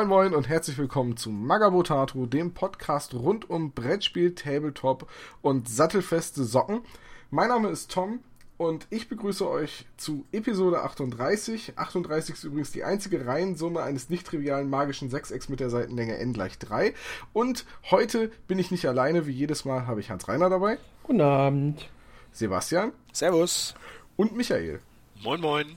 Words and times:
Moin 0.00 0.08
Moin 0.08 0.34
und 0.34 0.48
herzlich 0.48 0.78
willkommen 0.78 1.18
zu 1.18 1.28
Magabotato, 1.28 2.24
dem 2.24 2.54
Podcast 2.54 3.12
rund 3.12 3.50
um 3.50 3.72
Brettspiel, 3.72 4.34
Tabletop 4.34 5.06
und 5.42 5.68
sattelfeste 5.68 6.42
Socken. 6.44 6.80
Mein 7.28 7.50
Name 7.50 7.68
ist 7.68 7.90
Tom 7.90 8.20
und 8.56 8.86
ich 8.88 9.10
begrüße 9.10 9.46
euch 9.46 9.84
zu 9.98 10.24
Episode 10.32 10.80
38. 10.80 11.74
38 11.76 12.34
ist 12.34 12.44
übrigens 12.44 12.72
die 12.72 12.82
einzige 12.82 13.26
Reihensumme 13.26 13.82
eines 13.82 14.08
nicht 14.08 14.26
trivialen 14.26 14.70
magischen 14.70 15.10
Sechsecks 15.10 15.50
mit 15.50 15.60
der 15.60 15.68
Seitenlänge 15.68 16.16
n 16.16 16.32
gleich 16.32 16.58
3. 16.58 16.94
Und 17.34 17.66
heute 17.90 18.32
bin 18.48 18.58
ich 18.58 18.70
nicht 18.70 18.86
alleine, 18.86 19.26
wie 19.26 19.32
jedes 19.32 19.66
Mal 19.66 19.86
habe 19.86 20.00
ich 20.00 20.08
Hans 20.08 20.28
Reiner 20.28 20.48
dabei. 20.48 20.78
Guten 21.02 21.20
Abend. 21.20 21.90
Sebastian. 22.32 22.92
Servus. 23.12 23.74
Und 24.16 24.34
Michael. 24.34 24.80
Moin 25.22 25.42
Moin. 25.42 25.76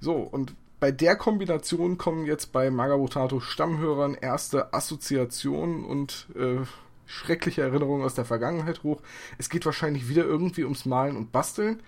So, 0.00 0.16
und 0.16 0.52
bei 0.82 0.90
der 0.90 1.14
Kombination 1.14 1.96
kommen 1.96 2.26
jetzt 2.26 2.50
bei 2.50 2.68
Magabotato 2.68 3.38
Stammhörern 3.38 4.14
erste 4.14 4.74
Assoziationen 4.74 5.84
und 5.84 6.26
äh, 6.34 6.66
schreckliche 7.06 7.62
Erinnerungen 7.62 8.04
aus 8.04 8.14
der 8.14 8.24
Vergangenheit 8.24 8.82
hoch. 8.82 9.00
Es 9.38 9.48
geht 9.48 9.64
wahrscheinlich 9.64 10.08
wieder 10.08 10.24
irgendwie 10.24 10.64
ums 10.64 10.84
Malen 10.84 11.16
und 11.16 11.30
Basteln. 11.30 11.80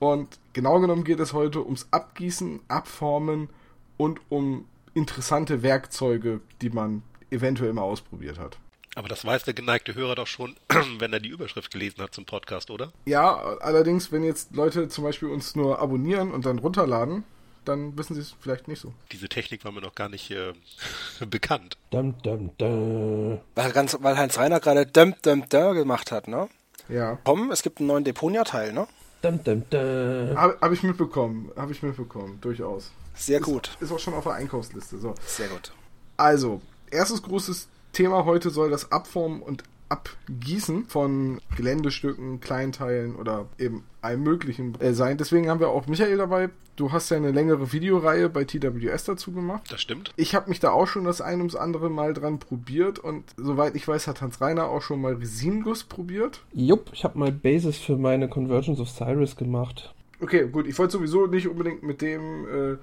Und 0.00 0.38
genau 0.52 0.80
genommen 0.80 1.04
geht 1.04 1.18
es 1.18 1.32
heute 1.32 1.64
ums 1.64 1.88
Abgießen, 1.92 2.60
Abformen 2.68 3.48
und 3.96 4.20
um 4.28 4.66
interessante 4.92 5.62
Werkzeuge, 5.62 6.42
die 6.60 6.68
man 6.68 7.04
eventuell 7.30 7.72
mal 7.72 7.84
ausprobiert 7.84 8.38
hat. 8.38 8.58
Aber 8.96 9.08
das 9.08 9.24
weiß 9.24 9.44
der 9.44 9.54
geneigte 9.54 9.94
Hörer 9.94 10.14
doch 10.14 10.26
schon, 10.26 10.56
wenn 10.98 11.10
er 11.10 11.20
die 11.20 11.30
Überschrift 11.30 11.70
gelesen 11.70 12.02
hat 12.02 12.12
zum 12.12 12.26
Podcast, 12.26 12.70
oder? 12.70 12.92
Ja, 13.06 13.34
allerdings, 13.60 14.12
wenn 14.12 14.24
jetzt 14.24 14.54
Leute 14.54 14.88
zum 14.88 15.04
Beispiel 15.04 15.28
uns 15.28 15.56
nur 15.56 15.78
abonnieren 15.78 16.32
und 16.32 16.44
dann 16.44 16.58
runterladen, 16.58 17.24
dann 17.68 17.96
wissen 17.98 18.14
sie 18.14 18.20
es 18.20 18.34
vielleicht 18.40 18.68
nicht 18.68 18.80
so. 18.80 18.92
Diese 19.12 19.28
Technik 19.28 19.64
war 19.64 19.72
mir 19.72 19.80
noch 19.80 19.94
gar 19.94 20.08
nicht 20.08 20.30
äh, 20.30 20.52
bekannt. 21.26 21.76
Dum, 21.90 22.14
dum, 22.22 22.50
dum. 22.58 23.40
Weil, 23.54 23.72
ganz, 23.72 23.96
weil 24.00 24.16
Heinz 24.16 24.38
Reiner 24.38 24.60
gerade 24.60 24.86
dum, 24.86 25.14
dum, 25.22 25.48
dum 25.48 25.74
gemacht 25.74 26.12
hat, 26.12 26.28
ne? 26.28 26.48
Ja. 26.88 27.18
Tom, 27.24 27.50
es 27.50 27.62
gibt 27.62 27.78
einen 27.78 27.88
neuen 27.88 28.04
Deponia-Teil, 28.04 28.72
ne? 28.72 28.86
Dum, 29.22 29.42
dum, 29.42 29.64
dum. 29.70 30.36
Habe 30.36 30.58
hab 30.60 30.72
ich 30.72 30.82
mitbekommen. 30.82 31.50
Habe 31.56 31.72
ich 31.72 31.82
mitbekommen. 31.82 32.38
Durchaus. 32.40 32.92
Sehr 33.14 33.40
gut. 33.40 33.68
Ist, 33.80 33.82
ist 33.82 33.92
auch 33.92 33.98
schon 33.98 34.14
auf 34.14 34.24
der 34.24 34.34
Einkaufsliste. 34.34 34.98
So. 34.98 35.14
Sehr 35.26 35.48
gut. 35.48 35.72
Also, 36.16 36.60
erstes 36.90 37.22
großes 37.22 37.68
Thema 37.92 38.24
heute 38.24 38.50
soll 38.50 38.70
das 38.70 38.92
Abformen 38.92 39.42
und 39.42 39.64
Abgießen 39.88 40.86
von 40.86 41.40
Geländestücken, 41.56 42.40
Kleinteilen 42.40 43.16
oder 43.16 43.46
eben 43.58 43.84
allem 44.02 44.22
Möglichen 44.22 44.80
äh, 44.80 44.92
sein. 44.92 45.18
Deswegen 45.18 45.48
haben 45.48 45.60
wir 45.60 45.68
auch 45.68 45.86
Michael 45.86 46.18
dabei. 46.18 46.50
Du 46.76 46.92
hast 46.92 47.08
ja 47.10 47.16
eine 47.16 47.30
längere 47.30 47.72
Videoreihe 47.72 48.28
bei 48.28 48.44
TWS 48.44 49.04
dazu 49.04 49.32
gemacht. 49.32 49.62
Das 49.70 49.80
stimmt. 49.80 50.12
Ich 50.16 50.34
habe 50.34 50.50
mich 50.50 50.60
da 50.60 50.70
auch 50.70 50.86
schon 50.86 51.04
das 51.04 51.20
ein 51.20 51.38
ums 51.38 51.56
andere 51.56 51.88
Mal 51.88 52.12
dran 52.12 52.38
probiert 52.38 52.98
und 52.98 53.24
soweit 53.36 53.74
ich 53.74 53.88
weiß, 53.88 54.06
hat 54.08 54.20
Hans 54.20 54.40
Reiner 54.40 54.68
auch 54.68 54.82
schon 54.82 55.00
mal 55.00 55.14
Resinguss 55.14 55.84
probiert. 55.84 56.44
Jupp, 56.52 56.90
ich 56.92 57.04
habe 57.04 57.18
mal 57.18 57.32
Basis 57.32 57.78
für 57.78 57.96
meine 57.96 58.28
Convergence 58.28 58.80
of 58.80 58.90
Cyrus 58.90 59.36
gemacht. 59.36 59.94
Okay, 60.20 60.48
gut. 60.48 60.66
Ich 60.66 60.78
wollte 60.78 60.92
sowieso 60.92 61.26
nicht 61.26 61.46
unbedingt 61.46 61.82
mit 61.82 62.00
dem 62.00 62.48
äh, 62.48 62.76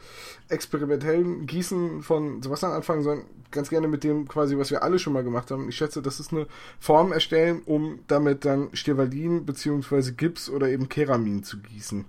experimentellen 0.54 1.48
Gießen 1.48 2.04
von 2.04 2.44
Sebastian 2.44 2.74
anfangen, 2.74 3.02
sondern 3.02 3.26
ganz 3.50 3.70
gerne 3.70 3.88
mit 3.88 4.04
dem 4.04 4.28
quasi, 4.28 4.58
was 4.58 4.70
wir 4.70 4.84
alle 4.84 5.00
schon 5.00 5.14
mal 5.14 5.24
gemacht 5.24 5.50
haben. 5.50 5.68
Ich 5.70 5.76
schätze, 5.76 6.02
das 6.02 6.20
ist 6.20 6.32
eine 6.32 6.48
Form 6.80 7.12
erstellen, 7.12 7.62
um 7.66 8.00
damit 8.08 8.46
dann 8.46 8.70
Stevalin 8.74 9.46
bzw. 9.46 10.12
Gips 10.12 10.50
oder 10.50 10.70
eben 10.70 10.90
Keramin 10.90 11.44
zu 11.44 11.58
gießen. 11.58 12.06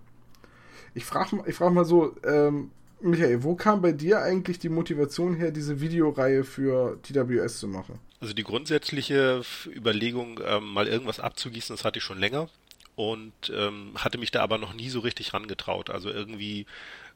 Ich 0.95 1.05
frage 1.05 1.43
ich 1.47 1.55
frag 1.55 1.73
mal 1.73 1.85
so, 1.85 2.15
ähm, 2.25 2.71
Michael, 3.01 3.43
wo 3.43 3.55
kam 3.55 3.83
bei 3.83 3.93
dir 3.93 4.23
eigentlich 4.23 4.59
die 4.59 4.69
Motivation 4.69 5.35
her, 5.35 5.51
diese 5.51 5.81
Videoreihe 5.81 6.45
für 6.45 6.99
TWS 7.03 7.59
zu 7.59 7.69
machen? 7.69 7.99
Also 8.21 8.33
die 8.33 8.45
grundsätzliche 8.45 9.43
Überlegung, 9.67 10.41
ähm, 10.47 10.73
mal 10.73 10.87
irgendwas 10.87 11.21
abzugießen, 11.21 11.77
das 11.77 11.85
hatte 11.85 11.99
ich 11.99 12.05
schon 12.05 12.19
länger 12.19 12.49
und 12.97 13.33
ähm, 13.55 13.93
hatte 13.97 14.19
mich 14.19 14.31
da 14.31 14.43
aber 14.43 14.59
noch 14.59 14.75
nie 14.75 14.89
so 14.89 15.01
richtig 15.01 15.35
rangetraut. 15.35 15.91
Also 15.91 16.11
irgendwie 16.11 16.67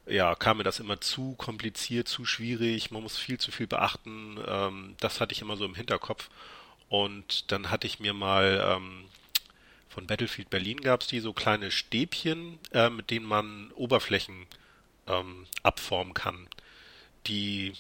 ja, 0.06 0.34
kam 0.34 0.59
mir 0.59 0.65
das 0.65 0.81
immer 0.81 1.00
zu 1.00 1.34
kompliziert, 1.34 2.09
zu 2.09 2.25
schwierig, 2.25 2.91
man 2.91 3.03
muss 3.03 3.19
viel 3.19 3.39
zu 3.39 3.53
viel 3.53 3.66
beachten. 3.66 4.38
Ähm, 4.47 4.94
das 5.00 5.21
hatte 5.21 5.33
ich 5.33 5.43
immer 5.43 5.56
so 5.56 5.65
im 5.65 5.75
Hinterkopf. 5.75 6.31
Und 6.88 7.53
dann 7.53 7.71
hatte 7.71 7.87
ich 7.87 8.00
mir 8.00 8.15
mal 8.15 8.77
ähm, 8.77 9.05
von 9.88 10.06
Battlefield 10.06 10.49
Berlin 10.50 10.81
gab 10.81 11.03
es 11.03 11.06
die 11.09 11.21
so 11.21 11.33
kleine 11.33 11.71
Stäbchen, 11.71 12.59
äh, 12.72 12.88
mit 12.88 13.11
denen 13.11 13.27
man 13.27 13.71
Oberflächen 13.72 14.47
ähm, 15.06 15.47
abformen 15.62 16.15
kann. 16.15 16.47
Die 17.27 17.72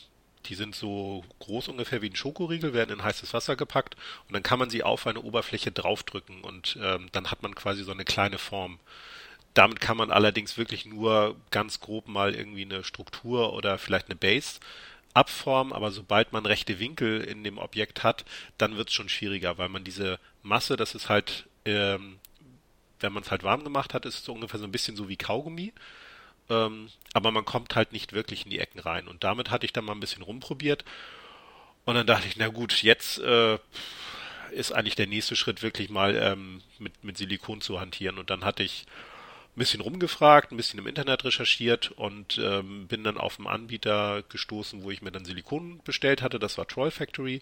die 0.46 0.54
sind 0.54 0.74
so 0.74 1.24
groß 1.40 1.68
ungefähr 1.68 2.02
wie 2.02 2.10
ein 2.10 2.16
Schokoriegel, 2.16 2.72
werden 2.72 2.98
in 2.98 3.04
heißes 3.04 3.34
Wasser 3.34 3.56
gepackt 3.56 3.96
und 4.26 4.34
dann 4.34 4.42
kann 4.42 4.58
man 4.58 4.70
sie 4.70 4.82
auf 4.82 5.06
eine 5.06 5.22
Oberfläche 5.22 5.72
draufdrücken 5.72 6.42
und 6.42 6.78
ähm, 6.80 7.08
dann 7.12 7.30
hat 7.30 7.42
man 7.42 7.54
quasi 7.54 7.84
so 7.84 7.92
eine 7.92 8.04
kleine 8.04 8.38
Form. 8.38 8.78
Damit 9.54 9.80
kann 9.80 9.96
man 9.96 10.10
allerdings 10.10 10.56
wirklich 10.56 10.86
nur 10.86 11.36
ganz 11.50 11.80
grob 11.80 12.06
mal 12.06 12.34
irgendwie 12.34 12.64
eine 12.64 12.84
Struktur 12.84 13.52
oder 13.52 13.78
vielleicht 13.78 14.06
eine 14.06 14.16
Base 14.16 14.60
abformen, 15.14 15.72
aber 15.72 15.90
sobald 15.90 16.32
man 16.32 16.46
rechte 16.46 16.78
Winkel 16.78 17.20
in 17.20 17.42
dem 17.42 17.58
Objekt 17.58 18.04
hat, 18.04 18.24
dann 18.56 18.76
wird 18.76 18.88
es 18.88 18.94
schon 18.94 19.08
schwieriger, 19.08 19.58
weil 19.58 19.68
man 19.68 19.84
diese 19.84 20.18
Masse, 20.42 20.76
das 20.76 20.94
ist 20.94 21.08
halt, 21.08 21.48
ähm, 21.64 22.18
wenn 23.00 23.12
man 23.12 23.22
es 23.22 23.30
halt 23.30 23.42
warm 23.42 23.64
gemacht 23.64 23.94
hat, 23.94 24.06
ist 24.06 24.18
es 24.18 24.24
so 24.24 24.32
ungefähr 24.32 24.60
so 24.60 24.66
ein 24.66 24.72
bisschen 24.72 24.96
so 24.96 25.08
wie 25.08 25.16
Kaugummi. 25.16 25.72
Ähm, 26.50 26.88
aber 27.12 27.30
man 27.30 27.44
kommt 27.44 27.74
halt 27.74 27.92
nicht 27.92 28.12
wirklich 28.12 28.44
in 28.44 28.50
die 28.50 28.58
Ecken 28.58 28.80
rein. 28.80 29.08
Und 29.08 29.24
damit 29.24 29.50
hatte 29.50 29.66
ich 29.66 29.72
dann 29.72 29.84
mal 29.84 29.92
ein 29.92 30.00
bisschen 30.00 30.22
rumprobiert. 30.22 30.84
Und 31.84 31.94
dann 31.94 32.06
dachte 32.06 32.28
ich, 32.28 32.36
na 32.36 32.48
gut, 32.48 32.82
jetzt 32.82 33.18
äh, 33.18 33.58
ist 34.52 34.72
eigentlich 34.72 34.94
der 34.94 35.06
nächste 35.06 35.36
Schritt 35.36 35.62
wirklich 35.62 35.90
mal 35.90 36.16
ähm, 36.16 36.62
mit, 36.78 37.04
mit 37.04 37.16
Silikon 37.16 37.60
zu 37.60 37.80
hantieren. 37.80 38.18
Und 38.18 38.30
dann 38.30 38.44
hatte 38.44 38.62
ich 38.62 38.86
ein 39.56 39.58
bisschen 39.58 39.80
rumgefragt, 39.80 40.52
ein 40.52 40.56
bisschen 40.56 40.78
im 40.78 40.86
Internet 40.86 41.24
recherchiert 41.24 41.90
und 41.92 42.38
ähm, 42.38 42.86
bin 42.86 43.04
dann 43.04 43.18
auf 43.18 43.38
einen 43.38 43.48
Anbieter 43.48 44.22
gestoßen, 44.28 44.82
wo 44.82 44.90
ich 44.90 45.02
mir 45.02 45.10
dann 45.10 45.24
Silikon 45.24 45.80
bestellt 45.84 46.22
hatte. 46.22 46.38
Das 46.38 46.58
war 46.58 46.66
Troll 46.66 46.90
Factory. 46.90 47.40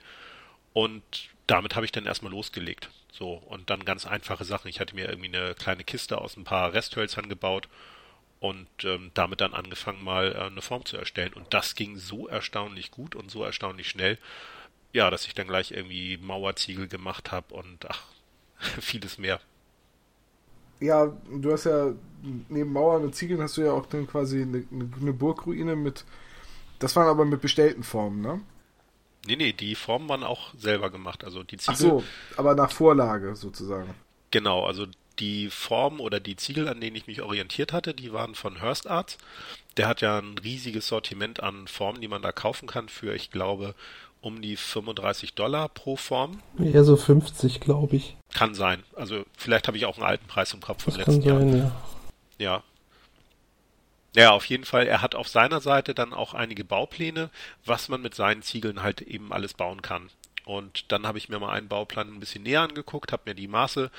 Und 0.72 1.02
damit 1.46 1.74
habe 1.74 1.86
ich 1.86 1.92
dann 1.92 2.06
erstmal 2.06 2.32
losgelegt. 2.32 2.90
So, 3.12 3.32
und 3.32 3.70
dann 3.70 3.84
ganz 3.84 4.06
einfache 4.06 4.44
Sachen. 4.44 4.68
Ich 4.68 4.78
hatte 4.80 4.94
mir 4.94 5.08
irgendwie 5.08 5.34
eine 5.34 5.54
kleine 5.54 5.84
Kiste 5.84 6.18
aus 6.18 6.36
ein 6.36 6.44
paar 6.44 6.72
Resthölzern 6.72 7.28
gebaut 7.28 7.68
und 8.40 8.68
ähm, 8.84 9.10
damit 9.14 9.40
dann 9.40 9.54
angefangen, 9.54 10.04
mal 10.04 10.32
äh, 10.32 10.38
eine 10.40 10.62
Form 10.62 10.84
zu 10.84 10.96
erstellen. 10.96 11.32
Und 11.32 11.52
das 11.54 11.74
ging 11.74 11.96
so 11.96 12.28
erstaunlich 12.28 12.90
gut 12.90 13.14
und 13.14 13.30
so 13.30 13.42
erstaunlich 13.44 13.88
schnell, 13.88 14.18
ja, 14.92 15.10
dass 15.10 15.26
ich 15.26 15.34
dann 15.34 15.48
gleich 15.48 15.72
irgendwie 15.72 16.18
Mauerziegel 16.18 16.88
gemacht 16.88 17.32
habe 17.32 17.54
und 17.54 17.88
ach, 17.88 18.02
vieles 18.80 19.18
mehr. 19.18 19.40
Ja, 20.80 21.06
du 21.30 21.52
hast 21.52 21.64
ja 21.64 21.92
neben 22.48 22.72
Mauern 22.72 23.02
und 23.02 23.14
Ziegeln 23.14 23.40
hast 23.40 23.56
du 23.56 23.62
ja 23.62 23.72
auch 23.72 23.86
dann 23.86 24.06
quasi 24.06 24.42
eine, 24.42 24.66
eine 24.70 25.12
Burgruine 25.12 25.74
mit. 25.74 26.04
Das 26.78 26.94
waren 26.96 27.08
aber 27.08 27.24
mit 27.24 27.40
bestellten 27.40 27.82
Formen, 27.82 28.20
ne? 28.20 28.40
Nee, 29.26 29.36
nee, 29.36 29.52
die 29.52 29.74
Formen 29.74 30.08
waren 30.08 30.22
auch 30.22 30.54
selber 30.54 30.90
gemacht. 30.90 31.24
Also 31.24 31.42
die 31.42 31.56
Ziegel. 31.56 31.74
Ach 31.74 31.78
so, 31.78 32.04
aber 32.36 32.54
nach 32.54 32.70
Vorlage 32.70 33.34
sozusagen. 33.34 33.94
Genau, 34.30 34.64
also 34.66 34.86
die 35.18 35.48
Form 35.50 36.00
oder 36.00 36.20
die 36.20 36.36
Ziegel, 36.36 36.68
an 36.68 36.80
denen 36.80 36.96
ich 36.96 37.06
mich 37.06 37.22
orientiert 37.22 37.72
hatte, 37.72 37.94
die 37.94 38.12
waren 38.12 38.34
von 38.34 38.60
Hearst 38.60 38.86
Arts. 38.86 39.18
Der 39.76 39.88
hat 39.88 40.00
ja 40.00 40.18
ein 40.18 40.38
riesiges 40.38 40.88
Sortiment 40.88 41.42
an 41.42 41.68
Formen, 41.68 42.00
die 42.00 42.08
man 42.08 42.22
da 42.22 42.32
kaufen 42.32 42.66
kann 42.66 42.88
für, 42.88 43.14
ich 43.14 43.30
glaube, 43.30 43.74
um 44.20 44.42
die 44.42 44.56
35 44.56 45.34
Dollar 45.34 45.68
pro 45.68 45.96
Form. 45.96 46.40
Eher 46.58 46.84
so 46.84 46.96
50, 46.96 47.60
glaube 47.60 47.96
ich. 47.96 48.16
Kann 48.34 48.54
sein. 48.54 48.82
Also 48.94 49.24
vielleicht 49.36 49.68
habe 49.68 49.76
ich 49.76 49.86
auch 49.86 49.96
einen 49.96 50.06
alten 50.06 50.26
Preis 50.26 50.52
im 50.52 50.60
Kopf 50.60 50.82
vom 50.84 50.94
Das 50.94 51.06
letzten 51.06 51.22
kann 51.24 51.38
sein, 51.50 51.58
Jahr. 51.58 51.72
ja. 52.38 52.56
Ja. 52.56 52.62
Ja, 54.16 54.30
auf 54.32 54.46
jeden 54.46 54.64
Fall. 54.64 54.86
Er 54.86 55.02
hat 55.02 55.14
auf 55.14 55.28
seiner 55.28 55.60
Seite 55.60 55.94
dann 55.94 56.14
auch 56.14 56.32
einige 56.32 56.64
Baupläne, 56.64 57.28
was 57.66 57.88
man 57.90 58.00
mit 58.00 58.14
seinen 58.14 58.42
Ziegeln 58.42 58.82
halt 58.82 59.02
eben 59.02 59.30
alles 59.32 59.52
bauen 59.52 59.82
kann. 59.82 60.08
Und 60.46 60.92
dann 60.92 61.08
habe 61.08 61.18
ich 61.18 61.28
mir 61.28 61.40
mal 61.40 61.50
einen 61.50 61.66
Bauplan 61.66 62.06
ein 62.08 62.20
bisschen 62.20 62.44
näher 62.44 62.62
angeguckt, 62.62 63.10
habe 63.10 63.24
mir 63.26 63.34
die 63.34 63.48
Maße 63.48 63.90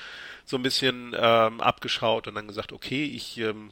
so 0.46 0.56
ein 0.56 0.62
bisschen 0.62 1.14
ähm, 1.14 1.60
abgeschaut 1.60 2.26
und 2.26 2.34
dann 2.34 2.48
gesagt, 2.48 2.72
okay, 2.72 3.04
ich 3.04 3.36
ähm, 3.36 3.70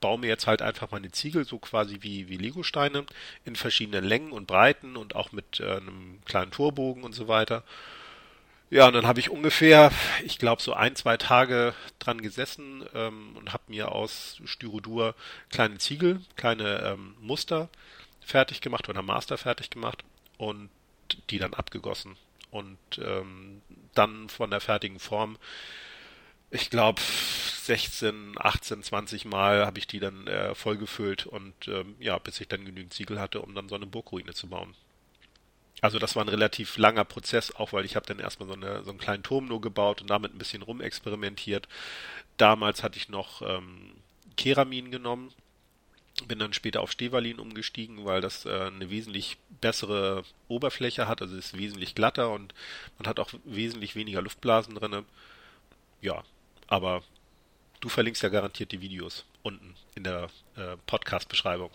baue 0.00 0.18
mir 0.18 0.28
jetzt 0.28 0.46
halt 0.46 0.62
einfach 0.62 0.90
meine 0.90 1.12
Ziegel 1.12 1.44
so 1.44 1.58
quasi 1.58 1.98
wie, 2.00 2.30
wie 2.30 2.38
Legosteine 2.38 3.04
in 3.44 3.56
verschiedenen 3.56 4.04
Längen 4.04 4.32
und 4.32 4.46
Breiten 4.46 4.96
und 4.96 5.14
auch 5.14 5.32
mit 5.32 5.60
äh, 5.60 5.76
einem 5.76 6.18
kleinen 6.24 6.50
Torbogen 6.50 7.04
und 7.04 7.14
so 7.14 7.28
weiter. 7.28 7.62
Ja, 8.70 8.86
und 8.86 8.94
dann 8.94 9.06
habe 9.06 9.20
ich 9.20 9.28
ungefähr, 9.28 9.92
ich 10.24 10.38
glaube, 10.38 10.62
so 10.62 10.72
ein, 10.72 10.96
zwei 10.96 11.18
Tage 11.18 11.74
dran 11.98 12.22
gesessen 12.22 12.86
ähm, 12.94 13.36
und 13.36 13.52
habe 13.52 13.64
mir 13.68 13.92
aus 13.92 14.40
Styrodur 14.46 15.14
kleine 15.50 15.76
Ziegel, 15.76 16.22
kleine 16.36 16.80
ähm, 16.84 17.16
Muster 17.20 17.68
fertig 18.22 18.62
gemacht 18.62 18.88
oder 18.88 19.02
Master 19.02 19.36
fertig 19.36 19.68
gemacht 19.68 20.04
und 20.38 20.70
die 21.30 21.38
dann 21.38 21.54
abgegossen. 21.54 22.16
Und 22.50 22.78
ähm, 22.98 23.62
dann 23.94 24.28
von 24.28 24.50
der 24.50 24.60
fertigen 24.60 25.00
Form, 25.00 25.38
ich 26.50 26.70
glaube, 26.70 27.00
16, 27.02 28.34
18, 28.38 28.82
20 28.82 29.24
Mal 29.24 29.66
habe 29.66 29.78
ich 29.78 29.86
die 29.86 29.98
dann 29.98 30.26
äh, 30.26 30.54
vollgefüllt 30.54 31.26
und 31.26 31.54
ähm, 31.66 31.96
ja, 31.98 32.18
bis 32.18 32.40
ich 32.40 32.46
dann 32.46 32.64
genügend 32.64 32.92
Ziegel 32.92 33.18
hatte, 33.18 33.40
um 33.40 33.54
dann 33.54 33.68
so 33.68 33.74
eine 33.74 33.86
Burgruine 33.86 34.34
zu 34.34 34.48
bauen. 34.48 34.74
Also 35.80 35.98
das 35.98 36.14
war 36.14 36.24
ein 36.24 36.28
relativ 36.28 36.76
langer 36.78 37.04
Prozess, 37.04 37.54
auch 37.54 37.72
weil 37.72 37.84
ich 37.84 37.96
habe 37.96 38.06
dann 38.06 38.18
erstmal 38.18 38.48
so, 38.48 38.54
eine, 38.54 38.84
so 38.84 38.90
einen 38.90 38.98
kleinen 38.98 39.22
Turm 39.22 39.46
nur 39.46 39.60
gebaut 39.60 40.00
und 40.00 40.08
damit 40.08 40.34
ein 40.34 40.38
bisschen 40.38 40.62
rumexperimentiert. 40.62 41.68
Damals 42.36 42.82
hatte 42.82 42.98
ich 42.98 43.08
noch 43.08 43.42
ähm, 43.42 43.92
Keramin 44.36 44.90
genommen, 44.90 45.32
bin 46.28 46.38
dann 46.38 46.52
später 46.52 46.80
auf 46.80 46.90
Stevalin 46.90 47.38
umgestiegen, 47.38 48.04
weil 48.04 48.20
das 48.20 48.44
äh, 48.46 48.70
eine 48.74 48.90
wesentlich 48.90 49.38
bessere 49.60 50.24
Oberfläche 50.48 51.08
hat, 51.08 51.22
also 51.22 51.36
ist 51.36 51.56
wesentlich 51.56 51.94
glatter 51.94 52.30
und 52.30 52.54
man 52.98 53.08
hat 53.08 53.20
auch 53.20 53.32
wesentlich 53.44 53.96
weniger 53.96 54.22
Luftblasen 54.22 54.74
drinne. 54.74 55.04
Ja, 56.00 56.22
aber 56.66 57.02
du 57.80 57.88
verlinkst 57.88 58.22
ja 58.22 58.28
garantiert 58.28 58.72
die 58.72 58.80
Videos 58.80 59.24
unten 59.42 59.74
in 59.94 60.04
der 60.04 60.28
äh, 60.56 60.76
Podcast-Beschreibung. 60.86 61.70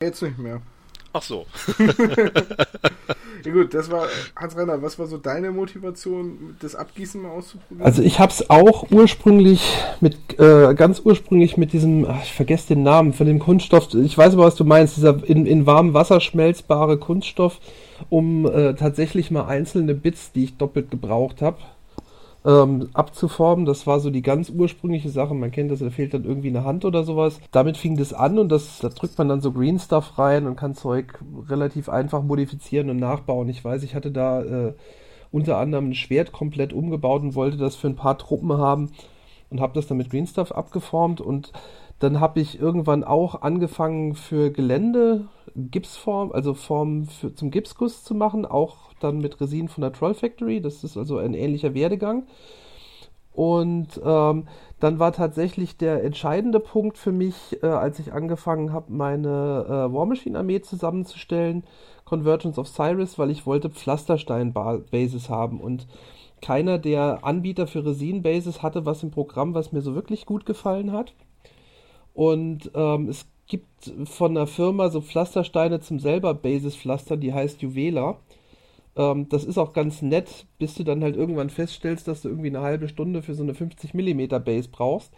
Jetzt 0.00 0.22
nicht 0.22 0.38
mehr. 0.38 0.62
Ach 1.12 1.22
so. 1.22 1.46
ja 3.44 3.52
gut, 3.52 3.74
das 3.74 3.90
war, 3.90 4.06
Hans-Rainer, 4.36 4.80
was 4.80 4.98
war 4.98 5.06
so 5.06 5.18
deine 5.18 5.50
Motivation, 5.50 6.56
das 6.60 6.76
Abgießen 6.76 7.20
mal 7.20 7.30
auszuprobieren? 7.30 7.84
Also 7.84 8.02
ich 8.02 8.20
habe 8.20 8.30
es 8.30 8.48
auch 8.48 8.90
ursprünglich 8.90 9.76
mit, 10.00 10.16
äh, 10.38 10.74
ganz 10.74 11.00
ursprünglich 11.04 11.56
mit 11.56 11.72
diesem, 11.72 12.06
ach, 12.06 12.22
ich 12.22 12.32
vergesse 12.32 12.68
den 12.68 12.84
Namen 12.84 13.12
von 13.12 13.26
dem 13.26 13.40
Kunststoff, 13.40 13.92
ich 13.94 14.16
weiß 14.16 14.34
aber, 14.34 14.44
was 14.44 14.54
du 14.54 14.64
meinst, 14.64 14.96
dieser 14.96 15.22
in, 15.24 15.46
in 15.46 15.66
warmem 15.66 15.94
Wasser 15.94 16.20
schmelzbare 16.20 16.96
Kunststoff, 16.96 17.58
um 18.08 18.46
äh, 18.46 18.74
tatsächlich 18.74 19.32
mal 19.32 19.46
einzelne 19.46 19.94
Bits, 19.94 20.30
die 20.32 20.44
ich 20.44 20.56
doppelt 20.58 20.92
gebraucht 20.92 21.42
habe, 21.42 21.58
ähm, 22.44 22.88
abzuformen. 22.94 23.66
Das 23.66 23.86
war 23.86 24.00
so 24.00 24.10
die 24.10 24.22
ganz 24.22 24.50
ursprüngliche 24.50 25.10
Sache. 25.10 25.34
Man 25.34 25.50
kennt 25.50 25.70
das, 25.70 25.80
da 25.80 25.90
fehlt 25.90 26.14
dann 26.14 26.24
irgendwie 26.24 26.48
eine 26.48 26.64
Hand 26.64 26.84
oder 26.84 27.04
sowas. 27.04 27.40
Damit 27.52 27.76
fing 27.76 27.96
das 27.96 28.12
an 28.12 28.38
und 28.38 28.48
das, 28.48 28.78
da 28.78 28.88
drückt 28.88 29.18
man 29.18 29.28
dann 29.28 29.40
so 29.40 29.52
Green 29.52 29.78
Stuff 29.78 30.18
rein 30.18 30.46
und 30.46 30.56
kann 30.56 30.74
Zeug 30.74 31.18
relativ 31.48 31.88
einfach 31.88 32.22
modifizieren 32.22 32.90
und 32.90 32.96
nachbauen. 32.96 33.48
Ich 33.48 33.64
weiß, 33.64 33.82
ich 33.82 33.94
hatte 33.94 34.10
da 34.10 34.42
äh, 34.42 34.74
unter 35.30 35.58
anderem 35.58 35.90
ein 35.90 35.94
Schwert 35.94 36.32
komplett 36.32 36.72
umgebaut 36.72 37.22
und 37.22 37.34
wollte 37.34 37.56
das 37.56 37.76
für 37.76 37.88
ein 37.88 37.96
paar 37.96 38.18
Truppen 38.18 38.52
haben 38.56 38.90
und 39.50 39.60
habe 39.60 39.74
das 39.74 39.86
dann 39.86 39.98
mit 39.98 40.10
Green 40.10 40.26
Stuff 40.26 40.52
abgeformt 40.52 41.20
und 41.20 41.52
dann 41.98 42.18
habe 42.18 42.40
ich 42.40 42.58
irgendwann 42.58 43.04
auch 43.04 43.42
angefangen 43.42 44.14
für 44.14 44.50
Gelände 44.50 45.26
Gipsform, 45.54 46.32
also 46.32 46.54
Form 46.54 47.04
für, 47.04 47.34
zum 47.34 47.50
Gipsguss 47.50 48.04
zu 48.04 48.14
machen, 48.14 48.46
auch 48.46 48.89
dann 49.00 49.18
mit 49.18 49.40
Resin 49.40 49.68
von 49.68 49.82
der 49.82 49.92
Troll 49.92 50.14
Factory. 50.14 50.60
Das 50.60 50.84
ist 50.84 50.96
also 50.96 51.18
ein 51.18 51.34
ähnlicher 51.34 51.74
Werdegang. 51.74 52.26
Und 53.32 54.00
ähm, 54.04 54.48
dann 54.80 54.98
war 54.98 55.12
tatsächlich 55.12 55.76
der 55.76 56.02
entscheidende 56.04 56.60
Punkt 56.60 56.98
für 56.98 57.12
mich, 57.12 57.62
äh, 57.62 57.66
als 57.66 57.98
ich 57.98 58.12
angefangen 58.12 58.72
habe, 58.72 58.92
meine 58.92 59.64
äh, 59.66 59.92
War 59.94 60.06
Machine 60.06 60.38
Armee 60.38 60.60
zusammenzustellen, 60.60 61.64
Convergence 62.04 62.58
of 62.58 62.68
Cyrus, 62.68 63.18
weil 63.18 63.30
ich 63.30 63.46
wollte 63.46 63.70
Pflasterstein-Bases 63.70 65.28
haben 65.28 65.60
und 65.60 65.86
keiner 66.42 66.78
der 66.78 67.24
Anbieter 67.24 67.66
für 67.66 67.84
Resin-Bases 67.84 68.62
hatte 68.62 68.86
was 68.86 69.02
im 69.02 69.10
Programm, 69.10 69.54
was 69.54 69.72
mir 69.72 69.82
so 69.82 69.94
wirklich 69.94 70.26
gut 70.26 70.46
gefallen 70.46 70.92
hat. 70.92 71.14
Und 72.14 72.70
ähm, 72.74 73.08
es 73.08 73.26
gibt 73.46 73.92
von 74.04 74.36
einer 74.36 74.46
Firma 74.46 74.88
so 74.90 75.00
Pflastersteine 75.00 75.80
zum 75.80 75.98
selber 75.98 76.34
Bases 76.34 76.76
pflastern, 76.76 77.20
die 77.20 77.32
heißt 77.32 77.62
Juvela. 77.62 78.16
Ähm, 79.00 79.28
das 79.30 79.44
ist 79.44 79.56
auch 79.56 79.72
ganz 79.72 80.02
nett, 80.02 80.46
bis 80.58 80.74
du 80.74 80.84
dann 80.84 81.02
halt 81.02 81.16
irgendwann 81.16 81.48
feststellst, 81.48 82.06
dass 82.06 82.20
du 82.20 82.28
irgendwie 82.28 82.48
eine 82.48 82.60
halbe 82.60 82.88
Stunde 82.88 83.22
für 83.22 83.34
so 83.34 83.42
eine 83.42 83.54
50 83.54 83.94
mm 83.94 84.28
Base 84.44 84.68
brauchst. 84.70 85.10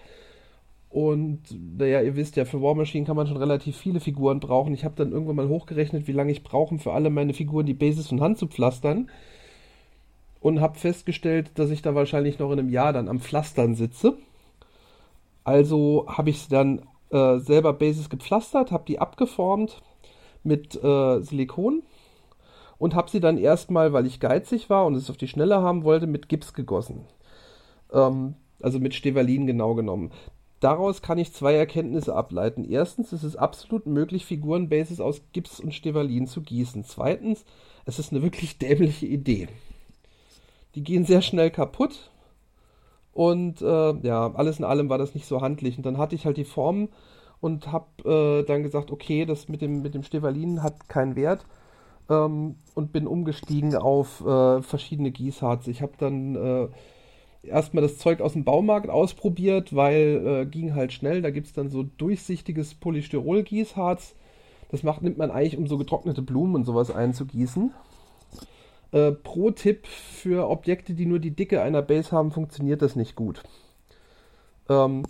Und 0.88 1.40
naja, 1.78 2.00
ihr 2.02 2.14
wisst 2.16 2.36
ja, 2.36 2.44
für 2.44 2.62
War 2.62 2.74
Machine 2.74 3.06
kann 3.06 3.16
man 3.16 3.26
schon 3.26 3.38
relativ 3.38 3.76
viele 3.76 3.98
Figuren 3.98 4.38
brauchen. 4.40 4.74
Ich 4.74 4.84
habe 4.84 4.94
dann 4.94 5.10
irgendwann 5.10 5.36
mal 5.36 5.48
hochgerechnet, 5.48 6.06
wie 6.06 6.12
lange 6.12 6.30
ich 6.30 6.44
brauche, 6.44 6.78
für 6.78 6.92
alle 6.92 7.10
meine 7.10 7.34
Figuren 7.34 7.66
die 7.66 7.74
Bases 7.74 8.08
von 8.08 8.20
Hand 8.20 8.38
zu 8.38 8.46
pflastern. 8.46 9.10
Und 10.40 10.60
habe 10.60 10.78
festgestellt, 10.78 11.52
dass 11.54 11.70
ich 11.70 11.82
da 11.82 11.94
wahrscheinlich 11.94 12.38
noch 12.38 12.52
in 12.52 12.58
einem 12.58 12.68
Jahr 12.68 12.92
dann 12.92 13.08
am 13.08 13.20
Pflastern 13.20 13.74
sitze. 13.74 14.16
Also 15.44 16.06
habe 16.08 16.30
ich 16.30 16.48
dann 16.48 16.82
äh, 17.10 17.38
selber 17.38 17.72
Bases 17.72 18.10
gepflastert, 18.10 18.70
habe 18.70 18.84
die 18.86 18.98
abgeformt 19.00 19.82
mit 20.44 20.74
äh, 20.82 21.20
Silikon 21.22 21.82
und 22.82 22.96
habe 22.96 23.08
sie 23.08 23.20
dann 23.20 23.38
erstmal, 23.38 23.92
weil 23.92 24.06
ich 24.06 24.18
geizig 24.18 24.68
war 24.68 24.86
und 24.86 24.96
es 24.96 25.08
auf 25.08 25.16
die 25.16 25.28
Schnelle 25.28 25.62
haben 25.62 25.84
wollte, 25.84 26.08
mit 26.08 26.28
Gips 26.28 26.52
gegossen. 26.52 27.04
Ähm, 27.92 28.34
also 28.60 28.80
mit 28.80 28.92
Stevalin 28.92 29.46
genau 29.46 29.76
genommen. 29.76 30.10
Daraus 30.58 31.00
kann 31.00 31.16
ich 31.16 31.32
zwei 31.32 31.54
Erkenntnisse 31.54 32.12
ableiten. 32.12 32.68
Erstens, 32.68 33.12
es 33.12 33.22
ist 33.22 33.36
absolut 33.36 33.86
möglich, 33.86 34.26
Figurenbases 34.26 35.00
aus 35.00 35.22
Gips 35.32 35.60
und 35.60 35.72
Stevalin 35.72 36.26
zu 36.26 36.40
gießen. 36.40 36.82
Zweitens, 36.82 37.44
es 37.84 38.00
ist 38.00 38.10
eine 38.10 38.22
wirklich 38.22 38.58
dämliche 38.62 39.06
Idee. 39.06 39.46
Die 40.74 40.82
gehen 40.82 41.04
sehr 41.04 41.22
schnell 41.22 41.52
kaputt 41.52 42.10
und 43.12 43.62
äh, 43.62 43.92
ja, 44.02 44.34
alles 44.34 44.58
in 44.58 44.64
allem 44.64 44.88
war 44.88 44.98
das 44.98 45.14
nicht 45.14 45.26
so 45.26 45.40
handlich. 45.40 45.76
Und 45.76 45.86
dann 45.86 45.98
hatte 45.98 46.16
ich 46.16 46.26
halt 46.26 46.36
die 46.36 46.44
Formen 46.44 46.88
und 47.40 47.70
habe 47.70 48.40
äh, 48.42 48.44
dann 48.44 48.64
gesagt, 48.64 48.90
okay, 48.90 49.24
das 49.24 49.48
mit 49.48 49.62
dem, 49.62 49.82
mit 49.82 49.94
dem 49.94 50.02
Stevalin 50.02 50.64
hat 50.64 50.88
keinen 50.88 51.14
Wert 51.14 51.46
ähm, 52.08 52.56
und 52.74 52.92
bin 52.92 53.06
umgestiegen 53.06 53.74
auf 53.74 54.20
äh, 54.24 54.62
verschiedene 54.62 55.10
Gießharz. 55.10 55.66
Ich 55.68 55.82
habe 55.82 55.92
dann 55.98 56.34
äh, 56.36 56.68
erstmal 57.46 57.82
das 57.82 57.98
Zeug 57.98 58.20
aus 58.20 58.34
dem 58.34 58.44
Baumarkt 58.44 58.88
ausprobiert, 58.88 59.74
weil 59.74 60.22
äh, 60.26 60.46
ging 60.46 60.74
halt 60.74 60.92
schnell. 60.92 61.22
Da 61.22 61.30
gibt 61.30 61.48
es 61.48 61.52
dann 61.52 61.70
so 61.70 61.82
durchsichtiges 61.82 62.74
Polystyrol-Gießharz. 62.74 64.14
Das 64.70 64.82
macht, 64.82 65.02
nimmt 65.02 65.18
man 65.18 65.30
eigentlich, 65.30 65.58
um 65.58 65.66
so 65.66 65.76
getrocknete 65.76 66.22
Blumen 66.22 66.54
und 66.54 66.64
sowas 66.64 66.90
einzugießen. 66.90 67.72
Äh, 68.92 69.12
Pro-Tipp 69.12 69.86
für 69.86 70.48
Objekte, 70.48 70.94
die 70.94 71.06
nur 71.06 71.18
die 71.18 71.34
Dicke 71.34 71.62
einer 71.62 71.82
Base 71.82 72.12
haben, 72.12 72.30
funktioniert 72.30 72.82
das 72.82 72.96
nicht 72.96 73.16
gut. 73.16 73.42
Ähm, 74.68 75.04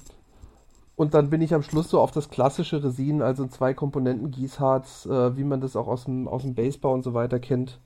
und 1.02 1.14
dann 1.14 1.30
bin 1.30 1.42
ich 1.42 1.52
am 1.52 1.64
Schluss 1.64 1.90
so 1.90 2.00
auf 2.00 2.12
das 2.12 2.30
klassische 2.30 2.84
Resin, 2.84 3.22
also 3.22 3.44
zwei 3.48 3.74
Komponenten 3.74 4.30
Gießharz, 4.30 5.06
äh, 5.06 5.36
wie 5.36 5.42
man 5.42 5.60
das 5.60 5.74
auch 5.74 5.88
aus 5.88 6.04
dem, 6.04 6.28
aus 6.28 6.42
dem 6.42 6.54
Basebau 6.54 6.92
und 6.94 7.02
so 7.02 7.12
weiter 7.12 7.40
kennt, 7.40 7.80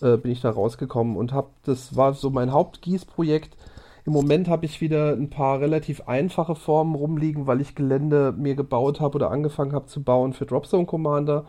äh, 0.00 0.16
bin 0.16 0.30
ich 0.30 0.42
da 0.42 0.50
rausgekommen 0.50 1.16
und 1.16 1.32
habe, 1.32 1.48
das 1.64 1.96
war 1.96 2.14
so 2.14 2.30
mein 2.30 2.52
Hauptgießprojekt. 2.52 3.56
Im 4.04 4.12
Moment 4.12 4.46
habe 4.46 4.64
ich 4.64 4.80
wieder 4.80 5.14
ein 5.14 5.28
paar 5.28 5.58
relativ 5.58 6.02
einfache 6.02 6.54
Formen 6.54 6.94
rumliegen, 6.94 7.48
weil 7.48 7.60
ich 7.60 7.74
Gelände 7.74 8.32
mir 8.38 8.54
gebaut 8.54 9.00
habe 9.00 9.16
oder 9.16 9.32
angefangen 9.32 9.72
habe 9.72 9.86
zu 9.86 10.04
bauen 10.04 10.32
für 10.32 10.46
Dropzone 10.46 10.86
Commander. 10.86 11.46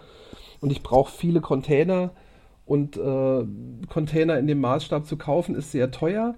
Und 0.62 0.72
ich 0.72 0.81
brauche 0.81 1.12
viele 1.12 1.41
Container. 1.41 2.10
Und 2.65 2.98
äh, 2.98 3.45
Container 3.88 4.39
in 4.39 4.48
dem 4.48 4.62
Maßstab 4.62 5.05
zu 5.05 5.15
kaufen 5.15 5.53
ist 5.53 5.72
sehr 5.72 5.91
teuer. 5.91 6.33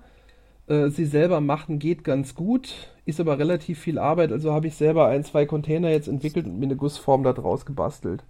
Äh, 0.67 0.89
sie 0.89 1.05
selber 1.05 1.39
machen 1.41 1.79
geht 1.79 2.03
ganz 2.03 2.35
gut, 2.35 2.73
ist 3.09 3.19
aber 3.19 3.37
relativ 3.39 3.79
viel 3.79 3.99
Arbeit, 3.99 4.31
also 4.31 4.53
habe 4.53 4.67
ich 4.67 4.75
selber 4.75 5.07
ein, 5.07 5.23
zwei 5.23 5.45
Container 5.45 5.89
jetzt 5.89 6.07
entwickelt 6.07 6.45
und 6.45 6.59
mir 6.59 6.65
eine 6.65 6.75
Gussform 6.75 7.23
da 7.23 7.33
draus 7.33 7.65
gebastelt. 7.65 8.23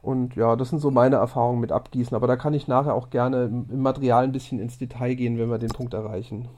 Und 0.00 0.36
ja, 0.36 0.56
das 0.56 0.70
sind 0.70 0.78
so 0.78 0.90
meine 0.90 1.16
Erfahrungen 1.16 1.60
mit 1.60 1.72
Abgießen, 1.72 2.14
aber 2.14 2.26
da 2.26 2.36
kann 2.36 2.54
ich 2.54 2.68
nachher 2.68 2.94
auch 2.94 3.10
gerne 3.10 3.44
im, 3.44 3.82
Material 3.82 4.24
ein 4.24 4.32
bisschen 4.32 4.58
ins 4.58 4.78
Detail 4.78 5.14
gehen, 5.14 5.38
wenn 5.38 5.50
wir 5.50 5.58
den 5.58 5.70
Punkt 5.70 5.92
erreichen. 5.92 6.48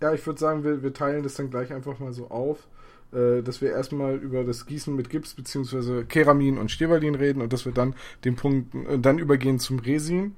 Ja, 0.00 0.14
ich 0.14 0.24
würde 0.26 0.40
sagen, 0.40 0.64
wir, 0.64 0.82
wir 0.82 0.94
teilen 0.94 1.22
das 1.22 1.34
dann 1.34 1.50
gleich 1.50 1.72
einfach 1.72 1.98
mal 1.98 2.12
so 2.12 2.30
auf, 2.30 2.68
äh, 3.12 3.42
dass 3.42 3.60
wir 3.60 3.70
erstmal 3.70 4.16
über 4.16 4.44
das 4.44 4.66
Gießen 4.66 4.94
mit 4.94 5.10
Gips 5.10 5.34
bzw. 5.34 6.04
Keramin 6.04 6.58
und 6.58 6.70
Stevalin 6.70 7.16
reden 7.16 7.42
und 7.42 7.52
dass 7.52 7.66
wir 7.66 7.72
dann 7.72 7.94
den 8.24 8.36
Punkt, 8.36 8.74
äh, 8.74 8.98
dann 8.98 9.18
übergehen 9.18 9.58
zum 9.58 9.80
Resin. 9.80 10.36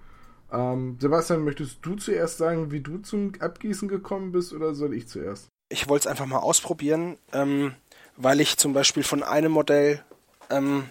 Ähm, 0.50 0.96
Sebastian, 1.00 1.44
möchtest 1.44 1.78
du 1.82 1.94
zuerst 1.94 2.38
sagen, 2.38 2.72
wie 2.72 2.80
du 2.80 2.98
zum 2.98 3.32
Abgießen 3.38 3.88
gekommen 3.88 4.32
bist 4.32 4.52
oder 4.52 4.74
soll 4.74 4.94
ich 4.94 5.06
zuerst? 5.06 5.48
Ich 5.72 5.88
wollte 5.88 6.06
es 6.06 6.10
einfach 6.10 6.26
mal 6.26 6.38
ausprobieren, 6.38 7.16
ähm, 7.32 7.74
weil 8.16 8.40
ich 8.40 8.58
zum 8.58 8.72
Beispiel 8.72 9.02
von 9.02 9.22
einem 9.22 9.52
Modell 9.52 10.04
ähm, 10.50 10.88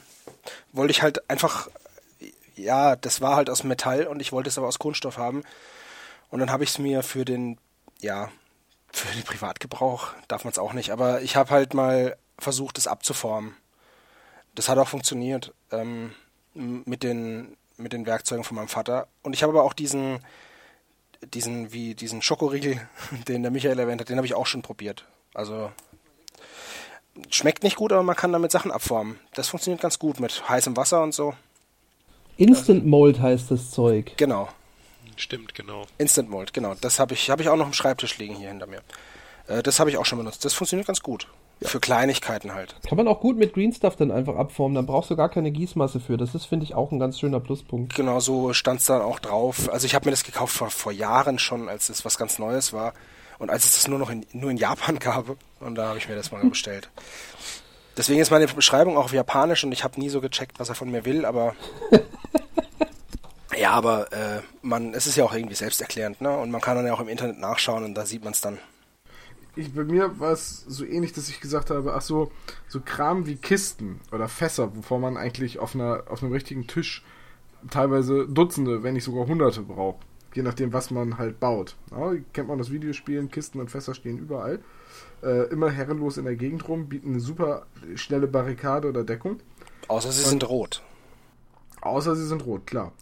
wollte 0.71 0.91
ich 0.91 1.01
halt 1.01 1.29
einfach, 1.29 1.69
ja, 2.55 2.95
das 2.95 3.21
war 3.21 3.35
halt 3.35 3.49
aus 3.49 3.63
Metall 3.63 4.07
und 4.07 4.19
ich 4.19 4.31
wollte 4.31 4.49
es 4.49 4.57
aber 4.57 4.67
aus 4.67 4.79
Kunststoff 4.79 5.17
haben. 5.17 5.43
Und 6.29 6.39
dann 6.39 6.51
habe 6.51 6.63
ich 6.63 6.71
es 6.71 6.79
mir 6.79 7.03
für 7.03 7.25
den, 7.25 7.57
ja, 7.99 8.31
für 8.91 9.13
den 9.13 9.23
Privatgebrauch 9.23 10.13
darf 10.27 10.43
man 10.43 10.51
es 10.51 10.59
auch 10.59 10.73
nicht, 10.73 10.91
aber 10.91 11.21
ich 11.21 11.35
habe 11.35 11.51
halt 11.51 11.73
mal 11.73 12.17
versucht, 12.39 12.77
es 12.77 12.87
abzuformen. 12.87 13.55
Das 14.55 14.67
hat 14.67 14.77
auch 14.77 14.87
funktioniert 14.87 15.53
ähm, 15.71 16.13
mit 16.53 17.03
den 17.03 17.55
mit 17.77 17.93
den 17.93 18.05
Werkzeugen 18.05 18.43
von 18.43 18.55
meinem 18.55 18.67
Vater. 18.67 19.07
Und 19.23 19.33
ich 19.33 19.43
habe 19.43 19.53
aber 19.53 19.63
auch 19.63 19.73
diesen, 19.73 20.19
diesen, 21.21 21.71
wie 21.73 21.95
diesen 21.95 22.21
Schokoriegel, 22.21 22.81
den 23.27 23.43
der 23.43 23.51
Michael 23.51 23.79
erwähnt 23.79 24.01
hat, 24.01 24.09
den 24.09 24.17
habe 24.17 24.27
ich 24.27 24.33
auch 24.33 24.47
schon 24.47 24.61
probiert. 24.61 25.05
Also 25.33 25.71
schmeckt 27.29 27.63
nicht 27.63 27.75
gut, 27.75 27.91
aber 27.91 28.03
man 28.03 28.15
kann 28.15 28.31
damit 28.31 28.51
Sachen 28.51 28.71
abformen. 28.71 29.19
Das 29.33 29.49
funktioniert 29.49 29.81
ganz 29.81 29.99
gut 29.99 30.19
mit 30.19 30.47
heißem 30.47 30.75
Wasser 30.77 31.03
und 31.03 31.13
so. 31.13 31.33
Instant 32.37 32.85
Mold 32.85 33.19
heißt 33.19 33.51
das 33.51 33.71
Zeug. 33.71 34.13
Genau. 34.17 34.49
Stimmt, 35.15 35.53
genau. 35.53 35.85
Instant 35.97 36.29
Mold, 36.29 36.53
genau. 36.53 36.73
Das 36.79 36.99
habe 36.99 37.13
ich, 37.13 37.29
hab 37.29 37.39
ich 37.39 37.49
auch 37.49 37.57
noch 37.57 37.67
im 37.67 37.73
Schreibtisch 37.73 38.17
liegen 38.17 38.35
hier 38.35 38.49
hinter 38.49 38.65
mir. 38.65 38.81
Äh, 39.47 39.61
das 39.61 39.79
habe 39.79 39.89
ich 39.89 39.97
auch 39.97 40.05
schon 40.05 40.17
benutzt. 40.17 40.43
Das 40.45 40.53
funktioniert 40.53 40.87
ganz 40.87 41.01
gut. 41.01 41.27
Für 41.63 41.79
Kleinigkeiten 41.79 42.55
halt. 42.55 42.75
Kann 42.87 42.97
man 42.97 43.07
auch 43.07 43.19
gut 43.19 43.37
mit 43.37 43.53
Green 43.53 43.71
Stuff 43.71 43.95
dann 43.95 44.11
einfach 44.11 44.35
abformen, 44.35 44.75
dann 44.75 44.87
brauchst 44.87 45.11
du 45.11 45.15
gar 45.15 45.29
keine 45.29 45.51
Gießmasse 45.51 45.99
für. 45.99 46.17
Das 46.17 46.33
ist, 46.33 46.45
finde 46.45 46.63
ich, 46.65 46.73
auch 46.73 46.91
ein 46.91 46.99
ganz 46.99 47.19
schöner 47.19 47.39
Pluspunkt. 47.39 47.95
Genau, 47.95 48.19
so 48.19 48.53
stand 48.53 48.79
es 48.79 48.87
dann 48.87 49.01
auch 49.01 49.19
drauf. 49.19 49.69
Also 49.71 49.85
ich 49.85 49.93
habe 49.93 50.05
mir 50.05 50.11
das 50.11 50.23
gekauft 50.23 50.55
vor, 50.55 50.71
vor 50.71 50.91
Jahren 50.91 51.37
schon, 51.37 51.69
als 51.69 51.89
es 51.89 52.03
was 52.03 52.17
ganz 52.17 52.39
Neues 52.39 52.73
war. 52.73 52.93
Und 53.37 53.49
als 53.49 53.65
es 53.65 53.73
das 53.73 53.87
nur 53.87 53.99
noch 53.99 54.09
in, 54.09 54.25
nur 54.33 54.49
in 54.49 54.57
Japan 54.57 54.97
gab. 54.99 55.37
Und 55.59 55.75
da 55.75 55.89
habe 55.89 55.99
ich 55.99 56.09
mir 56.09 56.15
das 56.15 56.31
mal 56.31 56.43
bestellt. 56.43 56.89
Deswegen 57.95 58.21
ist 58.21 58.31
meine 58.31 58.47
Beschreibung 58.47 58.97
auch 58.97 59.05
auf 59.05 59.13
Japanisch 59.13 59.63
und 59.63 59.71
ich 59.71 59.83
habe 59.83 59.99
nie 59.99 60.09
so 60.09 60.21
gecheckt, 60.21 60.59
was 60.59 60.69
er 60.69 60.75
von 60.75 60.89
mir 60.89 61.05
will, 61.05 61.25
aber. 61.25 61.55
ja, 63.57 63.71
aber 63.71 64.11
äh, 64.13 64.41
man, 64.61 64.93
es 64.93 65.07
ist 65.07 65.17
ja 65.17 65.25
auch 65.25 65.33
irgendwie 65.33 65.55
selbsterklärend, 65.55 66.21
ne? 66.21 66.35
Und 66.37 66.51
man 66.51 66.61
kann 66.61 66.77
dann 66.77 66.85
ja 66.85 66.93
auch 66.93 67.01
im 67.01 67.09
Internet 67.09 67.39
nachschauen 67.39 67.83
und 67.83 67.93
da 67.93 68.05
sieht 68.05 68.23
man 68.23 68.33
es 68.33 68.41
dann 68.41 68.59
ich, 69.55 69.73
bei 69.73 69.83
mir 69.83 70.19
war 70.19 70.31
es 70.31 70.63
so 70.67 70.85
ähnlich, 70.85 71.13
dass 71.13 71.29
ich 71.29 71.41
gesagt 71.41 71.69
habe, 71.69 71.93
ach 71.93 72.01
so, 72.01 72.31
so 72.67 72.79
Kram 72.79 73.25
wie 73.25 73.35
Kisten 73.35 73.99
oder 74.11 74.27
Fässer, 74.27 74.75
wovor 74.75 74.99
man 74.99 75.17
eigentlich 75.17 75.59
auf, 75.59 75.75
einer, 75.75 76.03
auf 76.07 76.23
einem 76.23 76.31
richtigen 76.31 76.67
Tisch 76.67 77.03
teilweise 77.69 78.27
Dutzende, 78.27 78.83
wenn 78.83 78.93
nicht 78.93 79.03
sogar 79.03 79.27
Hunderte 79.27 79.61
braucht. 79.61 79.99
Je 80.33 80.43
nachdem, 80.43 80.71
was 80.71 80.91
man 80.91 81.17
halt 81.17 81.41
baut. 81.41 81.75
Ja, 81.91 82.13
kennt 82.31 82.47
man 82.47 82.57
das 82.57 82.71
Videospielen, 82.71 83.29
Kisten 83.29 83.59
und 83.59 83.69
Fässer 83.69 83.93
stehen 83.93 84.17
überall. 84.17 84.59
Äh, 85.21 85.49
immer 85.49 85.69
herrenlos 85.69 86.17
in 86.17 86.23
der 86.23 86.37
Gegend 86.37 86.67
rum, 86.69 86.87
bieten 86.87 87.09
eine 87.09 87.19
super 87.19 87.65
schnelle 87.95 88.27
Barrikade 88.27 88.87
oder 88.87 89.03
Deckung. 89.03 89.41
Außer 89.89 90.11
sie 90.11 90.23
und, 90.23 90.29
sind 90.29 90.47
rot. 90.47 90.81
Außer 91.81 92.15
sie 92.15 92.25
sind 92.25 92.45
rot, 92.45 92.65
klar. 92.65 92.93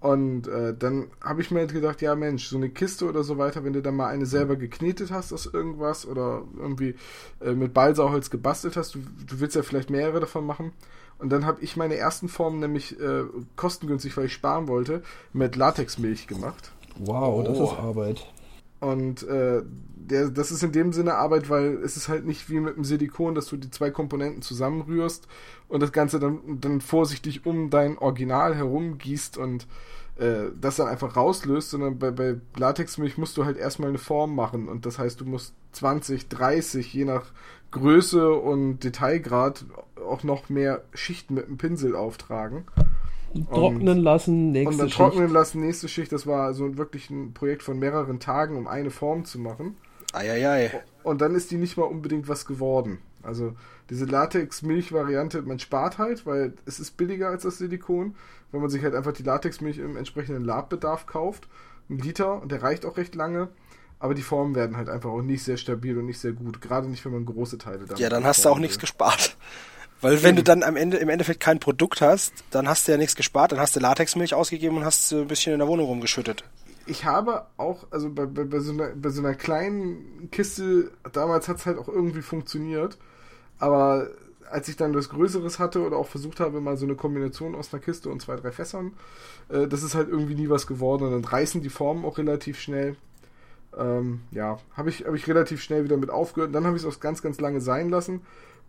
Und 0.00 0.46
äh, 0.46 0.74
dann 0.78 1.08
habe 1.20 1.40
ich 1.40 1.50
mir 1.50 1.60
halt 1.60 1.72
gedacht, 1.72 2.00
ja 2.02 2.14
Mensch, 2.14 2.46
so 2.46 2.56
eine 2.56 2.70
Kiste 2.70 3.08
oder 3.08 3.24
so 3.24 3.36
weiter, 3.36 3.64
wenn 3.64 3.72
du 3.72 3.82
dann 3.82 3.96
mal 3.96 4.06
eine 4.06 4.26
selber 4.26 4.54
geknetet 4.54 5.10
hast 5.10 5.32
aus 5.32 5.46
irgendwas 5.46 6.06
oder 6.06 6.42
irgendwie 6.56 6.94
äh, 7.40 7.52
mit 7.52 7.74
Balsauholz 7.74 8.30
gebastelt 8.30 8.76
hast, 8.76 8.94
du, 8.94 9.00
du 9.26 9.40
willst 9.40 9.56
ja 9.56 9.62
vielleicht 9.62 9.90
mehrere 9.90 10.20
davon 10.20 10.46
machen. 10.46 10.72
Und 11.18 11.30
dann 11.30 11.44
habe 11.44 11.62
ich 11.62 11.76
meine 11.76 11.96
ersten 11.96 12.28
Formen 12.28 12.60
nämlich 12.60 12.98
äh, 13.00 13.24
kostengünstig, 13.56 14.16
weil 14.16 14.26
ich 14.26 14.32
sparen 14.32 14.68
wollte, 14.68 15.02
mit 15.32 15.56
Latexmilch 15.56 16.28
gemacht. 16.28 16.70
Wow, 16.98 17.44
das 17.44 17.58
ist 17.58 17.78
Arbeit. 17.78 18.24
Und 18.78 19.24
äh, 19.24 19.62
der, 20.08 20.28
das 20.30 20.50
ist 20.50 20.62
in 20.62 20.72
dem 20.72 20.92
Sinne 20.92 21.14
Arbeit, 21.14 21.48
weil 21.50 21.78
es 21.84 21.96
ist 21.96 22.08
halt 22.08 22.26
nicht 22.26 22.50
wie 22.50 22.60
mit 22.60 22.76
dem 22.76 22.84
Silikon, 22.84 23.34
dass 23.34 23.46
du 23.46 23.56
die 23.56 23.70
zwei 23.70 23.90
Komponenten 23.90 24.42
zusammenrührst 24.42 25.28
und 25.68 25.82
das 25.82 25.92
Ganze 25.92 26.18
dann, 26.18 26.60
dann 26.60 26.80
vorsichtig 26.80 27.46
um 27.46 27.70
dein 27.70 27.98
Original 27.98 28.54
herumgießt 28.54 29.38
und 29.38 29.66
äh, 30.18 30.50
das 30.60 30.76
dann 30.76 30.88
einfach 30.88 31.16
rauslöst, 31.16 31.70
sondern 31.70 31.98
bei, 31.98 32.10
bei 32.10 32.36
Latexmilch 32.56 33.18
musst 33.18 33.36
du 33.36 33.44
halt 33.44 33.56
erstmal 33.56 33.90
eine 33.90 33.98
Form 33.98 34.34
machen 34.34 34.68
und 34.68 34.86
das 34.86 34.98
heißt, 34.98 35.20
du 35.20 35.24
musst 35.24 35.54
20, 35.72 36.28
30, 36.28 36.92
je 36.92 37.04
nach 37.04 37.26
Größe 37.70 38.32
und 38.32 38.80
Detailgrad 38.80 39.64
auch 40.08 40.24
noch 40.24 40.48
mehr 40.48 40.82
Schichten 40.94 41.34
mit 41.34 41.46
dem 41.46 41.58
Pinsel 41.58 41.94
auftragen. 41.94 42.64
Trocknen 43.52 43.98
lassen, 43.98 44.52
nächste 44.52 44.72
Schicht. 44.72 44.72
Und 44.72 44.78
dann 44.78 44.88
Schicht. 44.88 44.98
trocknen 44.98 45.30
lassen, 45.30 45.60
nächste 45.60 45.88
Schicht. 45.88 46.12
Das 46.12 46.26
war 46.26 46.46
also 46.46 46.78
wirklich 46.78 47.10
ein 47.10 47.34
Projekt 47.34 47.62
von 47.62 47.78
mehreren 47.78 48.20
Tagen, 48.20 48.56
um 48.56 48.66
eine 48.66 48.90
Form 48.90 49.24
zu 49.24 49.38
machen. 49.38 49.76
Eieiei. 50.12 50.82
Und 51.02 51.20
dann 51.20 51.34
ist 51.34 51.50
die 51.50 51.56
nicht 51.56 51.76
mal 51.76 51.84
unbedingt 51.84 52.28
was 52.28 52.46
geworden. 52.46 52.98
Also 53.22 53.54
diese 53.90 54.04
Latex-Milch-Variante, 54.04 55.42
man 55.42 55.58
spart 55.58 55.98
halt, 55.98 56.26
weil 56.26 56.52
es 56.66 56.80
ist 56.80 56.96
billiger 56.96 57.28
als 57.28 57.42
das 57.42 57.58
Silikon, 57.58 58.14
wenn 58.52 58.60
man 58.60 58.70
sich 58.70 58.82
halt 58.82 58.94
einfach 58.94 59.12
die 59.12 59.22
Latex-Milch 59.22 59.78
im 59.78 59.96
entsprechenden 59.96 60.44
Labbedarf 60.44 61.06
kauft. 61.06 61.48
Ein 61.90 61.98
Liter, 61.98 62.40
und 62.42 62.52
der 62.52 62.62
reicht 62.62 62.84
auch 62.84 62.96
recht 62.96 63.14
lange. 63.14 63.48
Aber 63.98 64.14
die 64.14 64.22
Formen 64.22 64.54
werden 64.54 64.76
halt 64.76 64.88
einfach 64.88 65.10
auch 65.10 65.22
nicht 65.22 65.42
sehr 65.42 65.56
stabil 65.56 65.98
und 65.98 66.06
nicht 66.06 66.20
sehr 66.20 66.32
gut. 66.32 66.60
Gerade 66.60 66.88
nicht, 66.88 67.04
wenn 67.04 67.12
man 67.12 67.24
große 67.26 67.58
Teile 67.58 67.80
damit 67.80 67.98
Ja, 67.98 68.08
dann 68.08 68.24
hast 68.24 68.44
du 68.44 68.48
auch 68.48 68.58
nichts 68.58 68.78
gespart. 68.78 69.36
Weil 70.00 70.22
wenn 70.22 70.36
du 70.36 70.44
dann 70.44 70.62
am 70.62 70.76
Ende 70.76 70.98
im 70.98 71.08
Endeffekt 71.08 71.40
kein 71.40 71.58
Produkt 71.58 72.00
hast, 72.00 72.32
dann 72.50 72.68
hast 72.68 72.86
du 72.86 72.92
ja 72.92 72.98
nichts 72.98 73.16
gespart, 73.16 73.50
dann 73.50 73.58
hast 73.58 73.74
du 73.74 73.80
Latexmilch 73.80 74.34
ausgegeben 74.34 74.76
und 74.76 74.84
hast 74.84 75.12
ein 75.12 75.26
bisschen 75.26 75.54
in 75.54 75.58
der 75.58 75.66
Wohnung 75.66 75.86
rumgeschüttet 75.86 76.44
ich 76.88 77.04
habe 77.04 77.46
auch, 77.56 77.86
also 77.90 78.10
bei, 78.10 78.26
bei, 78.26 78.44
bei, 78.44 78.60
so 78.60 78.72
einer, 78.72 78.88
bei 78.88 79.10
so 79.10 79.20
einer 79.20 79.34
kleinen 79.34 80.30
Kiste, 80.30 80.90
damals 81.12 81.48
hat 81.48 81.58
es 81.58 81.66
halt 81.66 81.78
auch 81.78 81.88
irgendwie 81.88 82.22
funktioniert, 82.22 82.98
aber 83.58 84.08
als 84.50 84.68
ich 84.68 84.76
dann 84.76 84.92
das 84.92 85.10
Größeres 85.10 85.58
hatte 85.58 85.84
oder 85.84 85.96
auch 85.96 86.08
versucht 86.08 86.40
habe, 86.40 86.60
mal 86.60 86.76
so 86.76 86.86
eine 86.86 86.94
Kombination 86.94 87.54
aus 87.54 87.72
einer 87.72 87.82
Kiste 87.82 88.08
und 88.08 88.22
zwei, 88.22 88.36
drei 88.36 88.50
Fässern, 88.50 88.92
äh, 89.48 89.66
das 89.68 89.82
ist 89.82 89.94
halt 89.94 90.08
irgendwie 90.08 90.34
nie 90.34 90.48
was 90.48 90.66
geworden 90.66 91.04
und 91.04 91.12
dann 91.12 91.24
reißen 91.24 91.62
die 91.62 91.68
Formen 91.68 92.04
auch 92.04 92.18
relativ 92.18 92.58
schnell. 92.58 92.96
Ähm, 93.76 94.20
ja, 94.30 94.58
habe 94.74 94.88
ich, 94.88 95.04
hab 95.04 95.14
ich 95.14 95.28
relativ 95.28 95.62
schnell 95.62 95.84
wieder 95.84 95.98
mit 95.98 96.10
aufgehört. 96.10 96.48
Und 96.48 96.54
dann 96.54 96.66
habe 96.66 96.76
ich 96.76 96.82
es 96.82 96.88
auch 96.88 97.00
ganz, 97.00 97.20
ganz 97.20 97.38
lange 97.38 97.60
sein 97.60 97.90
lassen, 97.90 98.22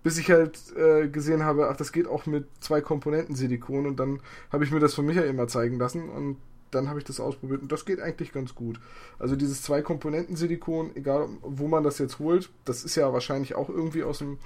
bis 0.04 0.18
ich 0.18 0.30
halt 0.30 0.60
äh, 0.76 1.08
gesehen 1.08 1.44
habe, 1.44 1.70
ach, 1.70 1.78
das 1.78 1.92
geht 1.92 2.08
auch 2.08 2.26
mit 2.26 2.46
zwei 2.60 2.82
Komponenten 2.82 3.36
Silikon 3.36 3.88
und 3.88 4.00
dann 4.00 4.20
habe 4.52 4.64
ich 4.64 4.72
mir 4.72 4.80
das 4.80 4.94
von 4.94 5.06
Michael 5.06 5.34
mal 5.34 5.48
zeigen 5.48 5.80
lassen 5.80 6.10
und 6.10 6.38
dann 6.72 6.90
habe 6.90 7.00
ich 7.00 7.06
das 7.06 7.20
ausprobiert 7.20 7.62
und 7.62 7.72
das 7.72 7.86
geht 7.86 8.00
eigentlich 8.00 8.32
ganz 8.32 8.56
gut. 8.56 8.80
Also 9.18 9.36
dieses 9.36 9.62
Zwei-Komponenten-Silikon, 9.64 10.96
egal 10.96 11.28
wo 11.42 11.68
man 11.68 11.84
das 11.84 11.98
jetzt 11.98 12.20
holt, 12.20 12.50
das 12.66 12.84
ist 12.84 12.96
ja 12.96 13.12
wahrscheinlich 13.14 13.56
auch 13.56 13.70
irgendwie 13.70 14.04
aus 14.04 14.20
dem 14.20 14.38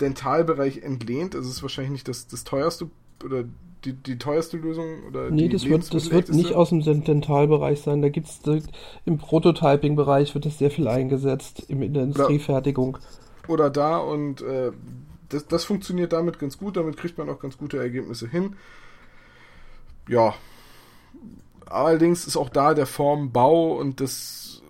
Dentalbereich 0.00 0.82
entlehnt. 0.82 1.34
Also 1.34 1.48
es 1.48 1.56
ist 1.56 1.62
wahrscheinlich 1.62 1.92
nicht 1.92 2.08
das, 2.08 2.26
das 2.26 2.44
teuerste 2.44 2.90
oder 3.24 3.44
die, 3.84 3.92
die 3.92 4.18
teuerste 4.18 4.56
Lösung 4.56 5.04
oder 5.06 5.30
Nee, 5.30 5.48
das 5.48 5.66
wird, 5.66 5.92
das 5.94 6.10
wird 6.10 6.30
nicht 6.30 6.54
aus 6.54 6.70
dem 6.70 6.82
Dentalbereich 6.82 7.80
sein. 7.80 8.02
Da 8.02 8.08
gibt 8.08 8.26
es 8.26 8.40
im 9.04 9.18
Prototyping-Bereich 9.18 10.34
wird 10.34 10.46
das 10.46 10.58
sehr 10.58 10.70
viel 10.70 10.88
eingesetzt, 10.88 11.64
in 11.68 11.92
der 11.92 12.04
Industriefertigung. 12.04 12.98
Oder, 13.46 13.66
oder 13.66 13.70
da 13.70 13.98
und 13.98 14.42
äh, 14.42 14.72
das, 15.28 15.46
das 15.46 15.64
funktioniert 15.64 16.12
damit 16.12 16.38
ganz 16.38 16.58
gut, 16.58 16.76
damit 16.76 16.96
kriegt 16.96 17.18
man 17.18 17.28
auch 17.28 17.38
ganz 17.38 17.58
gute 17.58 17.78
Ergebnisse 17.78 18.28
hin. 18.28 18.56
Ja, 20.08 20.34
Allerdings 21.70 22.26
ist 22.26 22.36
auch 22.36 22.48
da 22.48 22.74
der 22.74 22.86
Formbau 22.86 23.76
und 23.76 24.00
das 24.00 24.62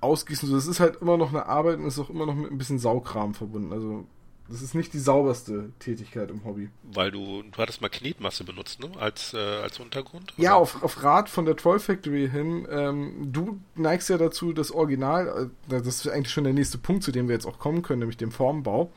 Ausgießen, 0.00 0.52
das 0.52 0.66
ist 0.66 0.80
halt 0.80 1.00
immer 1.00 1.16
noch 1.16 1.30
eine 1.30 1.46
Arbeit 1.46 1.78
und 1.78 1.86
ist 1.86 1.98
auch 1.98 2.10
immer 2.10 2.26
noch 2.26 2.34
mit 2.34 2.50
ein 2.50 2.58
bisschen 2.58 2.78
Saukram 2.78 3.34
verbunden. 3.34 3.72
Also 3.72 4.04
das 4.48 4.60
ist 4.60 4.74
nicht 4.74 4.92
die 4.92 4.98
sauberste 4.98 5.70
Tätigkeit 5.78 6.30
im 6.30 6.44
Hobby. 6.44 6.68
Weil 6.82 7.10
du, 7.10 7.42
du 7.42 7.58
hattest 7.58 7.80
mal 7.80 7.88
Knetmasse 7.88 8.44
benutzt, 8.44 8.78
ne? 8.78 8.90
Als, 8.98 9.32
äh, 9.32 9.38
als 9.38 9.80
Untergrund? 9.80 10.34
Ja, 10.36 10.54
auf, 10.54 10.82
auf 10.82 11.02
Rat 11.02 11.30
von 11.30 11.46
der 11.46 11.56
Troll 11.56 11.78
Factory 11.78 12.28
hin. 12.28 12.66
Ähm, 12.70 13.32
du 13.32 13.58
neigst 13.74 14.10
ja 14.10 14.18
dazu, 14.18 14.52
das 14.52 14.70
Original, 14.70 15.50
äh, 15.70 15.80
das 15.80 15.86
ist 15.86 16.08
eigentlich 16.08 16.32
schon 16.32 16.44
der 16.44 16.52
nächste 16.52 16.76
Punkt, 16.76 17.04
zu 17.04 17.10
dem 17.10 17.28
wir 17.28 17.34
jetzt 17.34 17.46
auch 17.46 17.58
kommen 17.58 17.80
können, 17.80 18.00
nämlich 18.00 18.18
dem 18.18 18.32
Formbau. 18.32 18.92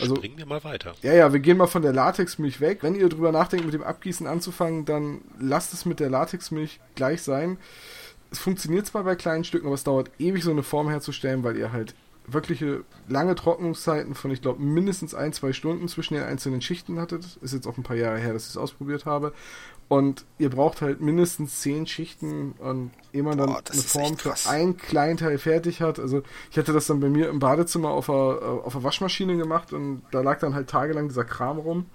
Also, 0.00 0.16
Springen 0.16 0.38
wir 0.38 0.46
mal 0.46 0.62
weiter. 0.64 0.94
Ja, 1.02 1.12
ja, 1.12 1.32
wir 1.32 1.40
gehen 1.40 1.56
mal 1.56 1.66
von 1.66 1.82
der 1.82 1.92
Latexmilch 1.92 2.60
weg. 2.60 2.82
Wenn 2.82 2.94
ihr 2.94 3.08
drüber 3.08 3.32
nachdenkt, 3.32 3.64
mit 3.64 3.74
dem 3.74 3.82
Abgießen 3.82 4.26
anzufangen, 4.26 4.84
dann 4.84 5.22
lasst 5.38 5.72
es 5.72 5.84
mit 5.84 6.00
der 6.00 6.10
Latexmilch 6.10 6.80
gleich 6.94 7.22
sein. 7.22 7.58
Es 8.30 8.38
funktioniert 8.38 8.86
zwar 8.86 9.04
bei 9.04 9.16
kleinen 9.16 9.44
Stücken, 9.44 9.66
aber 9.66 9.74
es 9.74 9.84
dauert 9.84 10.10
ewig, 10.18 10.44
so 10.44 10.50
eine 10.50 10.62
Form 10.62 10.88
herzustellen, 10.88 11.42
weil 11.44 11.56
ihr 11.56 11.72
halt 11.72 11.94
wirkliche 12.26 12.84
lange 13.08 13.34
Trocknungszeiten 13.34 14.14
von, 14.14 14.30
ich 14.30 14.42
glaube, 14.42 14.62
mindestens 14.62 15.14
ein, 15.14 15.32
zwei 15.32 15.52
Stunden 15.52 15.88
zwischen 15.88 16.14
den 16.14 16.24
einzelnen 16.24 16.60
Schichten 16.60 17.00
hattet. 17.00 17.38
Ist 17.40 17.54
jetzt 17.54 17.66
auch 17.66 17.76
ein 17.76 17.82
paar 17.82 17.96
Jahre 17.96 18.18
her, 18.18 18.34
dass 18.34 18.44
ich 18.44 18.50
es 18.50 18.56
ausprobiert 18.56 19.06
habe. 19.06 19.32
Und 19.88 20.26
ihr 20.38 20.50
braucht 20.50 20.82
halt 20.82 21.00
mindestens 21.00 21.60
zehn 21.60 21.86
Schichten 21.86 22.52
und 22.58 22.90
ehe 23.14 23.22
man 23.22 23.38
dann 23.38 23.48
Boah, 23.48 23.62
eine 23.72 23.80
Form 23.80 24.18
für 24.18 24.34
ein 24.46 24.76
Kleinteil 24.76 25.38
fertig 25.38 25.80
hat. 25.80 25.98
Also 25.98 26.22
ich 26.50 26.58
hatte 26.58 26.74
das 26.74 26.86
dann 26.86 27.00
bei 27.00 27.08
mir 27.08 27.30
im 27.30 27.38
Badezimmer 27.38 27.88
auf 27.88 28.06
der, 28.06 28.14
auf 28.14 28.74
der 28.74 28.82
Waschmaschine 28.82 29.38
gemacht 29.38 29.72
und 29.72 30.02
da 30.10 30.20
lag 30.20 30.40
dann 30.40 30.54
halt 30.54 30.68
tagelang 30.68 31.08
dieser 31.08 31.24
Kram 31.24 31.58
rum. 31.58 31.86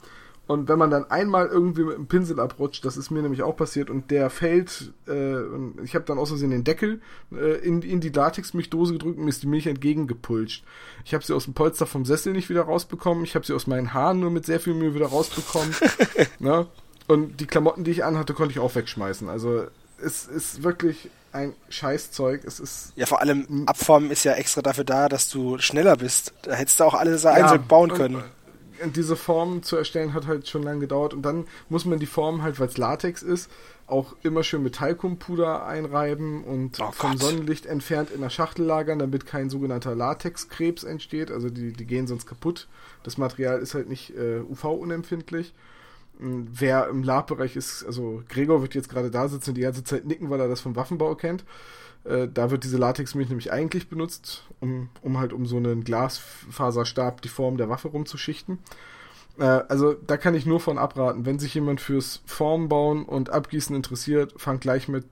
Und 0.46 0.68
wenn 0.68 0.78
man 0.78 0.92
dann 0.92 1.10
einmal 1.10 1.48
irgendwie 1.48 1.86
mit 1.86 1.96
dem 1.96 2.08
Pinsel 2.08 2.40
abrutscht, 2.40 2.84
das 2.84 2.98
ist 2.98 3.12
mir 3.12 3.22
nämlich 3.22 3.44
auch 3.44 3.56
passiert, 3.56 3.90
und 3.90 4.12
der 4.12 4.30
fällt, 4.30 4.92
äh, 5.08 5.36
und 5.36 5.80
ich 5.84 5.96
habe 5.96 6.04
dann 6.04 6.18
aus 6.18 6.30
Versehen 6.30 6.50
den 6.50 6.66
Deckel 6.66 7.00
äh, 7.32 7.60
in, 7.66 7.82
in 7.82 8.02
die 8.02 8.10
Latexmilchdose 8.10 8.94
gedrückt 8.94 9.18
und 9.18 9.24
mir 9.24 9.30
ist 9.30 9.44
die 9.44 9.48
Milch 9.48 9.68
entgegengepulscht. 9.68 10.66
Ich 11.06 11.14
habe 11.14 11.24
sie 11.24 11.34
aus 11.34 11.46
dem 11.46 11.54
Polster 11.54 11.86
vom 11.86 12.04
Sessel 12.04 12.34
nicht 12.34 12.50
wieder 12.50 12.64
rausbekommen, 12.64 13.24
ich 13.24 13.36
habe 13.36 13.46
sie 13.46 13.54
aus 13.54 13.68
meinen 13.68 13.94
Haaren 13.94 14.20
nur 14.20 14.32
mit 14.32 14.46
sehr 14.46 14.60
viel 14.60 14.74
Mühe 14.74 14.94
wieder 14.94 15.08
rausbekommen. 15.08 15.74
ne? 16.40 16.68
Und 17.08 17.40
die 17.40 17.48
Klamotten, 17.48 17.84
die 17.84 17.92
ich 17.92 18.04
anhatte, 18.04 18.34
konnte 18.34 18.52
ich 18.52 18.60
auch 18.60 18.76
wegschmeißen. 18.76 19.30
Also 19.30 19.68
es 20.02 20.26
ist 20.26 20.64
wirklich 20.64 21.10
ein 21.32 21.54
Scheißzeug. 21.70 22.44
Es 22.46 22.60
ist. 22.60 22.94
Ja, 22.96 23.06
vor 23.06 23.22
allem 23.22 23.64
Abformen 23.66 24.12
ist 24.12 24.24
ja 24.24 24.34
extra 24.34 24.62
dafür 24.62 24.84
da, 24.84 25.10
dass 25.10 25.30
du 25.30 25.58
schneller 25.58 25.98
bist. 25.98 26.34
Da 26.44 26.54
hättest 26.54 26.80
du 26.80 26.86
auch 26.86 26.94
alles 26.94 27.26
einzeln 27.26 27.62
ja, 27.62 27.68
bauen 27.68 27.92
können. 27.94 28.16
Und, 28.16 28.24
diese 28.96 29.16
Form 29.16 29.64
zu 29.64 29.78
erstellen 29.78 30.14
hat 30.14 30.28
halt 30.28 30.50
schon 30.50 30.64
lange 30.64 30.82
gedauert 30.82 31.14
und 31.14 31.22
dann 31.22 31.46
muss 31.70 31.86
man 31.86 32.00
die 32.00 32.06
Form 32.06 32.42
halt, 32.42 32.60
weil 32.60 32.68
es 32.68 32.78
Latex 32.78 33.22
ist, 33.22 33.50
auch 33.88 34.16
immer 34.24 34.44
schön 34.44 34.64
mit 34.64 34.76
Talkumpuder 34.76 35.66
einreiben 35.66 36.44
und 36.44 36.80
oh 36.82 36.92
vom 36.92 37.18
Sonnenlicht 37.18 37.66
entfernt 37.66 38.10
in 38.12 38.22
der 38.22 38.30
Schachtel 38.30 38.66
lagern, 38.66 39.00
damit 39.00 39.26
kein 39.26 39.50
sogenannter 39.50 39.96
Latexkrebs 39.96 40.84
entsteht. 40.84 41.32
Also 41.32 41.50
die, 41.50 41.72
die 41.72 41.86
gehen 41.86 42.08
sonst 42.08 42.26
kaputt. 42.26 42.68
Das 43.04 43.18
Material 43.18 43.60
ist 43.60 43.74
halt 43.74 43.88
nicht 43.88 44.16
äh, 44.18 44.40
UV-unempfindlich. 44.40 45.54
Wer 46.24 46.88
im 46.88 47.04
Lab-Bereich 47.04 47.56
ist, 47.56 47.84
also 47.86 48.24
Gregor 48.30 48.62
wird 48.62 48.76
jetzt 48.76 48.90
gerade 48.90 49.12
da 49.12 49.28
sitzen 49.28 49.52
und 49.52 49.56
die 49.56 49.62
ganze 49.62 49.84
Zeit 49.84 50.06
nicken, 50.06 50.30
weil 50.30 50.40
er 50.40 50.48
das 50.48 50.62
vom 50.62 50.76
Waffenbau 50.76 51.16
kennt. 51.16 51.44
Äh, 52.06 52.28
da 52.34 52.52
wird 52.52 52.64
diese 52.64 52.78
Latexmilch 52.78 53.30
nämlich 53.30 53.52
eigentlich 53.52 53.90
benutzt, 53.90 54.46
um, 54.60 54.90
um 55.02 55.20
halt 55.20 55.34
um 55.34 55.46
so 55.46 55.58
einen 55.58 55.84
Glasfaserstab 55.84 57.22
die 57.22 57.30
Form 57.30 57.58
der 57.58 57.70
Waffe 57.70 57.90
rumzuschichten. 57.90 58.60
Äh, 59.38 59.44
also 59.44 59.94
da 59.94 60.18
kann 60.18 60.36
ich 60.36 60.46
nur 60.46 60.60
von 60.60 60.78
abraten. 60.78 61.26
Wenn 61.26 61.40
sich 61.40 61.54
jemand 61.54 61.82
fürs 61.82 62.22
Formbauen 62.26 63.06
und 63.06 63.30
Abgießen 63.30 63.76
interessiert, 63.76 64.34
fangt 64.38 64.62
gleich 64.62 64.88
mit 64.88 65.06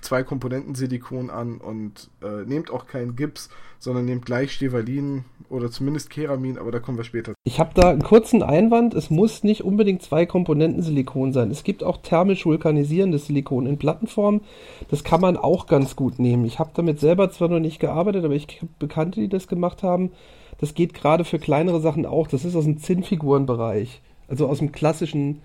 zwei 0.00 0.22
Komponenten 0.22 0.74
Silikon 0.74 1.30
an 1.30 1.58
und 1.58 2.10
äh, 2.22 2.44
nehmt 2.46 2.70
auch 2.70 2.86
keinen 2.86 3.16
Gips, 3.16 3.50
sondern 3.78 4.04
nehmt 4.04 4.26
gleich 4.26 4.52
Stevalin 4.52 5.24
oder 5.48 5.70
zumindest 5.70 6.10
Keramin, 6.10 6.58
aber 6.58 6.70
da 6.70 6.78
kommen 6.78 6.98
wir 6.98 7.04
später. 7.04 7.34
Ich 7.44 7.58
habe 7.58 7.70
da 7.74 7.90
einen 7.90 8.02
kurzen 8.02 8.42
Einwand. 8.42 8.94
Es 8.94 9.10
muss 9.10 9.42
nicht 9.42 9.64
unbedingt 9.64 10.02
zwei 10.02 10.26
Komponenten 10.26 10.82
Silikon 10.82 11.32
sein. 11.32 11.50
Es 11.50 11.64
gibt 11.64 11.82
auch 11.82 11.98
thermisch 11.98 12.46
vulkanisierendes 12.46 13.26
Silikon 13.26 13.66
in 13.66 13.78
Plattenform. 13.78 14.42
Das 14.88 15.02
kann 15.02 15.20
man 15.20 15.36
auch 15.36 15.66
ganz 15.66 15.96
gut 15.96 16.18
nehmen. 16.18 16.44
Ich 16.44 16.58
habe 16.58 16.70
damit 16.74 17.00
selber 17.00 17.30
zwar 17.30 17.48
noch 17.48 17.60
nicht 17.60 17.80
gearbeitet, 17.80 18.24
aber 18.24 18.34
ich 18.34 18.46
habe 18.60 18.68
Bekannte, 18.78 19.20
die 19.20 19.28
das 19.28 19.48
gemacht 19.48 19.82
haben. 19.82 20.12
Das 20.58 20.74
geht 20.74 20.94
gerade 20.94 21.24
für 21.24 21.38
kleinere 21.38 21.80
Sachen 21.80 22.04
auch. 22.04 22.28
Das 22.28 22.44
ist 22.44 22.54
aus 22.54 22.64
dem 22.64 22.78
Zinnfigurenbereich. 22.78 24.02
Also 24.28 24.46
aus 24.46 24.58
dem 24.58 24.72
klassischen 24.72 25.40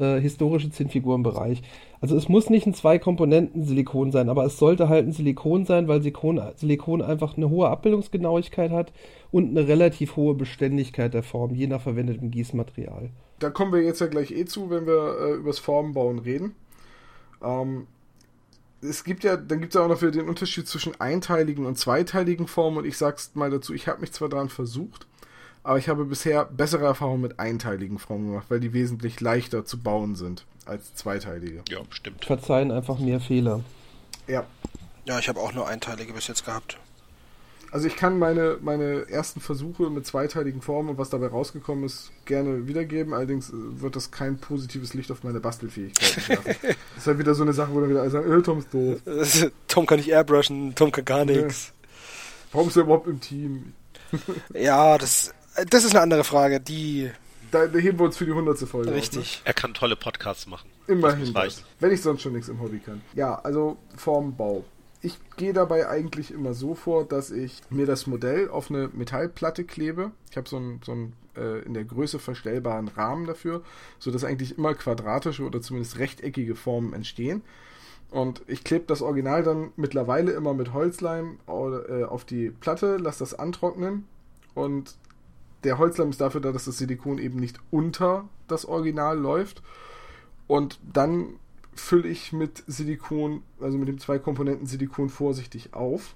äh, 0.00 0.20
historische 0.20 0.70
Zinnfigurenbereich. 0.70 1.62
Also 2.00 2.16
es 2.16 2.28
muss 2.28 2.48
nicht 2.48 2.66
ein 2.66 2.74
Zwei-Komponenten-Silikon 2.74 4.10
sein, 4.10 4.28
aber 4.28 4.44
es 4.44 4.58
sollte 4.58 4.88
halt 4.88 5.06
ein 5.06 5.12
Silikon 5.12 5.66
sein, 5.66 5.86
weil 5.86 6.00
Silikon, 6.00 6.40
Silikon 6.56 7.02
einfach 7.02 7.36
eine 7.36 7.50
hohe 7.50 7.68
Abbildungsgenauigkeit 7.68 8.70
hat 8.70 8.92
und 9.30 9.50
eine 9.50 9.68
relativ 9.68 10.16
hohe 10.16 10.34
Beständigkeit 10.34 11.12
der 11.12 11.22
Form, 11.22 11.54
je 11.54 11.66
nach 11.66 11.82
verwendetem 11.82 12.30
Gießmaterial. 12.30 13.10
Da 13.38 13.50
kommen 13.50 13.72
wir 13.72 13.82
jetzt 13.82 14.00
ja 14.00 14.06
gleich 14.06 14.30
eh 14.30 14.44
zu, 14.44 14.70
wenn 14.70 14.86
wir 14.86 15.16
äh, 15.20 15.32
übers 15.34 15.58
Formenbauen 15.58 16.18
reden. 16.18 16.54
Ähm, 17.42 17.86
es 18.82 19.04
gibt 19.04 19.24
ja, 19.24 19.36
dann 19.36 19.60
gibt 19.60 19.74
es 19.74 19.78
ja 19.78 19.84
auch 19.84 19.88
noch 19.88 20.00
wieder 20.00 20.10
den 20.10 20.28
Unterschied 20.28 20.66
zwischen 20.66 20.98
einteiligen 21.00 21.66
und 21.66 21.78
zweiteiligen 21.78 22.46
Formen 22.46 22.78
und 22.78 22.86
ich 22.86 22.96
sag's 22.96 23.32
mal 23.34 23.50
dazu, 23.50 23.74
ich 23.74 23.88
habe 23.88 24.00
mich 24.00 24.12
zwar 24.12 24.28
daran 24.28 24.48
versucht, 24.48 25.06
aber 25.62 25.78
ich 25.78 25.88
habe 25.88 26.04
bisher 26.04 26.44
bessere 26.46 26.84
Erfahrungen 26.86 27.22
mit 27.22 27.38
einteiligen 27.38 27.98
Formen 27.98 28.30
gemacht, 28.30 28.46
weil 28.48 28.60
die 28.60 28.72
wesentlich 28.72 29.20
leichter 29.20 29.64
zu 29.64 29.78
bauen 29.78 30.14
sind 30.14 30.44
als 30.66 30.94
zweiteilige. 30.94 31.62
Ja, 31.68 31.80
stimmt. 31.90 32.24
Verzeihen 32.24 32.70
einfach 32.70 32.98
mehr 32.98 33.20
Fehler. 33.20 33.62
Ja. 34.26 34.46
Ja, 35.04 35.18
ich 35.18 35.28
habe 35.28 35.40
auch 35.40 35.52
nur 35.52 35.66
einteilige 35.66 36.12
bis 36.12 36.28
jetzt 36.28 36.44
gehabt. 36.44 36.78
Also 37.72 37.86
ich 37.86 37.96
kann 37.96 38.18
meine, 38.18 38.58
meine 38.60 39.08
ersten 39.08 39.40
Versuche 39.40 39.90
mit 39.90 40.04
zweiteiligen 40.04 40.60
Formen 40.60 40.90
und 40.90 40.98
was 40.98 41.10
dabei 41.10 41.28
rausgekommen 41.28 41.84
ist, 41.84 42.10
gerne 42.24 42.66
wiedergeben. 42.66 43.14
Allerdings 43.14 43.50
äh, 43.50 43.52
wird 43.54 43.94
das 43.94 44.10
kein 44.10 44.38
positives 44.38 44.92
Licht 44.94 45.10
auf 45.12 45.22
meine 45.22 45.38
Bastelfähigkeit 45.40 46.28
werfen. 46.28 46.56
das 46.62 46.76
ist 46.98 47.06
halt 47.06 47.18
wieder 47.18 47.34
so 47.34 47.42
eine 47.42 47.52
Sache, 47.52 47.72
wo 47.72 47.80
dann 47.80 47.90
wieder 47.90 48.00
alle 48.00 48.10
sagen, 48.10 48.32
äh, 48.32 48.42
Tom 48.42 48.58
ist 48.58 48.74
doof. 48.74 49.00
Tom 49.68 49.86
kann 49.86 49.98
nicht 49.98 50.10
airbrushen, 50.10 50.74
Tom 50.74 50.90
kann 50.90 51.04
gar 51.04 51.24
nichts. 51.24 51.72
Warum 52.52 52.68
ist 52.68 52.76
er 52.76 52.82
überhaupt 52.82 53.06
im 53.06 53.20
Team? 53.20 53.72
ja, 54.52 54.98
das, 54.98 55.32
das 55.68 55.84
ist 55.84 55.92
eine 55.92 56.02
andere 56.02 56.24
Frage. 56.24 56.60
Die. 56.60 57.10
Da, 57.50 57.66
da 57.66 57.78
heben 57.78 57.98
wir 57.98 58.06
uns 58.06 58.16
für 58.16 58.26
die 58.26 58.32
hundertste 58.32 58.66
Folge. 58.66 58.92
Richtig. 58.92 59.18
Auf, 59.20 59.44
ne? 59.44 59.46
Er 59.46 59.54
kann 59.54 59.74
tolle 59.74 59.96
Podcasts 59.96 60.46
machen. 60.46 60.70
Immerhin. 60.86 61.32
Das, 61.32 61.64
wenn 61.80 61.92
ich 61.92 62.00
sonst 62.00 62.22
schon 62.22 62.32
nichts 62.32 62.48
im 62.48 62.60
Hobby 62.60 62.78
kann. 62.78 63.00
Ja, 63.14 63.34
also 63.36 63.76
Formbau. 63.96 64.64
Ich 65.02 65.18
gehe 65.36 65.52
dabei 65.52 65.88
eigentlich 65.88 66.30
immer 66.30 66.52
so 66.52 66.74
vor, 66.74 67.04
dass 67.04 67.30
ich 67.30 67.60
mir 67.70 67.86
das 67.86 68.06
Modell 68.06 68.48
auf 68.50 68.70
eine 68.70 68.88
Metallplatte 68.92 69.64
klebe. 69.64 70.12
Ich 70.30 70.36
habe 70.36 70.48
so 70.48 70.56
einen 70.56 70.80
so 70.84 70.92
äh, 71.36 71.60
in 71.64 71.74
der 71.74 71.84
Größe 71.84 72.18
verstellbaren 72.18 72.88
Rahmen 72.88 73.26
dafür, 73.26 73.62
sodass 73.98 74.24
eigentlich 74.24 74.58
immer 74.58 74.74
quadratische 74.74 75.44
oder 75.44 75.60
zumindest 75.60 75.98
rechteckige 75.98 76.54
Formen 76.54 76.92
entstehen. 76.92 77.42
Und 78.10 78.42
ich 78.46 78.64
klebe 78.64 78.84
das 78.86 79.02
Original 79.02 79.42
dann 79.42 79.72
mittlerweile 79.76 80.32
immer 80.32 80.52
mit 80.52 80.72
Holzleim 80.72 81.38
äh, 81.46 82.04
auf 82.04 82.24
die 82.24 82.50
Platte, 82.50 82.96
lasse 82.96 83.20
das 83.20 83.34
antrocknen 83.34 84.06
und 84.54 84.96
der 85.64 85.78
Holzleim 85.78 86.10
ist 86.10 86.20
dafür 86.20 86.40
da, 86.40 86.52
dass 86.52 86.64
das 86.64 86.78
Silikon 86.78 87.18
eben 87.18 87.38
nicht 87.38 87.58
unter 87.70 88.28
das 88.48 88.64
Original 88.64 89.18
läuft. 89.18 89.62
Und 90.46 90.80
dann 90.92 91.34
fülle 91.74 92.08
ich 92.08 92.32
mit 92.32 92.62
Silikon, 92.66 93.42
also 93.60 93.78
mit 93.78 93.88
dem 93.88 93.98
zwei 93.98 94.18
Komponenten 94.18 94.66
Silikon 94.66 95.08
vorsichtig 95.08 95.74
auf. 95.74 96.14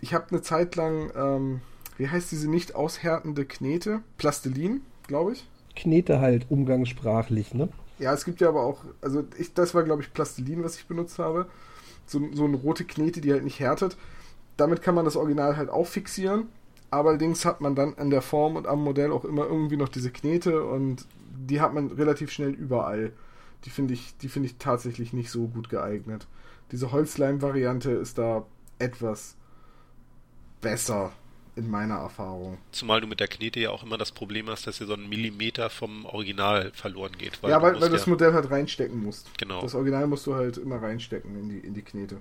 Ich 0.00 0.14
habe 0.14 0.26
eine 0.30 0.42
Zeit 0.42 0.76
lang, 0.76 1.10
ähm, 1.14 1.60
wie 1.96 2.08
heißt 2.08 2.30
diese 2.30 2.50
nicht 2.50 2.74
aushärtende 2.74 3.44
Knete? 3.44 4.00
Plastilin, 4.18 4.82
glaube 5.06 5.32
ich. 5.32 5.48
Knete 5.76 6.20
halt 6.20 6.46
umgangssprachlich, 6.50 7.54
ne? 7.54 7.68
Ja, 7.98 8.12
es 8.12 8.24
gibt 8.24 8.40
ja 8.40 8.48
aber 8.48 8.64
auch, 8.64 8.84
also 9.00 9.24
ich, 9.38 9.54
das 9.54 9.74
war 9.74 9.84
glaube 9.84 10.02
ich 10.02 10.12
Plastilin, 10.12 10.64
was 10.64 10.76
ich 10.76 10.86
benutzt 10.86 11.18
habe. 11.18 11.46
So, 12.06 12.20
so 12.32 12.44
eine 12.44 12.56
rote 12.56 12.84
Knete, 12.84 13.20
die 13.20 13.32
halt 13.32 13.44
nicht 13.44 13.60
härtet. 13.60 13.96
Damit 14.56 14.82
kann 14.82 14.94
man 14.94 15.04
das 15.04 15.16
Original 15.16 15.56
halt 15.56 15.70
auch 15.70 15.86
fixieren. 15.86 16.48
Allerdings 16.94 17.44
hat 17.44 17.60
man 17.60 17.74
dann 17.74 17.94
an 17.94 18.10
der 18.10 18.22
Form 18.22 18.56
und 18.56 18.66
am 18.66 18.82
Modell 18.82 19.12
auch 19.12 19.24
immer 19.24 19.46
irgendwie 19.46 19.76
noch 19.76 19.88
diese 19.88 20.10
Knete 20.10 20.64
und 20.64 21.06
die 21.36 21.60
hat 21.60 21.74
man 21.74 21.90
relativ 21.90 22.30
schnell 22.30 22.50
überall 22.50 23.12
die 23.64 23.70
finde 23.70 23.94
ich, 23.94 24.16
die 24.18 24.28
finde 24.28 24.48
ich 24.48 24.56
tatsächlich 24.58 25.12
nicht 25.12 25.30
so 25.30 25.48
gut 25.48 25.68
geeignet. 25.68 26.26
Diese 26.70 26.92
Holzleim-Variante 26.92 27.90
ist 27.92 28.18
da 28.18 28.46
etwas 28.78 29.36
besser 30.60 31.12
in 31.56 31.70
meiner 31.70 31.94
Erfahrung. 31.94 32.58
Zumal 32.72 33.00
du 33.00 33.06
mit 33.06 33.20
der 33.20 33.28
Knete 33.28 33.60
ja 33.60 33.70
auch 33.70 33.84
immer 33.84 33.96
das 33.96 34.10
Problem 34.10 34.48
hast, 34.48 34.66
dass 34.66 34.78
dir 34.78 34.86
so 34.86 34.94
ein 34.94 35.08
Millimeter 35.08 35.70
vom 35.70 36.04
Original 36.04 36.72
verloren 36.74 37.12
geht. 37.16 37.42
Weil 37.42 37.50
ja, 37.50 37.62
weil, 37.62 37.80
weil 37.80 37.90
das 37.90 38.06
Modell 38.06 38.32
halt 38.32 38.50
reinstecken 38.50 39.02
musst. 39.02 39.30
Genau. 39.38 39.62
Das 39.62 39.74
Original 39.74 40.06
musst 40.08 40.26
du 40.26 40.34
halt 40.34 40.58
immer 40.58 40.82
reinstecken 40.82 41.38
in 41.38 41.48
die, 41.48 41.58
in 41.58 41.74
die 41.74 41.82
Knete. 41.82 42.16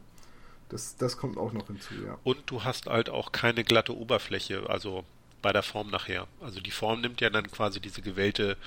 Das, 0.73 0.97
das 0.97 1.17
kommt 1.17 1.37
auch 1.37 1.53
noch 1.53 1.67
hinzu, 1.67 1.93
ja. 2.03 2.17
Und 2.23 2.39
du 2.47 2.63
hast 2.63 2.87
halt 2.87 3.07
auch 3.07 3.31
keine 3.31 3.63
glatte 3.63 3.95
Oberfläche, 3.95 4.67
also 4.67 5.05
bei 5.43 5.53
der 5.53 5.61
Form 5.61 5.91
nachher. 5.91 6.25
Also 6.41 6.61
die 6.61 6.71
Form 6.71 7.01
nimmt 7.01 7.21
ja 7.21 7.29
dann 7.29 7.51
quasi 7.51 7.79
diese 7.79 8.01
gewellte 8.01 8.57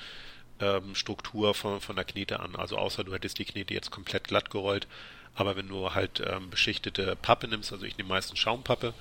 ähm, 0.61 0.95
Struktur 0.95 1.53
von, 1.53 1.81
von 1.81 1.97
der 1.97 2.05
Knete 2.05 2.39
an. 2.39 2.55
Also 2.55 2.77
außer 2.77 3.03
du 3.03 3.13
hättest 3.13 3.39
die 3.39 3.45
Knete 3.45 3.73
jetzt 3.73 3.91
komplett 3.91 4.29
glatt 4.29 4.51
gerollt. 4.51 4.87
Aber 5.35 5.57
wenn 5.57 5.67
du 5.67 5.93
halt 5.93 6.23
ähm, 6.25 6.49
beschichtete 6.49 7.17
Pappe 7.17 7.49
nimmst, 7.49 7.73
also 7.73 7.85
ich 7.85 7.97
nehme 7.97 8.07
meistens 8.07 8.39
Schaumpappe, 8.39 8.93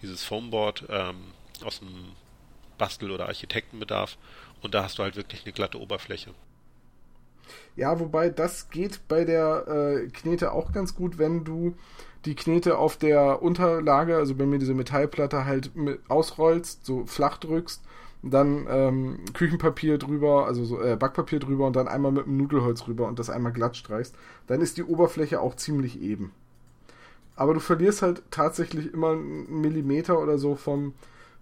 dieses 0.00 0.22
Foamboard 0.22 0.84
ähm, 0.88 1.16
aus 1.64 1.80
dem 1.80 2.12
Bastel- 2.78 3.10
oder 3.10 3.26
Architektenbedarf 3.26 4.18
und 4.60 4.72
da 4.72 4.84
hast 4.84 4.98
du 4.98 5.02
halt 5.02 5.16
wirklich 5.16 5.42
eine 5.44 5.52
glatte 5.52 5.80
Oberfläche. 5.80 6.32
Ja, 7.74 7.98
wobei 7.98 8.30
das 8.30 8.70
geht 8.70 9.08
bei 9.08 9.24
der 9.24 9.66
äh, 9.66 10.08
Knete 10.10 10.52
auch 10.52 10.70
ganz 10.70 10.94
gut, 10.94 11.18
wenn 11.18 11.42
du 11.44 11.76
die 12.24 12.34
Knete 12.34 12.78
auf 12.78 12.96
der 12.96 13.42
Unterlage, 13.42 14.16
also 14.16 14.34
bei 14.34 14.46
mir 14.46 14.58
diese 14.58 14.74
Metallplatte 14.74 15.44
halt 15.44 15.70
ausrollst, 16.08 16.84
so 16.84 17.04
flach 17.06 17.38
drückst 17.38 17.82
dann 18.22 18.66
ähm, 18.70 19.18
Küchenpapier 19.34 19.98
drüber, 19.98 20.46
also 20.46 20.64
so, 20.64 20.80
äh, 20.80 20.96
Backpapier 20.96 21.40
drüber 21.40 21.66
und 21.66 21.74
dann 21.74 21.88
einmal 21.88 22.12
mit 22.12 22.26
dem 22.26 22.36
Nudelholz 22.36 22.86
rüber 22.86 23.08
und 23.08 23.18
das 23.18 23.30
einmal 23.30 23.52
glatt 23.52 23.76
streichst, 23.76 24.14
dann 24.46 24.60
ist 24.60 24.76
die 24.76 24.84
Oberfläche 24.84 25.40
auch 25.40 25.56
ziemlich 25.56 26.00
eben. 26.00 26.32
Aber 27.34 27.54
du 27.54 27.60
verlierst 27.60 28.02
halt 28.02 28.22
tatsächlich 28.30 28.92
immer 28.92 29.12
einen 29.12 29.60
Millimeter 29.60 30.20
oder 30.20 30.38
so 30.38 30.54
vom, 30.54 30.94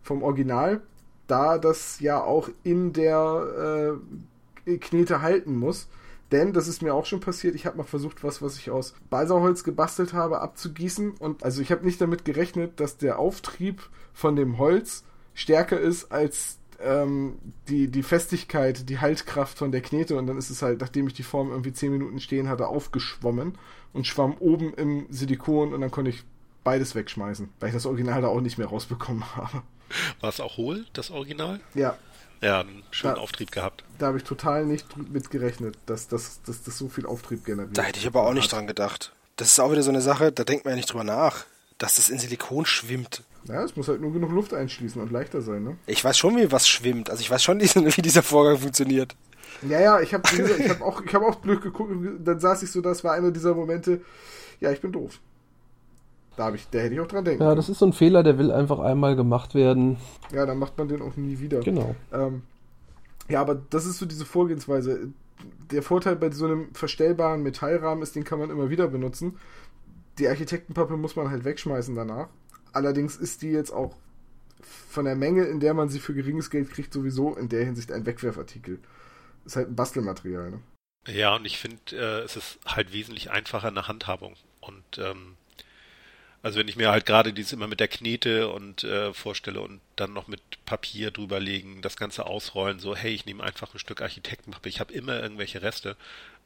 vom 0.03 0.23
Original, 0.23 0.81
da 1.27 1.59
das 1.59 2.01
ja 2.01 2.23
auch 2.23 2.49
in 2.64 2.93
der 2.93 3.99
äh, 4.66 4.79
Knete 4.79 5.21
halten 5.21 5.57
muss. 5.57 5.88
Denn 6.33 6.53
das 6.53 6.69
ist 6.69 6.83
mir 6.83 6.95
auch 6.95 7.07
schon 7.07 7.21
passiert. 7.21 7.55
Ich 7.55 7.66
habe 7.66 7.77
mal 7.77 7.85
versucht, 7.85 8.23
was, 8.23 8.40
was 8.40 8.57
ich 8.57 8.71
aus 8.71 8.95
Balsaholz 9.11 9.64
gebastelt 9.64 10.12
habe, 10.12 10.40
abzugießen. 10.40 11.12
Und 11.12 11.43
also 11.43 11.61
ich 11.61 11.73
habe 11.73 11.85
nicht 11.85 12.01
damit 12.01 12.25
gerechnet, 12.25 12.79
dass 12.79 12.99
der 12.99 13.19
Auftrieb 13.19 13.83
von 14.12 14.37
dem 14.37 14.59
Holz 14.59 15.05
stärker 15.35 15.81
ist 15.81 16.12
als 16.12 16.59
ähm, 16.81 17.38
die, 17.69 17.88
die 17.88 18.03
Festigkeit, 18.03 18.88
die 18.88 18.99
Haltkraft 18.99 19.59
von 19.59 19.73
der 19.73 19.83
Knete 19.83 20.16
und 20.16 20.27
dann 20.27 20.38
ist 20.38 20.51
es 20.51 20.62
halt, 20.62 20.81
nachdem 20.81 21.07
ich 21.07 21.14
die 21.14 21.23
Form 21.23 21.51
irgendwie 21.51 21.73
10 21.73 21.93
Minuten 21.93 22.21
stehen 22.21 22.49
hatte, 22.49 22.69
aufgeschwommen 22.69 23.59
und 23.93 24.07
schwamm 24.07 24.37
oben 24.38 24.75
im 24.75 25.07
Silikon 25.11 25.75
und 25.75 25.81
dann 25.81 25.90
konnte 25.90 26.11
ich 26.11 26.25
beides 26.64 26.95
wegschmeißen, 26.95 27.49
weil 27.61 27.69
ich 27.69 27.75
das 27.75 27.87
Original 27.87 28.23
da 28.23 28.29
auch 28.29 28.40
nicht 28.40 28.59
mehr 28.59 28.69
rausbekommen 28.69 29.25
habe. 29.37 29.62
War 30.21 30.31
es 30.31 30.40
auch 30.40 30.57
hohl, 30.57 30.87
das 30.93 31.11
Original? 31.11 31.61
Ja. 31.75 31.97
Ja, 32.40 32.61
einen 32.61 32.83
schönen 32.90 33.16
da, 33.16 33.20
Auftrieb 33.20 33.50
gehabt. 33.50 33.85
Da 33.98 34.07
habe 34.07 34.18
ich 34.18 34.24
total 34.24 34.64
nicht 34.64 34.87
mit 35.11 35.31
gerechnet, 35.31 35.76
dass 35.87 36.09
das 36.09 36.40
dass, 36.42 36.62
dass 36.62 36.79
so 36.79 36.88
viel 36.88 37.07
Auftrieb 37.07 37.44
generiert. 37.44 37.76
Da 37.76 37.83
hätte 37.83 37.98
ich 37.98 38.07
aber 38.07 38.26
auch 38.26 38.33
nicht 38.33 38.50
dran 38.50 38.66
gedacht. 38.66 39.12
Das 39.37 39.48
ist 39.48 39.61
auch 39.61 39.70
wieder 39.70 39.83
so 39.83 39.90
eine 39.90 40.00
Sache, 40.03 40.33
da 40.33 40.44
denkt 40.44 40.64
man 40.64 40.72
ja 40.72 40.76
nicht 40.76 40.90
drüber 40.92 41.05
nach, 41.05 41.44
dass 41.79 41.96
das 41.96 42.09
in 42.09 42.18
Silikon 42.18 42.66
schwimmt. 42.66 43.22
Ja, 43.44 43.62
es 43.62 43.74
muss 43.76 43.88
halt 43.88 44.00
nur 44.00 44.12
genug 44.12 44.33
Luft 44.33 44.53
einschließen 44.53 45.00
und 45.00 45.11
leichter 45.11 45.40
sein, 45.40 45.64
ne? 45.64 45.76
Ich 45.87 46.05
weiß 46.05 46.18
schon, 46.18 46.37
wie 46.37 46.53
was 46.53 46.68
schwimmt. 46.68 47.09
Also 47.09 47.22
ich 47.22 47.31
weiß 47.31 47.42
schon, 47.42 47.61
wie 47.61 48.03
dieser 48.03 48.22
Vorgang 48.22 48.59
funktioniert. 48.59 49.16
Ja, 49.62 49.81
ja, 49.81 50.00
ich 50.00 50.14
habe 50.14 50.29
ich 50.33 50.68
hab 50.68 50.81
auch, 50.81 51.03
hab 51.05 51.22
auch 51.22 51.37
blöd 51.37 51.62
geguckt. 51.62 51.92
Dann 52.20 52.40
saß 52.40 52.62
ich 52.62 52.70
so, 52.70 52.81
das 52.81 53.03
war 53.05 53.14
einer 53.14 53.31
dieser 53.31 53.55
Momente, 53.55 54.00
ja, 54.61 54.70
ich 54.70 54.81
bin 54.81 54.92
doof. 54.92 55.20
Da, 56.40 56.46
hab 56.46 56.55
ich, 56.55 56.66
da 56.70 56.79
hätte 56.79 56.94
ich 56.94 57.00
auch 57.00 57.07
dran 57.07 57.22
denken. 57.22 57.42
Ja, 57.42 57.55
das 57.55 57.68
ist 57.68 57.81
so 57.81 57.85
ein 57.85 57.92
Fehler, 57.92 58.22
der 58.22 58.38
will 58.38 58.50
einfach 58.50 58.79
einmal 58.79 59.14
gemacht 59.14 59.55
werden. 59.55 59.98
Ja, 60.33 60.46
dann 60.46 60.57
macht 60.57 60.79
man 60.79 60.88
den 60.88 61.03
auch 61.03 61.14
nie 61.16 61.38
wieder. 61.38 61.61
Genau. 61.61 61.94
Ähm, 62.14 62.44
Ja, 63.29 63.42
aber 63.42 63.57
das 63.57 63.85
ist 63.85 63.98
so 63.98 64.07
diese 64.07 64.24
Vorgehensweise. 64.24 65.09
Der 65.70 65.83
Vorteil 65.83 66.16
bei 66.16 66.31
so 66.31 66.46
einem 66.46 66.74
verstellbaren 66.74 67.42
Metallrahmen 67.42 68.03
ist, 68.03 68.16
den 68.16 68.24
kann 68.24 68.38
man 68.38 68.48
immer 68.48 68.70
wieder 68.70 68.88
benutzen. 68.88 69.37
Die 70.18 70.29
Architektenpappe 70.29 70.96
muss 70.96 71.14
man 71.14 71.31
halt 71.31 71.44
wegschmeißen 71.44 71.94
danach. 71.94 72.29
Allerdings 72.72 73.16
ist 73.16 73.42
die 73.42 73.50
jetzt 73.50 73.70
auch 73.70 73.94
von 74.62 75.05
der 75.05 75.16
Menge, 75.16 75.44
in 75.44 75.61
der 75.61 75.74
man 75.74 75.90
sie 75.90 76.00
für 76.00 76.14
geringes 76.14 76.48
Geld 76.48 76.70
kriegt, 76.70 76.94
sowieso 76.94 77.35
in 77.37 77.50
der 77.50 77.66
Hinsicht 77.66 77.92
ein 77.92 78.07
Wegwerfartikel. 78.07 78.79
Ist 79.44 79.57
halt 79.57 79.68
ein 79.68 79.76
Bastelmaterial, 79.76 80.53
ne? 80.53 80.61
Ja, 81.07 81.37
und 81.37 81.44
ich 81.44 81.59
finde, 81.59 81.79
äh, 81.92 82.24
es 82.24 82.37
ist 82.37 82.59
halt 82.64 82.94
wesentlich 82.94 83.31
einfacher 83.31 83.68
in 83.68 83.74
der 83.74 83.88
Handhabung. 83.88 84.37
Und 84.62 84.96
ähm, 84.96 85.37
also 86.42 86.59
wenn 86.59 86.68
ich 86.68 86.76
mir 86.76 86.90
halt 86.90 87.05
gerade 87.05 87.33
dieses 87.33 87.53
immer 87.53 87.66
mit 87.66 87.81
der 87.81 87.88
Knete 87.88 88.48
und 88.48 88.83
äh, 88.85 89.12
vorstelle 89.12 89.61
und 89.61 89.81
dann 89.96 90.12
noch 90.12 90.26
mit 90.26 90.40
Papier 90.64 91.11
drüberlegen, 91.11 91.83
das 91.83 91.96
Ganze 91.96 92.26
ausrollen, 92.26 92.79
so 92.79 92.96
hey, 92.96 93.12
ich 93.12 93.26
nehme 93.26 93.42
einfach 93.42 93.74
ein 93.74 93.79
Stück 93.79 94.00
Architektenpappe, 94.00 94.68
ich 94.68 94.81
habe 94.81 94.92
immer 94.92 95.20
irgendwelche 95.20 95.61
Reste 95.61 95.96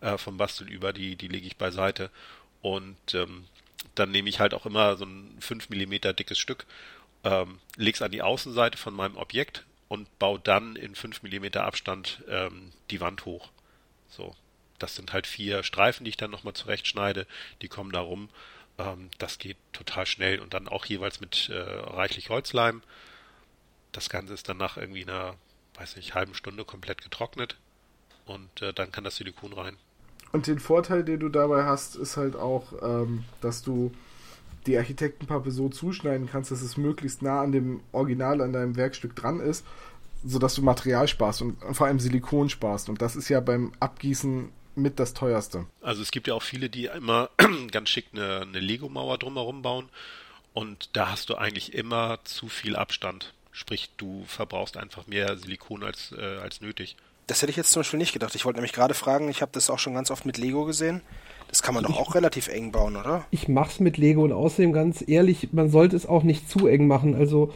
äh, 0.00 0.18
vom 0.18 0.36
Basteln 0.36 0.68
über, 0.68 0.92
die, 0.92 1.14
die 1.14 1.28
lege 1.28 1.46
ich 1.46 1.56
beiseite. 1.56 2.10
Und 2.60 3.14
ähm, 3.14 3.44
dann 3.94 4.10
nehme 4.10 4.28
ich 4.28 4.40
halt 4.40 4.54
auch 4.54 4.66
immer 4.66 4.96
so 4.96 5.04
ein 5.04 5.36
5 5.38 5.70
mm 5.70 5.94
dickes 6.16 6.38
Stück, 6.38 6.66
ähm, 7.22 7.60
lege 7.76 7.94
es 7.94 8.02
an 8.02 8.10
die 8.10 8.22
Außenseite 8.22 8.78
von 8.78 8.94
meinem 8.94 9.16
Objekt 9.16 9.64
und 9.88 10.18
baue 10.18 10.40
dann 10.42 10.74
in 10.74 10.96
5 10.96 11.22
mm 11.22 11.58
Abstand 11.58 12.22
ähm, 12.28 12.72
die 12.90 13.00
Wand 13.00 13.26
hoch. 13.26 13.50
So, 14.08 14.34
das 14.80 14.96
sind 14.96 15.12
halt 15.12 15.28
vier 15.28 15.62
Streifen, 15.62 16.04
die 16.04 16.10
ich 16.10 16.16
dann 16.16 16.32
nochmal 16.32 16.54
zurechtschneide, 16.54 17.28
die 17.62 17.68
kommen 17.68 17.92
da 17.92 18.00
rum 18.00 18.28
ähm, 18.78 19.10
das 19.18 19.38
geht 19.38 19.56
total 19.72 20.06
schnell 20.06 20.40
und 20.40 20.54
dann 20.54 20.68
auch 20.68 20.84
jeweils 20.84 21.20
mit 21.20 21.48
äh, 21.50 21.58
reichlich 21.58 22.30
Holzleim. 22.30 22.82
Das 23.92 24.08
Ganze 24.08 24.34
ist 24.34 24.48
dann 24.48 24.56
nach 24.56 24.76
irgendwie 24.76 25.04
einer, 25.04 25.34
weiß 25.74 25.96
nicht, 25.96 26.14
halben 26.14 26.34
Stunde 26.34 26.64
komplett 26.64 27.02
getrocknet 27.02 27.56
und 28.26 28.62
äh, 28.62 28.72
dann 28.72 28.92
kann 28.92 29.04
das 29.04 29.16
Silikon 29.16 29.52
rein. 29.52 29.76
Und 30.32 30.48
den 30.48 30.58
Vorteil, 30.58 31.04
den 31.04 31.20
du 31.20 31.28
dabei 31.28 31.64
hast, 31.64 31.94
ist 31.94 32.16
halt 32.16 32.34
auch, 32.34 32.72
ähm, 32.82 33.24
dass 33.40 33.62
du 33.62 33.92
die 34.66 34.76
Architektenpappe 34.76 35.50
so 35.50 35.68
zuschneiden 35.68 36.28
kannst, 36.28 36.50
dass 36.50 36.62
es 36.62 36.76
möglichst 36.76 37.22
nah 37.22 37.42
an 37.42 37.52
dem 37.52 37.80
Original, 37.92 38.40
an 38.40 38.52
deinem 38.52 38.76
Werkstück 38.76 39.14
dran 39.14 39.40
ist, 39.40 39.64
sodass 40.24 40.54
du 40.54 40.62
Material 40.62 41.06
sparst 41.06 41.42
und 41.42 41.56
vor 41.76 41.86
allem 41.86 42.00
Silikon 42.00 42.48
sparst. 42.48 42.88
Und 42.88 43.02
das 43.02 43.14
ist 43.14 43.28
ja 43.28 43.40
beim 43.40 43.72
Abgießen 43.78 44.48
mit 44.76 44.98
das 44.98 45.14
teuerste. 45.14 45.66
Also 45.80 46.02
es 46.02 46.10
gibt 46.10 46.26
ja 46.26 46.34
auch 46.34 46.42
viele, 46.42 46.68
die 46.68 46.86
immer 46.86 47.30
ganz 47.70 47.88
schick 47.88 48.06
eine, 48.12 48.42
eine 48.42 48.60
Lego-Mauer 48.60 49.18
drumherum 49.18 49.62
bauen 49.62 49.88
und 50.52 50.90
da 50.94 51.10
hast 51.10 51.30
du 51.30 51.34
eigentlich 51.34 51.74
immer 51.74 52.18
zu 52.24 52.48
viel 52.48 52.76
Abstand. 52.76 53.34
Sprich, 53.52 53.90
du 53.96 54.24
verbrauchst 54.26 54.76
einfach 54.76 55.06
mehr 55.06 55.36
Silikon 55.36 55.84
als, 55.84 56.12
äh, 56.12 56.38
als 56.38 56.60
nötig. 56.60 56.96
Das 57.26 57.40
hätte 57.40 57.50
ich 57.50 57.56
jetzt 57.56 57.70
zum 57.70 57.80
Beispiel 57.80 57.98
nicht 57.98 58.12
gedacht. 58.12 58.34
Ich 58.34 58.44
wollte 58.44 58.58
nämlich 58.58 58.72
gerade 58.72 58.94
fragen, 58.94 59.28
ich 59.28 59.42
habe 59.42 59.52
das 59.52 59.70
auch 59.70 59.78
schon 59.78 59.94
ganz 59.94 60.10
oft 60.10 60.26
mit 60.26 60.38
Lego 60.38 60.64
gesehen. 60.64 61.00
Das 61.48 61.62
kann 61.62 61.74
man 61.74 61.84
doch 61.84 61.96
auch 61.96 62.14
relativ 62.14 62.48
eng 62.48 62.72
bauen, 62.72 62.96
oder? 62.96 63.24
Ich 63.30 63.48
mach's 63.48 63.78
mit 63.78 63.96
Lego 63.96 64.24
und 64.24 64.32
außerdem 64.32 64.72
ganz 64.72 65.04
ehrlich, 65.06 65.52
man 65.52 65.70
sollte 65.70 65.96
es 65.96 66.06
auch 66.06 66.22
nicht 66.22 66.50
zu 66.50 66.66
eng 66.66 66.86
machen. 66.86 67.14
Also 67.14 67.54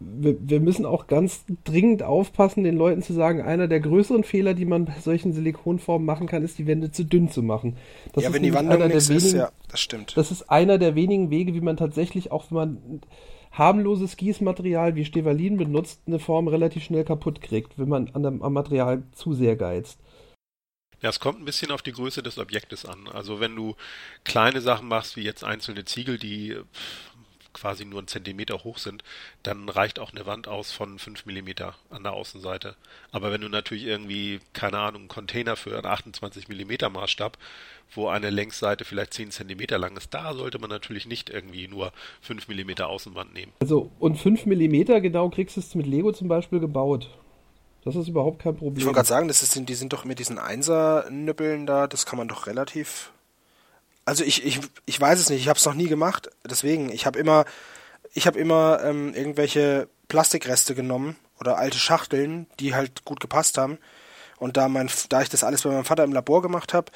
wir, 0.00 0.36
wir, 0.40 0.60
müssen 0.60 0.86
auch 0.86 1.06
ganz 1.06 1.44
dringend 1.64 2.02
aufpassen, 2.02 2.64
den 2.64 2.76
Leuten 2.76 3.02
zu 3.02 3.12
sagen, 3.12 3.42
einer 3.42 3.66
der 3.66 3.80
größeren 3.80 4.22
Fehler, 4.22 4.54
die 4.54 4.64
man 4.64 4.84
bei 4.84 4.98
solchen 5.00 5.32
Silikonformen 5.32 6.06
machen 6.06 6.26
kann, 6.26 6.42
ist, 6.42 6.58
die 6.58 6.66
Wände 6.66 6.92
zu 6.92 7.04
dünn 7.04 7.30
zu 7.30 7.42
machen. 7.42 7.76
Das 8.12 8.24
ja, 8.24 8.32
wenn 8.32 8.42
die 8.42 8.54
Wandung 8.54 8.86
nichts 8.86 9.10
ist, 9.10 9.32
ja, 9.32 9.50
das 9.68 9.80
stimmt. 9.80 10.16
Das 10.16 10.30
ist 10.30 10.50
einer 10.50 10.78
der 10.78 10.94
wenigen 10.94 11.30
Wege, 11.30 11.54
wie 11.54 11.60
man 11.60 11.76
tatsächlich, 11.76 12.30
auch 12.30 12.50
wenn 12.50 12.56
man 12.56 13.02
harmloses 13.50 14.16
Gießmaterial 14.16 14.94
wie 14.94 15.04
Stevalin 15.04 15.56
benutzt, 15.56 16.02
eine 16.06 16.18
Form 16.18 16.48
relativ 16.48 16.84
schnell 16.84 17.04
kaputt 17.04 17.40
kriegt, 17.40 17.78
wenn 17.78 17.88
man 17.88 18.10
an 18.10 18.22
dem, 18.22 18.42
am 18.42 18.52
Material 18.52 19.02
zu 19.12 19.32
sehr 19.32 19.56
geizt. 19.56 19.98
Ja, 21.00 21.10
es 21.10 21.20
kommt 21.20 21.38
ein 21.40 21.44
bisschen 21.44 21.70
auf 21.70 21.82
die 21.82 21.92
Größe 21.92 22.24
des 22.24 22.38
Objektes 22.38 22.84
an. 22.84 23.08
Also 23.12 23.38
wenn 23.38 23.54
du 23.54 23.76
kleine 24.24 24.60
Sachen 24.60 24.88
machst, 24.88 25.16
wie 25.16 25.22
jetzt 25.22 25.44
einzelne 25.44 25.84
Ziegel, 25.84 26.18
die 26.18 26.56
quasi 27.60 27.84
nur 27.84 27.98
einen 27.98 28.08
Zentimeter 28.08 28.64
hoch 28.64 28.78
sind, 28.78 29.02
dann 29.42 29.68
reicht 29.68 29.98
auch 29.98 30.12
eine 30.12 30.26
Wand 30.26 30.48
aus 30.48 30.72
von 30.72 30.98
5 30.98 31.26
Millimeter 31.26 31.74
an 31.90 32.02
der 32.02 32.12
Außenseite. 32.12 32.76
Aber 33.10 33.32
wenn 33.32 33.40
du 33.40 33.48
natürlich 33.48 33.84
irgendwie, 33.84 34.40
keine 34.52 34.78
Ahnung, 34.78 35.02
einen 35.02 35.08
Container 35.08 35.56
für 35.56 35.76
einen 35.76 35.86
28 35.86 36.48
Millimeter 36.48 36.90
Maßstab, 36.90 37.38
wo 37.94 38.08
eine 38.08 38.30
Längsseite 38.30 38.84
vielleicht 38.84 39.14
10 39.14 39.30
Zentimeter 39.30 39.78
lang 39.78 39.96
ist, 39.96 40.12
da 40.12 40.34
sollte 40.34 40.58
man 40.58 40.70
natürlich 40.70 41.06
nicht 41.06 41.30
irgendwie 41.30 41.68
nur 41.68 41.92
5 42.22 42.48
Millimeter 42.48 42.88
Außenwand 42.88 43.32
nehmen. 43.32 43.52
Also, 43.60 43.90
und 43.98 44.16
5 44.16 44.46
Millimeter 44.46 45.00
genau 45.00 45.28
kriegst 45.30 45.56
du 45.56 45.60
es 45.60 45.74
mit 45.74 45.86
Lego 45.86 46.12
zum 46.12 46.28
Beispiel 46.28 46.60
gebaut. 46.60 47.08
Das 47.84 47.96
ist 47.96 48.08
überhaupt 48.08 48.40
kein 48.40 48.56
Problem. 48.56 48.76
Ich 48.76 48.84
wollte 48.84 48.96
gerade 48.96 49.08
sagen, 49.08 49.28
das 49.28 49.42
ist, 49.42 49.58
die 49.68 49.74
sind 49.74 49.92
doch 49.92 50.04
mit 50.04 50.18
diesen 50.18 50.38
Einser-Nüppeln 50.38 51.66
da, 51.66 51.86
das 51.86 52.04
kann 52.04 52.18
man 52.18 52.28
doch 52.28 52.46
relativ 52.46 53.12
also 54.08 54.24
ich, 54.24 54.42
ich, 54.42 54.60
ich 54.86 54.98
weiß 54.98 55.20
es 55.20 55.28
nicht, 55.28 55.42
ich 55.42 55.48
habe 55.48 55.58
es 55.58 55.66
noch 55.66 55.74
nie 55.74 55.86
gemacht, 55.86 56.30
deswegen, 56.42 56.90
ich 56.90 57.04
habe 57.04 57.18
immer, 57.18 57.44
ich 58.14 58.26
habe 58.26 58.38
immer 58.38 58.80
ähm, 58.82 59.12
irgendwelche 59.12 59.86
Plastikreste 60.08 60.74
genommen 60.74 61.16
oder 61.38 61.58
alte 61.58 61.78
Schachteln, 61.78 62.46
die 62.58 62.74
halt 62.74 63.04
gut 63.04 63.20
gepasst 63.20 63.58
haben. 63.58 63.76
Und 64.38 64.56
da 64.56 64.68
mein, 64.68 64.88
da 65.10 65.20
ich 65.20 65.28
das 65.28 65.44
alles 65.44 65.62
bei 65.62 65.70
meinem 65.70 65.84
Vater 65.84 66.04
im 66.04 66.14
Labor 66.14 66.40
gemacht 66.40 66.72
habe, 66.72 66.90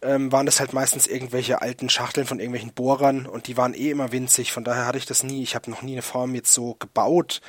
ähm, 0.00 0.32
waren 0.32 0.46
das 0.46 0.58
halt 0.58 0.72
meistens 0.72 1.06
irgendwelche 1.06 1.60
alten 1.60 1.90
Schachteln 1.90 2.26
von 2.26 2.40
irgendwelchen 2.40 2.72
Bohrern 2.72 3.26
und 3.26 3.46
die 3.46 3.58
waren 3.58 3.74
eh 3.74 3.90
immer 3.90 4.12
winzig. 4.12 4.50
Von 4.52 4.64
daher 4.64 4.86
hatte 4.86 4.98
ich 4.98 5.06
das 5.06 5.22
nie. 5.22 5.42
Ich 5.42 5.54
habe 5.54 5.70
noch 5.70 5.82
nie 5.82 5.92
eine 5.92 6.02
Form 6.02 6.34
jetzt 6.34 6.54
so 6.54 6.76
gebaut. 6.78 7.42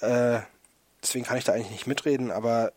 Äh, 0.00 0.38
deswegen 1.02 1.26
kann 1.26 1.36
ich 1.36 1.44
da 1.44 1.52
eigentlich 1.52 1.72
nicht 1.72 1.86
mitreden, 1.86 2.30
aber 2.30 2.72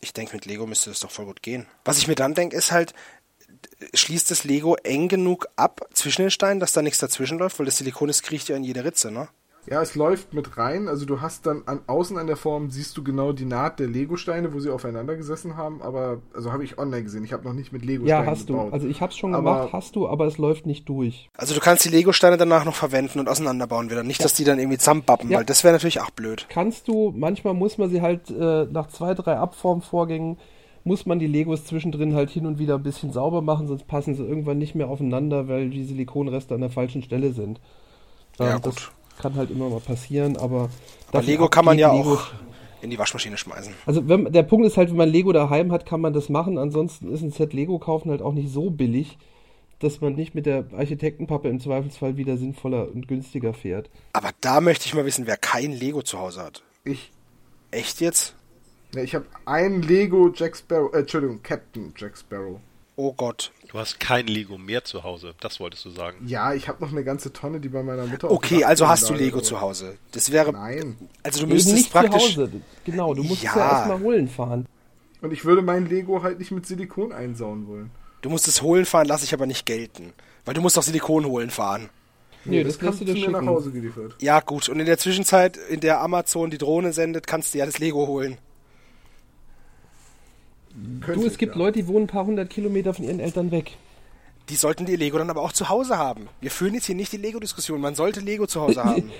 ich 0.00 0.12
denke, 0.12 0.34
mit 0.34 0.44
Lego 0.44 0.66
müsste 0.66 0.90
das 0.90 1.00
doch 1.00 1.10
voll 1.10 1.24
gut 1.24 1.40
gehen. 1.40 1.66
Was 1.84 1.96
ich 1.96 2.08
mir 2.08 2.16
dann 2.16 2.34
denke, 2.34 2.56
ist 2.56 2.72
halt, 2.72 2.92
schließt 3.94 4.30
das 4.30 4.44
Lego 4.44 4.76
eng 4.82 5.08
genug 5.08 5.46
ab 5.56 5.80
zwischen 5.92 6.22
den 6.22 6.30
Steinen, 6.30 6.60
dass 6.60 6.72
da 6.72 6.82
nichts 6.82 6.98
dazwischen 6.98 7.38
läuft, 7.38 7.58
weil 7.58 7.66
das 7.66 7.78
Silikon 7.78 8.08
ist 8.08 8.22
kriecht 8.22 8.48
ja 8.48 8.56
in 8.56 8.64
jede 8.64 8.84
Ritze, 8.84 9.10
ne? 9.10 9.28
Ja, 9.70 9.80
es 9.80 9.94
läuft 9.94 10.34
mit 10.34 10.56
rein. 10.58 10.88
Also 10.88 11.06
du 11.06 11.20
hast 11.20 11.46
dann 11.46 11.62
an 11.66 11.82
außen 11.86 12.18
an 12.18 12.26
der 12.26 12.36
Form 12.36 12.70
siehst 12.70 12.96
du 12.96 13.04
genau 13.04 13.32
die 13.32 13.44
Naht 13.44 13.78
der 13.78 13.86
Lego-Steine, 13.86 14.52
wo 14.52 14.58
sie 14.58 14.70
aufeinander 14.70 15.14
gesessen 15.14 15.56
haben. 15.56 15.80
Aber 15.82 16.20
also 16.34 16.52
habe 16.52 16.64
ich 16.64 16.78
online 16.78 17.04
gesehen. 17.04 17.24
Ich 17.24 17.32
habe 17.32 17.44
noch 17.44 17.52
nicht 17.52 17.72
mit 17.72 17.84
Lego-Steinen 17.84 18.24
Ja, 18.24 18.30
hast 18.30 18.48
gebaut. 18.48 18.70
du. 18.70 18.72
Also 18.72 18.88
ich 18.88 19.00
habe 19.00 19.12
es 19.12 19.18
schon 19.18 19.34
aber, 19.34 19.54
gemacht, 19.54 19.72
hast 19.72 19.94
du, 19.94 20.08
aber 20.08 20.26
es 20.26 20.36
läuft 20.36 20.66
nicht 20.66 20.88
durch. 20.88 21.30
Also 21.36 21.54
du 21.54 21.60
kannst 21.60 21.84
die 21.84 21.90
Lego-Steine 21.90 22.36
danach 22.36 22.64
noch 22.64 22.74
verwenden 22.74 23.20
und 23.20 23.28
auseinanderbauen 23.28 23.88
wieder. 23.88 24.02
Nicht, 24.02 24.18
ja. 24.18 24.24
dass 24.24 24.34
die 24.34 24.44
dann 24.44 24.58
irgendwie 24.58 24.78
zusammenbappen, 24.78 25.30
ja. 25.30 25.38
weil 25.38 25.44
das 25.44 25.62
wäre 25.62 25.72
natürlich 25.72 26.00
auch 26.00 26.10
blöd. 26.10 26.46
Kannst 26.48 26.88
du. 26.88 27.12
Manchmal 27.16 27.54
muss 27.54 27.78
man 27.78 27.88
sie 27.88 28.02
halt 28.02 28.30
äh, 28.30 28.64
nach 28.64 28.88
zwei, 28.88 29.14
drei 29.14 29.36
Abformvorgängen 29.36 30.38
muss 30.84 31.06
man 31.06 31.18
die 31.18 31.26
Legos 31.26 31.64
zwischendrin 31.64 32.14
halt 32.14 32.30
hin 32.30 32.46
und 32.46 32.58
wieder 32.58 32.74
ein 32.74 32.82
bisschen 32.82 33.12
sauber 33.12 33.42
machen, 33.42 33.68
sonst 33.68 33.86
passen 33.86 34.14
sie 34.14 34.24
irgendwann 34.24 34.58
nicht 34.58 34.74
mehr 34.74 34.88
aufeinander, 34.88 35.48
weil 35.48 35.70
die 35.70 35.84
Silikonreste 35.84 36.54
an 36.54 36.60
der 36.60 36.70
falschen 36.70 37.02
Stelle 37.02 37.32
sind. 37.32 37.60
Ja, 38.38 38.56
ähm, 38.56 38.62
gut. 38.62 38.90
kann 39.18 39.34
halt 39.34 39.50
immer 39.50 39.68
mal 39.68 39.80
passieren, 39.80 40.36
aber. 40.36 40.70
Aber 41.08 41.22
Lego 41.22 41.48
kann 41.48 41.64
man 41.64 41.78
ja 41.78 41.92
Lego 41.92 42.14
auch 42.14 42.26
in 42.80 42.90
die 42.90 42.98
Waschmaschine 42.98 43.36
schmeißen. 43.36 43.72
Also 43.86 44.08
wenn, 44.08 44.32
der 44.32 44.42
Punkt 44.42 44.66
ist 44.66 44.76
halt, 44.76 44.90
wenn 44.90 44.96
man 44.96 45.08
Lego 45.08 45.32
daheim 45.32 45.70
hat, 45.70 45.86
kann 45.86 46.00
man 46.00 46.12
das 46.12 46.28
machen. 46.28 46.58
Ansonsten 46.58 47.12
ist 47.12 47.22
ein 47.22 47.30
Set 47.30 47.52
Lego 47.52 47.78
kaufen 47.78 48.10
halt 48.10 48.22
auch 48.22 48.32
nicht 48.32 48.50
so 48.50 48.70
billig, 48.70 49.18
dass 49.78 50.00
man 50.00 50.14
nicht 50.14 50.34
mit 50.34 50.46
der 50.46 50.64
Architektenpappe 50.76 51.48
im 51.48 51.60
Zweifelsfall 51.60 52.16
wieder 52.16 52.36
sinnvoller 52.36 52.88
und 52.92 53.06
günstiger 53.06 53.54
fährt. 53.54 53.88
Aber 54.12 54.30
da 54.40 54.60
möchte 54.60 54.86
ich 54.86 54.94
mal 54.94 55.04
wissen, 55.04 55.26
wer 55.26 55.36
kein 55.36 55.72
Lego 55.72 56.02
zu 56.02 56.18
Hause 56.18 56.42
hat. 56.42 56.62
Ich. 56.84 57.12
Echt 57.70 58.00
jetzt? 58.00 58.34
Ja, 58.94 59.02
ich 59.02 59.14
habe 59.14 59.24
ein 59.46 59.82
Lego 59.82 60.30
Jack 60.34 60.56
Sparrow, 60.56 60.92
äh, 60.92 60.98
Entschuldigung, 60.98 61.42
Captain 61.42 61.94
Jack 61.96 62.16
Sparrow. 62.16 62.60
Oh 62.96 63.14
Gott. 63.14 63.52
Du 63.68 63.78
hast 63.78 63.98
kein 63.98 64.26
Lego 64.26 64.58
mehr 64.58 64.84
zu 64.84 65.02
Hause, 65.02 65.34
das 65.40 65.60
wolltest 65.60 65.84
du 65.86 65.90
sagen. 65.90 66.18
Ja, 66.26 66.52
ich 66.52 66.68
habe 66.68 66.84
noch 66.84 66.92
eine 66.92 67.02
ganze 67.02 67.32
Tonne, 67.32 67.58
die 67.58 67.70
bei 67.70 67.82
meiner 67.82 68.06
Mutter 68.06 68.30
Okay, 68.30 68.64
also 68.64 68.86
hast 68.86 69.08
du 69.08 69.14
Lego 69.14 69.40
zu 69.40 69.62
Hause. 69.62 69.96
Das 70.12 70.30
wäre. 70.30 70.52
Nein. 70.52 70.96
Also 71.22 71.40
du 71.40 71.46
müsstest 71.46 71.74
nicht 71.74 71.90
praktisch. 71.90 72.34
Zu 72.34 72.42
Hause. 72.42 72.60
Genau, 72.84 73.14
du 73.14 73.22
musst 73.22 73.42
ja, 73.42 73.56
ja 73.56 73.70
erstmal 73.70 74.00
holen 74.00 74.28
fahren. 74.28 74.66
Und 75.22 75.32
ich 75.32 75.44
würde 75.46 75.62
mein 75.62 75.86
Lego 75.88 76.22
halt 76.22 76.38
nicht 76.38 76.50
mit 76.50 76.66
Silikon 76.66 77.12
einsauen 77.12 77.66
wollen. 77.66 77.90
Du 78.20 78.28
musst 78.28 78.46
es 78.46 78.60
holen 78.60 78.84
fahren, 78.84 79.06
lasse 79.06 79.24
ich 79.24 79.32
aber 79.32 79.46
nicht 79.46 79.64
gelten. 79.64 80.12
Weil 80.44 80.52
du 80.52 80.60
musst 80.60 80.76
doch 80.76 80.82
Silikon 80.82 81.24
holen 81.24 81.50
fahren. 81.50 81.88
Nee, 82.44 82.58
nee 82.58 82.64
das, 82.64 82.74
das 82.74 82.84
kannst 82.84 83.00
du 83.00 83.04
dir 83.06 83.30
nach 83.30 83.46
Hause 83.46 83.70
geliefert. 83.70 84.16
Ja, 84.20 84.40
gut. 84.40 84.68
Und 84.68 84.80
in 84.80 84.86
der 84.86 84.98
Zwischenzeit, 84.98 85.56
in 85.56 85.80
der 85.80 86.00
Amazon 86.00 86.50
die 86.50 86.58
Drohne 86.58 86.92
sendet, 86.92 87.26
kannst 87.26 87.54
du 87.54 87.58
ja 87.58 87.64
das 87.64 87.78
Lego 87.78 88.06
holen. 88.06 88.36
Du, 90.74 91.26
es 91.26 91.38
gibt 91.38 91.54
ja. 91.54 91.58
Leute, 91.58 91.80
die 91.80 91.86
wohnen 91.86 92.04
ein 92.04 92.08
paar 92.08 92.26
hundert 92.26 92.50
Kilometer 92.50 92.94
von 92.94 93.04
ihren 93.04 93.20
Eltern 93.20 93.50
weg. 93.50 93.76
Die 94.48 94.56
sollten 94.56 94.86
die 94.86 94.96
Lego 94.96 95.18
dann 95.18 95.30
aber 95.30 95.42
auch 95.42 95.52
zu 95.52 95.68
Hause 95.68 95.98
haben. 95.98 96.28
Wir 96.40 96.50
führen 96.50 96.74
jetzt 96.74 96.86
hier 96.86 96.96
nicht 96.96 97.12
die 97.12 97.16
Lego-Diskussion. 97.16 97.80
Man 97.80 97.94
sollte 97.94 98.20
Lego 98.20 98.46
zu 98.46 98.60
Hause 98.60 98.82
haben. 98.84 99.10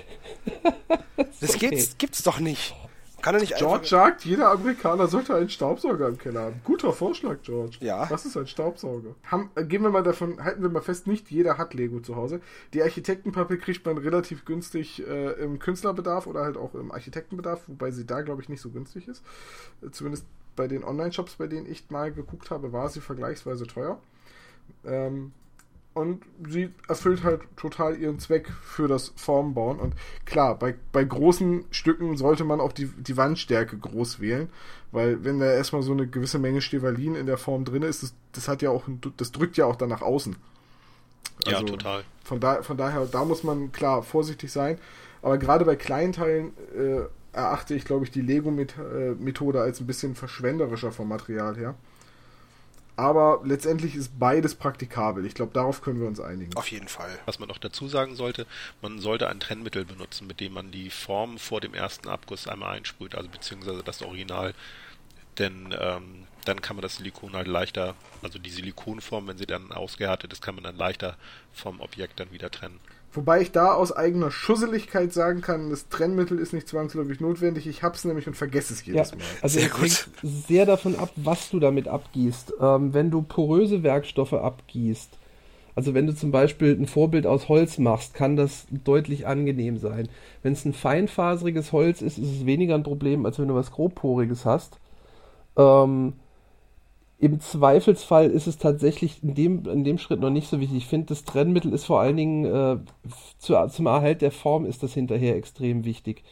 das 1.39 1.55
okay. 1.55 1.69
gibt's, 1.69 1.97
gibt's 1.97 2.23
doch 2.23 2.39
nicht. 2.39 2.75
Kann 3.23 3.35
er 3.35 3.41
nicht 3.41 3.55
George 3.55 3.87
sagt, 3.87 4.25
jeder 4.25 4.51
Amerikaner 4.51 5.07
sollte 5.07 5.33
einen 5.33 5.47
Staubsauger 5.47 6.09
im 6.09 6.17
Keller 6.17 6.41
haben. 6.41 6.61
Guter 6.65 6.91
Vorschlag, 6.91 7.37
George. 7.41 7.77
Ja. 7.79 8.09
Was 8.09 8.25
ist 8.25 8.35
ein 8.35 8.47
Staubsauger? 8.47 9.15
Haben, 9.23 9.49
äh, 9.55 9.63
gehen 9.63 9.81
wir 9.81 9.91
mal 9.91 10.03
davon, 10.03 10.43
halten 10.43 10.61
wir 10.61 10.69
mal 10.69 10.81
fest, 10.81 11.07
nicht 11.07 11.31
jeder 11.31 11.57
hat 11.57 11.73
Lego 11.73 12.01
zu 12.01 12.17
Hause. 12.17 12.41
Die 12.73 12.83
Architektenpappe 12.83 13.57
kriegt 13.57 13.85
man 13.85 13.97
relativ 13.97 14.43
günstig 14.43 15.07
äh, 15.07 15.41
im 15.41 15.57
Künstlerbedarf 15.57 16.27
oder 16.27 16.41
halt 16.41 16.57
auch 16.57 16.75
im 16.75 16.91
Architektenbedarf, 16.91 17.61
wobei 17.67 17.91
sie 17.91 18.05
da, 18.05 18.23
glaube 18.23 18.41
ich, 18.41 18.49
nicht 18.49 18.59
so 18.59 18.71
günstig 18.71 19.07
ist. 19.07 19.23
Äh, 19.81 19.91
zumindest 19.91 20.25
bei 20.55 20.67
den 20.67 20.83
Online-Shops, 20.83 21.35
bei 21.35 21.47
denen 21.47 21.69
ich 21.69 21.89
mal 21.89 22.11
geguckt 22.11 22.51
habe, 22.51 22.73
war 22.73 22.89
sie 22.89 23.01
vergleichsweise 23.01 23.67
teuer. 23.67 23.99
Ähm, 24.85 25.31
und 25.93 26.23
sie 26.49 26.73
erfüllt 26.87 27.23
halt 27.23 27.41
total 27.55 27.95
ihren 27.97 28.17
Zweck 28.17 28.49
für 28.63 28.87
das 28.87 29.13
Formbauen. 29.15 29.79
Und 29.79 29.93
klar, 30.25 30.57
bei, 30.57 30.73
bei 30.91 31.03
großen 31.03 31.65
Stücken 31.69 32.17
sollte 32.17 32.43
man 32.43 32.59
auch 32.59 32.71
die, 32.71 32.87
die 32.87 33.15
Wandstärke 33.15 33.77
groß 33.77 34.19
wählen, 34.19 34.49
weil 34.91 35.23
wenn 35.23 35.39
da 35.39 35.45
erstmal 35.45 35.83
so 35.83 35.91
eine 35.91 36.07
gewisse 36.07 36.39
Menge 36.39 36.61
Stevalin 36.61 37.15
in 37.15 37.27
der 37.27 37.37
Form 37.37 37.63
drin 37.63 37.83
ist, 37.83 38.01
das, 38.01 38.15
das 38.31 38.47
hat 38.47 38.63
ja 38.63 38.71
auch, 38.71 38.85
das 39.17 39.31
drückt 39.31 39.55
ja 39.55 39.65
auch 39.65 39.75
dann 39.75 39.89
nach 39.89 40.01
außen. 40.01 40.35
ja, 41.45 41.61
total. 41.61 42.03
Von, 42.23 42.39
da, 42.39 42.63
von 42.63 42.77
daher, 42.77 43.05
da 43.05 43.23
muss 43.23 43.43
man 43.43 43.71
klar 43.71 44.01
vorsichtig 44.01 44.51
sein. 44.51 44.79
Aber 45.21 45.37
gerade 45.37 45.63
bei 45.63 45.75
kleinen 45.75 46.13
Teilen 46.13 46.53
äh, 46.75 47.03
erachte 47.33 47.73
ich, 47.73 47.83
glaube 47.83 48.05
ich, 48.05 48.11
die 48.11 48.21
Lego-Methode 48.21 49.61
als 49.61 49.79
ein 49.79 49.87
bisschen 49.87 50.15
verschwenderischer 50.15 50.91
vom 50.91 51.09
Material 51.09 51.57
her. 51.57 51.75
Aber 52.95 53.41
letztendlich 53.43 53.95
ist 53.95 54.19
beides 54.19 54.53
praktikabel. 54.53 55.25
Ich 55.25 55.33
glaube, 55.33 55.51
darauf 55.51 55.81
können 55.81 55.99
wir 55.99 56.07
uns 56.07 56.19
einigen. 56.19 56.55
Auf 56.55 56.69
jeden 56.69 56.87
Fall. 56.87 57.09
Was 57.25 57.39
man 57.39 57.49
noch 57.49 57.57
dazu 57.57 57.87
sagen 57.87 58.15
sollte, 58.15 58.45
man 58.83 58.99
sollte 58.99 59.29
ein 59.29 59.39
Trennmittel 59.39 59.83
benutzen, 59.83 60.27
mit 60.27 60.39
dem 60.39 60.53
man 60.53 60.71
die 60.71 60.91
Form 60.91 61.39
vor 61.39 61.59
dem 61.59 61.73
ersten 61.73 62.07
Abguss 62.07 62.47
einmal 62.47 62.77
einsprüht, 62.77 63.15
also 63.15 63.29
beziehungsweise 63.29 63.81
das 63.83 64.03
Original. 64.03 64.53
Denn 65.39 65.75
ähm, 65.79 66.27
dann 66.45 66.61
kann 66.61 66.75
man 66.75 66.83
das 66.83 66.97
Silikon 66.97 67.33
halt 67.33 67.47
leichter, 67.47 67.95
also 68.21 68.37
die 68.37 68.51
Silikonform, 68.51 69.27
wenn 69.27 69.39
sie 69.39 69.47
dann 69.47 69.71
ausgehärtet 69.71 70.31
ist, 70.31 70.43
kann 70.43 70.53
man 70.53 70.63
dann 70.63 70.77
leichter 70.77 71.17
vom 71.51 71.81
Objekt 71.81 72.19
dann 72.19 72.31
wieder 72.31 72.51
trennen. 72.51 72.79
Wobei 73.13 73.41
ich 73.41 73.51
da 73.51 73.73
aus 73.73 73.91
eigener 73.91 74.31
Schusseligkeit 74.31 75.13
sagen 75.13 75.41
kann, 75.41 75.69
das 75.69 75.87
Trennmittel 75.89 76.39
ist 76.39 76.51
nicht 76.51 76.67
zwangsläufig 76.67 77.19
notwendig. 77.19 77.67
Ich 77.67 77.83
hab's 77.83 78.05
nämlich 78.05 78.27
und 78.27 78.35
vergesse 78.35 78.73
es 78.73 78.85
jedes 78.85 79.11
ja, 79.11 79.17
Mal. 79.17 79.23
Also 79.41 79.59
Sehr 79.59 79.67
es 79.67 79.73
gut. 79.73 79.81
hängt 79.81 80.45
sehr 80.47 80.65
davon 80.65 80.95
ab, 80.97 81.11
was 81.15 81.49
du 81.51 81.59
damit 81.59 81.87
abgießt. 81.87 82.53
Ähm, 82.59 82.93
wenn 82.93 83.11
du 83.11 83.21
poröse 83.21 83.83
Werkstoffe 83.83 84.33
abgießt, 84.33 85.17
also 85.75 85.93
wenn 85.93 86.07
du 86.07 86.15
zum 86.15 86.31
Beispiel 86.31 86.77
ein 86.79 86.87
Vorbild 86.87 87.25
aus 87.25 87.49
Holz 87.49 87.77
machst, 87.77 88.13
kann 88.13 88.35
das 88.35 88.65
deutlich 88.69 89.27
angenehm 89.27 89.77
sein. 89.77 90.07
Wenn 90.41 90.53
es 90.53 90.65
ein 90.65 90.73
feinfaseriges 90.73 91.71
Holz 91.71 92.01
ist, 92.01 92.17
ist 92.17 92.31
es 92.31 92.45
weniger 92.45 92.75
ein 92.75 92.83
Problem, 92.83 93.25
als 93.25 93.39
wenn 93.39 93.47
du 93.47 93.55
was 93.55 93.71
grobporiges 93.71 94.45
hast. 94.45 94.79
Ähm, 95.57 96.13
Im 97.23 97.39
Zweifelsfall 97.39 98.29
ist 98.29 98.47
es 98.47 98.57
tatsächlich 98.57 99.23
in 99.23 99.33
dem, 99.33 99.65
in 99.65 99.85
dem 99.85 99.97
Schritt 99.97 100.19
noch 100.19 100.29
nicht 100.29 100.49
so 100.49 100.59
wichtig. 100.59 100.79
Ich 100.79 100.87
finde, 100.87 101.05
das 101.05 101.23
Trennmittel 101.23 101.71
ist 101.71 101.85
vor 101.85 102.01
allen 102.01 102.17
Dingen 102.17 102.43
äh, 102.43 102.79
zu, 103.37 103.55
zum 103.69 103.85
Erhalt 103.85 104.21
der 104.21 104.31
Form 104.33 104.65
ist 104.65 104.83
das 104.83 104.93
hinterher 104.93 105.37
extrem 105.37 105.85
wichtig. 105.85 106.25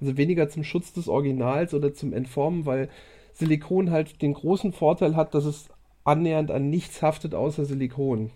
Also 0.00 0.16
weniger 0.16 0.48
zum 0.48 0.62
Schutz 0.62 0.92
des 0.92 1.08
Originals 1.08 1.74
oder 1.74 1.94
zum 1.94 2.12
Entformen, 2.12 2.64
weil 2.64 2.88
Silikon 3.32 3.90
halt 3.90 4.22
den 4.22 4.34
großen 4.34 4.72
Vorteil 4.72 5.16
hat, 5.16 5.34
dass 5.34 5.46
es 5.46 5.68
annähernd 6.04 6.52
an 6.52 6.70
nichts 6.70 7.02
haftet 7.02 7.34
außer 7.34 7.64
Silikon. 7.64 8.30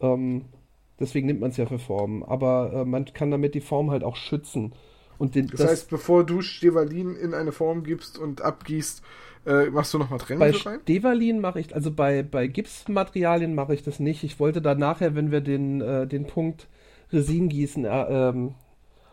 Ähm, 0.00 0.44
deswegen 1.00 1.28
nimmt 1.28 1.40
man 1.40 1.48
es 1.48 1.56
ja 1.56 1.64
für 1.64 1.78
Formen. 1.78 2.24
Aber 2.24 2.74
äh, 2.74 2.84
man 2.84 3.06
kann 3.06 3.30
damit 3.30 3.54
die 3.54 3.62
Form 3.62 3.90
halt 3.90 4.04
auch 4.04 4.16
schützen. 4.16 4.74
Den, 5.18 5.46
Das, 5.46 5.66
heißt, 5.66 5.88
bevor 5.88 6.24
du 6.24 6.42
Stevalin 6.42 7.16
in 7.16 7.32
eine 7.32 7.52
Form 7.52 7.84
gibst 7.84 8.18
und 8.18 8.42
abgießt, 8.42 9.02
äh, 9.46 9.70
machst 9.70 9.94
du 9.94 9.98
nochmal 9.98 10.18
bei 10.18 10.24
Trennmittel 10.24 10.60
rein? 10.62 10.80
Stevalin 10.82 11.40
mache 11.40 11.60
ich, 11.60 11.74
also 11.74 11.92
bei, 11.92 12.22
bei 12.22 12.46
Gipsmaterialien 12.46 13.54
mache 13.54 13.74
ich 13.74 13.82
das 13.82 14.00
nicht. 14.00 14.24
Ich 14.24 14.40
wollte 14.40 14.60
da 14.60 14.74
nachher, 14.74 15.14
wenn 15.14 15.30
wir 15.30 15.40
den, 15.40 15.80
äh, 15.80 16.06
den 16.06 16.26
Punkt 16.26 16.68
Resingießen 17.12 17.84
äh, 17.84 18.28
ähm, 18.28 18.54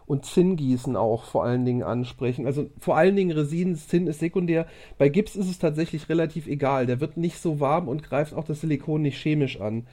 und 0.05 0.25
Zinngießen 0.25 0.95
auch 0.95 1.25
vor 1.25 1.43
allen 1.43 1.65
Dingen 1.65 1.83
ansprechen. 1.83 2.45
Also 2.45 2.69
vor 2.79 2.97
allen 2.97 3.15
Dingen 3.15 3.31
Resin, 3.31 3.75
Zinn 3.75 4.07
ist 4.07 4.19
sekundär. 4.19 4.67
Bei 4.97 5.09
Gips 5.09 5.35
ist 5.35 5.49
es 5.49 5.59
tatsächlich 5.59 6.09
relativ 6.09 6.47
egal. 6.47 6.85
Der 6.85 6.99
wird 6.99 7.17
nicht 7.17 7.39
so 7.39 7.59
warm 7.59 7.87
und 7.87 8.03
greift 8.03 8.33
auch 8.33 8.43
das 8.43 8.61
Silikon 8.61 9.03
nicht 9.03 9.21
chemisch 9.21 9.61
an. 9.61 9.87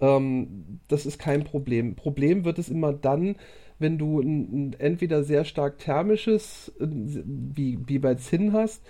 Ähm, 0.00 0.80
das 0.88 1.06
ist 1.06 1.18
kein 1.18 1.44
Problem. 1.44 1.94
Problem 1.94 2.44
wird 2.44 2.58
es 2.58 2.68
immer 2.68 2.92
dann, 2.92 3.36
wenn 3.78 3.98
du 3.98 4.20
ein, 4.20 4.70
ein 4.70 4.76
entweder 4.78 5.22
sehr 5.22 5.44
stark 5.44 5.78
thermisches, 5.78 6.72
äh, 6.80 6.86
wie, 6.88 7.78
wie 7.86 7.98
bei 7.98 8.14
Zinn 8.16 8.52
hast, 8.52 8.82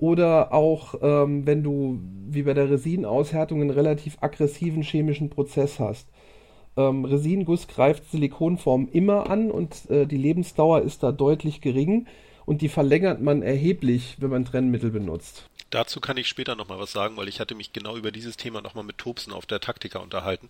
oder 0.00 0.52
auch 0.52 0.94
ähm, 1.02 1.46
wenn 1.46 1.62
du, 1.62 2.00
wie 2.28 2.42
bei 2.42 2.54
der 2.54 2.70
Resinaushärtung, 2.70 3.60
einen 3.60 3.70
relativ 3.70 4.16
aggressiven 4.20 4.82
chemischen 4.82 5.28
Prozess 5.30 5.78
hast. 5.78 6.08
Ähm, 6.76 7.04
Resinguss 7.04 7.68
greift 7.68 8.10
Silikonform 8.10 8.88
immer 8.92 9.28
an 9.28 9.50
und 9.50 9.90
äh, 9.90 10.06
die 10.06 10.16
Lebensdauer 10.16 10.82
ist 10.82 11.02
da 11.02 11.12
deutlich 11.12 11.60
gering 11.60 12.06
und 12.46 12.62
die 12.62 12.68
verlängert 12.68 13.20
man 13.20 13.42
erheblich, 13.42 14.16
wenn 14.18 14.30
man 14.30 14.44
Trennmittel 14.46 14.90
benutzt. 14.90 15.44
Dazu 15.68 16.00
kann 16.00 16.16
ich 16.16 16.26
später 16.26 16.56
nochmal 16.56 16.80
was 16.80 16.90
sagen, 16.90 17.16
weil 17.16 17.28
ich 17.28 17.38
hatte 17.38 17.54
mich 17.54 17.72
genau 17.72 17.96
über 17.96 18.10
dieses 18.10 18.36
Thema 18.36 18.60
nochmal 18.60 18.82
mit 18.84 18.98
Tobsen 18.98 19.32
auf 19.32 19.46
der 19.46 19.60
Taktika 19.60 20.00
unterhalten, 20.00 20.48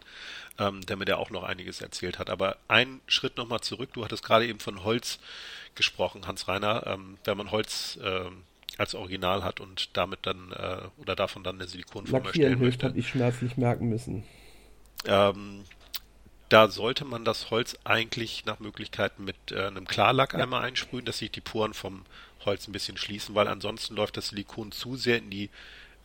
ähm, 0.58 0.80
der 0.86 0.96
mir 0.96 1.04
da 1.04 1.16
auch 1.16 1.30
noch 1.30 1.42
einiges 1.42 1.80
erzählt 1.80 2.18
hat. 2.18 2.30
Aber 2.30 2.56
einen 2.68 3.00
Schritt 3.06 3.36
nochmal 3.36 3.60
zurück, 3.60 3.90
du 3.92 4.04
hattest 4.04 4.22
gerade 4.22 4.46
eben 4.46 4.60
von 4.60 4.84
Holz 4.84 5.18
gesprochen, 5.74 6.26
Hans-Reiner. 6.26 6.86
Ähm, 6.86 7.18
wenn 7.24 7.36
man 7.36 7.50
Holz 7.50 7.98
ähm, 8.02 8.44
als 8.78 8.94
Original 8.94 9.44
hat 9.44 9.60
und 9.60 9.96
damit 9.96 10.20
dann 10.22 10.52
äh, 10.52 10.78
oder 11.00 11.16
davon 11.16 11.42
dann 11.44 11.56
eine 11.56 11.68
Silikonform 11.68 12.24
erstellen 12.24 12.58
hilft, 12.58 12.62
möchte. 12.82 12.86
habe 12.88 12.98
ich 12.98 13.08
schmerzlich 13.08 13.56
merken 13.56 13.88
müssen. 13.88 14.22
Ähm, 15.06 15.64
da 16.48 16.68
sollte 16.68 17.04
man 17.04 17.24
das 17.24 17.50
Holz 17.50 17.78
eigentlich 17.84 18.44
nach 18.44 18.58
Möglichkeit 18.58 19.18
mit 19.20 19.36
äh, 19.52 19.66
einem 19.66 19.86
Klarlack 19.86 20.32
Ja. 20.34 20.40
einmal 20.40 20.62
einsprühen, 20.64 21.04
dass 21.04 21.18
sich 21.18 21.30
die 21.30 21.40
Poren 21.40 21.74
vom 21.74 22.02
Holz 22.44 22.66
ein 22.68 22.72
bisschen 22.72 22.96
schließen, 22.96 23.34
weil 23.34 23.48
ansonsten 23.48 23.94
läuft 23.94 24.16
das 24.16 24.28
Silikon 24.28 24.72
zu 24.72 24.96
sehr 24.96 25.18
in 25.18 25.30
die 25.30 25.50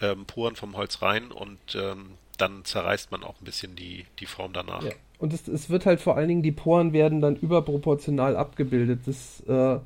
ähm, 0.01 0.25
Poren 0.25 0.55
vom 0.55 0.75
Holz 0.75 1.01
rein 1.01 1.31
und 1.31 1.57
ähm, 1.75 2.11
dann 2.37 2.65
zerreißt 2.65 3.11
man 3.11 3.23
auch 3.23 3.39
ein 3.39 3.45
bisschen 3.45 3.75
die, 3.75 4.05
die 4.19 4.25
Form 4.25 4.51
danach. 4.53 4.83
Ja. 4.83 4.91
Und 5.17 5.33
es, 5.33 5.47
es 5.47 5.69
wird 5.69 5.85
halt 5.85 6.01
vor 6.01 6.17
allen 6.17 6.27
Dingen, 6.27 6.43
die 6.43 6.51
Poren 6.51 6.91
werden 6.91 7.21
dann 7.21 7.37
überproportional 7.37 8.35
abgebildet. 8.35 8.99
Das, 9.05 9.39
äh, 9.47 9.79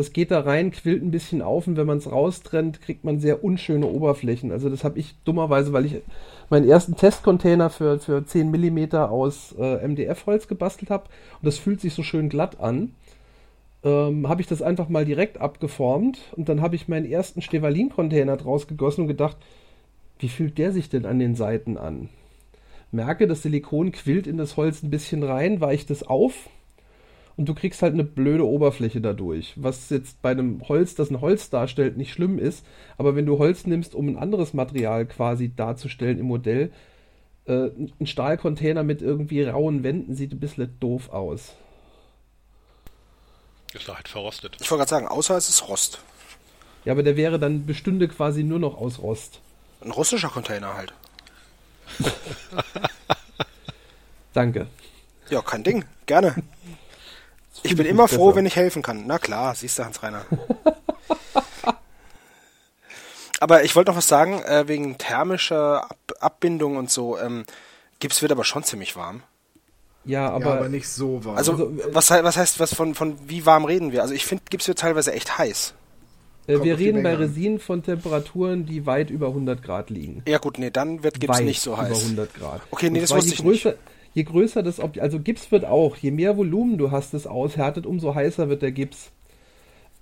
das 0.00 0.12
geht 0.14 0.30
da 0.30 0.40
rein, 0.40 0.70
quillt 0.70 1.02
ein 1.02 1.10
bisschen 1.10 1.42
auf 1.42 1.66
und 1.66 1.76
wenn 1.76 1.86
man 1.86 1.98
es 1.98 2.10
raustrennt, 2.10 2.80
kriegt 2.80 3.04
man 3.04 3.20
sehr 3.20 3.44
unschöne 3.44 3.86
Oberflächen. 3.86 4.50
Also 4.50 4.70
das 4.70 4.82
habe 4.82 4.98
ich 4.98 5.14
dummerweise, 5.24 5.74
weil 5.74 5.84
ich 5.84 5.96
meinen 6.48 6.66
ersten 6.66 6.96
Testcontainer 6.96 7.68
für, 7.68 7.98
für 7.98 8.24
10 8.24 8.50
mm 8.50 8.96
aus 8.96 9.54
äh, 9.58 9.86
MDF-Holz 9.86 10.48
gebastelt 10.48 10.90
habe 10.90 11.04
und 11.40 11.46
das 11.46 11.58
fühlt 11.58 11.82
sich 11.82 11.92
so 11.92 12.02
schön 12.02 12.30
glatt 12.30 12.60
an, 12.60 12.94
ähm, 13.84 14.26
habe 14.26 14.40
ich 14.40 14.46
das 14.46 14.62
einfach 14.62 14.88
mal 14.88 15.04
direkt 15.04 15.38
abgeformt 15.38 16.18
und 16.34 16.48
dann 16.48 16.62
habe 16.62 16.76
ich 16.76 16.88
meinen 16.88 17.10
ersten 17.10 17.42
Stevalin-Container 17.42 18.38
draus 18.38 18.66
gegossen 18.66 19.02
und 19.02 19.08
gedacht, 19.08 19.36
wie 20.18 20.28
fühlt 20.28 20.56
der 20.56 20.72
sich 20.72 20.88
denn 20.88 21.04
an 21.04 21.18
den 21.18 21.34
Seiten 21.34 21.76
an? 21.76 22.08
Merke, 22.90 23.26
das 23.26 23.42
Silikon 23.42 23.92
quillt 23.92 24.26
in 24.26 24.38
das 24.38 24.56
Holz 24.56 24.82
ein 24.82 24.90
bisschen 24.90 25.22
rein, 25.22 25.60
weicht 25.60 25.90
es 25.90 26.02
auf 26.02 26.48
und 27.36 27.48
du 27.48 27.54
kriegst 27.54 27.82
halt 27.82 27.94
eine 27.94 28.04
blöde 28.04 28.46
Oberfläche 28.46 29.00
dadurch. 29.00 29.54
Was 29.56 29.90
jetzt 29.90 30.20
bei 30.22 30.30
einem 30.30 30.68
Holz, 30.68 30.94
das 30.94 31.10
ein 31.10 31.20
Holz 31.20 31.50
darstellt, 31.50 31.96
nicht 31.96 32.12
schlimm 32.12 32.38
ist, 32.38 32.64
aber 32.98 33.16
wenn 33.16 33.26
du 33.26 33.38
Holz 33.38 33.66
nimmst, 33.66 33.94
um 33.94 34.08
ein 34.08 34.18
anderes 34.18 34.54
Material 34.54 35.06
quasi 35.06 35.54
darzustellen 35.54 36.18
im 36.18 36.26
Modell, 36.26 36.70
äh, 37.46 37.70
ein 38.00 38.06
Stahlcontainer 38.06 38.82
mit 38.82 39.02
irgendwie 39.02 39.42
rauen 39.42 39.82
Wänden 39.82 40.14
sieht 40.14 40.32
ein 40.32 40.40
bisschen 40.40 40.76
doof 40.80 41.10
aus. 41.10 41.54
Ist 43.72 43.88
halt 43.88 44.08
verrostet. 44.08 44.56
Ich 44.60 44.70
wollte 44.70 44.80
gerade 44.80 44.90
sagen, 44.90 45.08
außer 45.08 45.36
es 45.36 45.48
ist 45.48 45.68
Rost. 45.68 46.00
Ja, 46.84 46.92
aber 46.92 47.02
der 47.02 47.16
wäre 47.16 47.38
dann 47.38 47.66
bestünde 47.66 48.08
quasi 48.08 48.42
nur 48.42 48.58
noch 48.58 48.76
aus 48.76 49.00
Rost. 49.00 49.40
Ein 49.80 49.90
russischer 49.92 50.28
Container 50.28 50.74
halt. 50.74 50.92
Danke. 54.32 54.66
Ja, 55.30 55.42
kein 55.42 55.62
Ding. 55.62 55.84
Gerne. 56.06 56.34
Ich 57.62 57.76
bin 57.76 57.86
immer 57.86 58.08
froh, 58.08 58.26
besser. 58.26 58.36
wenn 58.36 58.46
ich 58.46 58.56
helfen 58.56 58.82
kann. 58.82 59.04
Na 59.06 59.18
klar, 59.18 59.54
siehst 59.54 59.78
du, 59.78 59.84
Hans-Reiner. 59.84 60.24
aber 63.40 63.64
ich 63.64 63.74
wollte 63.76 63.90
noch 63.90 63.98
was 63.98 64.08
sagen, 64.08 64.42
äh, 64.42 64.68
wegen 64.68 64.98
thermischer 64.98 65.84
Ab 65.90 65.96
Abbindung 66.20 66.76
und 66.76 66.90
so. 66.90 67.18
Ähm, 67.18 67.44
Gips 67.98 68.22
wird 68.22 68.32
aber 68.32 68.44
schon 68.44 68.64
ziemlich 68.64 68.96
warm. 68.96 69.22
Ja, 70.04 70.30
aber, 70.30 70.46
ja, 70.46 70.52
aber 70.52 70.68
nicht 70.68 70.88
so 70.88 71.24
warm. 71.24 71.36
Also, 71.36 71.52
Also, 71.52 71.70
äh, 71.70 71.94
was, 71.94 72.10
was 72.10 72.36
heißt, 72.36 72.60
was 72.60 72.74
von, 72.74 72.94
von 72.94 73.16
wie 73.26 73.46
warm 73.46 73.64
reden 73.64 73.92
wir? 73.92 74.02
Also, 74.02 74.14
ich 74.14 74.26
finde, 74.26 74.44
Gips 74.50 74.68
wird 74.68 74.78
teilweise 74.78 75.12
echt 75.12 75.38
heiß. 75.38 75.74
äh, 76.46 76.54
kommt 76.54 76.64
wir 76.64 76.78
reden 76.78 77.02
bei 77.02 77.12
Menge 77.12 77.24
an. 77.24 77.30
Resin 77.30 77.60
von 77.60 77.82
Temperaturen, 77.82 78.66
die 78.66 78.86
weit 78.86 79.10
über 79.10 79.28
100 79.28 79.62
Grad 79.62 79.90
liegen. 79.90 80.22
Ja, 80.26 80.38
gut, 80.38 80.58
nee, 80.58 80.70
dann 80.70 81.02
wird 81.02 81.20
Gips 81.20 81.38
weit 81.38 81.44
nicht 81.44 81.60
so 81.60 81.72
über 81.74 81.82
heiß. 81.82 82.02
100 82.04 82.34
Grad. 82.34 82.60
Okay, 82.70 82.90
nee, 82.90 83.00
das 83.00 83.10
wusste 83.14 83.34
ich 83.34 83.42
größer, 83.42 83.74
Je 84.14 84.24
größer 84.24 84.62
das 84.62 84.80
Objekt, 84.80 85.02
also 85.02 85.20
Gips 85.20 85.52
wird 85.52 85.64
auch, 85.64 85.96
je 85.96 86.10
mehr 86.10 86.36
Volumen 86.36 86.78
du 86.78 86.90
hast, 86.90 87.14
es 87.14 87.26
aushärtet, 87.26 87.86
umso 87.86 88.14
heißer 88.14 88.48
wird 88.48 88.62
der 88.62 88.72
Gips. 88.72 89.12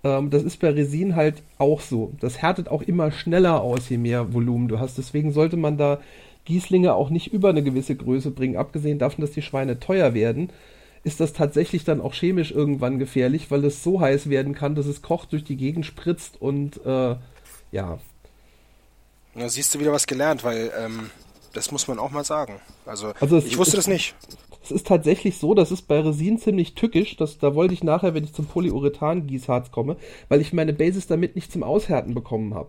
Ähm, 0.05 0.31
das 0.31 0.43
ist 0.43 0.61
bei 0.61 0.71
Resin 0.71 1.17
halt 1.17 1.43
auch 1.59 1.81
so. 1.81 2.13
Das 2.21 2.41
härtet 2.41 2.69
auch 2.69 2.83
immer 2.83 3.11
schneller 3.11 3.61
aus, 3.61 3.89
je 3.89 3.99
mehr 3.99 4.33
Volumen 4.33 4.69
du 4.69 4.79
hast. 4.79 4.99
Deswegen 4.99 5.33
sollte 5.33 5.57
man 5.57 5.77
da 5.77 6.01
Gießlinge 6.45 6.95
auch 6.95 7.11
nicht 7.11 7.33
über 7.33 7.51
eine 7.51 7.63
gewisse 7.63 7.95
Größe 7.95 8.31
bringen. 8.31 8.57
Abgesehen 8.57 8.99
davon, 8.99 9.23
dass 9.23 9.33
die 9.33 9.43
Schweine 9.43 9.81
teuer 9.81 10.15
werden, 10.15 10.51
ist 11.05 11.21
das 11.21 11.33
tatsächlich 11.33 11.85
dann 11.85 12.01
auch 12.01 12.15
chemisch 12.15 12.51
irgendwann 12.51 12.99
gefährlich, 12.99 13.51
weil 13.51 13.65
es 13.65 13.83
so 13.83 14.01
heiß 14.01 14.31
werden 14.31 14.55
kann, 14.55 14.75
dass 14.75 14.87
es 14.87 15.03
kocht, 15.03 15.33
durch 15.33 15.45
die 15.45 15.57
Gegend 15.57 15.87
spritzt 15.87 16.41
und 16.41 16.85
äh, 16.85 17.17
ja. 17.73 17.99
Da 19.35 19.49
siehst 19.49 19.75
du 19.75 19.81
wieder 19.81 19.93
was 19.93 20.07
gelernt, 20.07 20.43
weil 20.43 20.73
ähm, 20.79 21.11
das 21.53 21.73
muss 21.73 21.89
man 21.89 21.99
auch 21.99 22.11
mal 22.11 22.25
sagen. 22.25 22.55
Also, 22.87 23.13
Also 23.21 23.39
ich 23.39 23.57
wusste 23.59 23.77
es- 23.79 23.85
das 23.85 23.89
nicht. 23.93 24.15
Es 24.63 24.71
ist 24.71 24.87
tatsächlich 24.87 25.39
so, 25.39 25.55
das 25.55 25.71
ist 25.73 25.83
bei 25.83 26.01
Resin 26.01 26.39
ziemlich 26.39 26.75
tückisch. 26.75 27.17
Das, 27.17 27.39
da 27.39 27.55
wollte 27.55 27.73
ich 27.75 27.83
nachher, 27.83 28.13
wenn 28.15 28.25
ich 28.25 28.35
zum 28.35 28.47
Polyurethan-Gießharz 28.47 29.71
komme, 29.71 29.97
weil 30.29 30.41
ich 30.41 30.53
meine 30.53 30.73
Basis 30.75 31.07
damit 31.07 31.37
nicht 31.37 31.51
zum 31.51 31.63
Aushärten 31.63 32.15
bekommen 32.15 32.55
habe. 32.55 32.69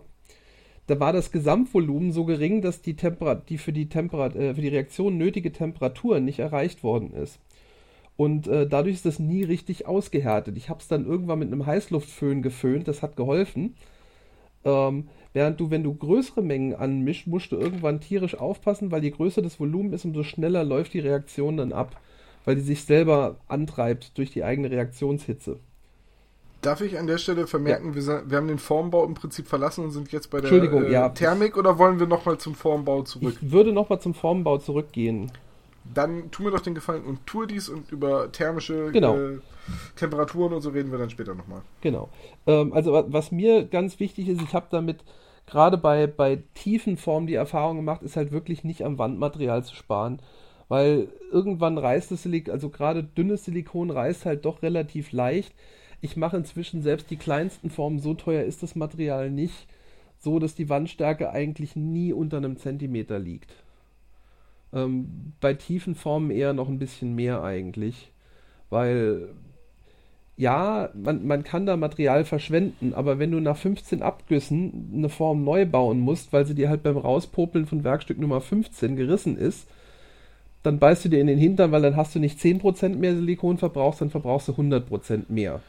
Da 0.86 0.98
war 0.98 1.12
das 1.12 1.30
Gesamtvolumen 1.30 2.12
so 2.12 2.24
gering, 2.24 2.62
dass 2.62 2.80
die, 2.80 2.94
Temperat 2.96 3.48
die, 3.50 3.58
für, 3.58 3.72
die 3.72 3.88
Temperat 3.88 4.34
äh, 4.34 4.54
für 4.54 4.60
die 4.62 4.68
Reaktion 4.68 5.18
nötige 5.18 5.52
Temperatur 5.52 6.20
nicht 6.20 6.38
erreicht 6.38 6.82
worden 6.82 7.12
ist. 7.12 7.38
Und 8.16 8.48
äh, 8.48 8.66
dadurch 8.66 8.96
ist 8.96 9.06
das 9.06 9.18
nie 9.18 9.42
richtig 9.44 9.86
ausgehärtet. 9.86 10.56
Ich 10.56 10.68
habe 10.68 10.80
es 10.80 10.88
dann 10.88 11.06
irgendwann 11.06 11.38
mit 11.38 11.48
einem 11.52 11.66
Heißluftföhn 11.66 12.42
geföhnt, 12.42 12.88
das 12.88 13.02
hat 13.02 13.16
geholfen. 13.16 13.76
Ähm, 14.64 15.08
während 15.32 15.60
du, 15.60 15.70
wenn 15.70 15.82
du 15.84 15.94
größere 15.94 16.42
Mengen 16.42 16.74
anmischst, 16.74 17.26
musst 17.26 17.52
du 17.52 17.56
irgendwann 17.56 18.00
tierisch 18.00 18.34
aufpassen, 18.36 18.90
weil 18.90 19.04
je 19.04 19.10
größer 19.10 19.42
das 19.42 19.58
Volumen 19.60 19.92
ist, 19.92 20.04
umso 20.04 20.22
schneller 20.22 20.64
läuft 20.64 20.94
die 20.94 21.00
Reaktion 21.00 21.56
dann 21.56 21.72
ab, 21.72 21.96
weil 22.44 22.56
die 22.56 22.62
sich 22.62 22.84
selber 22.84 23.36
antreibt 23.48 24.16
durch 24.18 24.30
die 24.32 24.44
eigene 24.44 24.70
Reaktionshitze. 24.70 25.58
Darf 26.62 26.82
ich 26.82 26.98
an 26.98 27.06
der 27.06 27.16
Stelle 27.16 27.46
vermerken, 27.46 27.94
wir, 27.94 28.02
sa- 28.02 28.22
wir 28.26 28.36
haben 28.36 28.48
den 28.48 28.58
Formbau 28.58 29.04
im 29.06 29.14
Prinzip 29.14 29.46
verlassen 29.46 29.82
und 29.84 29.92
sind 29.92 30.12
jetzt 30.12 30.28
bei 30.30 30.42
der 30.42 30.52
äh, 30.52 30.92
ja. 30.92 31.08
Thermik 31.08 31.56
oder 31.56 31.78
wollen 31.78 31.98
wir 31.98 32.06
nochmal 32.06 32.36
zum 32.36 32.54
Formbau 32.54 33.02
zurück? 33.02 33.34
Ich 33.42 33.50
würde 33.50 33.72
nochmal 33.72 34.00
zum 34.00 34.12
Formbau 34.12 34.58
zurückgehen. 34.58 35.32
Dann 35.84 36.30
tu 36.30 36.42
mir 36.44 36.50
doch 36.50 36.60
den 36.60 36.74
Gefallen 36.74 37.04
und 37.04 37.26
tue 37.26 37.46
dies 37.46 37.68
und 37.68 37.90
über 37.90 38.30
thermische 38.30 38.90
Genau. 38.92 39.16
äh, 39.16 39.38
Temperaturen 39.96 40.52
und 40.52 40.60
so 40.60 40.70
reden 40.70 40.90
wir 40.92 40.98
dann 40.98 41.10
später 41.10 41.34
nochmal. 41.34 41.62
Genau. 41.80 42.08
Ähm, 42.46 42.72
also 42.72 42.92
wa- 42.92 43.04
was 43.08 43.32
mir 43.32 43.64
ganz 43.64 43.98
wichtig 44.00 44.28
ist, 44.28 44.42
ich 44.42 44.54
habe 44.54 44.66
damit 44.70 45.04
gerade 45.46 45.78
bei, 45.78 46.06
bei 46.06 46.42
tiefen 46.54 46.96
Formen 46.96 47.26
die 47.26 47.34
Erfahrung 47.34 47.76
gemacht, 47.76 48.02
ist 48.02 48.16
halt 48.16 48.30
wirklich 48.30 48.62
nicht 48.62 48.84
am 48.84 48.98
Wandmaterial 48.98 49.64
zu 49.64 49.74
sparen. 49.74 50.20
Weil 50.68 51.08
irgendwann 51.32 51.78
reißt 51.78 52.12
das 52.12 52.22
Silikon, 52.22 52.52
also 52.54 52.68
gerade 52.68 53.02
dünnes 53.02 53.44
Silikon 53.44 53.90
reißt 53.90 54.24
halt 54.24 54.44
doch 54.44 54.62
relativ 54.62 55.10
leicht. 55.10 55.52
Ich 56.00 56.16
mache 56.16 56.36
inzwischen 56.36 56.82
selbst 56.82 57.10
die 57.10 57.16
kleinsten 57.16 57.70
Formen, 57.70 57.98
so 57.98 58.14
teuer 58.14 58.44
ist 58.44 58.62
das 58.62 58.76
Material 58.76 59.30
nicht, 59.30 59.66
so 60.20 60.38
dass 60.38 60.54
die 60.54 60.68
Wandstärke 60.68 61.30
eigentlich 61.30 61.74
nie 61.74 62.12
unter 62.12 62.36
einem 62.36 62.56
Zentimeter 62.56 63.18
liegt. 63.18 63.52
Ähm, 64.72 65.32
bei 65.40 65.54
tiefen 65.54 65.94
Formen 65.94 66.30
eher 66.30 66.52
noch 66.52 66.68
ein 66.68 66.78
bisschen 66.78 67.14
mehr 67.14 67.42
eigentlich, 67.42 68.12
weil 68.68 69.30
ja, 70.36 70.88
man, 70.94 71.26
man 71.26 71.44
kann 71.44 71.66
da 71.66 71.76
Material 71.76 72.24
verschwenden, 72.24 72.94
aber 72.94 73.18
wenn 73.18 73.30
du 73.30 73.40
nach 73.40 73.58
15 73.58 74.02
Abgüssen 74.02 74.90
eine 74.94 75.10
Form 75.10 75.44
neu 75.44 75.66
bauen 75.66 76.00
musst, 76.00 76.32
weil 76.32 76.46
sie 76.46 76.54
dir 76.54 76.70
halt 76.70 76.82
beim 76.82 76.96
Rauspopeln 76.96 77.66
von 77.66 77.84
Werkstück 77.84 78.18
Nummer 78.18 78.40
15 78.40 78.96
gerissen 78.96 79.36
ist, 79.36 79.68
dann 80.62 80.78
beißt 80.78 81.04
du 81.04 81.08
dir 81.10 81.20
in 81.20 81.26
den 81.26 81.38
Hintern, 81.38 81.72
weil 81.72 81.82
dann 81.82 81.96
hast 81.96 82.14
du 82.14 82.20
nicht 82.20 82.38
10% 82.38 82.96
mehr 82.96 83.14
Silikon 83.14 83.58
verbrauchst, 83.58 84.00
dann 84.00 84.08
verbrauchst 84.08 84.48
du 84.48 84.52
100% 84.52 85.24
mehr. 85.28 85.60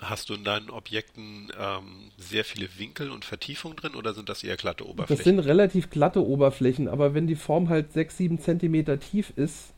Hast 0.00 0.30
du 0.30 0.34
in 0.34 0.44
deinen 0.44 0.70
Objekten 0.70 1.50
ähm, 1.58 2.10
sehr 2.18 2.44
viele 2.44 2.68
Winkel 2.78 3.10
und 3.10 3.24
Vertiefungen 3.24 3.74
drin 3.76 3.94
oder 3.96 4.14
sind 4.14 4.28
das 4.28 4.44
eher 4.44 4.56
glatte 4.56 4.84
Das 4.84 4.90
Oberflächen? 4.92 5.24
sind 5.24 5.38
relativ 5.40 5.90
glatte 5.90 6.24
Oberflächen, 6.24 6.86
aber 6.88 7.14
wenn 7.14 7.26
die 7.26 7.34
Form 7.34 7.68
halt 7.68 7.92
6, 7.92 8.16
7 8.16 8.38
Zentimeter 8.40 9.00
tief 9.00 9.32
ist, 9.34 9.72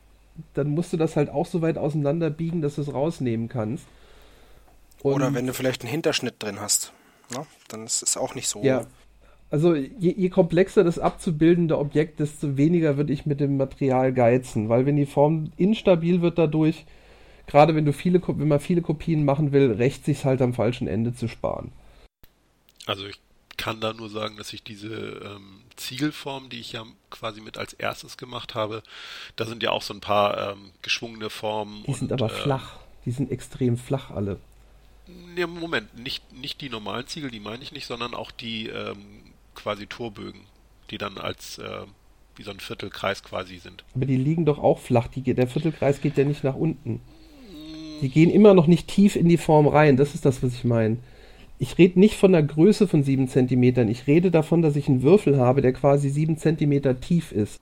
dann 0.53 0.67
musst 0.69 0.93
du 0.93 0.97
das 0.97 1.15
halt 1.15 1.29
auch 1.29 1.45
so 1.47 1.61
weit 1.61 1.77
auseinander 1.77 2.29
biegen, 2.29 2.61
dass 2.61 2.75
du 2.75 2.81
es 2.81 2.93
rausnehmen 2.93 3.49
kannst. 3.49 3.85
Und- 5.01 5.13
Oder 5.15 5.33
wenn 5.33 5.47
du 5.47 5.53
vielleicht 5.53 5.81
einen 5.81 5.89
Hinterschnitt 5.91 6.35
drin 6.39 6.59
hast. 6.61 6.93
Ne? 7.35 7.45
Dann 7.69 7.85
ist 7.85 8.03
es 8.03 8.15
auch 8.15 8.35
nicht 8.35 8.47
so. 8.47 8.61
Ja. 8.63 8.85
Also 9.49 9.73
je, 9.75 9.89
je 10.15 10.29
komplexer 10.29 10.83
das 10.83 10.99
abzubildende 10.99 11.77
Objekt, 11.77 12.19
desto 12.19 12.55
weniger 12.57 12.95
würde 12.95 13.11
ich 13.11 13.25
mit 13.25 13.39
dem 13.39 13.57
Material 13.57 14.13
geizen, 14.13 14.69
weil 14.69 14.85
wenn 14.85 14.95
die 14.95 15.05
Form 15.05 15.51
instabil 15.57 16.21
wird 16.21 16.37
dadurch, 16.37 16.85
gerade 17.47 17.75
wenn 17.75 17.85
du 17.85 17.93
viele, 17.93 18.21
wenn 18.25 18.47
man 18.47 18.59
viele 18.59 18.81
Kopien 18.81 19.25
machen 19.25 19.51
will, 19.51 19.71
rächt 19.71 20.05
sich 20.05 20.25
halt 20.25 20.41
am 20.41 20.53
falschen 20.53 20.87
Ende 20.87 21.13
zu 21.13 21.27
sparen. 21.27 21.71
Also 22.85 23.05
ich 23.05 23.19
kann 23.57 23.79
da 23.79 23.93
nur 23.93 24.09
sagen, 24.09 24.37
dass 24.37 24.53
ich 24.53 24.63
diese 24.63 24.95
ähm, 24.95 25.61
Ziegelform, 25.75 26.49
die 26.49 26.59
ich 26.59 26.71
ja 26.71 26.83
quasi 27.11 27.41
mit 27.41 27.57
als 27.57 27.73
erstes 27.73 28.17
gemacht 28.17 28.55
habe, 28.55 28.81
da 29.35 29.45
sind 29.45 29.61
ja 29.61 29.71
auch 29.71 29.83
so 29.83 29.93
ein 29.93 30.01
paar 30.01 30.53
ähm, 30.53 30.71
geschwungene 30.81 31.29
Formen. 31.29 31.83
Die 31.85 31.93
sind 31.93 32.11
und, 32.11 32.21
aber 32.21 32.33
ähm, 32.33 32.41
flach. 32.41 32.79
Die 33.05 33.11
sind 33.11 33.31
extrem 33.31 33.77
flach 33.77 34.09
alle. 34.09 34.39
Nee, 35.35 35.45
Moment, 35.45 35.97
nicht, 35.97 36.31
nicht 36.33 36.61
die 36.61 36.69
normalen 36.69 37.07
Ziegel, 37.07 37.31
die 37.31 37.39
meine 37.39 37.63
ich 37.63 37.71
nicht, 37.71 37.85
sondern 37.85 38.13
auch 38.13 38.31
die 38.31 38.67
ähm, 38.67 38.97
quasi 39.55 39.87
Torbögen, 39.87 40.41
die 40.89 40.97
dann 40.97 41.17
als 41.17 41.57
äh, 41.57 41.85
wie 42.35 42.43
so 42.43 42.51
ein 42.51 42.59
Viertelkreis 42.59 43.23
quasi 43.23 43.57
sind. 43.57 43.83
Aber 43.95 44.05
die 44.05 44.17
liegen 44.17 44.45
doch 44.45 44.59
auch 44.59 44.79
flach. 44.79 45.07
Die, 45.07 45.21
der 45.21 45.47
Viertelkreis 45.47 46.01
geht 46.01 46.17
ja 46.17 46.23
nicht 46.23 46.43
nach 46.43 46.55
unten. 46.55 47.01
Die 48.01 48.09
gehen 48.09 48.29
immer 48.29 48.53
noch 48.53 48.67
nicht 48.67 48.87
tief 48.87 49.15
in 49.15 49.29
die 49.29 49.37
Form 49.37 49.67
rein. 49.67 49.97
Das 49.97 50.15
ist 50.15 50.25
das, 50.25 50.41
was 50.43 50.53
ich 50.53 50.63
meine. 50.63 50.97
Ich 51.59 51.77
rede 51.77 51.99
nicht 51.99 52.17
von 52.17 52.31
der 52.31 52.41
Größe 52.43 52.87
von 52.87 53.03
7 53.03 53.27
cm. 53.27 53.87
Ich 53.89 54.07
rede 54.07 54.31
davon, 54.31 54.61
dass 54.63 54.75
ich 54.75 54.87
einen 54.87 55.03
Würfel 55.03 55.37
habe, 55.37 55.61
der 55.61 55.73
quasi 55.73 56.09
7 56.09 56.37
cm 56.37 56.99
tief 56.99 57.31
ist. 57.31 57.59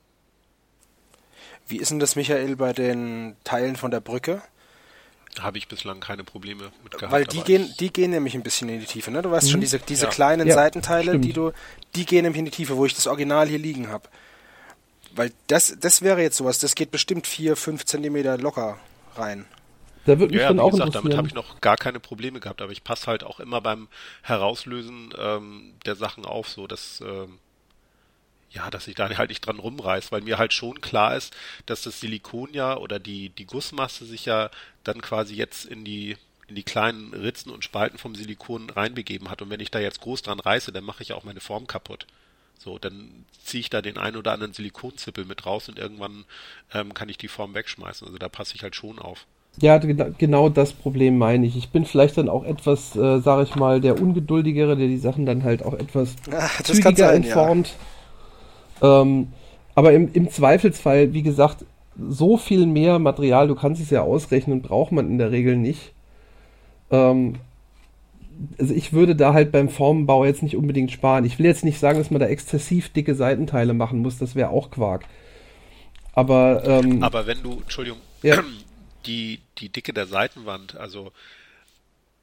Wie 1.67 1.77
ist 1.77 1.91
denn 1.91 1.99
das, 1.99 2.15
Michael, 2.15 2.55
bei 2.55 2.73
den 2.73 3.35
Teilen 3.43 3.75
von 3.75 3.91
der 3.91 3.99
Brücke? 3.99 4.41
Habe 5.39 5.57
ich 5.59 5.67
bislang 5.67 5.99
keine 5.99 6.23
Probleme 6.23 6.71
mit 6.83 6.93
gehabt. 6.93 7.11
Weil 7.11 7.25
die 7.25 7.41
gehen, 7.43 7.71
die 7.79 7.93
gehen 7.93 8.11
nämlich 8.11 8.33
ein 8.33 8.41
bisschen 8.41 8.67
in 8.69 8.79
die 8.79 8.85
Tiefe, 8.87 9.11
ne? 9.11 9.21
Du 9.21 9.29
weißt 9.29 9.47
Mhm. 9.47 9.51
schon, 9.51 9.61
diese, 9.61 9.79
diese 9.79 10.05
Ja. 10.05 10.09
kleinen 10.09 10.47
Ja, 10.47 10.55
Seitenteile, 10.55 11.11
stimmt. 11.11 11.25
die 11.25 11.33
du, 11.33 11.51
die 11.95 12.05
gehen 12.05 12.23
nämlich 12.23 12.39
in 12.39 12.45
die 12.45 12.51
Tiefe, 12.51 12.77
wo 12.77 12.85
ich 12.85 12.95
das 12.95 13.05
Original 13.05 13.47
hier 13.47 13.59
liegen 13.59 13.89
habe. 13.89 14.09
Weil 15.15 15.31
das, 15.47 15.75
das 15.79 16.01
wäre 16.01 16.21
jetzt 16.21 16.37
sowas, 16.37 16.57
das 16.59 16.73
geht 16.73 16.89
bestimmt 16.91 17.27
4, 17.27 17.55
5 17.55 17.85
Zentimeter 17.85 18.37
locker 18.37 18.79
rein. 19.15 19.45
Da 20.09 20.17
würde 20.17 20.33
mich 20.33 20.41
ja, 20.41 20.47
dann 20.47 20.57
wie 20.57 20.61
auch 20.61 20.71
gesagt, 20.71 20.95
damit 20.95 21.15
habe 21.15 21.27
interessieren. 21.27 21.45
ich 21.45 21.53
noch 21.53 21.61
gar 21.61 21.77
keine 21.77 21.99
Probleme 21.99 22.39
gehabt, 22.39 22.63
aber 22.63 22.71
ich 22.71 22.83
passe 22.83 23.05
halt 23.05 23.23
auch 23.23 23.39
immer 23.39 23.61
beim 23.61 23.87
Herauslösen 24.23 25.13
ähm, 25.15 25.73
der 25.85 25.95
Sachen 25.95 26.25
auf, 26.25 26.49
so 26.49 26.65
dass 26.65 26.99
ähm, 27.01 27.37
ja, 28.49 28.71
dass 28.71 28.87
ich 28.87 28.95
da 28.95 29.07
halt 29.15 29.29
nicht 29.29 29.45
dran 29.45 29.59
rumreiß, 29.59 30.11
weil 30.11 30.21
mir 30.21 30.39
halt 30.39 30.51
schon 30.53 30.81
klar 30.81 31.15
ist, 31.15 31.35
dass 31.67 31.83
das 31.83 31.99
Silikon 31.99 32.51
ja 32.53 32.75
oder 32.75 32.97
die 32.97 33.29
die 33.29 33.45
Gussmasse 33.45 34.03
sich 34.05 34.25
ja 34.25 34.49
dann 34.83 34.99
quasi 34.99 35.35
jetzt 35.35 35.65
in 35.65 35.85
die 35.85 36.17
in 36.47 36.55
die 36.55 36.63
kleinen 36.63 37.13
Ritzen 37.13 37.51
und 37.51 37.63
Spalten 37.63 37.99
vom 37.99 38.15
Silikon 38.15 38.71
reinbegeben 38.71 39.29
hat 39.29 39.43
und 39.43 39.51
wenn 39.51 39.59
ich 39.59 39.69
da 39.69 39.77
jetzt 39.77 40.01
groß 40.01 40.23
dran 40.23 40.39
reiße, 40.39 40.71
dann 40.71 40.85
mache 40.85 41.03
ich 41.03 41.13
auch 41.13 41.23
meine 41.23 41.39
Form 41.39 41.67
kaputt. 41.67 42.07
So, 42.57 42.79
dann 42.79 43.25
ziehe 43.43 43.61
ich 43.61 43.69
da 43.69 43.83
den 43.83 43.99
einen 43.99 44.17
oder 44.17 44.31
anderen 44.31 44.53
Silikonzippel 44.53 45.25
mit 45.25 45.45
raus 45.45 45.69
und 45.69 45.77
irgendwann 45.77 46.25
ähm, 46.73 46.95
kann 46.95 47.09
ich 47.09 47.19
die 47.19 47.27
Form 47.27 47.53
wegschmeißen. 47.53 48.07
Also 48.07 48.17
da 48.17 48.27
passe 48.27 48.55
ich 48.55 48.63
halt 48.63 48.75
schon 48.75 48.97
auf. 48.97 49.27
Ja, 49.61 49.77
gena- 49.77 50.11
genau 50.17 50.49
das 50.49 50.73
Problem 50.73 51.17
meine 51.17 51.45
ich. 51.45 51.57
Ich 51.57 51.69
bin 51.69 51.85
vielleicht 51.85 52.17
dann 52.17 52.29
auch 52.29 52.45
etwas, 52.45 52.95
äh, 52.95 53.19
sage 53.19 53.43
ich 53.43 53.55
mal, 53.55 53.81
der 53.81 54.01
Ungeduldigere, 54.01 54.77
der 54.77 54.87
die 54.87 54.97
Sachen 54.97 55.25
dann 55.25 55.43
halt 55.43 55.63
auch 55.65 55.73
etwas 55.73 56.15
das 56.25 56.63
zügiger 56.63 56.95
sein, 56.95 57.23
ja. 57.23 57.29
entformt. 57.29 57.75
Ähm, 58.81 59.27
aber 59.75 59.93
im, 59.93 60.09
im 60.13 60.29
Zweifelsfall, 60.29 61.13
wie 61.13 61.23
gesagt, 61.23 61.65
so 62.09 62.37
viel 62.37 62.65
mehr 62.65 62.99
Material, 62.99 63.47
du 63.47 63.55
kannst 63.55 63.81
es 63.81 63.89
ja 63.89 64.01
ausrechnen, 64.01 64.61
braucht 64.61 64.91
man 64.91 65.09
in 65.09 65.17
der 65.17 65.31
Regel 65.31 65.57
nicht. 65.57 65.91
Ähm, 66.91 67.35
also 68.57 68.73
ich 68.73 68.93
würde 68.93 69.15
da 69.17 69.33
halt 69.33 69.51
beim 69.51 69.67
Formenbau 69.67 70.23
jetzt 70.23 70.43
nicht 70.43 70.55
unbedingt 70.55 70.91
sparen. 70.91 71.25
Ich 71.25 71.39
will 71.39 71.45
jetzt 71.45 71.65
nicht 71.65 71.79
sagen, 71.79 71.97
dass 71.99 72.09
man 72.11 72.21
da 72.21 72.27
exzessiv 72.27 72.89
dicke 72.89 73.15
Seitenteile 73.15 73.73
machen 73.73 73.99
muss, 73.99 74.17
das 74.17 74.35
wäre 74.35 74.49
auch 74.49 74.71
Quark. 74.71 75.03
Aber, 76.13 76.63
ähm, 76.65 77.03
Aber 77.03 77.27
wenn 77.27 77.43
du, 77.43 77.59
Entschuldigung, 77.61 77.99
Ja. 78.23 78.37
die, 79.05 79.41
die 79.57 79.69
Dicke 79.69 79.93
der 79.93 80.07
Seitenwand, 80.07 80.75
also 80.75 81.11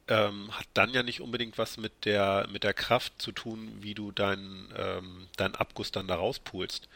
ähm, 0.07 0.49
hat 0.57 0.67
dann 0.73 0.93
ja 0.93 1.03
nicht 1.03 1.21
unbedingt 1.21 1.57
was 1.57 1.77
mit 1.77 2.05
der, 2.05 2.47
mit 2.51 2.63
der 2.63 2.73
Kraft 2.73 3.21
zu 3.21 3.31
tun, 3.31 3.77
wie 3.81 3.93
du 3.93 4.11
deinen 4.11 4.73
ähm, 4.77 5.27
deinen 5.35 5.55
Abguss 5.55 5.91
dann 5.91 6.07
da 6.07 6.15
rauspulst. 6.15 6.87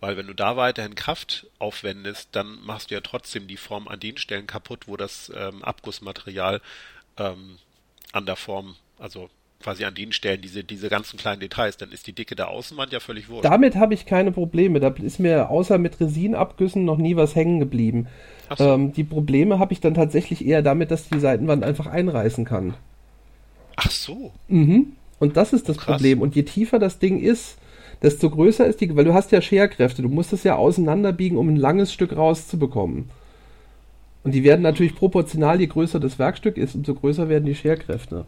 Weil 0.00 0.16
wenn 0.16 0.28
du 0.28 0.34
da 0.34 0.56
weiterhin 0.56 0.94
Kraft 0.94 1.46
aufwendest, 1.58 2.28
dann 2.32 2.62
machst 2.62 2.90
du 2.90 2.94
ja 2.94 3.00
trotzdem 3.00 3.48
die 3.48 3.56
Form 3.56 3.88
an 3.88 3.98
den 3.98 4.16
Stellen 4.16 4.46
kaputt, 4.46 4.86
wo 4.86 4.96
das 4.96 5.32
ähm, 5.34 5.64
Abgussmaterial 5.64 6.60
ähm, 7.16 7.58
an 8.12 8.26
der 8.26 8.36
Form, 8.36 8.76
also 8.98 9.28
quasi 9.60 9.84
an 9.84 9.94
den 9.94 10.12
Stellen, 10.12 10.40
diese, 10.40 10.62
diese 10.62 10.88
ganzen 10.88 11.18
kleinen 11.18 11.40
Details, 11.40 11.76
dann 11.76 11.90
ist 11.90 12.06
die 12.06 12.12
Dicke 12.12 12.36
der 12.36 12.48
Außenwand 12.48 12.92
ja 12.92 13.00
völlig 13.00 13.28
wurscht. 13.28 13.44
Damit 13.44 13.74
habe 13.76 13.94
ich 13.94 14.06
keine 14.06 14.30
Probleme. 14.30 14.78
Da 14.78 14.88
ist 14.88 15.18
mir 15.18 15.50
außer 15.50 15.78
mit 15.78 16.00
Resinabgüssen 16.00 16.84
noch 16.84 16.98
nie 16.98 17.16
was 17.16 17.34
hängen 17.34 17.58
geblieben. 17.58 18.06
So. 18.56 18.64
Ähm, 18.64 18.92
die 18.92 19.04
Probleme 19.04 19.58
habe 19.58 19.72
ich 19.72 19.80
dann 19.80 19.94
tatsächlich 19.94 20.46
eher 20.46 20.62
damit, 20.62 20.90
dass 20.90 21.08
die 21.08 21.18
Seitenwand 21.18 21.64
einfach 21.64 21.86
einreißen 21.86 22.44
kann. 22.44 22.74
Ach 23.76 23.90
so. 23.90 24.32
Mhm. 24.48 24.92
Und 25.18 25.36
das 25.36 25.52
ist 25.52 25.68
das 25.68 25.76
Krass. 25.76 25.96
Problem. 25.96 26.22
Und 26.22 26.36
je 26.36 26.44
tiefer 26.44 26.78
das 26.78 27.00
Ding 27.00 27.20
ist, 27.20 27.58
desto 28.02 28.30
größer 28.30 28.64
ist 28.66 28.80
die, 28.80 28.94
weil 28.94 29.04
du 29.04 29.14
hast 29.14 29.32
ja 29.32 29.42
Scherkräfte. 29.42 30.02
Du 30.02 30.08
musst 30.08 30.32
es 30.32 30.44
ja 30.44 30.54
auseinanderbiegen, 30.54 31.36
um 31.36 31.48
ein 31.48 31.56
langes 31.56 31.92
Stück 31.92 32.16
rauszubekommen. 32.16 33.10
Und 34.22 34.32
die 34.34 34.44
werden 34.44 34.62
natürlich 34.62 34.94
proportional, 34.94 35.60
je 35.60 35.66
größer 35.66 35.98
das 35.98 36.18
Werkstück 36.18 36.56
ist, 36.56 36.74
umso 36.74 36.94
größer 36.94 37.28
werden 37.28 37.46
die 37.46 37.54
Scherkräfte. 37.54 38.24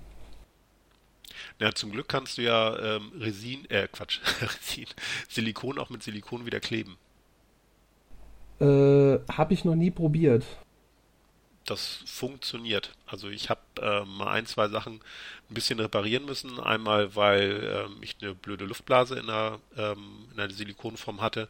Ja, 1.61 1.74
zum 1.74 1.92
Glück 1.92 2.08
kannst 2.08 2.38
du 2.38 2.42
ja 2.42 2.96
ähm, 2.96 3.12
Resin, 3.20 3.68
äh, 3.70 3.86
Quatsch, 3.86 4.20
Resin, 4.40 4.86
Silikon 5.28 5.78
auch 5.78 5.90
mit 5.90 6.02
Silikon 6.02 6.46
wieder 6.46 6.58
kleben. 6.58 6.96
Äh, 8.61 9.18
habe 9.30 9.52
ich 9.52 9.64
noch 9.64 9.74
nie 9.74 9.90
probiert. 9.90 10.44
Das 11.66 12.00
funktioniert. 12.06 12.92
Also 13.06 13.28
ich 13.28 13.50
habe 13.50 13.61
äh, 13.80 14.04
mal 14.04 14.28
ein, 14.28 14.46
zwei 14.46 14.68
Sachen 14.68 14.94
ein 15.50 15.54
bisschen 15.54 15.78
reparieren 15.78 16.24
müssen. 16.24 16.58
Einmal, 16.58 17.14
weil 17.14 17.86
ähm, 17.86 17.98
ich 18.00 18.16
eine 18.22 18.34
blöde 18.34 18.64
Luftblase 18.64 19.18
in 19.18 19.26
der, 19.26 19.58
ähm, 19.76 20.26
in 20.30 20.38
der 20.38 20.50
Silikonform 20.50 21.20
hatte. 21.20 21.48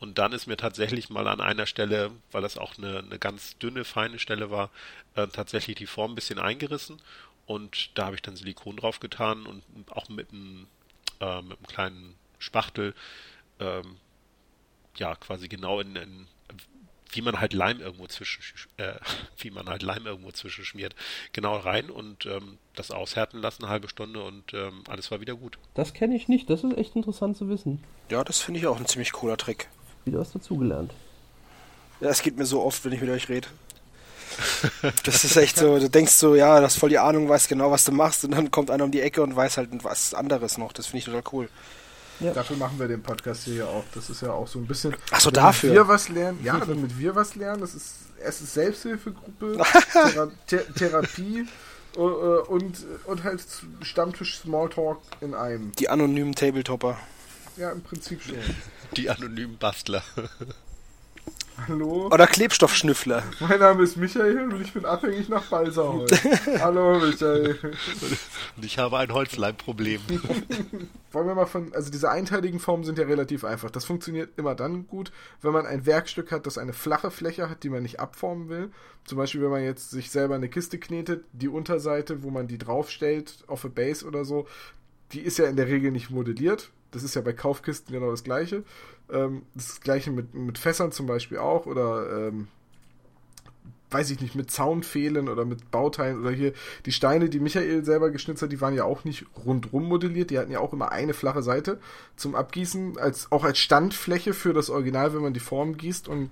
Und 0.00 0.18
dann 0.18 0.32
ist 0.32 0.48
mir 0.48 0.56
tatsächlich 0.56 1.08
mal 1.08 1.28
an 1.28 1.40
einer 1.40 1.66
Stelle, 1.66 2.10
weil 2.32 2.42
das 2.42 2.58
auch 2.58 2.76
eine, 2.76 2.98
eine 2.98 3.18
ganz 3.20 3.56
dünne, 3.58 3.84
feine 3.84 4.18
Stelle 4.18 4.50
war, 4.50 4.70
äh, 5.14 5.28
tatsächlich 5.28 5.76
die 5.76 5.86
Form 5.86 6.12
ein 6.12 6.16
bisschen 6.16 6.40
eingerissen. 6.40 7.00
Und 7.46 7.90
da 7.98 8.06
habe 8.06 8.14
ich 8.14 8.22
dann 8.22 8.36
Silikon 8.36 8.76
drauf 8.76 9.00
getan 9.00 9.46
und 9.46 9.62
auch 9.90 10.08
mit 10.08 10.32
einem, 10.32 10.66
äh, 11.20 11.42
mit 11.42 11.58
einem 11.58 11.66
kleinen 11.66 12.14
Spachtel, 12.38 12.94
ähm, 13.60 13.96
ja, 14.96 15.14
quasi 15.16 15.48
genau 15.48 15.80
in, 15.80 15.96
in 15.96 16.26
wie 17.14 17.22
man 17.22 17.40
halt 17.40 17.52
Leim 17.52 17.80
irgendwo 17.80 18.06
zwischen, 18.06 18.42
äh, 18.78 18.94
wie 19.36 19.50
man 19.50 19.68
halt 19.68 19.82
Leim 19.82 20.06
irgendwo 20.06 20.32
zwischenschmiert, 20.32 20.94
genau 21.32 21.56
rein 21.56 21.90
und 21.90 22.26
ähm, 22.26 22.58
das 22.74 22.90
aushärten 22.90 23.40
lassen, 23.40 23.64
eine 23.64 23.70
halbe 23.70 23.88
Stunde 23.88 24.22
und 24.22 24.54
ähm, 24.54 24.82
alles 24.88 25.10
war 25.10 25.20
wieder 25.20 25.34
gut. 25.34 25.58
Das 25.74 25.92
kenne 25.94 26.16
ich 26.16 26.28
nicht. 26.28 26.48
Das 26.50 26.64
ist 26.64 26.76
echt 26.76 26.96
interessant 26.96 27.36
zu 27.36 27.48
wissen. 27.48 27.82
Ja, 28.10 28.24
das 28.24 28.40
finde 28.40 28.60
ich 28.60 28.66
auch 28.66 28.78
ein 28.78 28.86
ziemlich 28.86 29.12
cooler 29.12 29.36
Trick. 29.36 29.68
Wieder 30.04 30.18
was 30.18 30.32
dazugelernt. 30.32 30.92
Ja, 32.00 32.08
es 32.08 32.22
geht 32.22 32.36
mir 32.36 32.46
so 32.46 32.62
oft, 32.62 32.84
wenn 32.84 32.92
ich 32.92 33.00
mit 33.00 33.10
euch 33.10 33.28
rede. 33.28 33.48
Das 35.04 35.24
ist 35.24 35.36
echt 35.36 35.56
so, 35.56 35.78
du 35.78 35.88
denkst 35.88 36.12
so, 36.12 36.34
ja, 36.34 36.58
du 36.58 36.64
hast 36.64 36.78
voll 36.78 36.90
die 36.90 36.98
Ahnung, 36.98 37.28
weißt 37.28 37.48
genau, 37.48 37.70
was 37.70 37.84
du 37.84 37.92
machst 37.92 38.24
und 38.24 38.32
dann 38.32 38.50
kommt 38.50 38.70
einer 38.70 38.84
um 38.84 38.90
die 38.90 39.00
Ecke 39.00 39.22
und 39.22 39.34
weiß 39.34 39.56
halt 39.56 39.70
was 39.82 40.14
anderes 40.14 40.58
noch. 40.58 40.72
Das 40.72 40.86
finde 40.86 40.98
ich 40.98 41.04
total 41.04 41.22
cool. 41.32 41.48
Ja. 42.20 42.32
Dafür 42.32 42.56
machen 42.56 42.78
wir 42.78 42.88
den 42.88 43.02
Podcast 43.02 43.44
hier 43.44 43.54
ja 43.54 43.64
auch. 43.66 43.84
Das 43.94 44.08
ist 44.08 44.22
ja 44.22 44.32
auch 44.32 44.46
so 44.46 44.58
ein 44.58 44.66
bisschen. 44.66 44.94
Ach 45.10 45.20
so, 45.20 45.30
damit 45.30 45.48
dafür? 45.48 45.72
wir 45.72 45.88
was 45.88 46.08
lernen. 46.08 46.38
Ja, 46.42 46.58
damit 46.58 46.98
wir 46.98 47.14
was 47.14 47.34
lernen. 47.34 47.60
Das 47.60 47.74
ist 47.74 47.94
erstens 48.22 48.54
Selbsthilfegruppe, 48.54 49.58
Thera 49.92 50.30
Th 50.46 50.74
Therapie 50.76 51.46
äh, 51.96 51.98
und, 51.98 52.78
und 53.06 53.24
halt 53.24 53.44
Stammtisch 53.82 54.38
Smalltalk 54.38 54.98
in 55.20 55.34
einem. 55.34 55.72
Die 55.72 55.88
anonymen 55.88 56.34
Tabletopper. 56.34 56.98
Ja, 57.56 57.70
im 57.70 57.82
Prinzip 57.82 58.22
schon. 58.22 58.36
Die 58.96 59.10
anonymen 59.10 59.58
Bastler. 59.58 60.02
Hallo, 61.68 62.08
Oder 62.10 62.26
Klebstoffschnüffler. 62.26 63.22
mein 63.40 63.60
Name 63.60 63.82
ist 63.82 63.96
Michael 63.96 64.52
und 64.52 64.60
ich 64.60 64.72
bin 64.72 64.84
abhängig 64.84 65.28
nach 65.28 65.44
Balsaholz. 65.44 66.10
Hallo 66.60 66.98
Michael. 66.98 67.58
Und 68.56 68.64
ich 68.64 68.78
habe 68.78 68.98
ein 68.98 69.12
Holzleimproblem. 69.12 70.00
Wollen 71.12 71.26
wir 71.26 71.34
mal 71.34 71.46
von, 71.46 71.72
also 71.74 71.90
diese 71.90 72.10
einteiligen 72.10 72.58
Formen 72.58 72.84
sind 72.84 72.98
ja 72.98 73.04
relativ 73.04 73.44
einfach. 73.44 73.70
Das 73.70 73.84
funktioniert 73.84 74.30
immer 74.38 74.54
dann 74.54 74.86
gut, 74.86 75.12
wenn 75.40 75.52
man 75.52 75.66
ein 75.66 75.86
Werkstück 75.86 76.32
hat, 76.32 76.46
das 76.46 76.58
eine 76.58 76.72
flache 76.72 77.10
Fläche 77.10 77.48
hat, 77.50 77.62
die 77.62 77.70
man 77.70 77.82
nicht 77.82 78.00
abformen 78.00 78.48
will. 78.48 78.70
Zum 79.04 79.18
Beispiel, 79.18 79.42
wenn 79.42 79.50
man 79.50 79.64
jetzt 79.64 79.90
sich 79.90 80.10
selber 80.10 80.34
eine 80.34 80.48
Kiste 80.48 80.78
knetet, 80.78 81.24
die 81.32 81.48
Unterseite, 81.48 82.22
wo 82.22 82.30
man 82.30 82.48
die 82.48 82.58
draufstellt, 82.58 83.44
auf 83.46 83.64
a 83.64 83.68
Base 83.68 84.06
oder 84.06 84.24
so, 84.24 84.46
die 85.12 85.20
ist 85.20 85.38
ja 85.38 85.46
in 85.46 85.56
der 85.56 85.68
Regel 85.68 85.90
nicht 85.90 86.10
modelliert. 86.10 86.70
Das 86.90 87.02
ist 87.02 87.14
ja 87.14 87.22
bei 87.22 87.32
Kaufkisten 87.32 87.92
genau 87.92 88.10
das 88.10 88.22
gleiche. 88.24 88.64
Ähm, 89.10 89.42
das 89.54 89.80
gleiche 89.80 90.10
mit, 90.10 90.34
mit 90.34 90.58
Fässern 90.58 90.92
zum 90.92 91.06
Beispiel 91.06 91.38
auch 91.38 91.66
oder 91.66 92.28
ähm, 92.28 92.48
weiß 93.92 94.10
ich 94.10 94.20
nicht, 94.20 94.34
mit 94.34 94.50
Zaunfehlen 94.50 95.28
oder 95.28 95.44
mit 95.44 95.70
Bauteilen 95.70 96.20
oder 96.20 96.30
hier 96.30 96.52
die 96.86 96.92
Steine, 96.92 97.28
die 97.28 97.40
Michael 97.40 97.84
selber 97.84 98.10
geschnitzt 98.10 98.42
hat, 98.42 98.52
die 98.52 98.60
waren 98.60 98.74
ja 98.74 98.84
auch 98.84 99.04
nicht 99.04 99.26
rundrum 99.44 99.84
modelliert, 99.84 100.30
die 100.30 100.38
hatten 100.38 100.50
ja 100.50 100.60
auch 100.60 100.72
immer 100.72 100.92
eine 100.92 101.14
flache 101.14 101.42
Seite 101.42 101.78
zum 102.16 102.34
Abgießen, 102.34 102.98
als, 102.98 103.30
auch 103.30 103.44
als 103.44 103.58
Standfläche 103.58 104.34
für 104.34 104.52
das 104.52 104.70
Original, 104.70 105.14
wenn 105.14 105.22
man 105.22 105.34
die 105.34 105.40
Form 105.40 105.76
gießt 105.76 106.08
und 106.08 106.30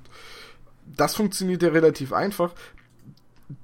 das 0.86 1.14
funktioniert 1.14 1.62
ja 1.62 1.68
relativ 1.68 2.12
einfach. 2.12 2.52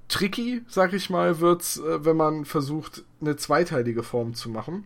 Tricky, 0.09 0.63
sag 0.69 0.93
ich 0.93 1.11
mal, 1.11 1.41
wird's, 1.41 1.79
äh, 1.79 2.05
wenn 2.05 2.17
man 2.17 2.45
versucht, 2.45 3.05
eine 3.21 3.37
zweiteilige 3.37 4.03
Form 4.03 4.35
zu 4.35 4.49
machen. 4.49 4.85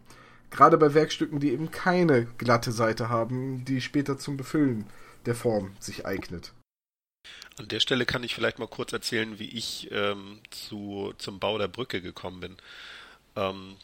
Gerade 0.50 0.78
bei 0.78 0.94
Werkstücken, 0.94 1.40
die 1.40 1.50
eben 1.50 1.70
keine 1.70 2.26
glatte 2.38 2.72
Seite 2.72 3.08
haben, 3.08 3.64
die 3.64 3.80
später 3.80 4.18
zum 4.18 4.36
Befüllen 4.36 4.86
der 5.26 5.34
Form 5.34 5.76
sich 5.78 6.06
eignet. 6.06 6.52
An 7.58 7.68
der 7.68 7.80
Stelle 7.80 8.06
kann 8.06 8.22
ich 8.22 8.34
vielleicht 8.34 8.58
mal 8.58 8.68
kurz 8.68 8.92
erzählen, 8.92 9.38
wie 9.38 9.50
ich 9.50 9.90
ähm, 9.92 10.40
zu, 10.50 11.12
zum 11.18 11.38
Bau 11.38 11.58
der 11.58 11.68
Brücke 11.68 12.00
gekommen 12.00 12.40
bin. 12.40 12.56
Ähm, 13.36 13.76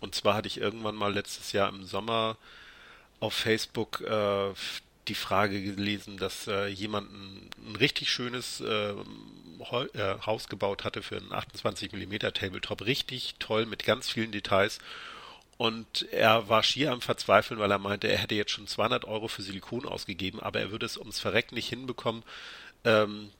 und 0.00 0.14
zwar 0.14 0.34
hatte 0.34 0.48
ich 0.48 0.58
irgendwann 0.58 0.96
mal 0.96 1.12
letztes 1.12 1.52
Jahr 1.52 1.68
im 1.68 1.86
Sommer 1.86 2.36
auf 3.20 3.34
Facebook 3.34 4.00
äh, 4.02 4.52
die 5.08 5.14
Frage 5.14 5.62
gelesen, 5.62 6.16
dass 6.18 6.46
äh, 6.46 6.66
jemand 6.66 7.10
ein, 7.12 7.50
ein 7.66 7.76
richtig 7.76 8.10
schönes 8.10 8.60
äh, 8.60 8.94
Hol 9.70 9.90
äh, 9.94 10.18
Haus 10.26 10.48
gebaut 10.48 10.84
hatte 10.84 11.02
für 11.02 11.16
einen 11.16 11.32
28 11.32 11.92
mm 11.92 12.18
Tabletop. 12.34 12.84
Richtig 12.84 13.36
toll 13.38 13.66
mit 13.66 13.84
ganz 13.84 14.10
vielen 14.10 14.32
Details. 14.32 14.78
Und 15.62 16.08
er 16.10 16.48
war 16.48 16.64
schier 16.64 16.90
am 16.90 17.00
Verzweifeln, 17.00 17.60
weil 17.60 17.70
er 17.70 17.78
meinte, 17.78 18.08
er 18.08 18.18
hätte 18.18 18.34
jetzt 18.34 18.50
schon 18.50 18.66
200 18.66 19.04
Euro 19.04 19.28
für 19.28 19.42
Silikon 19.42 19.86
ausgegeben, 19.86 20.40
aber 20.40 20.58
er 20.58 20.72
würde 20.72 20.86
es 20.86 20.96
ums 20.98 21.20
Verrecken 21.20 21.54
nicht 21.54 21.68
hinbekommen, 21.68 22.24
ähm, 22.84 23.30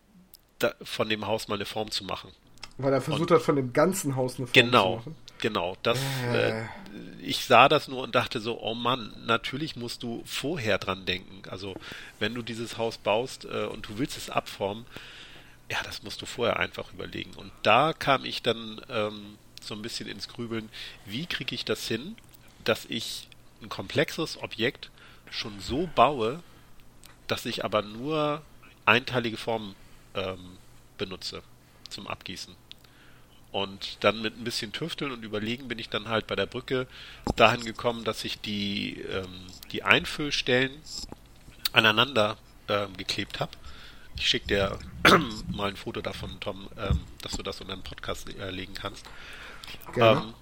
da, 0.61 0.73
von 0.85 1.09
dem 1.09 1.27
Haus 1.27 1.49
mal 1.49 1.57
eine 1.57 1.65
Form 1.65 1.91
zu 1.91 2.05
machen. 2.05 2.31
Weil 2.79 2.93
er 2.93 3.01
versucht 3.01 3.33
hat, 3.33 3.43
von 3.43 3.57
dem 3.57 3.73
ganzen 3.73 4.15
Haus 4.15 4.37
eine 4.39 4.47
Form 4.47 4.53
Genau, 4.53 4.91
zu 4.91 4.97
machen. 4.99 5.17
genau. 5.41 5.77
Das, 5.83 5.99
Äh. 6.33 6.61
äh, 6.61 6.65
ich 7.23 7.45
sah 7.45 7.69
das 7.69 7.89
nur 7.89 8.05
und 8.05 8.15
dachte 8.15 8.39
so, 8.39 8.61
oh 8.63 8.75
Mann, 8.75 9.13
natürlich 9.27 9.75
musst 9.75 10.05
du 10.05 10.23
vorher 10.25 10.79
dran 10.79 11.05
denken. 11.05 11.43
Also 11.51 11.75
wenn 12.21 12.35
du 12.35 12.43
dieses 12.43 12.79
Haus 12.79 12.99
baust 12.99 13.47
äh, 13.47 13.65
und 13.65 13.89
du 13.89 13.99
willst 13.99 14.17
es 14.17 14.31
abformen, 14.31 14.87
ja, 15.69 15.79
das 15.83 16.05
musst 16.05 16.23
du 16.23 16.27
vorher 16.27 16.61
einfach 16.61 16.93
überlegen. 16.93 17.33
Und 17.35 17.51
da 17.65 17.93
kam 17.93 18.25
ich 18.25 18.43
dann 18.43 18.81
ähm, 18.89 19.39
so 19.63 19.75
ein 19.75 19.83
bisschen 19.83 20.09
ins 20.09 20.29
Grübeln, 20.29 20.69
wie 21.05 21.27
kriege 21.27 21.55
ich 21.55 21.65
das 21.65 21.87
hin, 21.87 22.17
dass 22.65 22.85
ich 22.87 23.29
ein 23.63 23.69
komplexes 23.69 24.43
Objekt 24.43 24.91
schon 25.31 25.61
so 25.61 25.89
baue, 25.95 26.43
dass 27.27 27.47
ich 27.47 27.65
aber 27.65 27.83
nur 27.83 28.43
einteilige 28.85 29.37
Formen 29.37 29.75
ähm, 30.15 30.59
benutze 30.99 31.43
zum 31.89 32.07
Abgießen. 32.07 32.55
Und 33.53 33.99
dann 34.01 34.23
mit 34.23 34.39
ein 34.39 34.45
bisschen 34.45 34.73
Tüfteln 34.73 35.13
und 35.13 35.25
Überlegen 35.25 35.69
bin 35.69 35.79
ich 35.79 35.91
dann 35.91 36.09
halt 36.09 36.27
bei 36.27 36.35
der 36.35 36.47
Brücke 36.47 36.87
dahin 37.37 37.65
gekommen, 37.65 38.03
dass 38.03 38.25
ich 38.25 38.41
die, 38.41 39.01
ähm, 39.03 39.47
die 39.73 39.83
Einfüllstellen 39.83 40.73
aneinander 41.73 42.39
ähm, 42.69 42.97
geklebt 42.97 43.41
habe. 43.41 43.53
Ich 44.17 44.27
schicke 44.27 44.47
dir 44.47 44.79
mal 45.53 45.69
ein 45.69 45.77
Foto 45.77 46.01
davon, 46.01 46.39
Tom, 46.41 46.69
ähm, 46.79 47.01
dass 47.21 47.33
du 47.33 47.43
das 47.43 47.61
unter 47.61 47.77
den 47.77 47.83
Podcast 47.83 48.29
äh, 48.39 48.51
legen 48.51 48.73
kannst. 48.75 49.07
Gerne. 49.95 50.21
Ähm, 50.21 50.35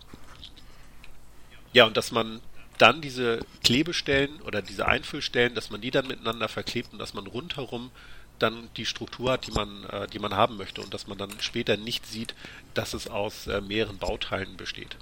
ja, 1.72 1.86
und 1.86 1.96
dass 1.96 2.10
man 2.10 2.40
dann 2.78 3.00
diese 3.00 3.40
Klebestellen 3.62 4.40
oder 4.42 4.62
diese 4.62 4.86
Einfüllstellen, 4.86 5.54
dass 5.54 5.70
man 5.70 5.80
die 5.80 5.90
dann 5.90 6.06
miteinander 6.06 6.48
verklebt 6.48 6.92
und 6.92 6.98
dass 6.98 7.14
man 7.14 7.26
rundherum 7.26 7.90
dann 8.38 8.68
die 8.76 8.86
Struktur 8.86 9.32
hat, 9.32 9.46
die 9.46 9.52
man, 9.52 9.84
äh, 9.84 10.08
die 10.08 10.18
man 10.18 10.34
haben 10.34 10.56
möchte 10.56 10.80
und 10.80 10.94
dass 10.94 11.06
man 11.06 11.18
dann 11.18 11.30
später 11.40 11.76
nicht 11.76 12.06
sieht, 12.06 12.34
dass 12.74 12.94
es 12.94 13.08
aus 13.08 13.46
äh, 13.46 13.60
mehreren 13.60 13.98
Bauteilen 13.98 14.56
besteht. 14.56 14.96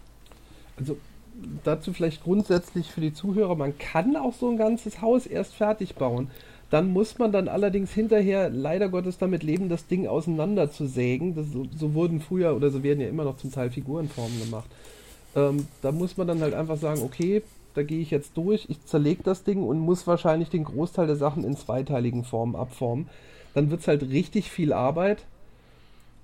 Also 0.77 0.99
dazu 1.65 1.93
vielleicht 1.93 2.25
grundsätzlich 2.25 2.91
für 2.91 3.01
die 3.01 3.13
Zuhörer, 3.13 3.55
man 3.55 3.79
kann 3.79 4.17
auch 4.17 4.35
so 4.35 4.51
ein 4.51 4.59
ganzes 4.59 5.01
Haus 5.01 5.27
erst 5.27 5.55
fertig 5.55 5.95
bauen. 5.95 6.31
Dann 6.71 6.93
muss 6.93 7.19
man 7.19 7.33
dann 7.33 7.49
allerdings 7.49 7.93
hinterher 7.93 8.51
leider 8.51 8.89
Gottes 8.89 9.17
damit 9.17 9.43
leben, 9.43 9.69
das 9.69 9.87
Ding 9.87 10.07
auseinander 10.07 10.71
zu 10.71 10.87
sägen. 10.87 11.35
Das, 11.35 11.47
so, 11.51 11.67
so 11.75 11.95
wurden 11.95 12.21
früher 12.21 12.55
oder 12.55 12.71
so 12.71 12.83
werden 12.83 13.01
ja 13.01 13.09
immer 13.09 13.25
noch 13.25 13.39
zum 13.39 13.51
Teil 13.51 13.71
Figurenformen 13.71 14.39
gemacht. 14.39 14.69
Ähm, 15.35 15.67
da 15.81 15.93
muss 15.93 16.17
man 16.17 16.27
dann 16.27 16.41
halt 16.41 16.55
einfach 16.55 16.77
sagen, 16.77 17.03
okay, 17.03 17.43
da 17.75 17.83
gehe 17.83 18.01
ich 18.01 18.11
jetzt 18.11 18.37
durch, 18.37 18.67
ich 18.69 18.85
zerlege 18.87 19.23
das 19.23 19.45
Ding 19.45 19.63
und 19.63 19.79
muss 19.79 20.07
wahrscheinlich 20.07 20.51
den 20.51 20.65
Großteil 20.65 21.07
der 21.07 21.17
Sachen 21.17 21.45
in 21.45 21.57
zweiteiligen 21.57 22.25
Formen 22.25 22.57
abformen. 22.57 23.09
Dann 23.55 23.71
wird 23.71 23.81
es 23.81 23.89
halt 23.89 24.03
richtig 24.03 24.51
viel 24.51 24.73
Arbeit 24.73 25.25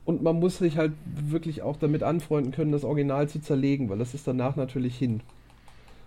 und 0.04 0.22
man 0.22 0.40
muss 0.40 0.58
sich 0.58 0.76
halt 0.76 0.92
wirklich 1.06 1.62
auch 1.62 1.76
damit 1.76 2.02
anfreunden 2.02 2.52
können, 2.52 2.72
das 2.72 2.84
Original 2.84 3.28
zu 3.28 3.40
zerlegen, 3.40 3.88
weil 3.88 3.98
das 3.98 4.14
ist 4.14 4.26
danach 4.26 4.56
natürlich 4.56 4.98
hin. 4.98 5.20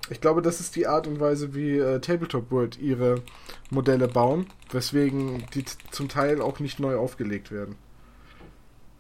Ich 0.09 0.21
glaube, 0.21 0.41
das 0.41 0.59
ist 0.59 0.75
die 0.75 0.87
Art 0.87 1.07
und 1.07 1.19
Weise, 1.19 1.53
wie 1.53 1.77
äh, 1.77 1.99
Tabletop 1.99 2.49
World 2.51 2.79
ihre 2.79 3.21
Modelle 3.69 4.07
bauen, 4.07 4.47
weswegen 4.71 5.45
die 5.53 5.65
zum 5.91 6.07
Teil 6.07 6.41
auch 6.41 6.59
nicht 6.59 6.79
neu 6.79 6.95
aufgelegt 6.95 7.51
werden. 7.51 7.75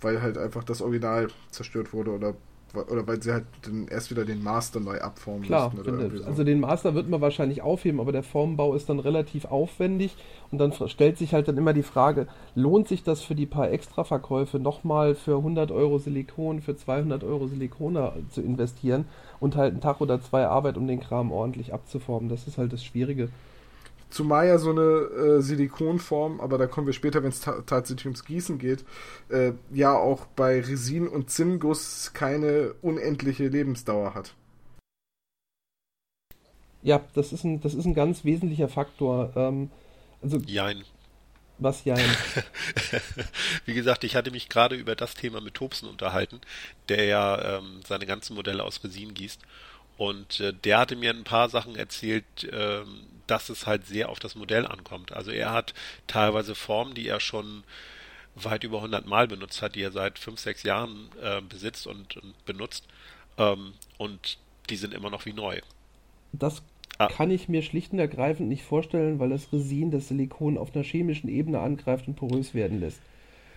Weil 0.01 0.21
halt 0.21 0.37
einfach 0.37 0.63
das 0.63 0.81
Original 0.81 1.29
zerstört 1.49 1.93
wurde 1.93 2.11
oder 2.11 2.35
Oder 2.73 3.07
weil 3.07 3.21
sie 3.21 3.31
halt 3.31 3.45
dann 3.63 3.87
erst 3.87 4.11
wieder 4.11 4.25
den 4.25 4.43
Master 4.43 4.79
neu 4.79 4.99
abformen 4.99 5.43
Klar, 5.43 5.71
müssten. 5.73 6.17
So. 6.17 6.25
also 6.25 6.43
den 6.43 6.59
Master 6.59 6.95
wird 6.95 7.09
man 7.09 7.21
wahrscheinlich 7.21 7.61
aufheben, 7.61 7.99
aber 7.99 8.11
der 8.11 8.23
Formbau 8.23 8.73
ist 8.73 8.89
dann 8.89 8.99
relativ 8.99 9.45
aufwendig 9.45 10.15
und 10.51 10.57
dann 10.59 10.73
stellt 10.87 11.17
sich 11.17 11.33
halt 11.33 11.47
dann 11.47 11.57
immer 11.57 11.73
die 11.73 11.83
Frage, 11.83 12.27
lohnt 12.55 12.87
sich 12.87 13.03
das 13.03 13.21
für 13.21 13.35
die 13.35 13.45
paar 13.45 13.71
Extraverkäufe 13.71 14.59
nochmal 14.59 15.15
für 15.15 15.37
100 15.37 15.71
Euro 15.71 15.97
Silikon, 15.97 16.61
für 16.61 16.75
200 16.75 17.23
Euro 17.23 17.47
Silikone 17.47 18.11
zu 18.29 18.41
investieren 18.41 19.05
und 19.39 19.55
halt 19.55 19.71
einen 19.71 19.81
Tag 19.81 20.01
oder 20.01 20.21
zwei 20.21 20.45
Arbeit, 20.47 20.77
um 20.77 20.87
den 20.87 20.99
Kram 20.99 21.31
ordentlich 21.31 21.73
abzuformen. 21.73 22.29
Das 22.29 22.47
ist 22.47 22.57
halt 22.57 22.73
das 22.73 22.83
Schwierige. 22.83 23.29
Zumal 24.09 24.47
ja 24.47 24.57
so 24.57 24.71
eine 24.71 24.81
äh, 24.81 25.41
Silikonform, 25.41 26.39
aber 26.39 26.57
da 26.57 26.65
kommen 26.67 26.87
wir 26.87 26.93
später, 26.93 27.23
wenn 27.23 27.29
es 27.29 27.41
ta 27.41 27.61
tatsächlich 27.65 28.05
ums 28.05 28.23
Gießen 28.23 28.57
geht, 28.57 28.85
äh, 29.29 29.51
ja 29.71 29.93
auch 29.93 30.25
bei 30.27 30.61
Resin 30.61 31.07
und 31.07 31.29
Zinnguss 31.29 32.11
keine 32.13 32.73
unendliche 32.81 33.47
Lebensdauer 33.47 34.15
hat. 34.15 34.33
Ja, 36.83 37.03
das 37.15 37.33
ist 37.33 37.43
ein, 37.43 37.59
das 37.59 37.73
ist 37.73 37.85
ein 37.85 37.95
ganz 37.95 38.23
wesentlicher 38.23 38.69
Faktor. 38.69 39.33
Ähm, 39.35 39.69
also, 40.21 40.37
Jein. 40.37 40.85
was 41.57 41.83
ja. 41.83 41.97
Wie 43.65 43.73
gesagt, 43.73 44.05
ich 44.05 44.15
hatte 44.15 44.31
mich 44.31 44.47
gerade 44.47 44.75
über 44.75 44.95
das 44.95 45.15
Thema 45.15 45.41
mit 45.41 45.55
Tobsen 45.55 45.89
unterhalten, 45.89 46.39
der 46.87 47.03
ja 47.03 47.57
ähm, 47.57 47.81
seine 47.85 48.05
ganzen 48.05 48.35
Modelle 48.35 48.63
aus 48.63 48.81
Resin 48.85 49.13
gießt. 49.13 49.41
Und 49.97 50.39
äh, 50.39 50.53
der 50.53 50.79
hatte 50.79 50.95
mir 50.95 51.09
ein 51.09 51.25
paar 51.25 51.49
Sachen 51.49 51.75
erzählt, 51.75 52.23
ähm, 52.51 53.16
dass 53.27 53.49
es 53.49 53.65
halt 53.67 53.85
sehr 53.85 54.09
auf 54.09 54.19
das 54.19 54.35
Modell 54.35 54.65
ankommt. 54.65 55.11
Also 55.11 55.31
er 55.31 55.51
hat 55.51 55.73
teilweise 56.07 56.55
Formen, 56.55 56.95
die 56.95 57.07
er 57.07 57.19
schon 57.19 57.63
weit 58.35 58.63
über 58.63 58.77
100 58.77 59.05
Mal 59.07 59.27
benutzt 59.27 59.61
hat, 59.61 59.75
die 59.75 59.81
er 59.81 59.91
seit 59.91 60.19
5, 60.19 60.39
6 60.39 60.63
Jahren 60.63 61.09
äh, 61.21 61.41
besitzt 61.41 61.87
und, 61.87 62.17
und 62.17 62.45
benutzt. 62.45 62.85
Ähm, 63.37 63.73
und 63.97 64.39
die 64.69 64.77
sind 64.77 64.93
immer 64.93 65.09
noch 65.09 65.25
wie 65.25 65.33
neu. 65.33 65.61
Das 66.31 66.63
Ah. 66.99 67.09
kann 67.09 67.29
ich 67.29 67.47
mir 67.47 67.61
schlicht 67.61 67.93
und 67.93 67.99
ergreifend 67.99 68.49
nicht 68.49 68.63
vorstellen, 68.63 69.19
weil 69.19 69.29
das 69.29 69.53
Resin 69.53 69.91
das 69.91 70.07
Silikon 70.07 70.57
auf 70.57 70.73
einer 70.75 70.83
chemischen 70.83 71.29
Ebene 71.29 71.59
angreift 71.59 72.07
und 72.07 72.15
porös 72.15 72.55
werden 72.55 72.79
lässt. 72.79 73.03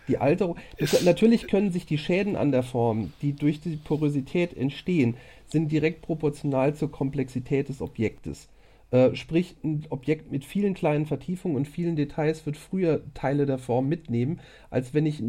Die 0.08 0.18
Alterung. 0.18 0.58
Das, 0.78 1.00
natürlich 1.00 1.46
können 1.48 1.72
sich 1.72 1.86
die 1.86 1.98
Schäden 1.98 2.36
an 2.36 2.52
der 2.52 2.62
Form, 2.62 3.14
die 3.22 3.34
durch 3.34 3.60
die 3.60 3.76
Porosität 3.76 4.54
entstehen, 4.56 5.16
sind 5.46 5.68
direkt 5.72 6.02
proportional 6.02 6.74
zur 6.74 6.90
Komplexität 6.90 7.68
des 7.68 7.80
Objektes. 7.80 8.48
Äh, 8.90 9.14
sprich, 9.14 9.56
ein 9.62 9.86
Objekt 9.90 10.32
mit 10.32 10.44
vielen 10.44 10.74
kleinen 10.74 11.06
Vertiefungen 11.06 11.56
und 11.56 11.68
vielen 11.68 11.96
Details 11.96 12.44
wird 12.46 12.56
früher 12.56 13.02
Teile 13.14 13.46
der 13.46 13.58
Form 13.58 13.88
mitnehmen, 13.88 14.40
als 14.68 14.94
wenn 14.94 15.06
ich 15.06 15.22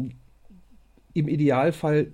im 1.14 1.28
Idealfall 1.28 2.12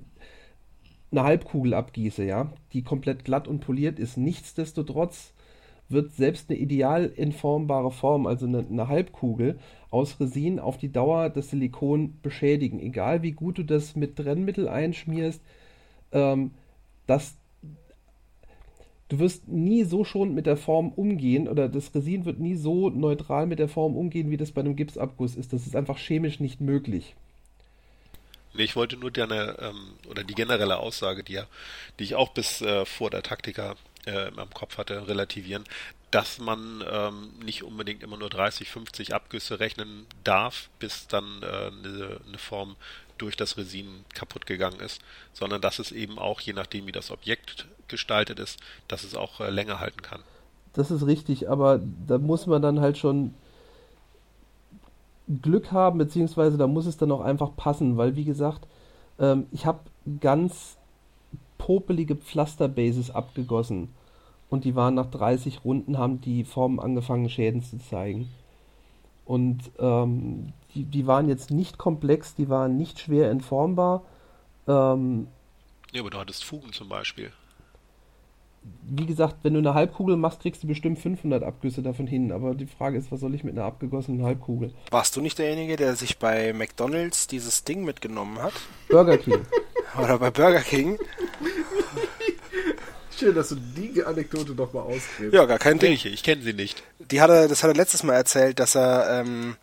eine 1.10 1.22
Halbkugel 1.22 1.74
abgieße, 1.74 2.24
ja, 2.24 2.52
die 2.72 2.82
komplett 2.82 3.24
glatt 3.24 3.48
und 3.48 3.60
poliert 3.60 3.98
ist. 3.98 4.18
Nichtsdestotrotz 4.18 5.32
wird 5.88 6.12
selbst 6.12 6.50
eine 6.50 6.58
ideal 6.58 7.06
informbare 7.06 7.90
Form, 7.90 8.26
also 8.26 8.46
eine, 8.46 8.58
eine 8.58 8.88
Halbkugel, 8.88 9.58
aus 9.90 10.20
Resin 10.20 10.58
auf 10.58 10.76
die 10.76 10.92
Dauer 10.92 11.30
das 11.30 11.50
Silikon 11.50 12.18
beschädigen. 12.20 12.78
Egal 12.80 13.22
wie 13.22 13.32
gut 13.32 13.58
du 13.58 13.62
das 13.62 13.96
mit 13.96 14.16
Trennmittel 14.16 14.68
einschmierst, 14.68 15.40
ähm, 16.12 16.50
das, 17.06 17.36
du 19.08 19.18
wirst 19.18 19.48
nie 19.48 19.84
so 19.84 20.04
schon 20.04 20.34
mit 20.34 20.46
der 20.46 20.56
Form 20.56 20.92
umgehen 20.92 21.48
oder 21.48 21.68
das 21.68 21.94
Resin 21.94 22.24
wird 22.24 22.38
nie 22.38 22.56
so 22.56 22.90
neutral 22.90 23.46
mit 23.46 23.58
der 23.58 23.68
Form 23.68 23.96
umgehen, 23.96 24.30
wie 24.30 24.36
das 24.36 24.52
bei 24.52 24.60
einem 24.60 24.76
Gipsabguss 24.76 25.34
ist. 25.34 25.52
Das 25.52 25.66
ist 25.66 25.76
einfach 25.76 25.98
chemisch 25.98 26.40
nicht 26.40 26.60
möglich. 26.60 27.14
Nee, 28.54 28.64
ich 28.64 28.76
wollte 28.76 28.96
nur 28.96 29.10
deine, 29.10 29.56
ähm, 29.60 29.92
oder 30.08 30.24
die 30.24 30.34
generelle 30.34 30.78
Aussage, 30.78 31.22
die, 31.22 31.40
die 31.98 32.04
ich 32.04 32.14
auch 32.14 32.30
bis 32.30 32.60
äh, 32.60 32.84
vor 32.84 33.10
der 33.10 33.22
Taktika 33.22 33.76
äh, 34.06 34.30
am 34.36 34.50
Kopf 34.50 34.78
hatte, 34.78 35.06
relativieren, 35.06 35.64
dass 36.10 36.38
man 36.38 36.82
ähm, 36.90 37.32
nicht 37.44 37.62
unbedingt 37.62 38.02
immer 38.02 38.16
nur 38.16 38.30
30, 38.30 38.70
50 38.70 39.14
Abgüsse 39.14 39.60
rechnen 39.60 40.06
darf, 40.24 40.70
bis 40.78 41.06
dann 41.06 41.42
äh, 41.42 41.46
eine, 41.46 42.20
eine 42.26 42.38
Form 42.38 42.76
durch 43.18 43.36
das 43.36 43.56
Resin 43.56 44.04
kaputt 44.14 44.46
gegangen 44.46 44.80
ist, 44.80 45.00
sondern 45.32 45.60
dass 45.60 45.78
es 45.78 45.92
eben 45.92 46.18
auch, 46.18 46.40
je 46.40 46.52
nachdem 46.52 46.86
wie 46.86 46.92
das 46.92 47.10
Objekt 47.10 47.66
gestaltet 47.88 48.38
ist, 48.38 48.60
dass 48.86 49.04
es 49.04 49.14
auch 49.14 49.40
äh, 49.40 49.50
länger 49.50 49.80
halten 49.80 50.02
kann. 50.02 50.20
Das 50.74 50.90
ist 50.90 51.06
richtig, 51.06 51.48
aber 51.50 51.80
da 52.06 52.18
muss 52.18 52.46
man 52.46 52.62
dann 52.62 52.80
halt 52.80 52.98
schon 52.98 53.34
Glück 55.42 55.72
haben, 55.72 55.98
beziehungsweise 55.98 56.56
da 56.56 56.66
muss 56.66 56.86
es 56.86 56.96
dann 56.96 57.12
auch 57.12 57.20
einfach 57.20 57.54
passen, 57.56 57.96
weil 57.96 58.16
wie 58.16 58.24
gesagt, 58.24 58.66
ähm, 59.18 59.46
ich 59.52 59.66
habe 59.66 59.80
ganz 60.20 60.76
popelige 61.58 62.16
Pflasterbases 62.16 63.10
abgegossen 63.10 63.88
und 64.48 64.64
die 64.64 64.74
waren 64.74 64.94
nach 64.94 65.10
30 65.10 65.64
Runden, 65.64 65.98
haben 65.98 66.20
die 66.20 66.44
Formen 66.44 66.80
angefangen 66.80 67.28
Schäden 67.28 67.62
zu 67.62 67.78
zeigen. 67.78 68.30
Und 69.26 69.70
ähm, 69.78 70.54
die, 70.78 70.84
die 70.84 71.06
waren 71.06 71.28
jetzt 71.28 71.50
nicht 71.50 71.76
komplex, 71.78 72.34
die 72.36 72.48
waren 72.48 72.76
nicht 72.76 73.00
schwer 73.00 73.30
entformbar. 73.30 74.04
Ähm, 74.68 75.26
Ja, 75.92 76.02
aber 76.02 76.10
du 76.10 76.18
hattest 76.18 76.44
Fugen 76.44 76.72
zum 76.72 76.88
Beispiel. 76.88 77.32
wie 78.82 79.06
gesagt, 79.06 79.36
wenn 79.42 79.54
du 79.54 79.60
eine 79.60 79.74
Halbkugel 79.74 80.16
machst, 80.16 80.40
kriegst 80.40 80.62
du 80.62 80.66
bestimmt 80.66 80.98
500 80.98 81.42
Abgüsse 81.42 81.82
davon 81.82 82.06
hin. 82.06 82.32
Aber 82.32 82.54
die 82.54 82.66
Frage 82.66 82.98
ist, 82.98 83.10
was 83.10 83.20
soll 83.20 83.34
ich 83.34 83.42
mit 83.44 83.54
einer 83.56 83.64
abgegossenen 83.66 84.22
Halbkugel? 84.24 84.72
Warst 84.90 85.16
du 85.16 85.20
nicht 85.20 85.38
derjenige, 85.38 85.76
der 85.76 85.96
sich 85.96 86.18
bei 86.18 86.52
McDonalds 86.52 87.26
dieses 87.26 87.64
Ding 87.64 87.84
mitgenommen 87.84 88.38
hat? 88.42 88.52
Burger 88.88 89.16
King. 89.18 89.46
Oder 90.02 90.18
bei 90.18 90.30
Burger 90.30 90.60
King? 90.60 90.98
Schön, 93.16 93.34
dass 93.34 93.48
du 93.48 93.56
die 93.56 94.04
Anekdote 94.04 94.54
doch 94.54 94.72
mal 94.72 94.82
ausgräbst. 94.82 95.32
Ja, 95.32 95.44
gar 95.46 95.58
kein 95.58 95.78
Ding. 95.78 95.90
Welche? 95.90 96.08
Ich 96.10 96.22
kenne 96.22 96.42
sie 96.42 96.52
nicht. 96.52 96.82
Die 97.10 97.20
hat 97.20 97.30
er, 97.30 97.48
das 97.48 97.62
hat 97.64 97.70
er 97.70 97.74
letztes 97.74 98.04
Mal 98.04 98.14
erzählt, 98.14 98.60
dass 98.60 98.76
er, 98.76 99.22
ähm, 99.22 99.56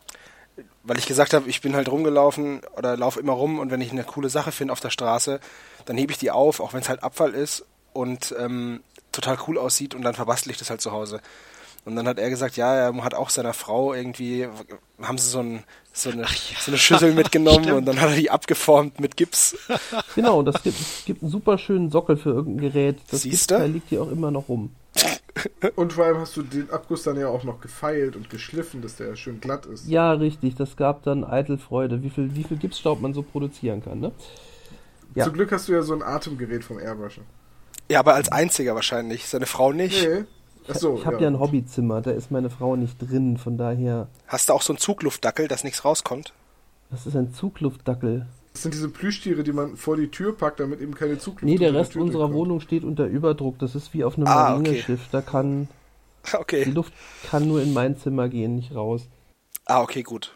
weil 0.84 0.98
ich 0.98 1.06
gesagt 1.06 1.34
habe, 1.34 1.50
ich 1.50 1.62
bin 1.62 1.76
halt 1.76 1.90
rumgelaufen 1.90 2.62
oder 2.78 2.96
laufe 2.96 3.20
immer 3.20 3.34
rum 3.34 3.60
und 3.60 3.72
wenn 3.72 3.82
ich 3.82 3.92
eine 3.92 4.04
coole 4.04 4.30
Sache 4.30 4.52
finde 4.52 4.74
auf 4.74 4.80
der 4.80 4.90
Straße, 4.90 5.40
dann 5.86 5.98
hebe 5.98 6.12
ich 6.12 6.18
die 6.18 6.32
auf, 6.32 6.60
auch 6.60 6.74
wenn 6.74 6.82
es 6.82 6.90
halt 6.90 7.04
Abfall 7.04 7.34
ist 7.34 7.66
und 7.94 8.34
ähm, 8.40 8.82
total 9.12 9.38
cool 9.48 9.58
aussieht 9.58 9.96
und 9.96 10.02
dann 10.02 10.16
verbastel 10.16 10.52
ich 10.52 10.58
das 10.58 10.70
halt 10.70 10.82
zu 10.82 10.92
Hause. 10.92 11.22
Und 11.86 11.96
dann 11.96 12.08
hat 12.08 12.18
er 12.18 12.32
gesagt, 12.32 12.58
ja, 12.58 12.74
er 12.76 13.04
hat 13.04 13.14
auch 13.14 13.30
seiner 13.30 13.54
Frau 13.54 13.94
irgendwie, 13.94 14.48
haben 15.00 15.20
sie 15.20 15.30
so, 15.30 15.40
ein, 15.40 15.64
so, 15.94 16.10
eine, 16.10 16.26
so 16.60 16.72
eine 16.72 16.80
Schüssel 16.80 17.14
mitgenommen 17.14 17.72
und 17.74 17.86
dann 17.86 18.02
hat 18.02 18.10
er 18.10 18.16
die 18.16 18.32
abgeformt 18.32 19.00
mit 19.00 19.16
Gips. 19.16 19.56
Genau, 20.16 20.42
das 20.42 20.64
gibt, 20.64 20.78
gibt 21.06 21.22
einen 21.22 21.32
super 21.32 21.60
schönen 21.60 21.92
Sockel 21.92 22.18
für 22.18 22.32
irgendein 22.32 22.72
Gerät. 22.72 22.98
Das 23.12 23.22
Siehste? 23.22 23.56
Gipsteil 23.56 23.72
liegt 23.72 23.90
hier 23.90 24.02
auch 24.02 24.12
immer 24.12 24.32
noch 24.32 24.50
rum. 24.50 24.72
Und 25.76 25.94
vor 25.94 26.06
allem 26.06 26.18
hast 26.18 26.36
du 26.38 26.42
den 26.42 26.70
Abguss 26.72 27.04
dann 27.04 27.20
ja 27.20 27.28
auch 27.28 27.44
noch 27.44 27.60
gefeilt 27.60 28.16
und 28.16 28.30
geschliffen, 28.30 28.82
dass 28.82 28.96
der 28.96 29.16
schön 29.18 29.42
glatt 29.42 29.66
ist. 29.66 29.88
Ja, 29.88 30.14
richtig, 30.14 30.56
das 30.56 30.78
gab 30.78 31.04
dann 31.04 31.26
eitel 31.26 31.58
Freude, 31.58 32.02
wie 32.02 32.10
viel, 32.10 32.34
wie 32.36 32.44
viel 32.44 32.56
Gipsstaub 32.56 33.02
man 33.02 33.14
so 33.14 33.22
produzieren 33.22 33.84
kann, 33.84 34.00
ne? 34.00 34.14
Ja. 35.16 35.26
Zum 35.26 35.34
Glück 35.34 35.52
hast 35.52 35.68
du 35.68 35.74
ja 35.74 35.82
so 35.82 35.94
ein 35.94 36.02
Atemgerät 36.02 36.64
vom 36.64 36.80
Airbrusher. 36.80 37.24
Ja, 37.90 38.00
aber 38.00 38.16
als 38.16 38.32
einziger 38.32 38.76
wahrscheinlich, 38.76 39.28
seine 39.28 39.46
Frau 39.46 39.72
nicht. 39.72 40.08
Nee. 40.08 40.24
Achso, 40.68 40.96
Ich 40.98 41.06
habe 41.06 41.22
ja. 41.22 41.28
ein 41.28 41.40
Hobbyzimmer, 41.40 42.02
da 42.02 42.12
ist 42.12 42.32
meine 42.32 42.50
Frau 42.50 42.76
nicht 42.76 42.98
drin, 43.00 43.38
von 43.38 43.58
daher, 43.58 44.08
Hast 44.28 44.50
du 44.50 44.54
auch 44.54 44.62
so 44.62 44.74
einen 44.74 44.80
Zugluftdackel, 44.80 45.48
dass 45.48 45.64
nichts 45.64 45.86
rauskommt? 45.86 46.34
das 46.92 47.06
ist 47.08 47.16
ein 47.16 47.34
Zugluftdackel. 47.34 48.26
Das 48.54 48.62
sind 48.62 48.74
diese 48.74 48.90
Plüschtiere, 48.90 49.44
die 49.44 49.52
man 49.52 49.76
vor 49.76 49.98
die 49.98 50.10
Tür 50.10 50.36
packt, 50.38 50.60
damit 50.62 50.80
eben 50.80 50.96
keine 50.96 51.18
Zugluft 51.18 51.44
Nee, 51.44 51.58
der 51.58 51.72
die 51.72 51.78
Rest 51.78 51.96
unserer 51.98 52.20
durchkommt. 52.28 52.34
Wohnung 52.36 52.60
steht 52.62 52.84
unter 52.86 53.06
Überdruck, 53.06 53.60
das 53.60 53.76
ist 53.76 53.94
wie 53.94 54.04
auf 54.06 54.18
einem 54.18 54.28
Ah, 54.28 54.54
okay. 54.56 54.62
Marineschiff, 54.64 55.02
da 55.12 55.22
kann, 55.22 55.68
die 56.32 56.36
Okay. 56.38 56.64
Luft 56.64 56.94
kann 57.30 57.48
nur 57.48 57.62
in 57.62 57.74
mein 57.74 57.98
Zimmer 57.98 58.30
gehen, 58.30 58.56
nicht 58.56 58.74
raus. 58.74 59.08
Ah, 59.66 59.82
okay, 59.82 60.04
gut. 60.04 60.36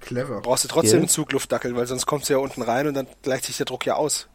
Clever. 0.00 0.40
Brauchst 0.40 0.64
du 0.64 0.68
trotzdem 0.68 0.92
Gell? 0.92 1.00
einen 1.00 1.08
Zugluftdackel, 1.08 1.74
weil 1.76 1.86
sonst 1.86 2.06
kommst 2.06 2.28
du 2.28 2.34
ja 2.34 2.38
unten 2.38 2.62
rein 2.62 2.86
und 2.86 2.94
dann 2.94 3.06
gleicht 3.22 3.44
sich 3.44 3.56
der 3.56 3.66
Druck 3.66 3.84
ja 3.86 3.94
aus. 3.96 4.28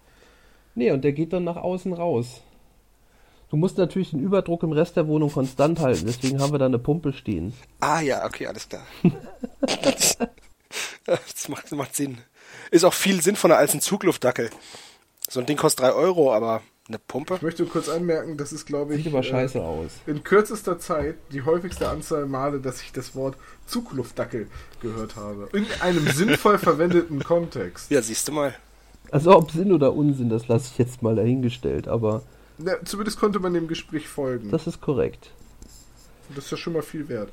Nee, 0.76 0.92
und 0.92 1.04
der 1.04 1.14
geht 1.14 1.34
dann 1.34 1.44
nach 1.44 1.56
außen 1.58 1.94
raus. 1.94 2.42
Du 3.52 3.58
musst 3.58 3.78
natürlich 3.78 4.12
den 4.12 4.22
Überdruck 4.22 4.64
im 4.64 4.72
Rest 4.72 4.96
der 4.96 5.10
Wohnung 5.10 5.30
konstant 5.30 5.82
halten, 5.82 6.06
deswegen 6.08 6.40
haben 6.40 6.54
wir 6.54 6.58
da 6.58 6.68
eine 6.68 6.80
Pumpe 6.80 7.12
stehen. 7.12 7.52
Ah 7.82 8.00
ja, 8.00 8.26
okay, 8.26 8.48
alles 8.48 8.70
klar. 8.70 8.84
das 11.06 11.50
macht, 11.50 11.70
macht 11.74 11.94
Sinn. 11.94 12.20
Ist 12.72 12.86
auch 12.86 12.94
viel 12.94 13.22
sinnvoller 13.22 13.58
als 13.58 13.74
ein 13.74 13.82
Zugluftdackel. 13.82 14.52
So 15.30 15.42
ein 15.42 15.46
Ding 15.46 15.58
kostet 15.58 15.84
3 15.84 15.92
Euro, 15.92 16.34
aber 16.34 16.62
eine 16.88 16.98
Pumpe? 16.98 17.36
Ich 17.36 17.42
möchte 17.42 17.66
kurz 17.66 17.90
anmerken, 17.90 18.38
das 18.38 18.54
ist, 18.54 18.66
glaube 18.66 18.96
ich, 18.96 19.04
Sieht 19.04 19.14
aber 19.14 19.20
äh, 19.20 19.30
scheiße 19.30 19.62
aus. 19.62 19.92
in 20.08 20.24
kürzester 20.24 20.80
Zeit 20.80 21.16
die 21.34 21.42
häufigste 21.42 21.90
Anzahl 21.90 22.28
Male, 22.28 22.62
dass 22.62 22.82
ich 22.82 22.94
das 22.94 23.16
Wort 23.16 23.36
Zugluftdackel 23.66 24.48
gehört 24.82 25.18
habe. 25.18 25.50
In 25.52 25.66
einem 25.82 26.08
sinnvoll 26.14 26.58
verwendeten 26.58 27.22
Kontext. 27.22 27.92
Ja, 27.92 28.02
siehst 28.02 28.30
du 28.30 28.32
mal. 28.32 28.56
Also 29.12 29.36
ob 29.36 29.52
Sinn 29.52 29.74
oder 29.74 29.92
Unsinn, 29.92 30.30
das 30.30 30.48
lasse 30.48 30.70
ich 30.72 30.78
jetzt 30.78 31.02
mal 31.02 31.18
dahingestellt, 31.18 31.90
aber 31.90 32.24
Ja, 32.66 32.76
zumindest 32.86 33.20
konnte 33.20 33.40
man 33.40 33.54
dem 33.54 33.68
Gespräch 33.68 34.08
folgen. 34.08 34.52
das 34.52 34.68
ist 34.68 34.82
korrekt. 34.82 35.32
das 36.36 36.46
ist 36.46 36.52
ja 36.52 36.58
schon 36.58 36.74
mal 36.74 36.82
viel 36.82 37.08
wert. 37.10 37.30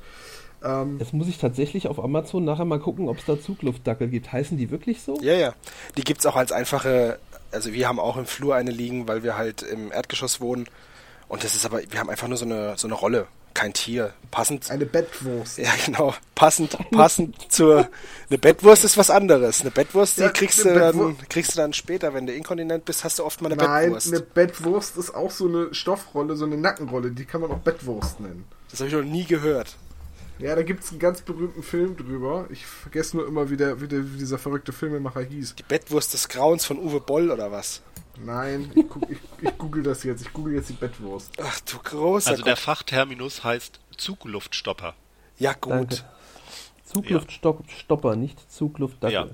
Ähm, 0.61 0.97
Jetzt 0.99 1.13
muss 1.13 1.27
ich 1.27 1.37
tatsächlich 1.37 1.87
auf 1.87 2.03
Amazon 2.03 2.43
nachher 2.43 2.65
mal 2.65 2.79
gucken, 2.79 3.07
ob 3.07 3.17
es 3.17 3.25
da 3.25 3.39
Zugluftdackel 3.39 4.09
gibt. 4.09 4.33
Heißen 4.33 4.57
die 4.57 4.71
wirklich 4.71 5.01
so? 5.01 5.17
Ja, 5.21 5.33
ja. 5.33 5.53
Die 5.95 6.03
gibt's 6.03 6.25
auch 6.25 6.35
als 6.35 6.51
einfache 6.51 7.17
also 7.51 7.73
wir 7.73 7.87
haben 7.87 7.99
auch 7.99 8.17
im 8.17 8.25
Flur 8.25 8.55
eine 8.55 8.71
liegen, 8.71 9.07
weil 9.07 9.23
wir 9.23 9.37
halt 9.37 9.61
im 9.61 9.91
Erdgeschoss 9.91 10.41
wohnen. 10.41 10.67
Und 11.27 11.43
das 11.43 11.55
ist 11.55 11.65
aber, 11.65 11.81
wir 11.89 11.99
haben 11.99 12.09
einfach 12.09 12.27
nur 12.27 12.37
so 12.37 12.45
eine, 12.45 12.77
so 12.77 12.87
eine 12.87 12.95
Rolle. 12.95 13.27
Kein 13.59 13.73
Tier. 13.73 14.13
Passend. 14.31 14.71
Eine 14.71 14.85
Bettwurst. 14.85 15.57
Ja, 15.57 15.71
genau. 15.85 16.13
Passend, 16.33 16.77
passend 16.91 17.35
zur. 17.51 17.89
Eine 18.29 18.37
Bettwurst 18.37 18.85
ist 18.85 18.97
was 18.97 19.09
anderes. 19.09 19.61
Eine 19.61 19.71
Bettwurst, 19.71 20.17
die 20.17 20.21
Ja, 20.21 20.29
kriegst, 20.29 20.59
du 20.63 20.73
dann, 20.73 20.95
Bettwur- 20.95 21.15
kriegst 21.27 21.53
du 21.53 21.57
dann 21.57 21.73
später. 21.73 22.13
Wenn 22.13 22.25
du 22.25 22.33
inkontinent 22.33 22.85
bist, 22.85 23.03
hast 23.03 23.19
du 23.19 23.25
oft 23.25 23.41
mal 23.41 23.51
eine 23.51 23.61
Nein, 23.61 23.83
Bettwurst. 23.91 24.07
eine 24.13 24.21
Bettwurst 24.21 24.95
ist 24.97 25.13
auch 25.13 25.31
so 25.31 25.47
eine 25.47 25.73
Stoffrolle, 25.73 26.37
so 26.37 26.45
eine 26.45 26.55
Nackenrolle. 26.57 27.11
Die 27.11 27.25
kann 27.25 27.41
man 27.41 27.51
auch 27.51 27.57
Bettwurst 27.59 28.21
nennen. 28.21 28.45
Das 28.71 28.79
habe 28.79 28.87
ich 28.87 28.95
noch 28.95 29.03
nie 29.03 29.25
gehört. 29.25 29.75
Ja, 30.37 30.55
da 30.55 30.63
gibt 30.63 30.85
es 30.85 30.91
einen 30.91 30.99
ganz 30.99 31.21
berühmten 31.21 31.61
Film 31.63 31.97
drüber. 31.97 32.45
Ich 32.49 32.65
vergesse 32.65 33.17
nur 33.17 33.27
immer, 33.27 33.49
wie, 33.49 33.57
der, 33.57 33.81
wie, 33.81 33.89
der, 33.89 34.13
wie 34.13 34.17
dieser 34.19 34.37
verrückte 34.37 34.71
Filmemacher 34.71 35.19
hieß. 35.21 35.55
Die 35.55 35.63
Bettwurst 35.63 36.13
des 36.13 36.29
Grauens 36.29 36.63
von 36.63 36.79
Uwe 36.79 37.01
Boll 37.01 37.29
oder 37.29 37.51
was? 37.51 37.81
Nein, 38.23 38.71
ich, 38.75 38.85
guck, 38.89 39.09
ich, 39.09 39.17
ich 39.41 39.57
google 39.57 39.83
das 39.83 40.03
jetzt. 40.03 40.21
Ich 40.21 40.33
google 40.33 40.53
jetzt 40.55 40.69
die 40.69 40.73
Bettwurst. 40.73 41.31
Ach 41.41 41.59
du 41.61 41.77
großer 41.79 42.31
Also 42.31 42.43
der 42.43 42.53
Gott. 42.55 42.63
Fachterminus 42.63 43.43
heißt 43.43 43.79
Zugluftstopper. 43.97 44.93
Ja, 45.37 45.53
gut. 45.53 45.71
Danke. 45.71 46.03
Zugluftstopper, 46.85 48.15
nicht 48.15 48.51
Zugluftdackel. 48.51 49.13
Ja. 49.13 49.27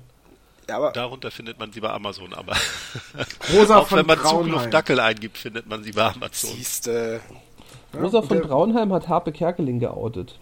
Ja, 0.68 0.78
aber 0.78 0.92
Darunter 0.92 1.30
findet 1.30 1.60
man 1.60 1.72
sie 1.72 1.80
bei 1.80 1.92
Amazon, 1.92 2.34
aber 2.34 2.56
Rosa 3.54 3.78
auch 3.78 3.88
von 3.88 4.00
wenn 4.00 4.08
man 4.08 4.18
Braunheim. 4.18 4.46
Zugluftdackel 4.46 5.00
eingibt, 5.00 5.38
findet 5.38 5.68
man 5.68 5.84
sie 5.84 5.92
bei 5.92 6.08
Amazon. 6.12 6.50
siehste. 6.52 7.22
Ja, 7.94 8.00
Rosa 8.02 8.22
von 8.24 8.38
der- 8.38 8.46
Braunheim 8.48 8.92
hat 8.92 9.08
Harpe 9.08 9.32
Kerkeling 9.32 9.80
geoutet. 9.80 10.40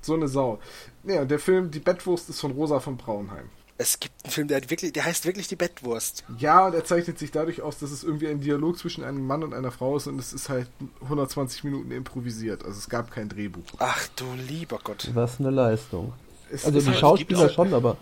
So 0.00 0.14
eine 0.14 0.26
Sau. 0.28 0.58
Ja, 1.04 1.22
und 1.22 1.30
der 1.30 1.38
Film 1.38 1.70
Die 1.70 1.78
Bettwurst 1.78 2.28
ist 2.28 2.40
von 2.40 2.50
Rosa 2.50 2.80
von 2.80 2.96
Braunheim. 2.96 3.48
Es 3.76 3.98
gibt 3.98 4.14
einen 4.24 4.30
Film, 4.32 4.48
der, 4.48 4.58
hat 4.58 4.70
wirklich, 4.70 4.92
der 4.92 5.04
heißt 5.04 5.26
wirklich 5.26 5.48
die 5.48 5.56
Bettwurst. 5.56 6.24
Ja, 6.38 6.66
und 6.66 6.74
er 6.74 6.84
zeichnet 6.84 7.18
sich 7.18 7.32
dadurch 7.32 7.60
aus, 7.60 7.78
dass 7.78 7.90
es 7.90 8.04
irgendwie 8.04 8.28
ein 8.28 8.40
Dialog 8.40 8.78
zwischen 8.78 9.02
einem 9.02 9.26
Mann 9.26 9.42
und 9.42 9.52
einer 9.52 9.72
Frau 9.72 9.96
ist 9.96 10.06
und 10.06 10.18
es 10.18 10.32
ist 10.32 10.48
halt 10.48 10.68
120 11.02 11.64
Minuten 11.64 11.90
improvisiert. 11.90 12.64
Also 12.64 12.78
es 12.78 12.88
gab 12.88 13.10
kein 13.10 13.28
Drehbuch. 13.28 13.64
Ach 13.78 14.06
du 14.14 14.26
lieber 14.48 14.78
Gott. 14.82 15.10
Was 15.14 15.40
eine 15.40 15.50
Leistung. 15.50 16.12
Es 16.50 16.64
Also 16.64 16.78
ist, 16.78 16.86
die 16.86 16.90
halt, 16.90 17.00
Schauspieler 17.00 17.48
schon, 17.50 17.74
aber 17.74 17.96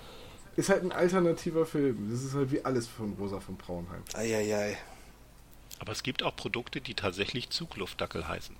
ist 0.56 0.68
halt 0.68 0.82
ein 0.82 0.92
alternativer 0.92 1.64
Film. 1.64 2.10
Das 2.10 2.22
ist 2.22 2.34
halt 2.34 2.52
wie 2.52 2.62
alles 2.62 2.86
von 2.86 3.14
Rosa 3.14 3.40
von 3.40 3.56
Braunheim. 3.56 4.02
Eieiei. 4.12 4.76
Aber 5.78 5.92
es 5.92 6.02
gibt 6.02 6.22
auch 6.22 6.36
Produkte, 6.36 6.82
die 6.82 6.94
tatsächlich 6.94 7.48
Zugluftdackel 7.48 8.28
heißen. 8.28 8.54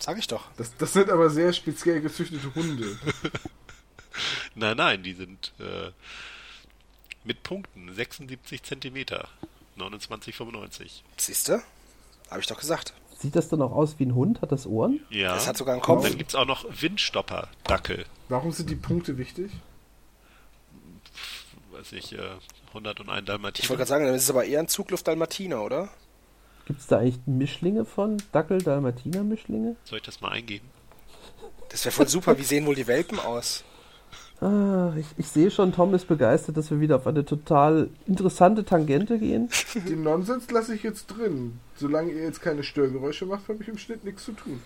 Sag 0.00 0.18
ich 0.18 0.26
doch. 0.26 0.50
Das, 0.56 0.76
das 0.76 0.92
sind 0.92 1.10
aber 1.10 1.30
sehr 1.30 1.52
speziell 1.52 2.00
gezüchtete 2.00 2.54
Hunde. 2.54 2.98
Nein, 4.54 4.76
nein, 4.78 5.02
die 5.02 5.12
sind 5.12 5.52
äh, 5.60 5.90
mit 7.26 7.42
Punkten 7.42 7.92
76 7.92 8.62
Zentimeter, 8.62 9.28
29,95. 9.78 11.02
Siehste? 11.16 11.62
Habe 12.30 12.40
ich 12.40 12.46
doch 12.46 12.58
gesagt. 12.58 12.94
sieht 13.18 13.36
das 13.36 13.48
dann 13.48 13.60
auch 13.62 13.72
aus 13.72 13.98
wie 13.98 14.04
ein 14.06 14.14
Hund? 14.14 14.40
Hat 14.42 14.52
das 14.52 14.66
Ohren? 14.66 15.00
Ja. 15.10 15.36
Es 15.36 15.46
hat 15.46 15.56
sogar 15.56 15.74
einen 15.74 15.82
Und 15.82 15.86
Kopf. 15.86 16.04
dann 16.08 16.16
gibt's 16.18 16.34
auch 16.34 16.46
noch 16.46 16.64
Windstopper, 16.70 17.48
Dackel. 17.64 18.04
Warum 18.28 18.52
sind 18.52 18.70
die 18.70 18.76
Punkte 18.76 19.18
wichtig? 19.18 19.50
Weiß 21.72 21.92
ich, 21.92 22.12
äh, 22.12 22.18
101 22.72 23.26
Dalmatiner. 23.26 23.64
Ich 23.64 23.68
wollte 23.70 23.78
gerade 23.80 23.88
sagen, 23.88 24.04
dann 24.06 24.14
ist 24.14 24.22
es 24.24 24.30
aber 24.30 24.44
eher 24.44 24.60
ein 24.60 24.68
Zugluft-Dalmatiner, 24.68 25.62
oder? 25.62 25.88
Gibt 26.66 26.80
es 26.80 26.86
da 26.86 26.98
eigentlich 26.98 27.18
Mischlinge 27.26 27.84
von? 27.84 28.16
Dackel-Dalmatiner-Mischlinge? 28.32 29.76
Soll 29.84 29.98
ich 29.98 30.04
das 30.04 30.20
mal 30.20 30.30
eingeben? 30.32 30.68
Das 31.68 31.84
wäre 31.84 31.92
voll 31.94 32.08
super. 32.08 32.38
Wie 32.38 32.42
sehen 32.44 32.66
wohl 32.66 32.74
die 32.74 32.86
Welpen 32.86 33.18
aus? 33.20 33.62
Ah, 34.40 34.92
ich, 34.96 35.06
ich 35.16 35.28
sehe 35.28 35.50
schon, 35.50 35.72
Tom 35.72 35.94
ist 35.94 36.08
begeistert, 36.08 36.56
dass 36.56 36.70
wir 36.70 36.78
wieder 36.78 36.96
auf 36.96 37.06
eine 37.06 37.24
total 37.24 37.88
interessante 38.06 38.64
Tangente 38.64 39.18
gehen. 39.18 39.48
Den 39.88 40.02
Nonsens 40.02 40.50
lasse 40.50 40.74
ich 40.74 40.82
jetzt 40.82 41.06
drin. 41.06 41.58
Solange 41.76 42.12
ihr 42.12 42.22
jetzt 42.22 42.42
keine 42.42 42.62
Störgeräusche 42.62 43.24
macht, 43.24 43.48
habe 43.48 43.62
ich 43.62 43.68
im 43.68 43.78
Schnitt 43.78 44.04
nichts 44.04 44.24
zu 44.24 44.32
tun. 44.32 44.60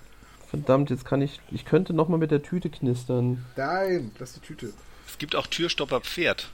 Verdammt, 0.48 0.90
jetzt 0.90 1.04
kann 1.04 1.22
ich. 1.22 1.40
Ich 1.52 1.64
könnte 1.64 1.92
nochmal 1.92 2.18
mit 2.18 2.32
der 2.32 2.42
Tüte 2.42 2.70
knistern. 2.70 3.44
Nein, 3.56 4.10
lass 4.18 4.32
die 4.32 4.40
Tüte. 4.40 4.72
Es 5.06 5.18
gibt 5.18 5.36
auch 5.36 5.46
Türstopper 5.46 6.00
Pferd. 6.00 6.50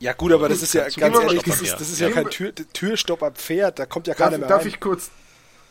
Ja 0.00 0.12
gut, 0.12 0.32
aber 0.32 0.48
das 0.48 0.62
ist 0.62 0.74
ja, 0.74 0.88
ganz 0.88 1.18
ehrlich, 1.18 1.42
das 1.42 1.62
ist, 1.62 1.74
das 1.74 1.88
ist 1.88 2.00
ja 2.00 2.10
kein 2.10 2.28
Tür, 2.28 2.52
Türstopper 2.54 3.30
Pferd, 3.30 3.78
da 3.78 3.86
kommt 3.86 4.08
ja 4.08 4.14
keiner 4.14 4.32
Darf, 4.32 4.40
mehr 4.40 4.48
darf 4.48 4.60
rein. 4.62 4.68
ich 4.68 4.80
kurz, 4.80 5.10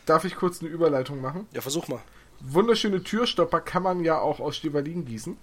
darf 0.06 0.24
ich 0.24 0.34
kurz 0.34 0.60
eine 0.60 0.70
Überleitung 0.70 1.20
machen? 1.20 1.46
Ja, 1.52 1.60
versuch 1.60 1.88
mal. 1.88 2.00
Wunderschöne 2.40 3.02
Türstopper 3.02 3.60
kann 3.60 3.82
man 3.82 4.02
ja 4.02 4.18
auch 4.18 4.40
aus 4.40 4.56
Stevalin 4.56 5.04
gießen. 5.04 5.36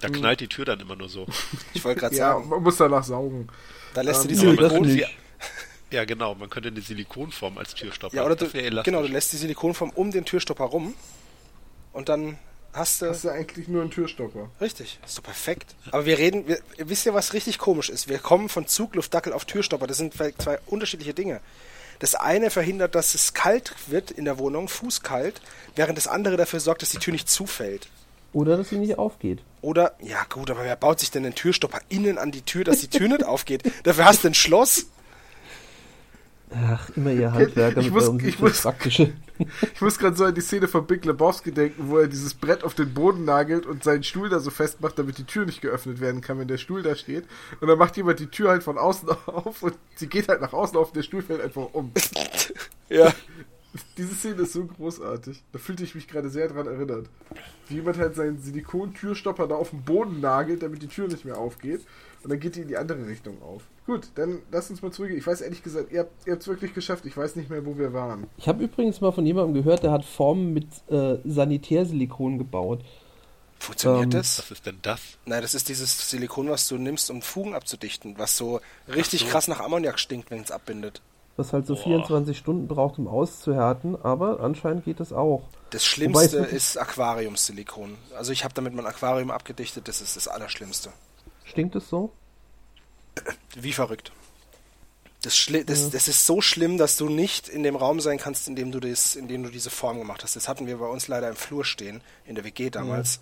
Da 0.00 0.08
knallt 0.08 0.40
die 0.40 0.48
Tür 0.48 0.64
dann 0.64 0.80
immer 0.80 0.96
nur 0.96 1.08
so. 1.08 1.26
Ich 1.74 1.84
wollte 1.84 2.00
gerade 2.00 2.16
Ja, 2.16 2.32
sagen, 2.32 2.48
man 2.48 2.62
muss 2.62 2.76
danach 2.76 3.04
saugen. 3.04 3.48
da 3.94 4.00
lässt 4.00 4.24
du 4.24 4.28
die 4.28 4.34
ähm, 4.34 4.56
Silikon... 4.56 5.00
Ja, 5.90 6.04
genau. 6.04 6.34
Man 6.36 6.48
könnte 6.48 6.68
eine 6.68 6.80
Silikonform 6.80 7.58
als 7.58 7.74
Türstopper. 7.74 8.14
Ja, 8.14 8.24
oder 8.24 8.36
du, 8.36 8.48
genau, 8.48 9.02
du 9.02 9.08
lässt 9.08 9.32
die 9.32 9.36
Silikonform 9.36 9.90
um 9.90 10.12
den 10.12 10.24
Türstopper 10.24 10.64
rum 10.64 10.94
und 11.92 12.08
dann 12.08 12.38
hast 12.72 13.02
du... 13.02 13.06
Das 13.06 13.18
ist 13.18 13.24
ja 13.24 13.32
eigentlich 13.32 13.66
nur 13.66 13.82
ein 13.82 13.90
Türstopper. 13.90 14.50
Richtig, 14.60 15.00
ist 15.04 15.18
doch 15.18 15.24
perfekt. 15.24 15.74
Aber 15.90 16.06
wir 16.06 16.16
reden, 16.18 16.46
wir, 16.46 16.60
wisst 16.78 17.06
ihr, 17.06 17.14
was 17.14 17.32
richtig 17.32 17.58
komisch 17.58 17.90
ist? 17.90 18.08
Wir 18.08 18.18
kommen 18.18 18.48
von 18.48 18.68
Zugluftdackel 18.68 19.32
auf 19.32 19.44
Türstopper. 19.44 19.88
Das 19.88 19.96
sind 19.96 20.14
zwei 20.14 20.60
unterschiedliche 20.66 21.12
Dinge. 21.12 21.40
Das 21.98 22.14
eine 22.14 22.50
verhindert, 22.50 22.94
dass 22.94 23.14
es 23.14 23.34
kalt 23.34 23.74
wird 23.88 24.10
in 24.12 24.24
der 24.24 24.38
Wohnung, 24.38 24.68
fußkalt, 24.68 25.42
während 25.76 25.98
das 25.98 26.06
andere 26.06 26.36
dafür 26.36 26.60
sorgt, 26.60 26.82
dass 26.82 26.90
die 26.90 26.98
Tür 26.98 27.12
nicht 27.12 27.28
zufällt. 27.28 27.88
Oder 28.32 28.56
dass 28.56 28.68
sie 28.70 28.78
nicht 28.78 28.96
aufgeht. 28.98 29.40
Oder, 29.60 29.92
ja 30.00 30.18
gut, 30.32 30.50
aber 30.50 30.62
wer 30.64 30.76
baut 30.76 31.00
sich 31.00 31.10
denn 31.10 31.22
den 31.24 31.34
Türstopper 31.34 31.80
innen 31.88 32.16
an 32.18 32.30
die 32.30 32.42
Tür, 32.42 32.64
dass 32.64 32.80
die 32.80 32.88
Tür 32.88 33.08
nicht 33.08 33.24
aufgeht? 33.24 33.62
Dafür 33.82 34.04
hast 34.06 34.24
du 34.24 34.28
ein 34.28 34.34
Schloss. 34.34 34.86
Ach, 36.52 36.90
immer 36.96 37.12
ihr 37.12 37.32
Handwerker 37.32 37.78
Ich 37.80 37.92
mit 37.92 37.94
muss- 37.94 38.22
ich 38.24 38.38
muss- 38.40 38.62
praktische. 38.62 39.12
Ich 39.74 39.80
muss 39.80 39.98
gerade 39.98 40.14
so 40.16 40.26
an 40.26 40.34
die 40.34 40.42
Szene 40.42 40.68
von 40.68 40.86
Big 40.86 41.02
Lebowski 41.06 41.50
denken, 41.50 41.84
wo 41.88 41.96
er 41.96 42.08
dieses 42.08 42.34
Brett 42.34 42.62
auf 42.62 42.74
den 42.74 42.92
Boden 42.92 43.24
nagelt 43.24 43.64
und 43.64 43.82
seinen 43.82 44.02
Stuhl 44.02 44.28
da 44.28 44.38
so 44.38 44.50
festmacht, 44.50 44.98
damit 44.98 45.16
die 45.16 45.24
Tür 45.24 45.46
nicht 45.46 45.62
geöffnet 45.62 45.98
werden 45.98 46.20
kann, 46.20 46.38
wenn 46.38 46.46
der 46.46 46.58
Stuhl 46.58 46.82
da 46.82 46.94
steht. 46.94 47.24
Und 47.58 47.68
dann 47.68 47.78
macht 47.78 47.96
jemand 47.96 48.20
die 48.20 48.26
Tür 48.26 48.50
halt 48.50 48.62
von 48.62 48.76
außen 48.76 49.08
auf 49.26 49.62
und 49.62 49.72
sie 49.94 50.08
geht 50.08 50.28
halt 50.28 50.42
nach 50.42 50.52
außen 50.52 50.76
auf 50.76 50.88
und 50.88 50.96
der 50.96 51.02
Stuhl 51.04 51.22
fällt 51.22 51.40
einfach 51.40 51.68
um. 51.72 51.90
Ja. 52.90 53.14
Diese 53.98 54.14
Szene 54.14 54.42
ist 54.42 54.52
so 54.52 54.64
großartig. 54.64 55.42
Da 55.52 55.58
fühlte 55.58 55.84
ich 55.84 55.94
mich 55.94 56.08
gerade 56.08 56.28
sehr 56.28 56.48
dran 56.48 56.66
erinnert. 56.66 57.06
Wie 57.68 57.76
jemand 57.76 57.98
halt 57.98 58.14
seinen 58.16 58.38
Silikon-Türstopper 58.38 59.46
da 59.46 59.54
auf 59.54 59.70
den 59.70 59.82
Boden 59.82 60.20
nagelt, 60.20 60.62
damit 60.62 60.82
die 60.82 60.88
Tür 60.88 61.08
nicht 61.08 61.24
mehr 61.24 61.38
aufgeht. 61.38 61.82
Und 62.22 62.30
dann 62.30 62.40
geht 62.40 62.56
die 62.56 62.60
in 62.62 62.68
die 62.68 62.76
andere 62.76 63.06
Richtung 63.06 63.40
auf. 63.42 63.62
Gut, 63.86 64.08
dann 64.16 64.40
lass 64.50 64.70
uns 64.70 64.82
mal 64.82 64.92
zurückgehen. 64.92 65.18
Ich 65.18 65.26
weiß 65.26 65.40
ehrlich 65.40 65.62
gesagt, 65.62 65.90
ihr 65.92 66.00
habt 66.00 66.28
es 66.42 66.48
wirklich 66.48 66.74
geschafft. 66.74 67.06
Ich 67.06 67.16
weiß 67.16 67.36
nicht 67.36 67.48
mehr, 67.48 67.64
wo 67.64 67.78
wir 67.78 67.92
waren. 67.92 68.26
Ich 68.36 68.46
habe 68.48 68.62
übrigens 68.64 69.00
mal 69.00 69.12
von 69.12 69.24
jemandem 69.24 69.54
gehört, 69.54 69.82
der 69.84 69.92
hat 69.92 70.04
Formen 70.04 70.52
mit 70.52 70.66
äh, 70.90 71.16
Sanitärsilikon 71.24 72.38
gebaut. 72.38 72.84
Funktioniert 73.58 74.04
Ähm, 74.04 74.10
das? 74.10 74.38
Was 74.38 74.50
ist 74.50 74.66
denn 74.66 74.78
das? 74.82 75.00
Nein, 75.26 75.42
das 75.42 75.54
ist 75.54 75.68
dieses 75.68 76.10
Silikon, 76.10 76.48
was 76.48 76.66
du 76.68 76.76
nimmst, 76.78 77.10
um 77.10 77.20
Fugen 77.22 77.54
abzudichten, 77.54 78.14
was 78.18 78.36
so 78.36 78.60
richtig 78.88 79.20
so. 79.20 79.26
krass 79.26 79.48
nach 79.48 79.60
Ammoniak 79.60 79.98
stinkt, 79.98 80.30
wenn 80.30 80.42
es 80.42 80.50
abbindet. 80.50 81.00
Was 81.36 81.52
halt 81.52 81.66
so 81.66 81.74
Boah. 81.74 81.84
24 81.84 82.36
Stunden 82.36 82.68
braucht, 82.68 82.98
um 82.98 83.08
auszuhärten, 83.08 83.96
aber 84.02 84.40
anscheinend 84.40 84.84
geht 84.84 85.00
es 85.00 85.12
auch. 85.12 85.42
Das 85.70 85.84
Schlimmste 85.84 86.38
ist 86.38 86.76
Aquariumsilikon. 86.76 87.96
Also 88.16 88.32
ich 88.32 88.44
habe 88.44 88.52
damit 88.54 88.74
mein 88.74 88.86
Aquarium 88.86 89.30
abgedichtet, 89.30 89.88
das 89.88 90.00
ist 90.00 90.16
das 90.16 90.28
Allerschlimmste. 90.28 90.90
Stinkt 91.44 91.76
es 91.76 91.88
so? 91.88 92.10
Wie 93.54 93.72
verrückt. 93.72 94.12
Das, 95.22 95.36
schli 95.36 95.64
das, 95.64 95.90
das 95.90 96.08
ist 96.08 96.26
so 96.26 96.40
schlimm, 96.40 96.78
dass 96.78 96.96
du 96.96 97.08
nicht 97.10 97.48
in 97.48 97.62
dem 97.62 97.76
Raum 97.76 98.00
sein 98.00 98.16
kannst, 98.16 98.48
in 98.48 98.56
dem 98.56 98.72
du 98.72 98.80
das, 98.80 99.16
in 99.16 99.28
dem 99.28 99.42
du 99.42 99.50
diese 99.50 99.68
Form 99.68 99.98
gemacht 99.98 100.22
hast. 100.22 100.34
Das 100.34 100.48
hatten 100.48 100.66
wir 100.66 100.78
bei 100.78 100.86
uns 100.86 101.08
leider 101.08 101.28
im 101.28 101.36
Flur 101.36 101.64
stehen, 101.64 102.00
in 102.24 102.36
der 102.36 102.44
WG 102.44 102.70
damals. 102.70 103.20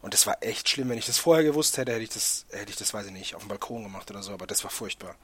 Und 0.00 0.14
das 0.14 0.26
war 0.26 0.36
echt 0.40 0.68
schlimm. 0.68 0.88
Wenn 0.88 0.98
ich 0.98 1.06
das 1.06 1.18
vorher 1.18 1.44
gewusst 1.44 1.76
hätte, 1.76 1.92
hätte 1.92 2.04
ich 2.04 2.10
das, 2.10 2.46
hätte 2.50 2.70
ich 2.70 2.76
das, 2.76 2.94
weiß 2.94 3.06
ich 3.06 3.12
nicht, 3.12 3.34
auf 3.34 3.42
dem 3.42 3.48
Balkon 3.48 3.82
gemacht 3.82 4.10
oder 4.10 4.22
so, 4.22 4.32
aber 4.32 4.46
das 4.46 4.62
war 4.62 4.70
furchtbar. 4.70 5.16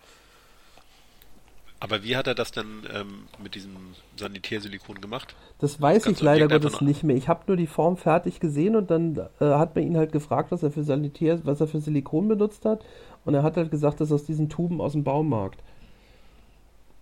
Aber 1.79 2.03
wie 2.03 2.17
hat 2.17 2.27
er 2.27 2.35
das 2.35 2.53
denn 2.53 2.85
ähm, 2.95 3.25
mit 3.43 3.55
diesem 3.55 3.77
Sanitärsilikon 4.17 5.01
gemacht? 5.01 5.35
Das 5.59 5.81
weiß 5.81 6.05
Kannst 6.05 6.21
ich 6.21 6.25
leider 6.25 6.49
Gottes 6.49 6.81
nicht 6.81 7.03
mehr. 7.03 7.17
Ich 7.17 7.29
habe 7.29 7.45
nur 7.47 7.57
die 7.57 7.67
Form 7.67 7.99
fertig 7.99 8.41
gesehen 8.41 8.77
und 8.77 8.91
dann 8.91 9.19
äh, 9.41 9.45
hat 9.45 9.75
man 9.75 9.85
ihn 9.85 9.97
halt 9.97 10.11
gefragt, 10.11 10.53
was 10.53 10.63
er 10.63 10.71
für 10.71 10.85
Sanitär, 10.85 11.39
was 11.45 11.61
er 11.61 11.67
für 11.67 11.81
Silikon 11.81 12.29
benutzt 12.29 12.65
hat. 12.65 12.83
Und 13.27 13.35
er 13.35 13.43
hat 13.43 13.57
halt 13.57 13.71
gesagt, 13.71 14.01
das 14.01 14.09
ist 14.09 14.15
aus 14.15 14.25
diesen 14.25 14.49
Tuben 14.49 14.81
aus 14.81 14.93
dem 14.93 15.05
Baumarkt. 15.05 15.63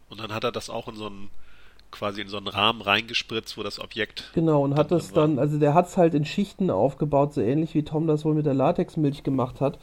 Und 0.09 0.21
dann 0.21 0.33
hat 0.33 0.43
er 0.43 0.53
das 0.53 0.71
auch 0.71 0.89
in 0.89 0.97
so 0.97 1.07
einen, 1.07 1.31
quasi 1.93 2.21
in 2.21 2.29
so 2.29 2.37
einen 2.37 2.49
Rahmen 2.49 2.83
reingespritzt, 2.83 3.57
wo 3.57 3.63
das 3.63 3.79
Objekt. 3.79 4.31
Genau, 4.35 4.63
und 4.63 4.75
hat 4.75 4.91
das 4.91 5.13
dann, 5.13 5.39
also 5.39 5.59
der 5.59 5.75
hat 5.75 5.87
es 5.87 5.97
halt 5.97 6.15
in 6.15 6.25
Schichten 6.25 6.71
aufgebaut, 6.71 7.33
so 7.33 7.41
ähnlich 7.41 7.75
wie 7.75 7.85
Tom 7.85 8.07
das 8.07 8.25
wohl 8.25 8.35
mit 8.35 8.47
der 8.47 8.55
Latexmilch 8.55 9.23
gemacht 9.23 9.61
hat. 9.61 9.79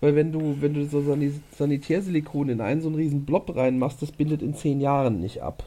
Weil 0.00 0.16
wenn 0.16 0.32
du, 0.32 0.56
wenn 0.60 0.74
du 0.74 0.86
so 0.86 1.00
Sani- 1.00 1.40
Sanitärsilikon 1.58 2.48
in 2.48 2.60
einen 2.60 2.80
so 2.80 2.88
einen 2.88 2.96
riesen 2.96 3.24
Blob 3.26 3.54
reinmachst, 3.54 4.00
das 4.02 4.12
bindet 4.12 4.42
in 4.42 4.54
zehn 4.54 4.80
Jahren 4.80 5.20
nicht 5.20 5.42
ab. 5.42 5.64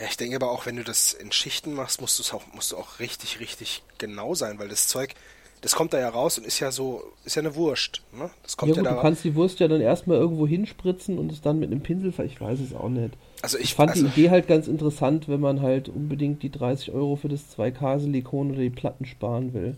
Ja, 0.00 0.06
ich 0.08 0.16
denke 0.16 0.36
aber 0.36 0.50
auch, 0.50 0.66
wenn 0.66 0.76
du 0.76 0.84
das 0.84 1.12
in 1.12 1.32
Schichten 1.32 1.74
machst, 1.74 2.00
musst, 2.00 2.18
du's 2.18 2.32
auch, 2.32 2.42
musst 2.54 2.72
du 2.72 2.76
auch 2.76 2.98
richtig, 2.98 3.40
richtig 3.40 3.82
genau 3.98 4.34
sein, 4.34 4.58
weil 4.58 4.68
das 4.68 4.88
Zeug, 4.88 5.14
das 5.60 5.74
kommt 5.76 5.92
da 5.92 6.00
ja 6.00 6.08
raus 6.08 6.38
und 6.38 6.46
ist 6.46 6.58
ja 6.60 6.72
so, 6.72 7.04
ist 7.24 7.36
ja 7.36 7.42
eine 7.42 7.54
Wurst. 7.54 8.02
Ne? 8.16 8.30
Das 8.42 8.56
kommt 8.56 8.70
ja, 8.70 8.76
ja, 8.76 8.82
gut, 8.82 8.90
da 8.90 8.96
du 8.96 9.02
kannst 9.02 9.22
die 9.22 9.34
Wurst 9.36 9.60
ja 9.60 9.68
dann 9.68 9.80
erstmal 9.82 10.16
irgendwo 10.16 10.46
hinspritzen 10.46 11.18
und 11.18 11.30
es 11.30 11.40
dann 11.42 11.60
mit 11.60 11.70
einem 11.70 11.82
Pinsel, 11.82 12.10
ver- 12.10 12.24
ich 12.24 12.40
weiß 12.40 12.58
es 12.58 12.74
auch 12.74 12.88
nicht. 12.88 13.14
Also 13.42 13.58
ich, 13.58 13.64
Ich 13.64 13.74
fand 13.74 13.90
also, 13.90 14.02
die 14.08 14.08
Idee 14.22 14.30
halt 14.30 14.48
ganz 14.48 14.66
interessant, 14.66 15.28
wenn 15.28 15.40
man 15.40 15.60
halt 15.60 15.88
unbedingt 15.88 16.42
die 16.42 16.50
30 16.50 16.90
Euro 16.92 17.14
für 17.16 17.28
das 17.28 17.50
2K-Silikon 17.56 18.50
oder 18.52 18.60
die 18.60 18.70
Platten 18.70 19.04
sparen 19.04 19.52
will. 19.52 19.76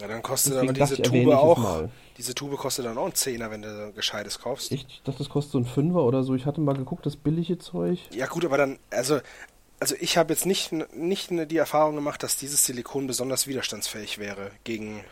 Ja, 0.00 0.06
dann 0.06 0.22
kostet 0.22 0.54
Deswegen 0.54 0.70
aber 0.70 0.86
diese 0.86 1.02
Tube 1.02 1.34
auch. 1.34 1.58
mal. 1.58 1.90
Diese 2.16 2.34
Tube 2.34 2.56
kostet 2.56 2.84
dann 2.86 2.98
auch 2.98 3.04
einen 3.04 3.14
Zehner, 3.14 3.50
wenn 3.50 3.62
du 3.62 3.92
Gescheites 3.92 4.38
kaufst. 4.40 4.70
Ich 4.72 5.02
dachte, 5.04 5.18
das 5.18 5.28
kostet 5.28 5.52
so 5.52 5.58
ein 5.58 5.64
Fünfer 5.64 6.02
oder 6.04 6.22
so. 6.22 6.34
Ich 6.34 6.46
hatte 6.46 6.60
mal 6.60 6.74
geguckt, 6.76 7.06
das 7.06 7.16
billige 7.16 7.58
Zeug. 7.58 7.98
Ja 8.12 8.26
gut, 8.26 8.44
aber 8.44 8.56
dann, 8.58 8.78
also, 8.90 9.20
also 9.80 9.94
ich 10.00 10.16
habe 10.16 10.32
jetzt 10.32 10.46
nicht, 10.46 10.72
nicht 10.94 11.30
die 11.30 11.56
Erfahrung 11.56 11.94
gemacht, 11.94 12.22
dass 12.22 12.36
dieses 12.36 12.64
Silikon 12.64 13.06
besonders 13.06 13.46
widerstandsfähig 13.46 14.18
wäre 14.18 14.50
gegen, 14.64 15.04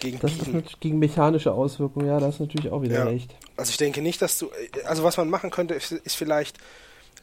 gegen 0.00 0.18
Das 0.20 0.32
ist 0.32 0.38
Biegen. 0.40 0.52
natürlich 0.52 0.80
gegen 0.80 0.98
mechanische 0.98 1.52
Auswirkungen, 1.52 2.06
ja, 2.06 2.18
da 2.18 2.28
ist 2.28 2.40
natürlich 2.40 2.70
auch 2.70 2.82
wieder 2.82 2.96
Ja. 3.00 3.04
recht. 3.04 3.34
Also 3.56 3.70
ich 3.70 3.76
denke 3.76 4.00
nicht, 4.02 4.20
dass 4.22 4.38
du, 4.38 4.50
also 4.86 5.04
was 5.04 5.16
man 5.18 5.28
machen 5.28 5.50
könnte, 5.50 5.74
ist, 5.74 5.92
ist 5.92 6.16
vielleicht 6.16 6.56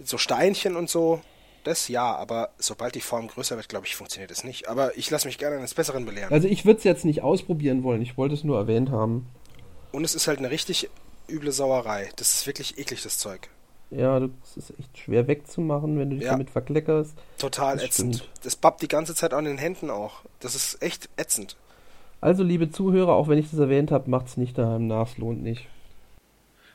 so 0.04 0.18
Steinchen 0.20 0.76
und 0.76 0.90
so, 0.90 1.22
das 1.64 1.88
ja, 1.88 2.16
aber 2.16 2.50
sobald 2.58 2.96
die 2.96 3.02
Form 3.02 3.28
größer 3.28 3.56
wird, 3.56 3.70
glaube 3.70 3.86
ich, 3.88 3.96
funktioniert 3.96 4.32
es 4.32 4.44
nicht. 4.44 4.68
Aber 4.70 4.98
ich 4.98 5.10
lasse 5.10 5.28
mich 5.28 5.38
gerne 5.38 5.58
eines 5.58 5.74
Besseren 5.74 6.06
belehren. 6.06 6.32
Also 6.34 6.48
ich 6.48 6.66
würde 6.66 6.78
es 6.80 6.84
jetzt 6.84 7.06
nicht 7.06 7.22
ausprobieren 7.22 7.84
wollen, 7.84 8.02
ich 8.02 8.18
wollte 8.18 8.36
es 8.36 8.44
nur 8.44 8.58
erwähnt 8.58 8.90
haben. 8.92 9.28
Und 9.92 10.04
es 10.04 10.16
ist 10.16 10.28
halt 10.28 10.40
eine 10.40 10.52
richtig 10.52 10.90
üble 11.30 11.52
Sauerei. 11.52 12.10
Das 12.16 12.34
ist 12.34 12.48
wirklich 12.48 12.78
eklig, 12.78 13.02
das 13.04 13.18
Zeug. 13.18 13.50
Ja, 13.90 14.20
das 14.22 14.30
ist 14.56 14.74
echt 14.80 14.98
schwer 15.00 15.28
wegzumachen, 15.28 16.00
wenn 16.00 16.10
du 16.12 16.16
dich 16.16 16.26
Ja. 16.26 16.32
damit 16.32 16.50
verkleckerst. 16.50 17.14
Total 17.38 17.76
Das 17.76 17.86
ätzend. 17.86 18.16
stimmt. 18.18 18.32
Das 18.44 18.56
babbt 18.56 18.82
die 18.82 18.88
ganze 18.88 19.14
Zeit 19.16 19.34
an 19.34 19.44
den 19.44 19.58
Händen 19.58 19.90
auch. 19.90 20.22
Das 20.40 20.56
ist 20.56 20.82
echt 20.82 21.10
ätzend. 21.18 21.58
Also, 22.22 22.44
liebe 22.44 22.70
Zuhörer, 22.72 23.14
auch 23.14 23.28
wenn 23.28 23.38
ich 23.38 23.50
das 23.50 23.60
erwähnt 23.60 23.92
habe, 23.92 24.10
macht's 24.10 24.38
nicht 24.38 24.58
daheim 24.58 24.88
nach, 24.88 25.10
es 25.12 25.18
lohnt 25.18 25.44
nicht. 25.44 25.68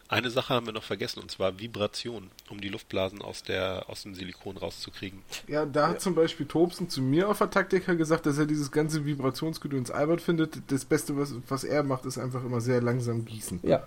Eine 0.09 0.31
Sache 0.31 0.55
haben 0.55 0.67
wir 0.67 0.73
noch 0.73 0.85
vergessen, 0.85 1.21
und 1.21 1.31
zwar 1.31 1.59
Vibration, 1.59 2.31
um 2.49 2.61
die 2.61 2.69
Luftblasen 2.69 3.23
aus, 3.23 3.43
der, 3.43 3.85
aus 3.89 4.03
dem 4.03 4.15
Silikon 4.15 4.57
rauszukriegen. 4.57 5.23
Ja, 5.49 5.67
da 5.67 5.89
hat 5.89 6.01
zum 6.01 6.15
Beispiel 6.15 6.47
Tobsen 6.47 6.89
zu 6.89 7.03
mir 7.03 7.29
auf 7.29 7.39
der 7.39 7.51
Taktika 7.51 7.95
gesagt, 7.95 8.27
dass 8.27 8.39
er 8.39 8.47
dieses 8.47 8.71
ganze 8.71 9.05
Vibrationsgedöns 9.05 9.91
albert 9.91 10.21
findet. 10.21 10.59
Das 10.71 10.85
Beste, 10.85 11.17
was, 11.17 11.35
was 11.49 11.65
er 11.65 11.83
macht, 11.83 12.05
ist 12.07 12.19
einfach 12.19 12.45
immer 12.45 12.61
sehr 12.61 12.81
langsam 12.81 13.25
gießen. 13.25 13.61
Ja, 13.65 13.83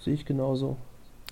sehe 0.00 0.14
ich 0.14 0.24
genauso. 0.24 0.76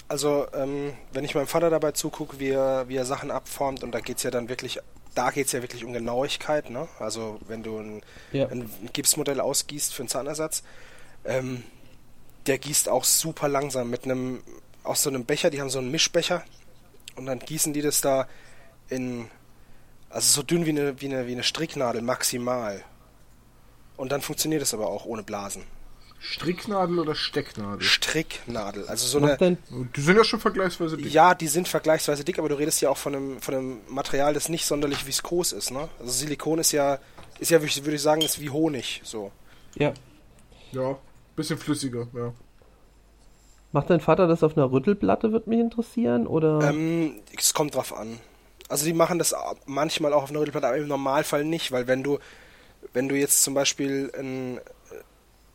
Also, 0.07 0.47
ähm, 0.55 0.93
wenn 1.13 1.25
ich 1.25 1.35
meinem 1.35 1.47
Vater 1.47 1.71
dabei 1.71 1.93
zugucke, 1.93 2.39
wie 2.39 2.49
er, 2.51 2.89
wie 2.89 2.97
er 2.97 3.05
Sachen 3.05 3.31
abformt, 3.31 3.83
und 3.83 3.93
da 3.93 4.01
geht's 4.01 4.23
ja 4.23 4.31
dann 4.31 4.49
wirklich, 4.49 4.79
da 5.15 5.31
geht's 5.31 5.53
ja 5.53 5.63
wirklich 5.63 5.85
um 5.85 5.93
Genauigkeit, 5.93 6.71
ne? 6.71 6.89
Also, 6.99 7.41
wenn 7.49 7.63
du 7.63 7.79
ein, 7.79 8.03
Ja. 8.33 8.49
ein 8.49 8.71
Gipsmodell 8.93 9.41
ausgießt 9.41 9.93
für 9.95 10.03
einen 10.03 10.09
Zahnersatz, 10.09 10.63
ähm, 11.25 11.63
der 12.47 12.59
gießt 12.59 12.89
auch 12.89 13.05
super 13.05 13.49
langsam 13.49 13.91
mit 13.91 14.05
einem, 14.05 14.43
aus 14.83 15.03
so 15.03 15.11
einem 15.11 15.25
Becher, 15.25 15.51
die 15.51 15.61
haben 15.61 15.71
so 15.71 15.79
einen 15.79 15.91
Mischbecher, 15.91 16.45
und 17.17 17.27
dann 17.27 17.39
gießen 17.39 17.73
die 17.73 17.83
das 17.83 18.01
da 18.01 18.29
in, 18.89 19.29
also 20.09 20.41
so 20.41 20.43
dünn 20.43 20.65
wie 20.67 20.71
eine, 20.71 21.01
wie 21.01 21.07
eine, 21.07 21.27
wie 21.27 21.33
eine 21.33 21.43
Stricknadel 21.43 22.03
maximal. 22.03 22.83
Und 23.97 24.13
dann 24.13 24.23
funktioniert 24.23 24.63
es 24.63 24.73
aber 24.73 24.89
auch 24.89 25.05
ohne 25.05 25.23
Blasen. 25.23 25.65
Stricknadel 26.19 26.99
oder 26.99 27.15
Stecknadel? 27.15 27.81
Stricknadel, 27.83 28.87
also 28.89 29.07
so 29.07 29.19
eine, 29.19 29.29
Macht 29.29 29.41
dein, 29.41 29.59
Die 29.97 30.01
sind 30.01 30.17
ja 30.17 30.25
schon 30.25 30.41
vergleichsweise 30.41 30.99
dick. 30.99 31.13
Ja, 31.13 31.35
die 31.35 31.49
sind 31.49 31.67
vergleichsweise 31.67 32.25
dick, 32.25 32.39
aber 32.39 32.51
du 32.51 32.59
redest 32.59 32.81
ja 32.83 32.91
auch 32.91 32.99
von 32.99 33.15
einem, 33.15 33.41
von 33.41 33.55
einem 33.55 33.79
Material, 33.89 34.35
das 34.35 34.51
nicht 34.51 34.67
sonderlich 34.67 35.07
viskos 35.07 35.53
ist, 35.53 35.71
ne? 35.71 35.89
Also 35.99 36.13
Silikon 36.13 36.59
ist 36.59 36.73
ja, 36.73 36.99
ist 37.39 37.51
ja, 37.51 37.61
würde 37.63 37.95
ich 37.95 38.03
sagen, 38.03 38.21
ist 38.21 38.41
wie 38.41 38.51
Honig, 38.51 39.01
so. 39.05 39.33
ja. 39.75 39.95
Ja, 40.73 40.99
bisschen 41.41 41.59
flüssiger, 41.59 42.07
ja. 42.15 42.33
Macht 43.73 43.89
dein 43.91 44.01
Vater 44.01 44.27
das 44.27 44.43
auf 44.43 44.57
einer 44.57 44.71
Rüttelplatte, 44.71 45.31
würde 45.33 45.49
mich 45.49 45.61
interessieren? 45.61 46.27
Oder? 46.27 46.61
Ähm, 46.71 47.21
es 47.39 47.55
kommt 47.55 47.75
drauf 47.77 47.97
an. 47.97 48.19
Also 48.69 48.85
die 48.85 48.93
machen 48.93 49.19
das 49.19 49.35
manchmal 49.67 50.13
auch 50.13 50.25
auf 50.25 50.31
einer 50.31 50.41
Rüttelplatte, 50.41 50.67
aber 50.67 50.77
im 50.77 50.89
Normalfall 50.89 51.45
nicht, 51.45 51.71
weil 51.73 51.87
wenn 51.87 52.03
du, 52.03 52.19
wenn 52.93 53.09
du 53.09 53.17
jetzt 53.17 53.43
zum 53.43 53.55
Beispiel 53.55 54.11
ein, 54.19 54.61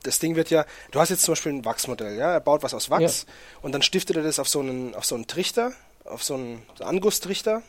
das 0.03 0.19
Ding 0.19 0.35
wird 0.35 0.49
ja, 0.49 0.65
du 0.91 0.99
hast 0.99 1.09
jetzt 1.09 1.23
zum 1.23 1.33
Beispiel 1.33 1.53
ein 1.53 1.65
Wachsmodell, 1.65 2.17
ja, 2.17 2.33
er 2.33 2.39
baut 2.39 2.63
was 2.63 2.73
aus 2.73 2.89
Wachs 2.89 3.25
und 3.61 3.73
dann 3.73 3.81
stiftet 3.81 4.17
er 4.17 4.23
das 4.23 4.39
auf 4.39 4.47
so 4.47 4.59
einen, 4.59 4.95
auf 4.95 5.05
so 5.05 5.15
einen 5.15 5.27
Trichter, 5.27 5.71
auf 6.03 6.23
so 6.23 6.35
einen 6.35 6.61
Angusstrichter, 6.79 7.63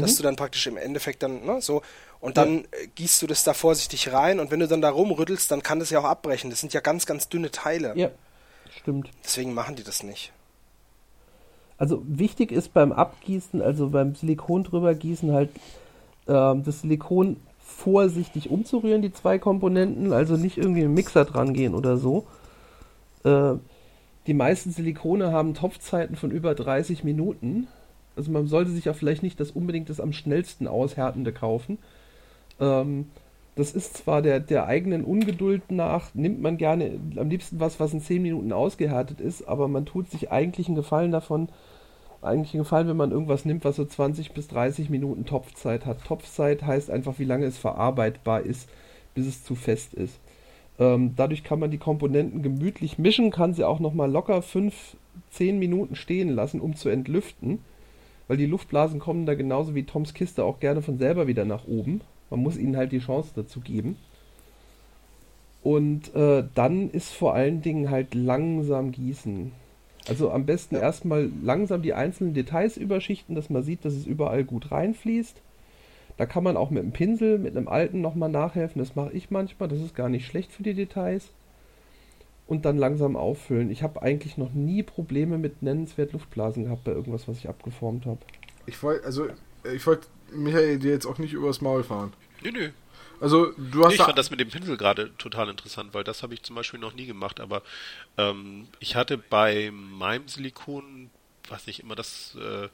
dass 0.00 0.16
du 0.16 0.22
dann 0.22 0.36
praktisch 0.36 0.66
im 0.66 0.76
Endeffekt 0.76 1.22
dann, 1.22 1.44
ne, 1.44 1.60
so, 1.60 1.82
und 2.24 2.38
dann 2.38 2.60
äh, 2.60 2.86
gießt 2.94 3.20
du 3.20 3.26
das 3.26 3.44
da 3.44 3.52
vorsichtig 3.52 4.10
rein 4.10 4.40
und 4.40 4.50
wenn 4.50 4.58
du 4.58 4.66
dann 4.66 4.80
da 4.80 4.88
rumrüttelst, 4.88 5.50
dann 5.50 5.62
kann 5.62 5.78
das 5.78 5.90
ja 5.90 6.00
auch 6.00 6.04
abbrechen. 6.04 6.48
Das 6.48 6.58
sind 6.58 6.72
ja 6.72 6.80
ganz, 6.80 7.04
ganz 7.04 7.28
dünne 7.28 7.50
Teile. 7.50 7.92
ja, 7.96 8.08
stimmt. 8.80 9.10
Deswegen 9.22 9.52
machen 9.52 9.76
die 9.76 9.84
das 9.84 10.02
nicht. 10.02 10.32
Also 11.76 12.02
wichtig 12.06 12.50
ist 12.50 12.72
beim 12.72 12.92
Abgießen, 12.92 13.60
also 13.60 13.90
beim 13.90 14.14
Silikon 14.14 14.64
drüber 14.64 14.94
gießen 14.94 15.32
halt 15.32 15.50
ähm, 16.26 16.64
das 16.64 16.80
Silikon 16.80 17.36
vorsichtig 17.58 18.48
umzurühren, 18.48 19.02
die 19.02 19.12
zwei 19.12 19.38
Komponenten, 19.38 20.14
also 20.14 20.38
nicht 20.38 20.56
irgendwie 20.56 20.82
im 20.82 20.94
Mixer 20.94 21.26
dran 21.26 21.52
gehen 21.52 21.74
oder 21.74 21.98
so. 21.98 22.26
Äh, 23.24 23.56
die 24.26 24.34
meisten 24.34 24.70
Silikone 24.70 25.30
haben 25.30 25.52
Topfzeiten 25.52 26.16
von 26.16 26.30
über 26.30 26.54
30 26.54 27.04
Minuten. 27.04 27.68
Also 28.16 28.30
man 28.30 28.46
sollte 28.46 28.70
sich 28.70 28.86
ja 28.86 28.94
vielleicht 28.94 29.22
nicht 29.22 29.40
das 29.40 29.50
unbedingt 29.50 29.90
das 29.90 30.00
am 30.00 30.14
schnellsten 30.14 30.66
aushärtende 30.66 31.34
kaufen. 31.34 31.76
Ähm, 32.60 33.06
das 33.56 33.72
ist 33.72 33.96
zwar 33.96 34.20
der, 34.20 34.40
der 34.40 34.66
eigenen 34.66 35.04
Ungeduld 35.04 35.70
nach, 35.70 36.12
nimmt 36.14 36.42
man 36.42 36.56
gerne 36.56 36.98
am 37.16 37.28
liebsten 37.28 37.60
was, 37.60 37.78
was 37.78 37.92
in 37.92 38.00
10 38.00 38.22
Minuten 38.22 38.52
ausgehärtet 38.52 39.20
ist, 39.20 39.46
aber 39.46 39.68
man 39.68 39.86
tut 39.86 40.10
sich 40.10 40.32
eigentlich 40.32 40.66
einen 40.66 40.76
Gefallen 40.76 41.12
davon, 41.12 41.48
eigentlich 42.20 42.54
einen 42.54 42.64
Gefallen, 42.64 42.88
wenn 42.88 42.96
man 42.96 43.12
irgendwas 43.12 43.44
nimmt, 43.44 43.64
was 43.64 43.76
so 43.76 43.84
20 43.84 44.32
bis 44.32 44.48
30 44.48 44.90
Minuten 44.90 45.24
Topfzeit 45.24 45.86
hat. 45.86 46.04
Topfzeit 46.04 46.64
heißt 46.64 46.90
einfach, 46.90 47.18
wie 47.18 47.24
lange 47.24 47.46
es 47.46 47.56
verarbeitbar 47.56 48.40
ist, 48.40 48.68
bis 49.14 49.26
es 49.26 49.44
zu 49.44 49.54
fest 49.54 49.94
ist. 49.94 50.18
Ähm, 50.80 51.12
dadurch 51.14 51.44
kann 51.44 51.60
man 51.60 51.70
die 51.70 51.78
Komponenten 51.78 52.42
gemütlich 52.42 52.98
mischen, 52.98 53.30
kann 53.30 53.54
sie 53.54 53.62
auch 53.62 53.78
nochmal 53.78 54.10
locker 54.10 54.42
5, 54.42 54.96
10 55.30 55.60
Minuten 55.60 55.94
stehen 55.94 56.30
lassen, 56.30 56.60
um 56.60 56.74
zu 56.74 56.88
entlüften, 56.88 57.60
weil 58.26 58.36
die 58.36 58.46
Luftblasen 58.46 58.98
kommen 58.98 59.26
da 59.26 59.34
genauso 59.34 59.76
wie 59.76 59.84
Toms 59.84 60.14
Kiste 60.14 60.42
auch 60.42 60.58
gerne 60.58 60.82
von 60.82 60.98
selber 60.98 61.28
wieder 61.28 61.44
nach 61.44 61.68
oben. 61.68 62.00
Man 62.34 62.42
muss 62.42 62.56
ihnen 62.56 62.76
halt 62.76 62.90
die 62.90 62.98
Chance 62.98 63.30
dazu 63.36 63.60
geben. 63.60 63.96
Und 65.62 66.12
äh, 66.16 66.42
dann 66.56 66.90
ist 66.90 67.12
vor 67.12 67.32
allen 67.32 67.62
Dingen 67.62 67.90
halt 67.90 68.12
langsam 68.12 68.90
gießen. 68.90 69.52
Also 70.08 70.32
am 70.32 70.44
besten 70.44 70.74
erstmal 70.74 71.30
langsam 71.44 71.82
die 71.82 71.94
einzelnen 71.94 72.34
Details 72.34 72.76
überschichten, 72.76 73.36
dass 73.36 73.50
man 73.50 73.62
sieht, 73.62 73.84
dass 73.84 73.94
es 73.94 74.04
überall 74.04 74.42
gut 74.42 74.72
reinfließt. 74.72 75.36
Da 76.16 76.26
kann 76.26 76.42
man 76.42 76.56
auch 76.56 76.70
mit 76.70 76.82
einem 76.82 76.90
Pinsel, 76.90 77.38
mit 77.38 77.56
einem 77.56 77.68
alten 77.68 78.00
nochmal 78.00 78.30
nachhelfen. 78.30 78.80
Das 78.80 78.96
mache 78.96 79.12
ich 79.12 79.30
manchmal. 79.30 79.68
Das 79.68 79.78
ist 79.78 79.94
gar 79.94 80.08
nicht 80.08 80.26
schlecht 80.26 80.50
für 80.50 80.64
die 80.64 80.74
Details. 80.74 81.30
Und 82.48 82.64
dann 82.64 82.76
langsam 82.76 83.14
auffüllen. 83.14 83.70
Ich 83.70 83.84
habe 83.84 84.02
eigentlich 84.02 84.36
noch 84.36 84.52
nie 84.52 84.82
Probleme 84.82 85.38
mit 85.38 85.62
nennenswert 85.62 86.12
Luftblasen 86.12 86.64
gehabt 86.64 86.82
bei 86.82 86.90
irgendwas, 86.90 87.28
was 87.28 87.38
ich 87.38 87.48
abgeformt 87.48 88.06
habe. 88.06 88.18
Ich 88.66 88.82
wollte, 88.82 89.06
also, 89.06 89.28
ich 89.72 89.86
wollte 89.86 90.08
Michael 90.34 90.78
dir 90.78 90.90
jetzt 90.92 91.06
auch 91.06 91.18
nicht 91.18 91.32
übers 91.32 91.60
Maul 91.60 91.84
fahren. 91.84 92.12
Nö, 92.42 92.50
nö. 92.52 92.70
Also, 93.20 93.52
du 93.56 93.84
hast 93.84 93.92
ich 93.92 93.98
da- 93.98 94.04
fand 94.06 94.18
das 94.18 94.30
mit 94.30 94.40
dem 94.40 94.50
Pinsel 94.50 94.76
gerade 94.76 95.16
total 95.16 95.48
interessant, 95.48 95.94
weil 95.94 96.04
das 96.04 96.22
habe 96.22 96.34
ich 96.34 96.42
zum 96.42 96.56
Beispiel 96.56 96.80
noch 96.80 96.94
nie 96.94 97.06
gemacht. 97.06 97.40
Aber 97.40 97.62
ähm, 98.18 98.66
ich 98.80 98.96
hatte 98.96 99.16
bei 99.16 99.70
meinem 99.72 100.28
Silikon, 100.28 101.10
weiß 101.48 101.66
nicht, 101.66 101.80
immer 101.80 101.94
das, 101.94 102.34
äh, 102.36 102.68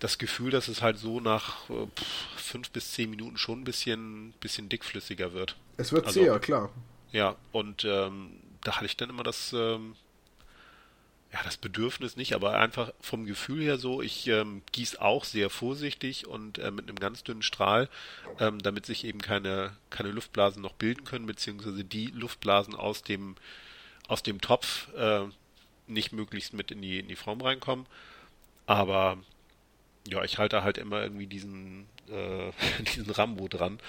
das 0.00 0.18
Gefühl, 0.18 0.50
dass 0.50 0.68
es 0.68 0.80
halt 0.82 0.98
so 0.98 1.20
nach 1.20 1.68
äh, 1.70 1.86
fünf 2.36 2.70
bis 2.70 2.92
zehn 2.92 3.10
Minuten 3.10 3.36
schon 3.36 3.60
ein 3.60 3.64
bisschen, 3.64 4.32
bisschen 4.40 4.68
dickflüssiger 4.68 5.32
wird. 5.32 5.56
es 5.76 5.92
wird 5.92 6.06
also- 6.06 6.18
zäher, 6.20 6.38
klar. 6.38 6.70
Ja, 7.12 7.36
und 7.52 7.84
ähm, 7.84 8.30
da 8.64 8.76
hatte 8.76 8.86
ich 8.86 8.96
dann 8.96 9.10
immer 9.10 9.22
das, 9.22 9.52
ähm, 9.52 9.94
ja, 11.32 11.40
das 11.44 11.58
Bedürfnis 11.58 12.16
nicht, 12.16 12.34
aber 12.34 12.58
einfach 12.58 12.92
vom 13.00 13.26
Gefühl 13.26 13.62
her 13.62 13.76
so, 13.76 14.00
ich 14.00 14.26
ähm, 14.28 14.62
gieße 14.72 15.00
auch 15.00 15.24
sehr 15.24 15.50
vorsichtig 15.50 16.26
und 16.26 16.58
äh, 16.58 16.70
mit 16.70 16.88
einem 16.88 16.98
ganz 16.98 17.22
dünnen 17.22 17.42
Strahl, 17.42 17.90
ähm, 18.40 18.58
damit 18.60 18.86
sich 18.86 19.04
eben 19.04 19.20
keine, 19.20 19.76
keine 19.90 20.10
Luftblasen 20.10 20.62
noch 20.62 20.72
bilden 20.72 21.04
können, 21.04 21.26
beziehungsweise 21.26 21.84
die 21.84 22.06
Luftblasen 22.06 22.74
aus 22.74 23.02
dem, 23.02 23.36
aus 24.06 24.22
dem 24.22 24.40
Topf 24.40 24.88
äh, 24.94 25.26
nicht 25.86 26.12
möglichst 26.12 26.54
mit 26.54 26.70
in 26.70 26.80
die, 26.80 26.98
in 26.98 27.08
die 27.08 27.16
Form 27.16 27.42
reinkommen. 27.42 27.86
Aber 28.66 29.18
ja, 30.06 30.24
ich 30.24 30.38
halte 30.38 30.62
halt 30.62 30.78
immer 30.78 31.02
irgendwie 31.02 31.26
diesen, 31.26 31.86
äh, 32.10 32.52
diesen 32.94 33.10
Rambo 33.10 33.48
dran 33.48 33.80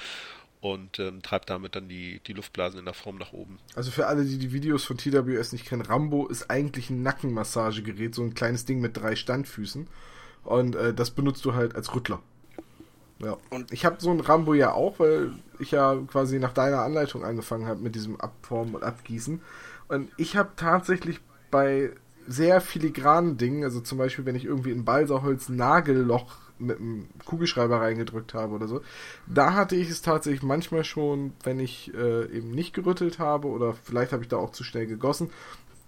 und 0.62 1.00
ähm, 1.00 1.22
treibe 1.22 1.46
damit 1.46 1.76
dann 1.76 1.88
die, 1.88 2.20
die 2.26 2.34
Luftblasen 2.34 2.80
in 2.80 2.86
der 2.86 2.94
Form 2.94 3.18
nach 3.18 3.32
oben. 3.32 3.60
Also 3.76 3.92
für 3.92 4.08
alle, 4.08 4.26
die 4.26 4.38
die 4.38 4.52
Videos 4.52 4.84
von 4.84 4.98
TWS 4.98 5.54
nicht 5.54 5.66
kennen, 5.66 5.82
Rambo 5.82 6.28
ist 6.28 6.50
eigentlich 6.50 6.90
ein 6.90 7.02
Nackenmassagegerät, 7.02 8.14
so 8.14 8.24
ein 8.24 8.34
kleines 8.34 8.66
Ding 8.66 8.82
mit 8.82 8.98
drei 8.98 9.16
Standfüßen. 9.16 9.88
Und 10.44 10.76
äh, 10.76 10.94
das 10.94 11.12
benutzt 11.12 11.46
du 11.46 11.54
halt 11.54 11.76
als 11.76 11.96
Rüttler. 11.96 12.22
Ja. 13.20 13.38
Und 13.50 13.72
ich 13.72 13.86
habe 13.86 13.98
so 14.00 14.12
ein 14.12 14.20
Rambo 14.20 14.54
ja 14.54 14.74
auch, 14.74 15.00
weil 15.00 15.34
ich 15.60 15.72
ja 15.72 15.96
quasi 16.08 16.40
nach 16.40 16.54
deiner 16.54 16.82
Anleitung 16.82 17.24
angefangen 17.24 17.66
habe 17.66 17.82
mit 17.82 17.96
diesem 17.96 18.20
Abformen 18.20 18.76
und 18.76 18.84
Abgießen. 18.84 19.42
Und 19.88 20.12
ich 20.18 20.38
habe 20.38 20.52
tatsächlich 20.56 21.20
bei 21.52 21.92
sehr 22.28 22.62
filigranen 22.62 23.38
Dingen, 23.38 23.64
also 23.64 23.82
zum 23.82 23.98
Beispiel, 23.98 24.26
wenn 24.26 24.36
ich 24.36 24.46
irgendwie 24.46 24.72
in 24.72 24.86
Balsaholz 24.86 25.50
Nagelloch 25.50 26.38
mit 26.60 26.80
einem 26.80 27.10
Kugelschreiber 27.26 27.82
reingedrückt 27.82 28.34
habe 28.34 28.54
oder 28.54 28.68
so, 28.68 28.82
da 29.28 29.54
hatte 29.54 29.76
ich 29.76 29.90
es 29.90 30.02
tatsächlich 30.02 30.44
manchmal 30.44 30.84
schon, 30.84 31.34
wenn 31.44 31.60
ich 31.60 31.94
äh, 31.94 32.26
eben 32.26 32.52
nicht 32.52 32.74
gerüttelt 32.74 33.20
habe 33.20 33.48
oder 33.48 33.74
vielleicht 33.74 34.12
habe 34.12 34.24
ich 34.24 34.30
da 34.30 34.38
auch 34.38 34.52
zu 34.52 34.64
schnell 34.64 34.88
gegossen, 34.88 35.32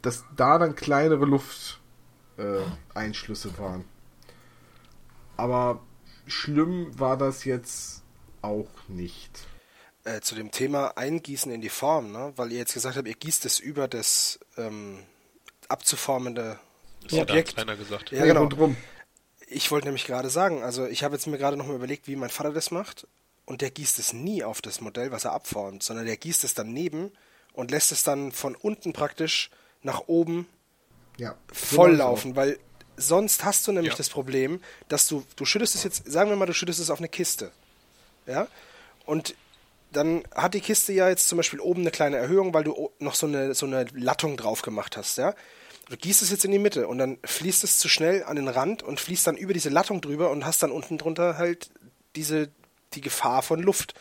dass 0.01 0.23
da 0.35 0.57
dann 0.57 0.75
kleinere 0.75 1.25
Lufteinschlüsse 1.25 3.49
äh, 3.49 3.59
waren. 3.59 3.85
Aber 5.37 5.81
schlimm 6.25 6.99
war 6.99 7.17
das 7.17 7.45
jetzt 7.45 8.03
auch 8.41 8.69
nicht. 8.87 9.45
Äh, 10.03 10.21
zu 10.21 10.33
dem 10.33 10.49
Thema 10.51 10.97
Eingießen 10.97 11.51
in 11.51 11.61
die 11.61 11.69
Form, 11.69 12.11
ne? 12.11 12.33
weil 12.35 12.51
ihr 12.51 12.57
jetzt 12.57 12.73
gesagt 12.73 12.97
habt, 12.97 13.07
ihr 13.07 13.13
gießt 13.13 13.45
es 13.45 13.59
über 13.59 13.87
das 13.87 14.39
ähm, 14.57 15.03
abzuformende 15.67 16.59
das 17.03 17.19
Objekt. 17.19 17.51
Hat 17.51 17.59
einer 17.59 17.77
gesagt. 17.77 18.09
Ja, 18.11 18.25
genau. 18.25 18.47
Drum. 18.47 18.75
Ich 19.53 19.69
wollte 19.69 19.87
nämlich 19.87 20.05
gerade 20.05 20.29
sagen, 20.29 20.63
also 20.63 20.87
ich 20.87 21.03
habe 21.03 21.15
jetzt 21.15 21.27
mir 21.27 21.37
gerade 21.37 21.57
nochmal 21.57 21.75
überlegt, 21.75 22.07
wie 22.07 22.15
mein 22.15 22.29
Vater 22.29 22.53
das 22.53 22.71
macht 22.71 23.05
und 23.45 23.61
der 23.61 23.69
gießt 23.69 23.99
es 23.99 24.13
nie 24.13 24.43
auf 24.43 24.61
das 24.61 24.81
Modell, 24.81 25.11
was 25.11 25.25
er 25.25 25.33
abformt, 25.33 25.83
sondern 25.83 26.05
der 26.05 26.17
gießt 26.17 26.43
es 26.43 26.53
daneben 26.53 27.11
und 27.53 27.69
lässt 27.69 27.91
es 27.91 28.03
dann 28.03 28.31
von 28.31 28.55
unten 28.55 28.93
praktisch 28.93 29.49
nach 29.83 30.07
oben 30.07 30.47
ja, 31.17 31.35
voll 31.51 31.95
laufen, 31.95 32.35
weil 32.35 32.59
sonst 32.95 33.43
hast 33.43 33.67
du 33.67 33.71
nämlich 33.71 33.93
ja. 33.93 33.97
das 33.97 34.09
Problem, 34.09 34.61
dass 34.87 35.07
du, 35.07 35.25
du 35.35 35.45
schüttest 35.45 35.75
es 35.75 35.83
jetzt, 35.83 36.09
sagen 36.09 36.29
wir 36.29 36.37
mal, 36.37 36.45
du 36.45 36.53
schüttest 36.53 36.79
es 36.79 36.89
auf 36.89 36.99
eine 36.99 37.09
Kiste. 37.09 37.51
Ja? 38.25 38.47
Und 39.05 39.35
dann 39.91 40.23
hat 40.33 40.53
die 40.53 40.61
Kiste 40.61 40.93
ja 40.93 41.09
jetzt 41.09 41.27
zum 41.27 41.37
Beispiel 41.37 41.59
oben 41.59 41.81
eine 41.81 41.91
kleine 41.91 42.17
Erhöhung, 42.17 42.53
weil 42.53 42.63
du 42.63 42.91
noch 42.99 43.15
so 43.15 43.27
eine, 43.27 43.53
so 43.53 43.65
eine 43.65 43.85
Lattung 43.93 44.37
drauf 44.37 44.61
gemacht 44.61 44.95
hast, 44.95 45.17
ja. 45.17 45.35
Du 45.91 45.97
gießt 45.97 46.21
es 46.21 46.31
jetzt 46.31 46.45
in 46.45 46.51
die 46.51 46.59
Mitte 46.59 46.87
und 46.87 46.99
dann 46.99 47.17
fließt 47.21 47.65
es 47.65 47.77
zu 47.77 47.89
schnell 47.89 48.23
an 48.23 48.37
den 48.37 48.47
Rand 48.47 48.81
und 48.81 49.01
fließt 49.01 49.27
dann 49.27 49.35
über 49.35 49.51
diese 49.51 49.67
Lattung 49.67 49.99
drüber 49.99 50.31
und 50.31 50.45
hast 50.45 50.63
dann 50.63 50.71
unten 50.71 50.97
drunter 50.97 51.37
halt 51.37 51.69
diese, 52.15 52.47
die 52.93 53.01
Gefahr 53.01 53.41
von 53.41 53.61
Luft. 53.61 53.93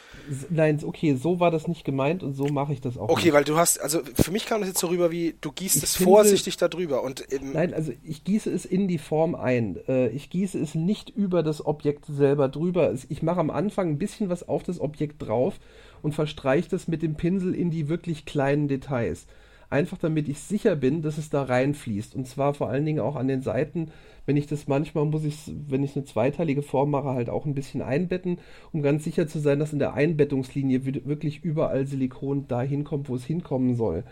Nein, 0.51 0.78
okay, 0.84 1.16
so 1.16 1.41
war 1.41 1.51
das 1.51 1.66
nicht 1.66 1.84
gemeint 1.84 2.22
und 2.22 2.34
so 2.34 2.47
mache 2.47 2.72
ich 2.72 2.80
das 2.80 2.97
auch. 2.97 3.09
Okay, 3.09 3.24
nicht. 3.24 3.32
weil 3.32 3.43
du 3.43 3.57
hast, 3.57 3.80
also 3.80 4.03
für 4.14 4.30
mich 4.30 4.47
kam 4.47 4.61
das 4.61 4.68
jetzt 4.68 4.78
so 4.78 4.86
rüber 4.86 5.11
wie, 5.11 5.34
du 5.41 5.51
gießt 5.51 5.78
ich 5.78 5.82
es 5.82 5.97
finde, 5.97 6.12
vorsichtig 6.12 6.57
da 6.59 6.68
drüber 6.68 7.03
und 7.03 7.24
Nein, 7.43 7.74
also 7.74 7.91
ich 8.05 8.22
gieße 8.22 8.53
es 8.53 8.64
in 8.64 8.86
die 8.86 8.99
Form 8.99 9.34
ein. 9.34 9.76
Äh, 9.88 10.11
ich 10.11 10.30
gieße 10.30 10.61
es 10.61 10.76
nicht 10.76 11.11
über 11.11 11.43
das 11.43 11.66
Objekt 11.66 12.05
selber 12.07 12.49
drüber. 12.49 12.95
Ich 13.09 13.24
mache 13.24 13.41
am 13.41 13.51
Anfang 13.51 13.88
ein 13.88 13.99
bisschen 13.99 14.28
was 14.28 14.49
auf 14.49 14.62
das 14.62 14.78
Objekt 14.78 15.20
drauf 15.22 15.59
und 16.03 16.14
verstreiche 16.14 16.68
das 16.68 16.86
mit 16.86 17.03
dem 17.03 17.16
Pinsel 17.16 17.53
in 17.53 17.72
die 17.72 17.88
wirklich 17.88 18.26
kleinen 18.26 18.68
Details. 18.68 19.26
Einfach 19.71 19.99
damit 19.99 20.29
ich 20.29 20.41
sicher 20.41 20.75
bin, 20.75 21.01
dass 21.01 21.16
es 21.16 21.31
da 21.31 21.45
reinfließt. 21.45 22.16
Und 22.16 22.27
zwar 22.27 22.55
vor 22.55 22.68
allen 22.68 22.85
Dingen 22.85 22.99
auch 22.99 23.14
an 23.14 23.29
den 23.29 23.41
Seiten, 23.41 23.93
wenn 24.27 24.37
ich 24.37 24.49
das 24.49 24.66
manchmal 24.66 25.05
muss 25.05 25.25
ich, 25.25 25.37
wenn 25.68 25.85
ich 25.85 25.95
eine 25.95 26.05
zweiteilige 26.05 26.62
Form 26.62 26.91
mache, 26.91 27.11
halt 27.11 27.31
auch 27.31 27.47
ein 27.47 27.55
bisschen 27.55 27.81
einbetten, 27.81 28.39
um 28.73 28.83
ganz 28.83 29.05
sicher 29.05 29.29
zu 29.29 29.39
sein, 29.39 29.61
dass 29.61 29.73
in 29.73 29.79
der 29.79 29.95
Einbettungslinie 29.95 30.85
wirklich 30.85 31.45
überall 31.45 31.87
Silikon 31.87 32.47
da 32.49 32.62
hinkommt, 32.62 33.09
wo 33.09 33.14
es 33.14 33.25
hinkommen 33.25 33.77
soll. 33.77 34.05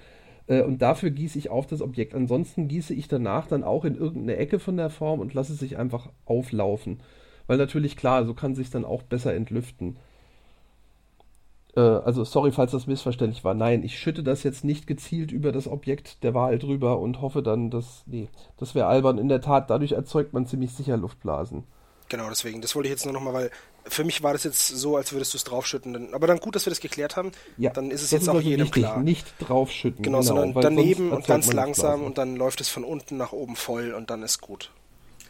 Äh, 0.46 0.62
und 0.62 0.80
dafür 0.80 1.10
gieße 1.10 1.38
ich 1.38 1.50
auf 1.50 1.66
das 1.66 1.82
Objekt. 1.82 2.14
Ansonsten 2.14 2.68
gieße 2.68 2.94
ich 2.94 3.08
danach 3.08 3.46
dann 3.46 3.64
auch 3.64 3.84
in 3.84 3.96
irgendeine 3.96 4.36
Ecke 4.36 4.60
von 4.60 4.76
der 4.76 4.90
Form 4.90 5.20
und 5.20 5.34
lasse 5.34 5.52
es 5.52 5.58
sich 5.58 5.76
einfach 5.76 6.08
auflaufen. 6.24 6.98
Weil 7.48 7.58
natürlich 7.58 7.96
klar, 7.96 8.24
so 8.24 8.34
kann 8.34 8.52
es 8.52 8.58
sich 8.58 8.70
dann 8.70 8.84
auch 8.84 9.02
besser 9.02 9.34
entlüften. 9.34 9.96
Äh, 11.78 12.00
also 12.04 12.24
sorry, 12.24 12.50
falls 12.50 12.72
das 12.72 12.88
missverständlich 12.88 13.44
war. 13.44 13.54
Nein, 13.54 13.84
ich 13.84 13.98
schütte 13.98 14.24
das 14.24 14.42
jetzt 14.42 14.64
nicht 14.64 14.88
gezielt 14.88 15.30
über 15.30 15.52
das 15.52 15.68
Objekt 15.68 16.24
der 16.24 16.34
Wahl 16.34 16.58
drüber 16.58 16.98
und 16.98 17.20
hoffe 17.20 17.42
dann, 17.42 17.70
dass. 17.70 18.02
Nee, 18.06 18.28
das 18.58 18.74
wäre 18.74 18.86
albern. 18.86 19.18
In 19.18 19.28
der 19.28 19.40
Tat, 19.40 19.70
dadurch 19.70 19.92
erzeugt 19.92 20.32
man 20.32 20.46
ziemlich 20.46 20.72
sicher 20.72 20.96
Luftblasen. 20.96 21.64
Genau, 22.08 22.28
deswegen, 22.30 22.62
das 22.62 22.74
wollte 22.74 22.88
ich 22.88 22.92
jetzt 22.92 23.04
nur 23.04 23.12
nochmal, 23.12 23.34
weil 23.34 23.50
für 23.84 24.02
mich 24.02 24.22
war 24.22 24.32
das 24.32 24.42
jetzt 24.42 24.66
so, 24.66 24.96
als 24.96 25.12
würdest 25.12 25.34
du 25.34 25.36
es 25.36 25.44
draufschütten. 25.44 26.14
Aber 26.14 26.26
dann 26.26 26.40
gut, 26.40 26.56
dass 26.56 26.66
wir 26.66 26.70
das 26.70 26.80
geklärt 26.80 27.16
haben. 27.16 27.32
Ja, 27.58 27.70
dann 27.70 27.90
ist 27.90 28.02
es 28.02 28.10
jetzt 28.10 28.28
auch 28.28 28.40
jedem 28.40 28.66
wichtig, 28.66 28.82
klar. 28.82 29.00
Nicht 29.00 29.26
draufschütten. 29.38 30.02
Genau, 30.02 30.20
genau 30.20 30.26
sondern 30.26 30.60
daneben 30.60 31.12
und 31.12 31.26
ganz 31.26 31.52
langsam 31.52 32.02
und 32.02 32.18
dann 32.18 32.34
läuft 32.34 32.60
es 32.60 32.68
von 32.68 32.82
unten 32.82 33.18
nach 33.18 33.32
oben 33.32 33.56
voll 33.56 33.92
und 33.92 34.10
dann 34.10 34.22
ist 34.22 34.40
gut. 34.40 34.72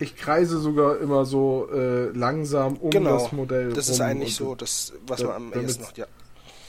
Ich 0.01 0.15
kreise 0.15 0.61
sogar 0.61 0.99
immer 0.99 1.25
so 1.25 1.69
äh, 1.75 2.11
langsam 2.11 2.77
um 2.77 2.91
genau, 2.91 3.19
das 3.19 3.33
Modell. 3.33 3.73
Das 3.73 3.89
ist 3.89 4.01
eigentlich 4.01 4.37
so, 4.37 4.55
das, 4.55 4.93
was 5.05 5.21
da, 5.21 5.27
man 5.27 5.37
am 5.37 5.53
ehesten 5.53 5.83
noch, 5.83 5.97
ja 5.97 6.07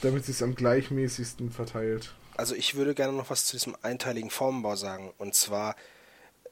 damit 0.02 0.22
es 0.22 0.38
sich 0.38 0.42
am 0.42 0.54
gleichmäßigsten 0.54 1.50
verteilt. 1.50 2.14
Also 2.36 2.54
ich 2.54 2.74
würde 2.74 2.94
gerne 2.94 3.12
noch 3.12 3.30
was 3.30 3.44
zu 3.44 3.56
diesem 3.56 3.76
einteiligen 3.82 4.30
Formenbau 4.30 4.76
sagen. 4.76 5.12
Und 5.18 5.34
zwar, 5.34 5.76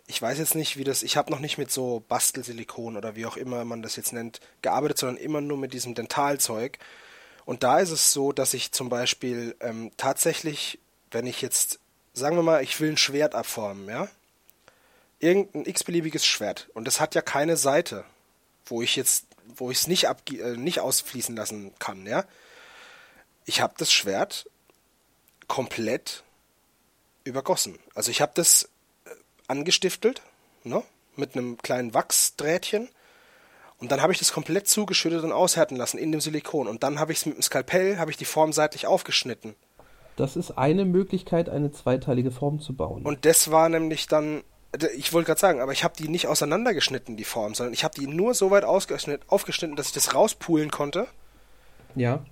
ich 0.07 0.21
weiß 0.21 0.39
jetzt 0.39 0.55
nicht, 0.55 0.77
wie 0.77 0.85
das, 0.85 1.03
ich 1.03 1.17
habe 1.17 1.31
noch 1.31 1.41
nicht 1.41 1.59
mit 1.59 1.71
so 1.71 2.03
Bastelsilikon 2.09 2.97
oder 2.97 3.17
wie 3.17 3.27
auch 3.27 3.37
immer 3.37 3.65
man 3.65 3.83
das 3.83 3.97
jetzt 3.97 4.13
nennt, 4.13 4.41
gearbeitet, 4.63 4.99
sondern 4.99 5.23
immer 5.23 5.41
nur 5.41 5.57
mit 5.57 5.73
diesem 5.73 5.95
Dentalzeug. 5.95 6.79
Und 7.45 7.63
da 7.63 7.79
ist 7.79 7.91
es 7.91 8.13
so, 8.13 8.33
dass 8.33 8.53
ich 8.53 8.73
zum 8.73 8.91
Beispiel 8.91 9.57
ähm, 9.61 9.91
tatsächlich, 9.97 10.79
wenn 11.11 11.27
ich 11.27 11.41
jetzt, 11.41 11.79
sagen 12.13 12.37
wir 12.37 12.43
mal, 12.43 12.63
ich 12.63 12.79
will 12.81 12.91
ein 12.91 12.99
Schwert 12.99 13.35
abformen, 13.35 13.89
ja? 13.89 14.09
Irgendein 15.21 15.65
x-beliebiges 15.65 16.27
Schwert. 16.27 16.69
Und 16.75 16.85
das 16.87 17.01
hat 17.01 17.15
ja 17.15 17.23
keine 17.23 17.57
Seite, 17.57 18.05
wo 18.67 18.83
ich 18.83 18.95
jetzt, 18.95 19.25
wo 19.57 19.71
ich 19.71 19.79
es 19.79 19.87
nicht, 19.87 20.05
äh, 20.05 20.57
nicht 20.57 20.81
ausfließen 20.81 21.35
lassen 21.35 21.73
kann, 21.79 22.07
ja? 22.07 22.25
Ich 23.49 23.63
habe 23.63 23.75
das 23.79 23.91
Schwert 23.91 24.49
komplett 25.49 26.23
übergossen. 27.25 27.79
Also 27.95 28.11
ich 28.11 28.21
habe 28.21 28.33
das 28.35 28.69
äh, 29.07 29.11
angestiftelt, 29.49 30.21
ne, 30.65 30.83
mit 31.17 31.35
einem 31.35 31.57
kleinen 31.57 31.95
Wachsdrähtchen 31.95 32.91
und 33.79 33.91
dann 33.91 34.03
habe 34.03 34.13
ich 34.13 34.19
das 34.19 34.33
komplett 34.33 34.69
zugeschüttet 34.69 35.25
und 35.25 35.33
aushärten 35.33 35.79
lassen 35.79 35.97
in 35.97 36.13
dem 36.13 36.21
Silikon 36.21 36.69
und 36.69 36.83
dann 36.83 37.01
habe 37.01 37.13
ich 37.13 37.19
es 37.19 37.27
mit 37.27 37.37
dem 37.37 37.43
Skalpell 37.43 37.99
habe 37.99 38.11
ich 38.11 38.19
die 38.19 38.27
Form 38.27 38.53
seitlich 38.53 38.87
aufgeschnitten. 38.87 39.55
Das 40.17 40.37
ist 40.37 40.59
eine 40.59 40.85
Möglichkeit, 40.85 41.49
eine 41.49 41.73
zweiteilige 41.73 42.31
Form 42.31 42.61
zu 42.61 42.75
bauen. 42.75 43.07
Und 43.07 43.25
das 43.25 43.51
war 43.51 43.71
nämlich 43.71 44.09
dann 44.09 44.43
ich 44.95 45.15
wollte 45.15 45.29
gerade 45.29 45.41
sagen, 45.41 45.61
aber 45.63 45.73
ich 45.73 45.83
habe 45.83 45.95
die 45.99 46.09
nicht 46.09 46.27
auseinandergeschnitten, 46.27 47.17
die 47.17 47.25
Form, 47.25 47.55
sondern 47.55 47.73
ich 47.73 47.85
habe 47.85 47.95
die 47.99 48.07
nur 48.07 48.35
so 48.35 48.51
weit 48.51 48.65
aufgeschnitten, 48.65 49.77
dass 49.77 49.87
ich 49.87 49.95
das 49.95 50.15
rauspulen 50.15 50.71
konnte. 50.71 51.07
Ja. 51.95 52.23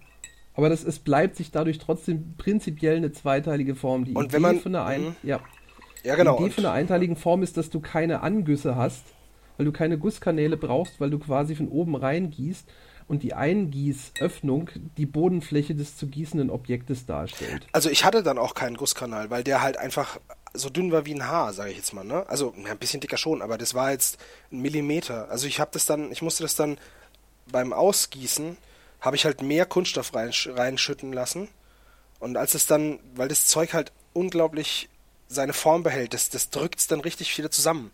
Aber 0.57 0.68
das, 0.68 0.84
es 0.84 0.98
bleibt 0.98 1.36
sich 1.36 1.50
dadurch 1.50 1.78
trotzdem 1.78 2.34
prinzipiell 2.36 2.96
eine 2.96 3.12
zweiteilige 3.12 3.74
Form. 3.74 4.04
Die 4.04 4.14
und 4.14 4.26
Idee 4.26 4.38
man, 4.38 4.61
von 4.61 4.74
einer 4.74 4.86
ein, 4.86 5.02
mhm. 5.02 5.16
ja. 5.22 5.40
Ja, 6.02 6.14
genau. 6.14 6.38
Die 6.38 6.44
Idee 6.44 6.52
von 6.52 6.66
einer 6.66 6.74
einteiligen 6.74 7.16
Form 7.16 7.42
ist, 7.42 7.57
dass 7.57 7.70
du 7.70 7.80
keine 7.80 8.22
Angüsse 8.22 8.74
hast, 8.74 9.04
weil 9.57 9.66
du 9.66 9.72
keine 9.72 9.98
Gusskanäle 9.98 10.57
brauchst, 10.57 11.00
weil 11.00 11.11
du 11.11 11.18
quasi 11.18 11.54
von 11.54 11.68
oben 11.68 11.94
rein 11.94 12.30
gießt 12.30 12.66
und 13.09 13.22
die 13.22 13.34
Eingießöffnung 13.34 14.70
die 14.96 15.07
Bodenfläche 15.07 15.74
des 15.74 15.96
zu 15.96 16.09
gießenden 16.09 16.50
Objektes 16.50 17.07
darstellt. 17.07 17.66
Also 17.72 17.88
ich 17.90 18.04
hatte 18.04 18.22
dann 18.22 18.38
auch 18.38 18.54
keinen 18.54 18.76
Gusskanal, 18.76 19.30
weil 19.30 19.44
der 19.44 19.62
halt 19.62 19.76
einfach 19.76 20.18
so 20.54 20.70
dünn 20.70 20.90
war 20.90 21.07
wie 21.07 21.14
ein 21.14 21.28
Haar, 21.28 21.52
sage 21.52 21.70
ich 21.70 21.76
jetzt 21.76 21.92
mal. 21.92 22.04
Ne? 22.04 22.24
Also 22.28 22.54
ein 22.57 22.78
bisschen 22.78 23.00
dicker 23.00 23.18
schon, 23.18 23.42
aber 23.42 23.59
das 23.59 23.74
war 23.74 23.92
jetzt 23.92 24.18
ein 24.50 24.61
Millimeter. 24.61 25.30
Also 25.30 25.46
ich 25.46 25.61
habe 25.61 25.70
das 25.72 25.86
dann, 25.86 26.11
ich 26.11 26.22
musste 26.22 26.42
das 26.42 26.57
dann 26.57 26.78
beim 27.50 27.72
Ausgießen 27.72 28.57
habe 29.07 29.16
ich 29.16 29.24
halt 29.24 29.40
mehr 29.40 29.66
Kunststoff 29.66 30.12
reinsch 30.14 30.48
reinschütten 30.52 31.12
lassen. 31.12 31.48
Und 32.18 32.36
als 32.36 32.54
es 32.54 32.66
dann, 32.66 32.98
weil 33.14 33.28
das 33.28 33.46
Zeug 33.46 33.72
halt 33.72 33.92
unglaublich 34.12 34.88
seine 35.28 35.52
Form 35.52 35.84
behält, 35.84 36.12
das, 36.12 36.28
das 36.28 36.50
drückt 36.50 36.80
es 36.80 36.88
dann 36.88 37.00
richtig 37.00 37.36
wieder 37.38 37.50
zusammen. 37.50 37.92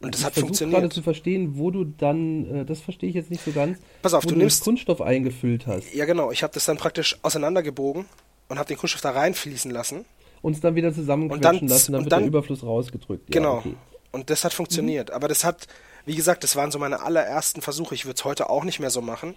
Und 0.00 0.14
das 0.14 0.22
ich 0.22 0.26
hat 0.26 0.34
funktioniert. 0.34 0.80
gerade 0.80 0.94
zu 0.94 1.02
verstehen, 1.02 1.58
wo 1.58 1.70
du 1.70 1.84
dann, 1.84 2.62
äh, 2.62 2.64
das 2.64 2.80
verstehe 2.80 3.10
ich 3.10 3.14
jetzt 3.14 3.30
nicht 3.30 3.44
so 3.44 3.52
ganz, 3.52 3.78
Pass 4.00 4.14
auf, 4.14 4.24
wo 4.24 4.28
du, 4.28 4.34
du 4.34 4.40
nimmst 4.40 4.64
Kunststoff 4.64 5.02
eingefüllt 5.02 5.66
hast. 5.66 5.92
Ja, 5.94 6.06
genau. 6.06 6.30
Ich 6.30 6.42
habe 6.42 6.52
das 6.54 6.64
dann 6.64 6.78
praktisch 6.78 7.18
auseinandergebogen 7.22 8.06
und 8.48 8.58
habe 8.58 8.68
den 8.68 8.78
Kunststoff 8.78 9.02
da 9.02 9.10
reinfließen 9.10 9.70
lassen. 9.70 10.06
Und 10.40 10.54
es 10.54 10.60
dann 10.60 10.74
wieder 10.74 10.92
zusammenquetschen 10.92 11.68
lassen, 11.68 11.92
dann 11.92 12.02
wird 12.04 12.12
dann, 12.12 12.20
der 12.20 12.28
Überfluss 12.28 12.62
rausgedrückt. 12.62 13.30
Genau. 13.30 13.54
Ja, 13.54 13.58
okay. 13.58 13.74
Und 14.12 14.30
das 14.30 14.44
hat 14.44 14.54
funktioniert. 14.54 15.10
Mhm. 15.10 15.14
Aber 15.14 15.28
das 15.28 15.44
hat, 15.44 15.66
wie 16.06 16.14
gesagt, 16.14 16.44
das 16.44 16.56
waren 16.56 16.70
so 16.70 16.78
meine 16.78 17.02
allerersten 17.02 17.62
Versuche. 17.62 17.94
Ich 17.94 18.04
würde 18.04 18.16
es 18.16 18.24
heute 18.24 18.50
auch 18.50 18.64
nicht 18.64 18.80
mehr 18.80 18.90
so 18.90 19.00
machen. 19.00 19.34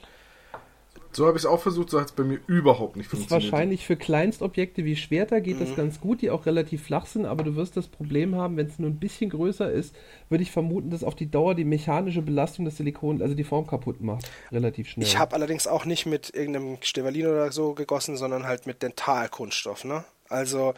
So 1.18 1.26
habe 1.26 1.38
ich 1.38 1.44
es 1.44 1.46
auch 1.48 1.62
versucht, 1.62 1.90
so 1.90 2.00
hat 2.00 2.08
es 2.08 2.12
bei 2.12 2.24
mir 2.24 2.40
überhaupt 2.48 2.96
nicht 2.96 3.10
funktioniert. 3.10 3.46
Ist 3.46 3.52
wahrscheinlich 3.52 3.86
für 3.88 3.96
Kleinstobjekte 3.96 4.86
wie 4.86 4.96
Schwerter 4.96 5.42
geht 5.42 5.56
mhm. 5.56 5.66
das 5.66 5.76
ganz 5.76 6.00
gut, 6.00 6.22
die 6.22 6.30
auch 6.30 6.46
relativ 6.46 6.84
flach 6.84 7.06
sind, 7.06 7.26
aber 7.26 7.44
du 7.44 7.56
wirst 7.56 7.76
das 7.76 7.88
Problem 7.88 8.36
haben, 8.36 8.58
wenn 8.58 8.68
es 8.68 8.78
nur 8.78 8.90
ein 8.90 9.00
bisschen 9.00 9.30
größer 9.30 9.72
ist, 9.72 9.96
würde 10.30 10.44
ich 10.44 10.52
vermuten, 10.52 10.92
dass 10.92 11.04
auf 11.04 11.16
die 11.16 11.32
Dauer 11.32 11.56
die 11.56 11.64
mechanische 11.64 12.22
Belastung 12.22 12.66
des 12.66 12.78
Silikon, 12.78 13.22
also 13.22 13.34
die 13.34 13.44
Form 13.44 13.66
kaputt 13.66 14.02
macht, 14.02 14.30
relativ 14.52 14.90
schnell. 14.90 15.08
Ich 15.08 15.18
habe 15.18 15.34
allerdings 15.34 15.66
auch 15.66 15.86
nicht 15.86 16.06
mit 16.06 16.36
irgendeinem 16.36 16.78
Stevalin 16.82 17.28
oder 17.28 17.52
so 17.52 17.74
gegossen, 17.74 18.18
sondern 18.18 18.46
halt 18.46 18.68
mit 18.68 18.84
Dentalkunststoff, 18.84 19.86
ne? 19.86 20.04
Also, 20.30 20.74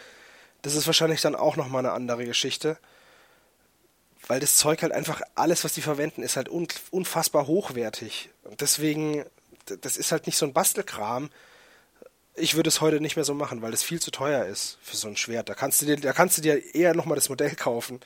das 0.62 0.76
ist 0.76 0.86
wahrscheinlich 0.86 1.22
dann 1.22 1.36
auch 1.36 1.58
nochmal 1.58 1.86
eine 1.86 1.94
andere 1.94 2.26
Geschichte 2.26 2.78
weil 4.30 4.40
das 4.40 4.56
Zeug 4.56 4.84
halt 4.84 4.94
einfach, 4.94 5.22
alles, 5.34 5.64
was 5.64 5.74
die 5.74 5.82
verwenden, 5.82 6.22
ist 6.22 6.38
halt 6.38 6.50
unfassbar 6.50 7.48
hochwertig. 7.48 8.30
Und 8.44 8.62
deswegen, 8.62 9.26
das 9.82 9.98
ist 9.98 10.12
halt 10.12 10.28
nicht 10.28 10.38
so 10.38 10.46
ein 10.46 10.54
Bastelkram. 10.54 11.32
Ich 12.36 12.56
würde 12.56 12.68
es 12.68 12.80
heute 12.80 13.02
nicht 13.02 13.16
mehr 13.16 13.26
so 13.26 13.34
machen, 13.34 13.64
weil 13.64 13.74
es 13.74 13.82
viel 13.82 14.00
zu 14.00 14.12
teuer 14.12 14.46
ist 14.46 14.78
für 14.84 14.96
so 14.96 15.08
ein 15.08 15.18
Schwert. 15.18 15.50
Da 15.50 15.56
kannst 15.56 15.82
du 15.82 15.88
dir, 15.88 15.98
da 15.98 16.14
kannst 16.14 16.38
du 16.38 16.44
dir 16.44 16.76
eher 16.76 16.94
nochmal 16.94 17.16
das 17.16 17.30
Modell 17.30 17.56
kaufen, 17.56 18.02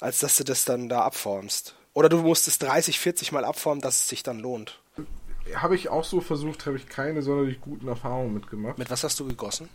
als 0.00 0.20
dass 0.20 0.36
du 0.36 0.44
das 0.44 0.64
dann 0.64 0.88
da 0.88 1.00
abformst. 1.02 1.74
Oder 1.94 2.08
du 2.08 2.18
musst 2.18 2.46
es 2.46 2.60
30, 2.60 3.00
40 3.00 3.32
Mal 3.32 3.44
abformen, 3.44 3.80
dass 3.80 3.96
es 3.96 4.08
sich 4.08 4.22
dann 4.22 4.38
lohnt. 4.38 4.80
Habe 5.56 5.74
ich 5.74 5.88
auch 5.88 6.04
so 6.04 6.20
versucht, 6.20 6.64
habe 6.66 6.76
ich 6.76 6.88
keine 6.88 7.22
sonderlich 7.22 7.60
guten 7.60 7.88
Erfahrungen 7.88 8.34
mitgemacht. 8.34 8.78
Mit 8.78 8.88
was 8.88 9.02
hast 9.02 9.18
du 9.18 9.26
gegossen? 9.26 9.68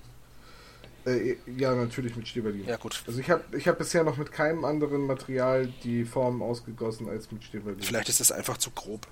Äh, 1.05 1.35
ja, 1.57 1.75
natürlich 1.75 2.15
mit 2.15 2.27
Stevalin. 2.27 2.65
Ja, 2.65 2.77
gut. 2.77 3.03
Also 3.05 3.19
ich 3.19 3.29
habe 3.29 3.43
ich 3.55 3.67
hab 3.67 3.77
bisher 3.77 4.03
noch 4.03 4.17
mit 4.17 4.31
keinem 4.31 4.65
anderen 4.65 5.05
Material 5.05 5.71
die 5.83 6.03
Form 6.03 6.41
ausgegossen 6.41 7.07
als 7.09 7.31
mit 7.31 7.43
Stevalin. 7.43 7.79
Vielleicht 7.79 8.09
ist 8.09 8.21
es 8.21 8.31
einfach 8.31 8.57
zu 8.57 8.71
grob. 8.71 9.07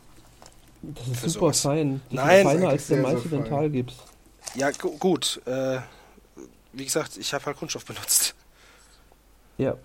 Das 0.81 1.07
ist 1.07 1.21
super 1.21 1.29
sowas. 1.29 1.61
fein. 1.61 2.01
Das 2.09 2.25
Nein, 2.25 2.37
ist 2.37 2.53
feiner 2.53 2.69
als 2.69 2.87
der 2.87 2.97
meiste 2.97 3.29
Dentalgips. 3.29 3.95
Ja, 4.55 4.71
gu 4.71 4.97
gut. 4.97 5.41
Äh, 5.45 5.79
wie 6.73 6.83
gesagt, 6.83 7.17
ich 7.17 7.33
habe 7.33 7.45
halt 7.45 7.57
Kunststoff 7.57 7.85
benutzt. 7.85 8.35
Ja. 9.57 9.77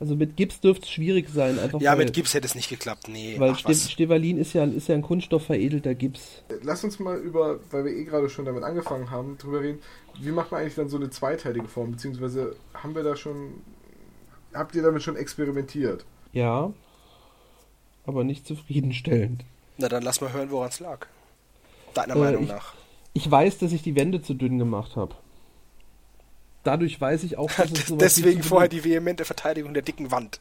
Also 0.00 0.16
mit 0.16 0.36
Gips 0.36 0.58
dürfte 0.58 0.84
es 0.84 0.90
schwierig 0.90 1.28
sein. 1.32 1.60
Einfach 1.60 1.80
ja, 1.80 1.92
weil, 1.92 2.06
mit 2.06 2.12
Gips 2.12 2.34
hätte 2.34 2.44
es 2.44 2.56
nicht 2.56 2.68
geklappt, 2.68 3.06
nee. 3.06 3.36
Weil 3.38 3.54
Ste 3.54 3.72
Stevalin 3.72 4.36
ist 4.36 4.52
ja, 4.52 4.64
ist 4.64 4.88
ja 4.88 4.96
ein 4.96 5.02
kunststoffveredelter 5.02 5.94
Gips. 5.94 6.42
Lass 6.62 6.82
uns 6.82 6.98
mal 6.98 7.18
über, 7.18 7.60
weil 7.70 7.84
wir 7.84 7.92
eh 7.92 8.02
gerade 8.02 8.28
schon 8.28 8.44
damit 8.44 8.64
angefangen 8.64 9.12
haben, 9.12 9.38
drüber 9.38 9.60
reden. 9.60 9.78
Wie 10.18 10.30
macht 10.30 10.50
man 10.52 10.60
eigentlich 10.60 10.74
dann 10.74 10.88
so 10.88 10.96
eine 10.96 11.10
zweiteilige 11.10 11.68
Form? 11.68 11.92
Beziehungsweise 11.92 12.56
haben 12.74 12.94
wir 12.94 13.02
da 13.02 13.16
schon, 13.16 13.62
habt 14.54 14.74
ihr 14.74 14.82
damit 14.82 15.02
schon 15.02 15.16
experimentiert? 15.16 16.04
Ja, 16.32 16.72
aber 18.06 18.24
nicht 18.24 18.46
zufriedenstellend. 18.46 19.44
Na 19.78 19.88
dann 19.88 20.02
lass 20.02 20.20
mal 20.20 20.32
hören, 20.32 20.50
woran 20.50 20.68
es 20.68 20.80
lag. 20.80 21.06
Deiner 21.94 22.16
äh, 22.16 22.18
Meinung 22.18 22.42
ich, 22.44 22.48
nach. 22.48 22.74
Ich 23.14 23.30
weiß, 23.30 23.58
dass 23.58 23.72
ich 23.72 23.82
die 23.82 23.96
Wände 23.96 24.22
zu 24.22 24.34
dünn 24.34 24.58
gemacht 24.58 24.96
habe 24.96 25.14
dadurch 26.62 27.00
weiß 27.00 27.24
ich 27.24 27.38
auch, 27.38 27.50
dass 27.50 27.70
es 27.90 27.96
Deswegen 27.96 28.42
vorher 28.42 28.68
die 28.68 28.84
vehemente 28.84 29.24
Verteidigung 29.24 29.74
der 29.74 29.82
dicken 29.82 30.10
Wand. 30.10 30.40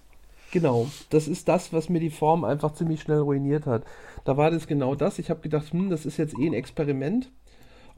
Genau, 0.52 0.90
das 1.10 1.28
ist 1.28 1.48
das, 1.48 1.72
was 1.72 1.88
mir 1.88 2.00
die 2.00 2.10
Form 2.10 2.44
einfach 2.44 2.74
ziemlich 2.74 3.02
schnell 3.02 3.20
ruiniert 3.20 3.66
hat. 3.66 3.84
Da 4.26 4.36
war 4.36 4.52
das 4.52 4.68
genau 4.68 4.96
das. 4.96 5.18
Ich 5.18 5.30
habe 5.30 5.40
gedacht, 5.40 5.72
hm, 5.72 5.90
das 5.90 6.06
ist 6.06 6.18
jetzt 6.18 6.38
eh 6.38 6.46
ein 6.46 6.54
Experiment. 6.54 7.32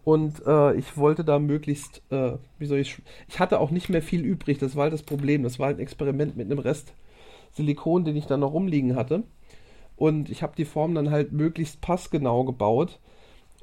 Und 0.04 0.46
äh, 0.46 0.76
ich 0.76 0.98
wollte 0.98 1.24
da 1.24 1.40
möglichst, 1.40 2.02
äh, 2.10 2.34
wie 2.60 2.66
soll 2.66 2.80
ich, 2.80 3.02
ich 3.28 3.40
hatte 3.40 3.60
auch 3.60 3.72
nicht 3.72 3.90
mehr 3.90 4.02
viel 4.02 4.22
übrig, 4.22 4.58
das 4.58 4.76
war 4.76 4.84
halt 4.84 4.94
das 4.94 5.04
Problem. 5.04 5.44
Das 5.44 5.60
war 5.60 5.68
halt 5.68 5.78
ein 5.78 5.84
Experiment 5.84 6.36
mit 6.36 6.52
einem 6.52 6.60
Rest 6.60 6.94
Silikon, 7.54 8.04
den 8.04 8.16
ich 8.16 8.26
dann 8.26 8.42
noch 8.42 8.54
rumliegen 8.54 8.96
hatte. 8.96 9.24
Und 9.96 10.30
ich 10.30 10.44
habe 10.44 10.54
die 10.58 10.66
Form 10.66 10.96
dann 10.96 11.12
halt 11.12 11.32
möglichst 11.32 11.80
passgenau 11.80 12.44
gebaut 12.44 13.00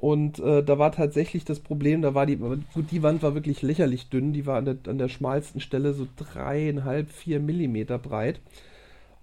und 0.01 0.39
äh, 0.39 0.63
da 0.63 0.79
war 0.79 0.91
tatsächlich 0.91 1.45
das 1.45 1.59
Problem, 1.59 2.01
da 2.01 2.15
war 2.15 2.25
die, 2.25 2.37
gut, 2.37 2.89
die 2.89 3.03
Wand 3.03 3.21
war 3.21 3.35
wirklich 3.35 3.61
lächerlich 3.61 4.09
dünn, 4.09 4.33
die 4.33 4.47
war 4.47 4.57
an 4.57 4.65
der, 4.65 4.77
an 4.87 4.97
der 4.97 5.09
schmalsten 5.09 5.61
Stelle 5.61 5.93
so 5.93 6.07
dreieinhalb, 6.17 7.11
vier 7.11 7.39
Millimeter 7.39 7.99
breit. 7.99 8.41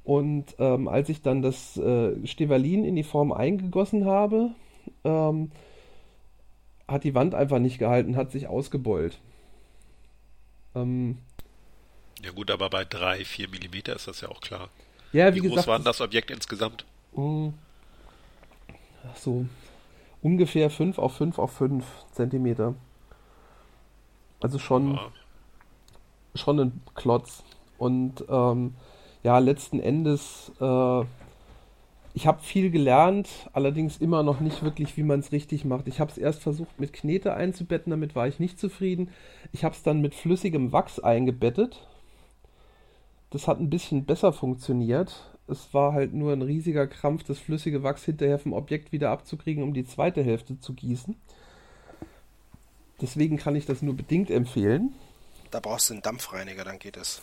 Und 0.04 0.54
ähm, 0.60 0.86
als 0.86 1.08
ich 1.08 1.20
dann 1.20 1.42
das 1.42 1.76
äh, 1.78 2.24
Stevalin 2.24 2.84
in 2.84 2.94
die 2.94 3.02
Form 3.02 3.32
eingegossen 3.32 4.04
habe, 4.04 4.52
ähm, 5.02 5.50
hat 6.88 7.04
die 7.04 7.14
Wand 7.14 7.34
einfach 7.34 7.58
nicht 7.58 7.78
gehalten, 7.78 8.16
hat 8.16 8.32
sich 8.32 8.48
ausgebeult. 8.48 9.18
Ähm, 10.74 11.18
ja 12.24 12.30
gut, 12.32 12.50
aber 12.50 12.70
bei 12.70 12.84
drei, 12.84 13.24
vier 13.24 13.48
Millimeter 13.48 13.94
ist 13.94 14.08
das 14.08 14.22
ja 14.22 14.28
auch 14.28 14.40
klar. 14.40 14.70
Ja, 15.12 15.32
wie, 15.32 15.36
wie 15.36 15.40
groß 15.40 15.50
gesagt, 15.50 15.68
war 15.68 15.78
denn 15.78 15.84
das 15.84 16.00
Objekt 16.00 16.30
insgesamt? 16.30 16.84
Hm. 17.14 17.54
Ach 19.10 19.16
so, 19.16 19.46
ungefähr 20.22 20.70
5 20.70 20.98
auf 20.98 21.16
5 21.16 21.38
auf 21.38 21.52
5 21.52 21.84
Zentimeter. 22.12 22.74
Also 24.40 24.58
schon, 24.58 24.94
ja. 24.94 25.12
schon 26.34 26.60
ein 26.60 26.80
Klotz. 26.94 27.42
Und 27.76 28.24
ähm, 28.28 28.74
ja, 29.22 29.38
letzten 29.38 29.80
Endes, 29.80 30.52
äh, 30.60 31.04
ich 32.18 32.26
habe 32.26 32.42
viel 32.42 32.70
gelernt, 32.70 33.28
allerdings 33.52 33.98
immer 33.98 34.24
noch 34.24 34.40
nicht 34.40 34.64
wirklich, 34.64 34.96
wie 34.96 35.04
man 35.04 35.20
es 35.20 35.30
richtig 35.30 35.64
macht. 35.64 35.86
Ich 35.86 36.00
habe 36.00 36.10
es 36.10 36.18
erst 36.18 36.42
versucht 36.42 36.80
mit 36.80 36.92
Knete 36.92 37.34
einzubetten, 37.34 37.90
damit 37.90 38.16
war 38.16 38.26
ich 38.26 38.40
nicht 38.40 38.58
zufrieden. 38.58 39.10
Ich 39.52 39.62
habe 39.62 39.76
es 39.76 39.84
dann 39.84 40.00
mit 40.00 40.16
flüssigem 40.16 40.72
Wachs 40.72 40.98
eingebettet. 40.98 41.86
Das 43.30 43.46
hat 43.46 43.60
ein 43.60 43.70
bisschen 43.70 44.04
besser 44.04 44.32
funktioniert 44.32 45.30
es 45.48 45.72
war 45.72 45.94
halt 45.94 46.12
nur 46.12 46.32
ein 46.32 46.42
riesiger 46.42 46.86
Krampf, 46.86 47.24
das 47.24 47.38
flüssige 47.38 47.82
Wachs 47.82 48.04
hinterher 48.04 48.38
vom 48.38 48.52
Objekt 48.52 48.92
wieder 48.92 49.10
abzukriegen, 49.10 49.62
um 49.62 49.72
die 49.72 49.84
zweite 49.84 50.22
Hälfte 50.22 50.60
zu 50.60 50.74
gießen. 50.74 51.16
Deswegen 53.00 53.38
kann 53.38 53.56
ich 53.56 53.64
das 53.64 53.80
nur 53.80 53.96
bedingt 53.96 54.30
empfehlen. 54.30 54.94
Da 55.50 55.60
brauchst 55.60 55.88
du 55.88 55.94
einen 55.94 56.02
Dampfreiniger, 56.02 56.64
dann 56.64 56.78
geht 56.78 56.96
es. 56.96 57.22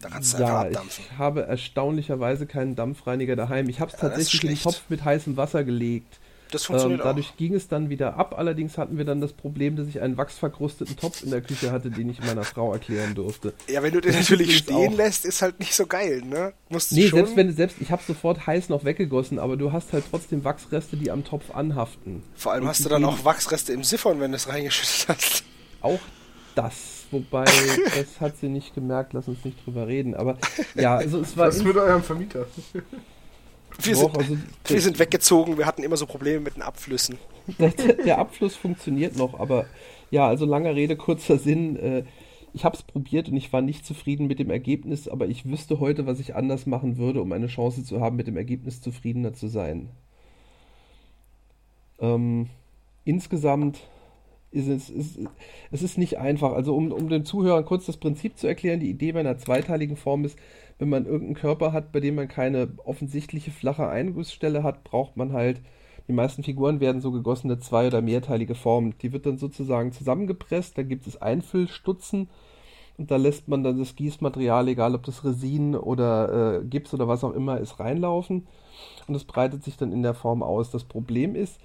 Da 0.00 0.08
kannst 0.10 0.38
du 0.38 0.42
ja, 0.42 0.60
abdampfen. 0.60 1.04
Ich 1.10 1.18
habe 1.18 1.46
erstaunlicherweise 1.46 2.46
keinen 2.46 2.76
Dampfreiniger 2.76 3.36
daheim. 3.36 3.68
Ich 3.68 3.80
habe 3.80 3.92
es 3.92 4.00
ja, 4.00 4.08
tatsächlich 4.08 4.42
in 4.44 4.50
den 4.50 4.58
Topf 4.60 4.82
mit 4.88 5.04
heißem 5.04 5.36
Wasser 5.36 5.64
gelegt. 5.64 6.18
Das 6.50 6.64
funktioniert 6.64 7.00
ähm, 7.00 7.06
dadurch 7.06 7.30
auch. 7.30 7.36
ging 7.36 7.54
es 7.54 7.68
dann 7.68 7.90
wieder 7.90 8.16
ab. 8.16 8.34
Allerdings 8.36 8.78
hatten 8.78 8.96
wir 8.96 9.04
dann 9.04 9.20
das 9.20 9.32
Problem, 9.32 9.76
dass 9.76 9.86
ich 9.86 10.00
einen 10.00 10.16
wachsverkrusteten 10.16 10.96
Topf 10.96 11.22
in 11.22 11.30
der 11.30 11.42
Küche 11.42 11.72
hatte, 11.72 11.90
den 11.90 12.08
ich 12.08 12.20
meiner 12.20 12.44
Frau 12.44 12.72
erklären 12.72 13.14
durfte. 13.14 13.52
Ja, 13.68 13.82
wenn 13.82 13.92
du 13.92 14.00
den 14.00 14.14
natürlich 14.14 14.56
stehen 14.56 14.92
auch. 14.92 14.96
lässt, 14.96 15.24
ist 15.24 15.42
halt 15.42 15.58
nicht 15.58 15.74
so 15.74 15.86
geil, 15.86 16.22
ne? 16.24 16.54
Musst 16.68 16.92
nee, 16.92 17.08
schon... 17.08 17.18
selbst 17.18 17.36
wenn 17.36 17.54
selbst 17.54 17.76
ich 17.80 17.90
habe 17.90 18.02
sofort 18.06 18.46
heiß 18.46 18.70
noch 18.70 18.84
weggegossen, 18.84 19.38
aber 19.38 19.56
du 19.56 19.72
hast 19.72 19.92
halt 19.92 20.04
trotzdem 20.10 20.44
Wachsreste, 20.44 20.96
die 20.96 21.10
am 21.10 21.24
Topf 21.24 21.50
anhaften. 21.50 22.22
Vor 22.34 22.52
allem 22.52 22.62
Und 22.62 22.68
hast 22.68 22.84
du 22.84 22.88
dann 22.88 23.04
auch 23.04 23.24
Wachsreste 23.24 23.72
im 23.72 23.84
Siphon, 23.84 24.20
wenn 24.20 24.30
du 24.30 24.36
es 24.36 24.48
reingeschüttet 24.48 25.08
hast. 25.08 25.44
Auch 25.80 26.00
das. 26.54 26.97
Wobei, 27.10 27.44
das 27.96 28.20
hat 28.20 28.36
sie 28.36 28.48
nicht 28.48 28.74
gemerkt, 28.74 29.12
lass 29.12 29.28
uns 29.28 29.44
nicht 29.44 29.64
drüber 29.64 29.86
reden. 29.86 30.14
Aber 30.14 30.38
ja, 30.74 30.96
also 30.96 31.20
es 31.20 31.36
war. 31.36 31.48
Was 31.48 31.62
mit 31.62 31.76
eurem 31.76 32.02
Vermieter? 32.02 32.46
Wir, 33.80 33.94
Doch, 33.94 34.00
sind, 34.00 34.18
also 34.18 34.36
wir 34.66 34.80
sind 34.80 34.98
weggezogen, 34.98 35.56
wir 35.56 35.66
hatten 35.66 35.82
immer 35.82 35.96
so 35.96 36.06
Probleme 36.06 36.40
mit 36.40 36.56
den 36.56 36.62
Abflüssen. 36.62 37.18
Der, 37.58 37.70
der 37.70 38.18
Abfluss 38.18 38.56
funktioniert 38.56 39.16
noch, 39.16 39.40
aber 39.40 39.64
ja, 40.10 40.28
also 40.28 40.44
langer 40.44 40.74
Rede, 40.74 40.96
kurzer 40.96 41.38
Sinn. 41.38 41.76
Äh, 41.76 42.04
ich 42.52 42.64
habe 42.64 42.76
es 42.76 42.82
probiert 42.82 43.28
und 43.28 43.36
ich 43.36 43.52
war 43.54 43.62
nicht 43.62 43.86
zufrieden 43.86 44.26
mit 44.26 44.38
dem 44.38 44.50
Ergebnis, 44.50 45.08
aber 45.08 45.28
ich 45.28 45.46
wüsste 45.46 45.80
heute, 45.80 46.06
was 46.06 46.20
ich 46.20 46.34
anders 46.34 46.66
machen 46.66 46.98
würde, 46.98 47.22
um 47.22 47.32
eine 47.32 47.46
Chance 47.46 47.84
zu 47.84 48.00
haben, 48.00 48.16
mit 48.16 48.26
dem 48.26 48.36
Ergebnis 48.36 48.82
zufriedener 48.82 49.32
zu 49.32 49.48
sein. 49.48 49.88
Ähm, 52.00 52.48
insgesamt 53.04 53.80
ist 54.50 54.68
es, 54.68 54.90
ist, 54.90 55.18
es 55.70 55.82
ist 55.82 55.98
nicht 55.98 56.18
einfach. 56.18 56.52
Also 56.52 56.74
um, 56.74 56.92
um 56.92 57.08
den 57.08 57.24
Zuhörern 57.24 57.64
kurz 57.64 57.86
das 57.86 57.98
Prinzip 57.98 58.38
zu 58.38 58.46
erklären, 58.46 58.80
die 58.80 58.90
Idee 58.90 59.12
bei 59.12 59.20
einer 59.20 59.38
zweiteiligen 59.38 59.96
Form 59.96 60.24
ist, 60.24 60.38
wenn 60.78 60.88
man 60.88 61.04
irgendeinen 61.04 61.34
Körper 61.34 61.72
hat, 61.72 61.92
bei 61.92 62.00
dem 62.00 62.14
man 62.14 62.28
keine 62.28 62.68
offensichtliche 62.84 63.50
flache 63.50 63.88
Eingussstelle 63.88 64.62
hat, 64.62 64.84
braucht 64.84 65.16
man 65.16 65.32
halt, 65.32 65.60
die 66.06 66.12
meisten 66.12 66.42
Figuren 66.42 66.80
werden 66.80 67.02
so 67.02 67.12
gegossene 67.12 67.58
zwei- 67.58 67.88
oder 67.88 68.00
mehrteilige 68.00 68.54
Formen. 68.54 68.94
Die 69.02 69.12
wird 69.12 69.26
dann 69.26 69.36
sozusagen 69.36 69.92
zusammengepresst, 69.92 70.78
da 70.78 70.82
gibt 70.82 71.06
es 71.06 71.20
Einfüllstutzen 71.20 72.28
und 72.96 73.10
da 73.10 73.16
lässt 73.16 73.48
man 73.48 73.62
dann 73.62 73.78
das 73.78 73.94
Gießmaterial, 73.94 74.68
egal 74.68 74.94
ob 74.94 75.02
das 75.04 75.24
Resin 75.24 75.74
oder 75.76 76.60
äh, 76.60 76.64
Gips 76.64 76.94
oder 76.94 77.06
was 77.08 77.24
auch 77.24 77.34
immer 77.34 77.58
ist, 77.58 77.78
reinlaufen 77.78 78.46
und 79.06 79.14
es 79.14 79.24
breitet 79.24 79.64
sich 79.64 79.76
dann 79.76 79.92
in 79.92 80.02
der 80.02 80.14
Form 80.14 80.42
aus. 80.42 80.70
Das 80.70 80.84
Problem 80.84 81.34
ist, 81.34 81.60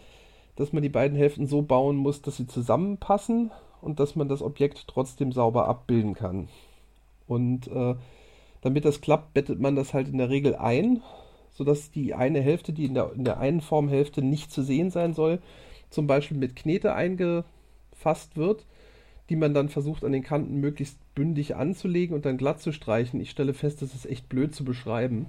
dass 0.56 0.74
man 0.74 0.84
die 0.84 0.90
beiden 0.90 1.18
Hälften 1.18 1.48
so 1.48 1.62
bauen 1.62 1.96
muss, 1.96 2.22
dass 2.22 2.38
sie 2.38 2.48
zusammenpassen 2.48 3.52
und 3.82 4.00
dass 4.00 4.16
man 4.16 4.30
das 4.30 4.42
Objekt 4.42 4.88
trotzdem 4.88 5.32
sauber 5.32 5.68
abbilden 5.68 6.14
kann. 6.14 6.48
Und 7.28 7.68
äh, 7.68 7.96
damit 8.62 8.86
das 8.86 9.02
klappt, 9.02 9.34
bettet 9.34 9.60
man 9.60 9.76
das 9.76 9.94
halt 9.94 10.08
in 10.08 10.18
der 10.18 10.30
Regel 10.30 10.56
ein, 10.56 11.02
sodass 11.52 11.92
die 11.92 12.14
eine 12.14 12.42
Hälfte, 12.42 12.74
die 12.74 12.86
in 12.86 12.94
der, 12.94 13.12
in 13.14 13.26
der 13.26 13.40
einen 13.40 13.62
Formhälfte 13.62 14.22
nicht 14.22 14.52
zu 14.52 14.64
sehen 14.64 14.90
sein 14.90 15.14
soll, 15.14 15.40
zum 15.90 16.08
Beispiel 16.08 16.38
mit 16.38 16.56
Knete 16.56 16.94
eingefasst 16.94 18.36
wird, 18.36 18.66
die 19.30 19.36
man 19.36 19.54
dann 19.54 19.70
versucht 19.70 20.04
an 20.04 20.12
den 20.12 20.24
Kanten 20.24 20.60
möglichst 20.60 20.98
bündig 21.16 21.56
anzulegen 21.56 22.16
und 22.16 22.26
dann 22.26 22.38
glatt 22.38 22.62
zu 22.62 22.72
streichen. 22.72 23.20
Ich 23.20 23.30
stelle 23.30 23.54
fest, 23.54 23.82
das 23.82 23.94
ist 23.94 24.06
echt 24.06 24.30
blöd 24.30 24.54
zu 24.56 24.64
beschreiben. 24.64 25.28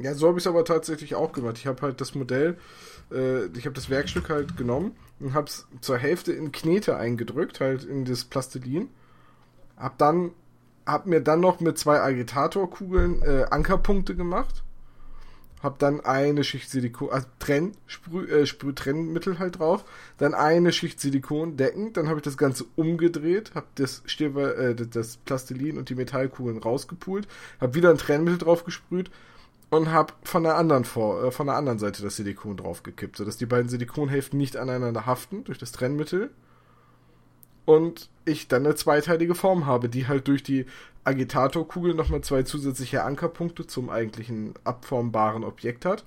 Ja, 0.00 0.14
so 0.14 0.28
habe 0.28 0.38
ich 0.38 0.44
es 0.44 0.46
aber 0.46 0.64
tatsächlich 0.64 1.14
auch 1.14 1.32
gemacht. 1.32 1.56
Ich 1.58 1.66
habe 1.66 1.80
halt 1.82 2.00
das 2.00 2.14
Modell, 2.14 2.58
äh, 3.10 3.46
ich 3.46 3.64
habe 3.64 3.74
das 3.74 3.88
Werkstück 3.88 4.28
halt 4.28 4.56
genommen 4.56 4.94
und 5.20 5.32
habe 5.32 5.46
es 5.46 5.66
zur 5.80 5.96
Hälfte 5.96 6.32
in 6.32 6.52
Knete 6.52 6.96
eingedrückt, 6.96 7.60
halt 7.60 7.84
in 7.84 8.04
das 8.04 8.24
Plastilin. 8.24 8.90
Hab 9.76 9.96
dann 9.98 10.32
hab 10.86 11.06
mir 11.06 11.20
dann 11.20 11.40
noch 11.40 11.60
mit 11.60 11.78
zwei 11.78 12.00
Agitatorkugeln 12.00 13.22
äh, 13.22 13.46
Ankerpunkte 13.50 14.14
gemacht. 14.14 14.62
habe 15.62 15.76
dann 15.78 16.00
eine 16.00 16.44
Schicht 16.44 16.70
Silikon, 16.70 17.10
also 17.10 17.26
Trenn, 17.38 17.72
Sprüh, 17.86 18.26
äh, 18.26 18.46
Sprühtrennmittel 18.46 19.38
halt 19.38 19.58
drauf, 19.58 19.84
dann 20.18 20.34
eine 20.34 20.72
Schicht 20.72 21.00
Silikon 21.00 21.56
deckend, 21.56 21.96
dann 21.96 22.08
habe 22.08 22.18
ich 22.18 22.24
das 22.24 22.36
Ganze 22.36 22.66
umgedreht, 22.76 23.52
habe 23.54 23.66
das 23.76 24.02
Stirber, 24.04 24.56
äh, 24.58 24.74
das 24.76 25.16
Plastilin 25.16 25.78
und 25.78 25.88
die 25.88 25.94
Metallkugeln 25.94 26.58
rausgepult, 26.58 27.26
habe 27.60 27.74
wieder 27.74 27.90
ein 27.90 27.98
Trennmittel 27.98 28.38
drauf 28.38 28.64
gesprüht 28.64 29.10
und 29.70 29.90
habe 29.90 30.14
von 30.22 30.42
der 30.42 30.56
anderen 30.56 30.84
vor, 30.84 31.24
äh, 31.24 31.30
von 31.30 31.46
der 31.46 31.56
anderen 31.56 31.78
Seite 31.78 32.02
das 32.02 32.16
Silikon 32.16 32.56
draufgekippt, 32.56 33.16
sodass 33.16 33.36
die 33.36 33.46
beiden 33.46 33.68
Silikonhälften 33.68 34.38
nicht 34.38 34.56
aneinander 34.56 35.06
haften 35.06 35.44
durch 35.44 35.58
das 35.58 35.72
Trennmittel 35.72 36.30
und 37.64 38.08
ich 38.24 38.48
dann 38.48 38.64
eine 38.64 38.74
zweiteilige 38.74 39.34
Form 39.34 39.66
habe, 39.66 39.88
die 39.88 40.06
halt 40.06 40.28
durch 40.28 40.42
die 40.42 40.66
Agitatorkugel 41.04 41.94
nochmal 41.94 42.22
zwei 42.22 42.42
zusätzliche 42.42 43.04
Ankerpunkte 43.04 43.66
zum 43.66 43.90
eigentlichen 43.90 44.54
abformbaren 44.64 45.44
Objekt 45.44 45.84
hat. 45.84 46.04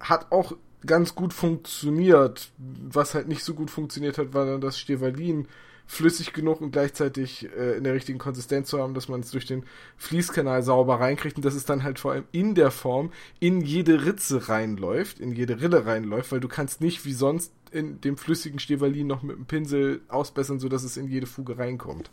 Hat 0.00 0.30
auch 0.30 0.52
ganz 0.86 1.14
gut 1.14 1.32
funktioniert. 1.32 2.50
Was 2.56 3.14
halt 3.14 3.28
nicht 3.28 3.44
so 3.44 3.54
gut 3.54 3.70
funktioniert 3.70 4.18
hat, 4.18 4.34
war 4.34 4.46
dann 4.46 4.60
das 4.60 4.78
Stevalin 4.78 5.48
flüssig 5.88 6.34
genug 6.34 6.60
und 6.60 6.70
gleichzeitig 6.70 7.48
äh, 7.56 7.78
in 7.78 7.84
der 7.84 7.94
richtigen 7.94 8.18
Konsistenz 8.18 8.68
zu 8.68 8.78
haben, 8.78 8.94
dass 8.94 9.08
man 9.08 9.20
es 9.20 9.30
durch 9.30 9.46
den 9.46 9.64
Fließkanal 9.96 10.62
sauber 10.62 11.00
reinkriegt 11.00 11.36
und 11.36 11.44
dass 11.44 11.54
es 11.54 11.64
dann 11.64 11.82
halt 11.82 11.98
vor 11.98 12.12
allem 12.12 12.24
in 12.30 12.54
der 12.54 12.70
Form 12.70 13.10
in 13.40 13.62
jede 13.62 14.04
Ritze 14.04 14.50
reinläuft, 14.50 15.18
in 15.18 15.32
jede 15.32 15.60
Rille 15.60 15.86
reinläuft, 15.86 16.30
weil 16.30 16.40
du 16.40 16.48
kannst 16.48 16.82
nicht 16.82 17.06
wie 17.06 17.14
sonst 17.14 17.52
in 17.72 18.00
dem 18.02 18.18
flüssigen 18.18 18.58
Stevalin 18.58 19.06
noch 19.06 19.22
mit 19.22 19.36
dem 19.36 19.46
Pinsel 19.46 20.02
ausbessern, 20.08 20.60
sodass 20.60 20.84
es 20.84 20.98
in 20.98 21.08
jede 21.08 21.26
Fuge 21.26 21.58
reinkommt. 21.58 22.10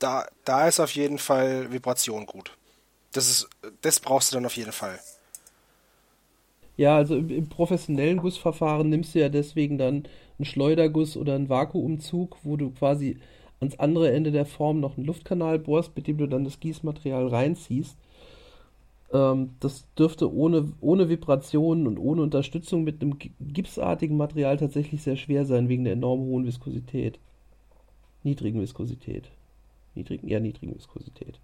Da, 0.00 0.26
da 0.44 0.66
ist 0.66 0.80
auf 0.80 0.90
jeden 0.90 1.18
Fall 1.18 1.72
Vibration 1.72 2.26
gut. 2.26 2.56
Das 3.12 3.30
ist, 3.30 3.48
das 3.82 4.00
brauchst 4.00 4.32
du 4.32 4.36
dann 4.36 4.46
auf 4.46 4.56
jeden 4.56 4.72
Fall. 4.72 4.98
Ja, 6.76 6.96
also 6.96 7.16
im, 7.16 7.30
im, 7.30 7.48
professionellen 7.48 8.18
Gussverfahren 8.18 8.90
nimmst 8.90 9.14
du 9.14 9.20
ja 9.20 9.28
deswegen 9.28 9.78
dann 9.78 10.06
einen 10.38 10.46
Schleuderguss 10.46 11.16
oder 11.16 11.34
einen 11.34 11.48
Vakuumzug, 11.48 12.36
wo 12.42 12.56
du 12.56 12.70
quasi 12.70 13.18
ans 13.60 13.78
andere 13.78 14.12
Ende 14.12 14.32
der 14.32 14.46
Form 14.46 14.80
noch 14.80 14.96
einen 14.96 15.06
Luftkanal 15.06 15.58
bohrst, 15.58 15.96
mit 15.96 16.06
dem 16.06 16.18
du 16.18 16.26
dann 16.26 16.44
das 16.44 16.60
Gießmaterial 16.60 17.28
reinziehst. 17.28 17.96
Ähm, 19.12 19.54
das 19.60 19.86
dürfte 19.98 20.32
ohne, 20.32 20.72
ohne 20.80 21.08
Vibrationen 21.08 21.86
und 21.86 21.98
ohne 21.98 22.22
Unterstützung 22.22 22.84
mit 22.84 23.00
einem 23.00 23.18
gipsartigen 23.40 24.16
Material 24.16 24.56
tatsächlich 24.58 25.02
sehr 25.02 25.16
schwer 25.16 25.46
sein, 25.46 25.68
wegen 25.68 25.84
der 25.84 25.94
enorm 25.94 26.20
hohen 26.20 26.46
Viskosität. 26.46 27.18
Niedrigen 28.22 28.60
Viskosität. 28.60 29.30
Niedrigen, 29.94 30.28
eher 30.28 30.40
niedrigen 30.40 30.74
Viskosität. 30.74 31.38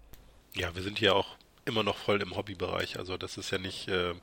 Ja, 0.55 0.75
wir 0.75 0.83
sind 0.83 0.99
hier 0.99 1.15
auch 1.15 1.35
immer 1.65 1.81
noch 1.81 1.97
voll 1.97 2.21
im 2.21 2.35
Hobbybereich, 2.35 2.99
also 2.99 3.17
das 3.17 3.37
ist 3.37 3.49
ja 3.49 3.57
nicht. 3.57 3.87
Äh 3.87 4.13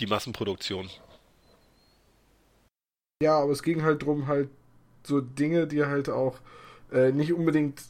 die 0.00 0.06
Massenproduktion. 0.06 0.90
Ja, 3.22 3.38
aber 3.38 3.52
es 3.52 3.62
ging 3.62 3.82
halt 3.82 4.02
darum, 4.02 4.26
halt 4.26 4.48
so 5.04 5.20
Dinge, 5.20 5.66
die 5.66 5.84
halt 5.84 6.10
auch 6.10 6.38
äh, 6.92 7.12
nicht 7.12 7.32
unbedingt 7.32 7.80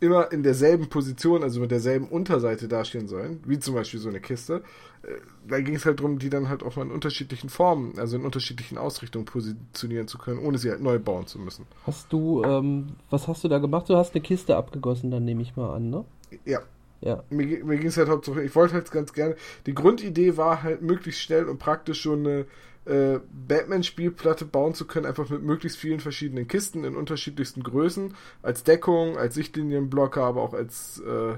immer 0.00 0.30
in 0.32 0.42
derselben 0.42 0.88
Position, 0.88 1.42
also 1.42 1.60
mit 1.60 1.70
derselben 1.70 2.08
Unterseite 2.08 2.68
dastehen 2.68 3.08
sollen, 3.08 3.40
wie 3.46 3.58
zum 3.58 3.74
Beispiel 3.74 4.00
so 4.00 4.10
eine 4.10 4.20
Kiste. 4.20 4.62
Äh, 5.02 5.12
da 5.48 5.60
ging 5.60 5.76
es 5.76 5.86
halt 5.86 6.00
darum, 6.00 6.18
die 6.18 6.28
dann 6.28 6.48
halt 6.48 6.62
auch 6.62 6.76
mal 6.76 6.82
in 6.82 6.90
unterschiedlichen 6.90 7.48
Formen, 7.48 7.98
also 7.98 8.16
in 8.16 8.24
unterschiedlichen 8.24 8.76
Ausrichtungen 8.76 9.24
positionieren 9.24 10.06
zu 10.06 10.18
können, 10.18 10.38
ohne 10.38 10.58
sie 10.58 10.70
halt 10.70 10.82
neu 10.82 10.98
bauen 10.98 11.26
zu 11.26 11.38
müssen. 11.38 11.66
Hast 11.86 12.12
du, 12.12 12.44
ähm, 12.44 12.88
was 13.08 13.26
hast 13.26 13.42
du 13.42 13.48
da 13.48 13.58
gemacht? 13.58 13.88
Du 13.88 13.96
hast 13.96 14.14
eine 14.14 14.22
Kiste 14.22 14.56
abgegossen, 14.56 15.10
dann 15.10 15.24
nehme 15.24 15.40
ich 15.40 15.56
mal 15.56 15.74
an, 15.74 15.88
ne? 15.88 16.04
Ja, 16.44 16.60
ja. 17.00 17.22
Mir, 17.30 17.64
mir 17.64 17.78
ging 17.78 17.88
es 17.88 17.96
halt 17.96 18.08
hauptsächlich, 18.10 18.46
ich 18.46 18.54
wollte 18.54 18.74
halt 18.74 18.90
ganz 18.90 19.14
gerne, 19.14 19.36
die 19.64 19.74
Grundidee 19.74 20.36
war 20.36 20.62
halt 20.62 20.82
möglichst 20.82 21.22
schnell 21.22 21.46
und 21.48 21.58
praktisch 21.58 22.02
schon 22.02 22.26
eine 22.26 22.46
äh, 22.86 23.18
Batman-Spielplatte 23.48 24.44
bauen 24.44 24.74
zu 24.74 24.86
können, 24.86 25.06
einfach 25.06 25.28
mit 25.30 25.42
möglichst 25.42 25.78
vielen 25.78 26.00
verschiedenen 26.00 26.48
Kisten 26.48 26.84
in 26.84 26.96
unterschiedlichsten 26.96 27.62
Größen, 27.62 28.14
als 28.42 28.64
Deckung, 28.64 29.16
als 29.16 29.34
Sichtlinienblocker, 29.34 30.22
aber 30.22 30.42
auch 30.42 30.54
als 30.54 31.00
äh, 31.00 31.34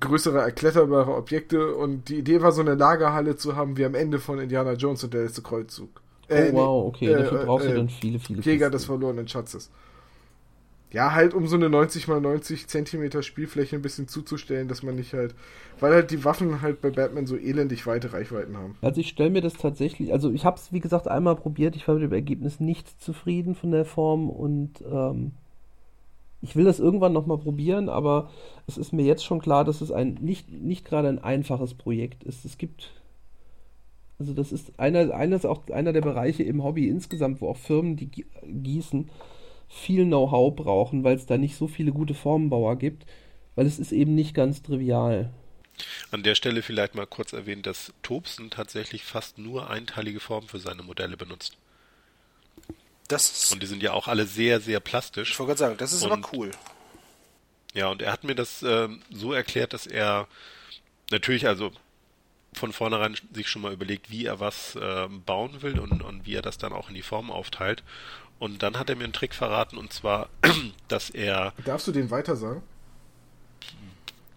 größere 0.00 0.40
erkletterbare 0.40 1.14
Objekte 1.14 1.74
und 1.74 2.08
die 2.08 2.16
Idee 2.16 2.42
war 2.42 2.52
so 2.52 2.60
eine 2.60 2.74
Lagerhalle 2.74 3.36
zu 3.36 3.54
haben 3.54 3.76
wie 3.76 3.84
am 3.84 3.94
Ende 3.94 4.18
von 4.18 4.40
Indiana 4.40 4.72
Jones 4.72 5.04
und 5.04 5.14
der 5.14 5.22
letzte 5.22 5.42
Kreuzzug. 5.42 6.02
Äh, 6.28 6.50
oh 6.52 6.56
wow, 6.56 6.86
okay, 6.88 7.06
äh, 7.06 7.22
dafür 7.22 7.44
brauchst 7.44 7.66
du 7.66 7.70
äh, 7.70 7.74
dann 7.76 7.88
viele, 7.88 8.18
viele 8.18 8.40
Jäger 8.40 8.66
Kisten. 8.66 8.72
des 8.72 8.84
verlorenen 8.86 9.28
Schatzes. 9.28 9.70
Ja, 10.96 11.12
halt 11.12 11.34
um 11.34 11.46
so 11.46 11.56
eine 11.56 11.68
90 11.68 12.08
mal 12.08 12.22
90 12.22 12.68
Zentimeter 12.68 13.22
Spielfläche 13.22 13.76
ein 13.76 13.82
bisschen 13.82 14.08
zuzustellen, 14.08 14.66
dass 14.66 14.82
man 14.82 14.96
nicht 14.96 15.12
halt, 15.12 15.34
weil 15.78 15.92
halt 15.92 16.10
die 16.10 16.24
Waffen 16.24 16.62
halt 16.62 16.80
bei 16.80 16.88
Batman 16.88 17.26
so 17.26 17.36
elendig 17.36 17.86
weite 17.86 18.14
Reichweiten 18.14 18.56
haben. 18.56 18.78
Also 18.80 19.02
ich 19.02 19.08
stelle 19.08 19.28
mir 19.28 19.42
das 19.42 19.52
tatsächlich, 19.52 20.14
also 20.14 20.32
ich 20.32 20.46
habe 20.46 20.56
es 20.56 20.72
wie 20.72 20.80
gesagt 20.80 21.06
einmal 21.06 21.36
probiert, 21.36 21.76
ich 21.76 21.86
war 21.86 21.96
mit 21.96 22.04
dem 22.04 22.14
Ergebnis 22.14 22.60
nicht 22.60 22.98
zufrieden 22.98 23.54
von 23.54 23.72
der 23.72 23.84
Form 23.84 24.30
und 24.30 24.82
ähm, 24.90 25.32
ich 26.40 26.56
will 26.56 26.64
das 26.64 26.80
irgendwann 26.80 27.12
nochmal 27.12 27.36
probieren, 27.36 27.90
aber 27.90 28.30
es 28.66 28.78
ist 28.78 28.94
mir 28.94 29.04
jetzt 29.04 29.22
schon 29.22 29.42
klar, 29.42 29.66
dass 29.66 29.82
es 29.82 29.92
ein 29.92 30.14
nicht, 30.22 30.50
nicht 30.50 30.86
gerade 30.86 31.08
ein 31.08 31.22
einfaches 31.22 31.74
Projekt 31.74 32.24
ist. 32.24 32.46
Es 32.46 32.56
gibt 32.56 32.90
also 34.18 34.32
das 34.32 34.50
ist 34.50 34.80
einer, 34.80 35.14
eines 35.14 35.44
auch 35.44 35.68
einer 35.68 35.92
der 35.92 36.00
Bereiche 36.00 36.42
im 36.42 36.64
Hobby 36.64 36.88
insgesamt, 36.88 37.42
wo 37.42 37.50
auch 37.50 37.58
Firmen, 37.58 37.96
die 37.96 38.08
gießen, 38.46 39.10
viel 39.68 40.04
Know-how 40.04 40.54
brauchen, 40.54 41.04
weil 41.04 41.16
es 41.16 41.26
da 41.26 41.38
nicht 41.38 41.56
so 41.56 41.68
viele 41.68 41.92
gute 41.92 42.14
Formenbauer 42.14 42.76
gibt, 42.76 43.06
weil 43.54 43.66
es 43.66 43.78
ist 43.78 43.92
eben 43.92 44.14
nicht 44.14 44.34
ganz 44.34 44.62
trivial. 44.62 45.30
An 46.10 46.22
der 46.22 46.34
Stelle 46.34 46.62
vielleicht 46.62 46.94
mal 46.94 47.06
kurz 47.06 47.32
erwähnt, 47.32 47.66
dass 47.66 47.92
Tobsen 48.02 48.50
tatsächlich 48.50 49.04
fast 49.04 49.38
nur 49.38 49.68
einteilige 49.68 50.20
Formen 50.20 50.48
für 50.48 50.58
seine 50.58 50.82
Modelle 50.82 51.16
benutzt. 51.16 51.56
Das 53.08 53.52
und 53.52 53.62
die 53.62 53.66
sind 53.66 53.82
ja 53.82 53.92
auch 53.92 54.08
alle 54.08 54.26
sehr, 54.26 54.60
sehr 54.60 54.80
plastisch. 54.80 55.30
Ich 55.30 55.38
wollte 55.38 55.50
gerade 55.50 55.58
sagen, 55.58 55.76
das 55.78 55.92
ist 55.92 56.02
und, 56.02 56.12
aber 56.12 56.28
cool. 56.32 56.50
Ja, 57.74 57.88
und 57.88 58.02
er 58.02 58.12
hat 58.12 58.24
mir 58.24 58.34
das 58.34 58.62
äh, 58.62 58.88
so 59.10 59.32
erklärt, 59.32 59.74
dass 59.74 59.86
er 59.86 60.26
natürlich, 61.10 61.46
also 61.46 61.72
von 62.54 62.72
vornherein 62.72 63.16
sich 63.32 63.48
schon 63.48 63.62
mal 63.62 63.72
überlegt, 63.72 64.10
wie 64.10 64.24
er 64.24 64.40
was 64.40 64.76
äh, 64.76 65.08
bauen 65.08 65.62
will 65.62 65.78
und, 65.78 66.02
und 66.02 66.26
wie 66.26 66.34
er 66.34 66.42
das 66.42 66.56
dann 66.58 66.72
auch 66.72 66.88
in 66.88 66.94
die 66.94 67.02
Form 67.02 67.30
aufteilt. 67.30 67.84
Und 68.38 68.62
dann 68.62 68.78
hat 68.78 68.90
er 68.90 68.96
mir 68.96 69.04
einen 69.04 69.12
Trick 69.12 69.34
verraten 69.34 69.78
und 69.78 69.92
zwar, 69.92 70.28
dass 70.88 71.10
er. 71.10 71.54
Darfst 71.64 71.86
du 71.86 71.92
den 71.92 72.10
weiter 72.10 72.36
sagen? 72.36 72.62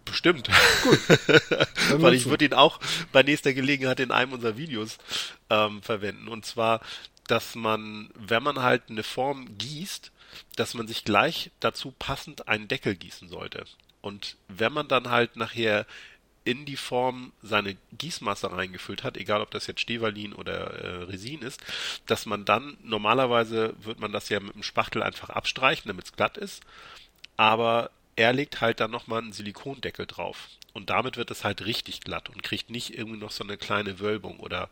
Bestimmt. 0.05 0.49
Gut. 0.83 0.99
Weil 2.01 2.13
ich 2.13 2.25
würde 2.25 2.45
ihn 2.45 2.53
auch 2.53 2.79
bei 3.11 3.21
nächster 3.23 3.53
Gelegenheit 3.53 3.99
in 3.99 4.11
einem 4.11 4.33
unserer 4.33 4.57
Videos 4.57 4.97
ähm, 5.49 5.81
verwenden. 5.83 6.27
Und 6.27 6.45
zwar, 6.45 6.81
dass 7.27 7.55
man, 7.55 8.09
wenn 8.15 8.41
man 8.41 8.61
halt 8.61 8.83
eine 8.89 9.03
Form 9.03 9.57
gießt, 9.57 10.11
dass 10.55 10.73
man 10.73 10.87
sich 10.87 11.05
gleich 11.05 11.51
dazu 11.59 11.91
passend 11.91 12.47
einen 12.47 12.67
Deckel 12.67 12.95
gießen 12.95 13.29
sollte. 13.29 13.65
Und 14.01 14.37
wenn 14.47 14.73
man 14.73 14.87
dann 14.87 15.09
halt 15.09 15.35
nachher 15.35 15.85
in 16.49 16.65
die 16.65 16.77
Form 16.77 17.31
seine 17.43 17.77
Gießmasse 17.95 18.51
reingefüllt 18.51 19.03
hat, 19.03 19.17
egal 19.17 19.41
ob 19.41 19.51
das 19.51 19.67
jetzt 19.67 19.81
Stevalin 19.81 20.33
oder 20.33 20.73
äh, 20.73 21.03
Resin 21.03 21.43
ist, 21.43 21.61
dass 22.07 22.25
man 22.25 22.43
dann, 22.43 22.75
normalerweise 22.81 23.75
wird 23.81 23.99
man 23.99 24.11
das 24.11 24.29
ja 24.29 24.39
mit 24.39 24.55
dem 24.55 24.63
Spachtel 24.63 25.03
einfach 25.03 25.29
abstreichen, 25.29 25.89
damit 25.89 26.05
es 26.05 26.13
glatt 26.13 26.37
ist, 26.37 26.63
aber 27.37 27.91
er 28.15 28.33
legt 28.33 28.61
halt 28.61 28.79
dann 28.79 28.89
nochmal 28.89 29.21
einen 29.21 29.31
Silikondeckel 29.31 30.07
drauf. 30.07 30.49
Und 30.73 30.89
damit 30.89 31.17
wird 31.17 31.29
es 31.29 31.43
halt 31.43 31.65
richtig 31.65 32.01
glatt 32.01 32.29
und 32.29 32.41
kriegt 32.41 32.71
nicht 32.71 32.97
irgendwie 32.97 33.19
noch 33.19 33.31
so 33.31 33.43
eine 33.43 33.57
kleine 33.57 33.99
Wölbung 33.99 34.39
oder 34.39 34.69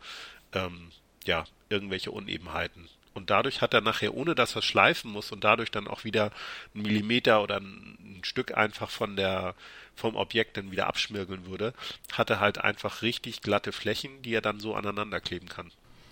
ähm, 0.53 0.91
ja, 1.25 1.45
irgendwelche 1.69 2.09
Unebenheiten. 2.09 2.89
Und 3.17 3.31
dadurch 3.31 3.61
hat 3.61 3.73
er 3.73 3.81
nachher, 3.81 4.13
ohne 4.13 4.35
dass 4.35 4.55
er 4.55 4.61
schleifen 4.61 5.11
muss 5.11 5.31
und 5.31 5.43
dadurch 5.43 5.71
dann 5.71 5.87
auch 5.87 6.03
wieder 6.03 6.31
einen 6.75 6.83
Millimeter 6.83 7.41
oder 7.41 7.57
ein, 7.57 7.97
ein 7.99 8.23
Stück 8.23 8.55
einfach 8.55 8.91
von 8.91 9.15
der 9.15 9.55
vom 9.95 10.15
Objekt 10.15 10.55
dann 10.55 10.71
wieder 10.71 10.85
abschmirgeln 10.85 11.47
würde, 11.47 11.73
hat 12.13 12.29
er 12.29 12.39
halt 12.39 12.59
einfach 12.59 13.01
richtig 13.01 13.41
glatte 13.41 13.71
Flächen, 13.71 14.21
die 14.21 14.35
er 14.35 14.41
dann 14.41 14.59
so 14.59 14.75
aneinander 14.75 15.19
kleben 15.19 15.49
kann. 15.49 15.71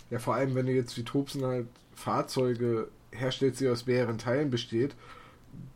Ja, 0.09 0.17
vor 0.17 0.33
allem, 0.33 0.55
wenn 0.55 0.65
du 0.65 0.71
jetzt 0.71 0.97
wie 0.97 1.03
Tobsen 1.03 1.45
halt 1.45 1.67
Fahrzeuge 1.93 2.87
herstellst, 3.11 3.61
die 3.61 3.69
aus 3.69 3.85
mehreren 3.85 4.17
Teilen 4.17 4.49
besteht, 4.49 4.95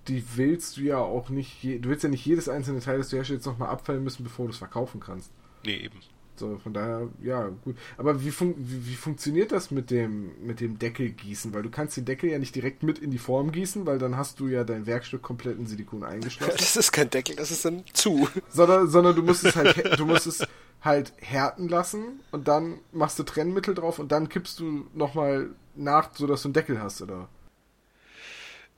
die 0.07 0.23
willst 0.35 0.77
du 0.77 0.81
ja 0.81 0.97
auch 0.97 1.29
nicht, 1.29 1.63
du 1.63 1.89
willst 1.89 2.03
ja 2.03 2.09
nicht 2.09 2.25
jedes 2.25 2.49
einzelne 2.49 2.79
Teil, 2.79 2.97
das 2.97 3.09
du 3.09 3.17
herstellst, 3.17 3.45
nochmal 3.45 3.69
abfallen 3.69 4.03
müssen, 4.03 4.23
bevor 4.23 4.47
du 4.47 4.51
es 4.51 4.57
verkaufen 4.57 4.99
kannst. 4.99 5.31
Nee, 5.63 5.77
eben. 5.77 5.99
So, 6.39 6.57
von 6.57 6.73
daher, 6.73 7.09
ja, 7.21 7.49
gut. 7.63 7.75
Aber 7.97 8.23
wie, 8.23 8.31
fun 8.31 8.55
wie, 8.57 8.87
wie, 8.87 8.95
funktioniert 8.95 9.51
das 9.51 9.71
mit 9.71 9.91
dem, 9.91 10.31
mit 10.41 10.61
dem 10.61 10.79
Deckelgießen? 10.79 11.53
Weil 11.53 11.63
du 11.63 11.69
kannst 11.69 11.97
den 11.97 12.05
Deckel 12.05 12.29
ja 12.29 12.39
nicht 12.39 12.55
direkt 12.55 12.81
mit 12.81 12.97
in 12.97 13.11
die 13.11 13.17
Form 13.17 13.51
gießen, 13.51 13.85
weil 13.85 13.99
dann 13.99 14.17
hast 14.17 14.39
du 14.39 14.47
ja 14.47 14.63
dein 14.63 14.85
Werkstück 14.85 15.21
komplett 15.21 15.59
in 15.59 15.67
Silikon 15.67 16.03
eingeschlossen. 16.03 16.53
Das 16.59 16.75
ist 16.75 16.91
kein 16.91 17.09
Deckel, 17.09 17.35
das 17.35 17.51
ist 17.51 17.65
dann 17.65 17.83
zu. 17.93 18.27
Sondern, 18.49 18.87
sondern 18.87 19.15
du 19.15 19.23
musst 19.23 19.43
es 19.43 19.55
halt, 19.55 19.75
du 19.99 20.05
musst 20.05 20.27
es 20.27 20.45
halt 20.81 21.13
härten 21.17 21.67
lassen 21.67 22.21
und 22.31 22.47
dann 22.47 22.79
machst 22.91 23.19
du 23.19 23.23
Trennmittel 23.23 23.75
drauf 23.75 23.99
und 23.99 24.11
dann 24.11 24.29
kippst 24.29 24.59
du 24.59 24.85
nochmal 24.93 25.49
nach, 25.75 26.09
sodass 26.15 26.43
du 26.43 26.47
einen 26.47 26.53
Deckel 26.53 26.81
hast, 26.81 27.01
oder? 27.01 27.27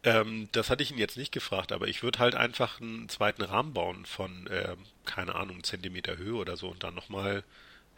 Ähm, 0.04 0.50
das 0.52 0.70
hatte 0.70 0.82
ich 0.82 0.92
ihn 0.92 0.98
jetzt 0.98 1.18
nicht 1.18 1.32
gefragt, 1.32 1.72
aber 1.72 1.88
ich 1.88 2.02
würde 2.02 2.20
halt 2.20 2.34
einfach 2.34 2.82
einen 2.82 3.08
zweiten 3.08 3.44
Rahmen 3.44 3.74
bauen 3.74 4.06
von, 4.06 4.48
äh, 4.48 4.76
keine 5.06 5.36
Ahnung, 5.36 5.64
Zentimeter 5.64 6.18
Höhe 6.18 6.34
oder 6.34 6.58
so 6.58 6.70
und 6.70 6.84
dann 6.84 6.96
nochmal 6.96 7.44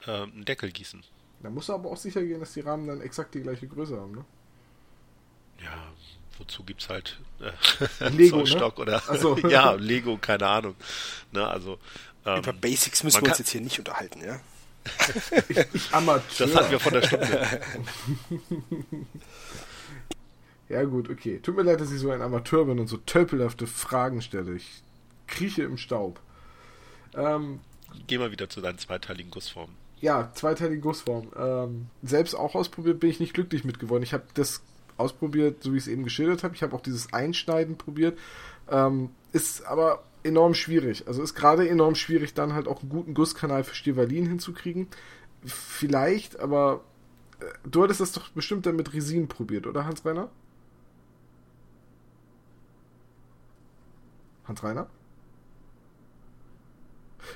äh, 0.05 0.11
einen 0.11 0.43
Deckel 0.43 0.71
gießen. 0.71 1.01
Da 1.41 1.49
musst 1.49 1.69
du 1.69 1.73
aber 1.73 1.89
auch 1.89 1.97
sicher 1.97 2.21
gehen, 2.21 2.41
dass 2.41 2.53
die 2.53 2.61
Rahmen 2.61 2.87
dann 2.87 3.01
exakt 3.01 3.33
die 3.35 3.41
gleiche 3.41 3.67
Größe 3.67 3.97
haben, 3.97 4.15
ne? 4.15 4.25
Ja, 5.63 5.93
wozu 6.37 6.63
gibt's 6.63 6.89
halt 6.89 7.19
äh, 7.39 8.09
Lego, 8.09 8.37
ne? 8.37 8.43
Zollstock 8.43 8.77
ne? 8.77 8.81
oder 8.81 8.99
so. 9.17 9.37
ja, 9.47 9.71
Lego, 9.73 10.17
keine 10.17 10.47
Ahnung. 10.47 10.75
Ne, 11.31 11.47
also 11.47 11.79
ähm, 12.25 12.39
Über 12.39 12.53
Basics 12.53 13.03
müssen 13.03 13.21
wir 13.21 13.29
uns 13.29 13.39
jetzt 13.39 13.49
hier 13.49 13.61
nicht 13.61 13.79
unterhalten, 13.79 14.21
ja? 14.21 14.39
ich 15.47 15.93
Amateur. 15.93 16.47
Das 16.47 16.55
hatten 16.55 16.71
wir 16.71 16.79
von 16.81 16.93
der 16.93 17.01
Stunde. 17.03 17.61
Ja 20.73 20.83
gut, 20.83 21.09
okay. 21.09 21.39
Tut 21.41 21.55
mir 21.55 21.63
leid, 21.63 21.81
dass 21.81 21.91
ich 21.91 21.99
so 21.99 22.11
ein 22.11 22.21
Amateur 22.21 22.65
bin 22.65 22.79
und 22.79 22.87
so 22.87 22.97
tölpelhafte 22.97 23.67
Fragen 23.67 24.21
stelle. 24.21 24.53
Ich 24.53 24.83
krieche 25.27 25.63
im 25.63 25.77
Staub. 25.77 26.19
Ähm, 27.15 27.59
Geh 28.07 28.17
mal 28.17 28.31
wieder 28.31 28.49
zu 28.49 28.61
deinen 28.61 28.77
zweiteiligen 28.77 29.31
Gussformen. 29.31 29.75
Ja, 30.01 30.31
zweiteilige 30.33 30.81
Gussform. 30.81 31.29
Ähm, 31.37 31.87
selbst 32.01 32.35
auch 32.35 32.55
ausprobiert 32.55 32.99
bin 32.99 33.09
ich 33.09 33.19
nicht 33.19 33.33
glücklich 33.33 33.63
mit 33.63 33.79
geworden. 33.79 34.03
Ich 34.03 34.13
habe 34.13 34.25
das 34.33 34.61
ausprobiert, 34.97 35.63
so 35.63 35.73
wie 35.73 35.77
ich 35.77 35.83
es 35.83 35.87
eben 35.87 36.03
geschildert 36.03 36.43
habe. 36.43 36.55
Ich 36.55 36.63
habe 36.63 36.75
auch 36.75 36.81
dieses 36.81 37.13
Einschneiden 37.13 37.77
probiert. 37.77 38.17
Ähm, 38.69 39.11
ist 39.31 39.65
aber 39.65 40.03
enorm 40.23 40.53
schwierig. 40.53 41.07
Also 41.07 41.21
ist 41.21 41.35
gerade 41.35 41.67
enorm 41.67 41.95
schwierig, 41.95 42.33
dann 42.33 42.53
halt 42.53 42.67
auch 42.67 42.81
einen 42.81 42.89
guten 42.89 43.13
Gusskanal 43.13 43.63
für 43.63 43.75
Stivalin 43.75 44.25
hinzukriegen. 44.25 44.87
Vielleicht, 45.45 46.39
aber 46.39 46.81
äh, 47.39 47.45
du 47.69 47.83
hattest 47.83 47.99
das 47.99 48.11
doch 48.11 48.29
bestimmt 48.29 48.65
dann 48.65 48.75
mit 48.75 48.93
Resin 48.93 49.27
probiert, 49.27 49.67
oder 49.67 49.85
Hans-Reiner? 49.85 50.29
Hans-Reiner? 54.53 54.87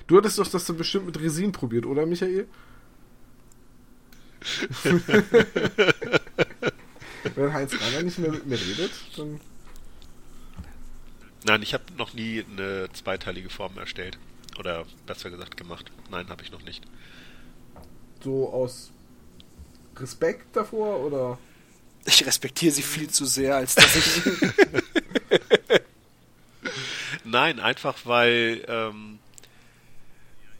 Du 0.05 0.17
hattest 0.17 0.37
doch 0.37 0.47
das 0.47 0.65
dann 0.65 0.77
bestimmt 0.77 1.05
mit 1.05 1.19
Resin 1.19 1.51
probiert, 1.51 1.85
oder 1.85 2.05
Michael? 2.05 2.47
Wenn 7.35 7.53
Heinz 7.53 7.73
Reiner 7.73 8.03
nicht 8.03 8.19
mehr 8.19 8.31
mit 8.31 8.45
mir 8.45 8.59
redet, 8.59 8.91
dann. 9.17 9.41
Nein, 11.43 11.61
ich 11.63 11.73
habe 11.73 11.83
noch 11.97 12.13
nie 12.13 12.45
eine 12.49 12.89
zweiteilige 12.93 13.49
Form 13.49 13.77
erstellt. 13.77 14.17
Oder 14.59 14.85
besser 15.05 15.29
gesagt 15.29 15.57
gemacht. 15.57 15.91
Nein, 16.09 16.29
habe 16.29 16.43
ich 16.43 16.51
noch 16.51 16.63
nicht. 16.63 16.83
So 18.23 18.49
aus 18.51 18.91
Respekt 19.95 20.55
davor 20.55 20.99
oder? 20.99 21.37
Ich 22.05 22.25
respektiere 22.25 22.71
sie 22.71 22.81
viel 22.81 23.09
zu 23.09 23.25
sehr, 23.25 23.55
als 23.57 23.75
dass 23.75 23.95
ich. 23.95 24.21
Nein, 27.29 27.59
einfach 27.59 27.97
weil 28.05 28.63
ähm, 28.69 29.19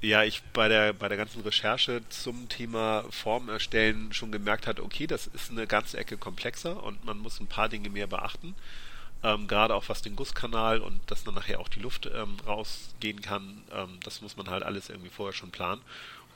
ja, 0.02 0.24
ich 0.24 0.44
bei 0.52 0.68
der, 0.68 0.92
bei 0.92 1.08
der 1.08 1.16
ganzen 1.16 1.42
Recherche 1.42 2.02
zum 2.10 2.50
Thema 2.50 3.06
Form 3.10 3.48
erstellen 3.48 4.12
schon 4.12 4.34
gemerkt 4.34 4.68
hat, 4.68 4.82
okay, 4.82 5.08
das 5.08 5.28
ist 5.28 5.50
eine 5.50 5.66
ganze 5.66 5.98
Ecke 5.98 6.18
komplexer 6.18 6.84
und 6.84 7.06
man 7.06 7.20
muss 7.20 7.40
ein 7.40 7.48
paar 7.48 7.70
Dinge 7.70 7.90
mehr 7.90 8.08
beachten. 8.08 8.54
Ähm, 9.24 9.48
gerade 9.48 9.74
auch 9.74 9.88
was 9.88 10.02
den 10.02 10.18
Gusskanal 10.18 10.82
und 10.82 11.00
dass 11.10 11.24
dann 11.24 11.36
nachher 11.36 11.62
auch 11.62 11.70
die 11.70 11.80
Luft 11.80 12.06
ähm, 12.14 12.36
rausgehen 12.46 13.22
kann, 13.22 13.64
ähm, 13.74 14.00
das 14.04 14.22
muss 14.22 14.36
man 14.36 14.50
halt 14.50 14.64
alles 14.64 14.90
irgendwie 14.90 15.10
vorher 15.10 15.34
schon 15.34 15.52
planen. 15.52 15.82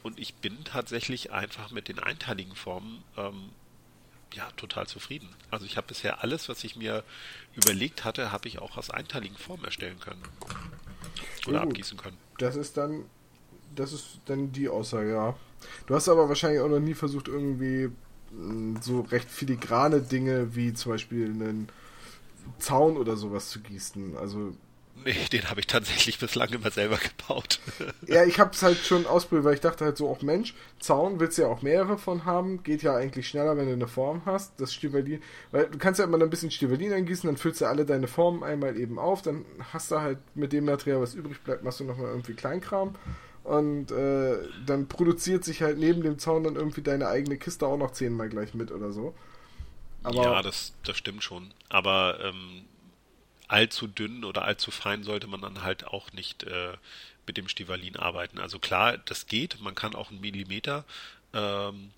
Und 0.01 0.17
ich 0.17 0.33
bin 0.35 0.63
tatsächlich 0.63 1.31
einfach 1.33 1.71
mit 1.71 1.89
den 1.89 1.99
einteiligen 1.99 2.55
Formen 2.55 3.03
ähm, 3.17 3.49
ja 4.35 4.49
total 4.57 4.87
zufrieden. 4.87 5.29
Also 5.49 5.65
ich 5.65 5.77
habe 5.77 5.87
bisher 5.87 6.23
alles, 6.23 6.49
was 6.49 6.63
ich 6.63 6.75
mir 6.75 7.03
überlegt 7.55 8.05
hatte, 8.05 8.31
habe 8.31 8.47
ich 8.47 8.59
auch 8.59 8.77
aus 8.77 8.89
einteiligen 8.89 9.37
Formen 9.37 9.65
erstellen 9.65 9.99
können. 9.99 10.21
Oder 11.47 11.61
oh, 11.61 11.63
abgießen 11.63 11.97
können. 11.97 12.17
Das 12.37 12.55
ist 12.55 12.77
dann 12.77 13.05
das 13.75 13.93
ist 13.93 14.19
dann 14.25 14.51
die 14.51 14.69
Aussage, 14.69 15.11
ja. 15.11 15.35
Du 15.87 15.95
hast 15.95 16.09
aber 16.09 16.27
wahrscheinlich 16.27 16.61
auch 16.61 16.69
noch 16.69 16.79
nie 16.79 16.93
versucht, 16.93 17.27
irgendwie 17.27 17.89
mm, 18.31 18.77
so 18.81 19.01
recht 19.01 19.29
filigrane 19.29 20.01
Dinge 20.01 20.55
wie 20.55 20.73
zum 20.73 20.93
Beispiel 20.93 21.25
einen 21.25 21.69
Zaun 22.59 22.97
oder 22.97 23.15
sowas 23.15 23.49
zu 23.49 23.59
gießen. 23.61 24.17
Also 24.17 24.53
Nee, 25.03 25.15
den 25.31 25.49
habe 25.49 25.59
ich 25.59 25.67
tatsächlich 25.67 26.19
bislang 26.19 26.49
immer 26.49 26.69
selber 26.69 26.97
gebaut. 26.97 27.59
ja, 28.07 28.23
ich 28.23 28.39
habe 28.39 28.51
es 28.51 28.61
halt 28.61 28.77
schon 28.77 29.05
ausprobiert, 29.07 29.45
weil 29.45 29.53
ich 29.55 29.61
dachte 29.61 29.85
halt 29.85 29.97
so, 29.97 30.07
auch 30.07 30.21
Mensch, 30.21 30.53
Zaun 30.79 31.19
willst 31.19 31.37
du 31.37 31.43
ja 31.43 31.47
auch 31.47 31.61
mehrere 31.61 31.97
von 31.97 32.25
haben, 32.25 32.61
geht 32.63 32.83
ja 32.83 32.95
eigentlich 32.95 33.27
schneller, 33.27 33.57
wenn 33.57 33.67
du 33.67 33.73
eine 33.73 33.87
Form 33.87 34.21
hast, 34.25 34.59
das 34.59 34.73
Stivalin, 34.73 35.21
weil 35.51 35.67
du 35.67 35.77
kannst 35.77 35.99
ja 35.99 36.05
immer 36.05 36.21
ein 36.21 36.29
bisschen 36.29 36.51
Stivalin 36.51 36.93
eingießen, 36.93 37.27
dann 37.27 37.37
füllst 37.37 37.61
du 37.61 37.65
alle 37.65 37.85
deine 37.85 38.07
Formen 38.07 38.43
einmal 38.43 38.77
eben 38.77 38.99
auf, 38.99 39.21
dann 39.21 39.45
hast 39.73 39.91
du 39.91 39.99
halt 39.99 40.19
mit 40.35 40.53
dem 40.53 40.65
Material, 40.65 41.01
was 41.01 41.15
übrig 41.15 41.41
bleibt, 41.41 41.63
machst 41.63 41.79
du 41.79 41.83
nochmal 41.83 42.09
irgendwie 42.09 42.33
Kleinkram 42.33 42.95
und 43.43 43.91
äh, 43.91 44.37
dann 44.65 44.87
produziert 44.87 45.43
sich 45.43 45.63
halt 45.63 45.79
neben 45.79 46.03
dem 46.03 46.19
Zaun 46.19 46.43
dann 46.43 46.55
irgendwie 46.55 46.81
deine 46.81 47.07
eigene 47.07 47.37
Kiste 47.37 47.65
auch 47.65 47.77
noch 47.77 47.91
zehnmal 47.91 48.29
gleich 48.29 48.53
mit 48.53 48.71
oder 48.71 48.91
so. 48.91 49.15
Aber 50.03 50.23
ja, 50.23 50.41
das, 50.41 50.73
das 50.83 50.97
stimmt 50.97 51.23
schon. 51.23 51.53
Aber 51.69 52.19
ähm, 52.23 52.65
allzu 53.51 53.87
dünn 53.87 54.23
oder 54.23 54.45
allzu 54.45 54.71
fein 54.71 55.03
sollte 55.03 55.27
man 55.27 55.41
dann 55.41 55.61
halt 55.61 55.85
auch 55.85 56.13
nicht 56.13 56.43
äh, 56.43 56.73
mit 57.27 57.37
dem 57.37 57.49
Stivalin 57.49 57.97
arbeiten. 57.97 58.39
Also 58.39 58.59
klar, 58.59 58.97
das 58.97 59.27
geht. 59.27 59.59
Man 59.59 59.75
kann 59.75 59.93
auch 59.93 60.09
einen 60.09 60.21
Millimeter 60.21 60.85
ähm, 61.33 61.91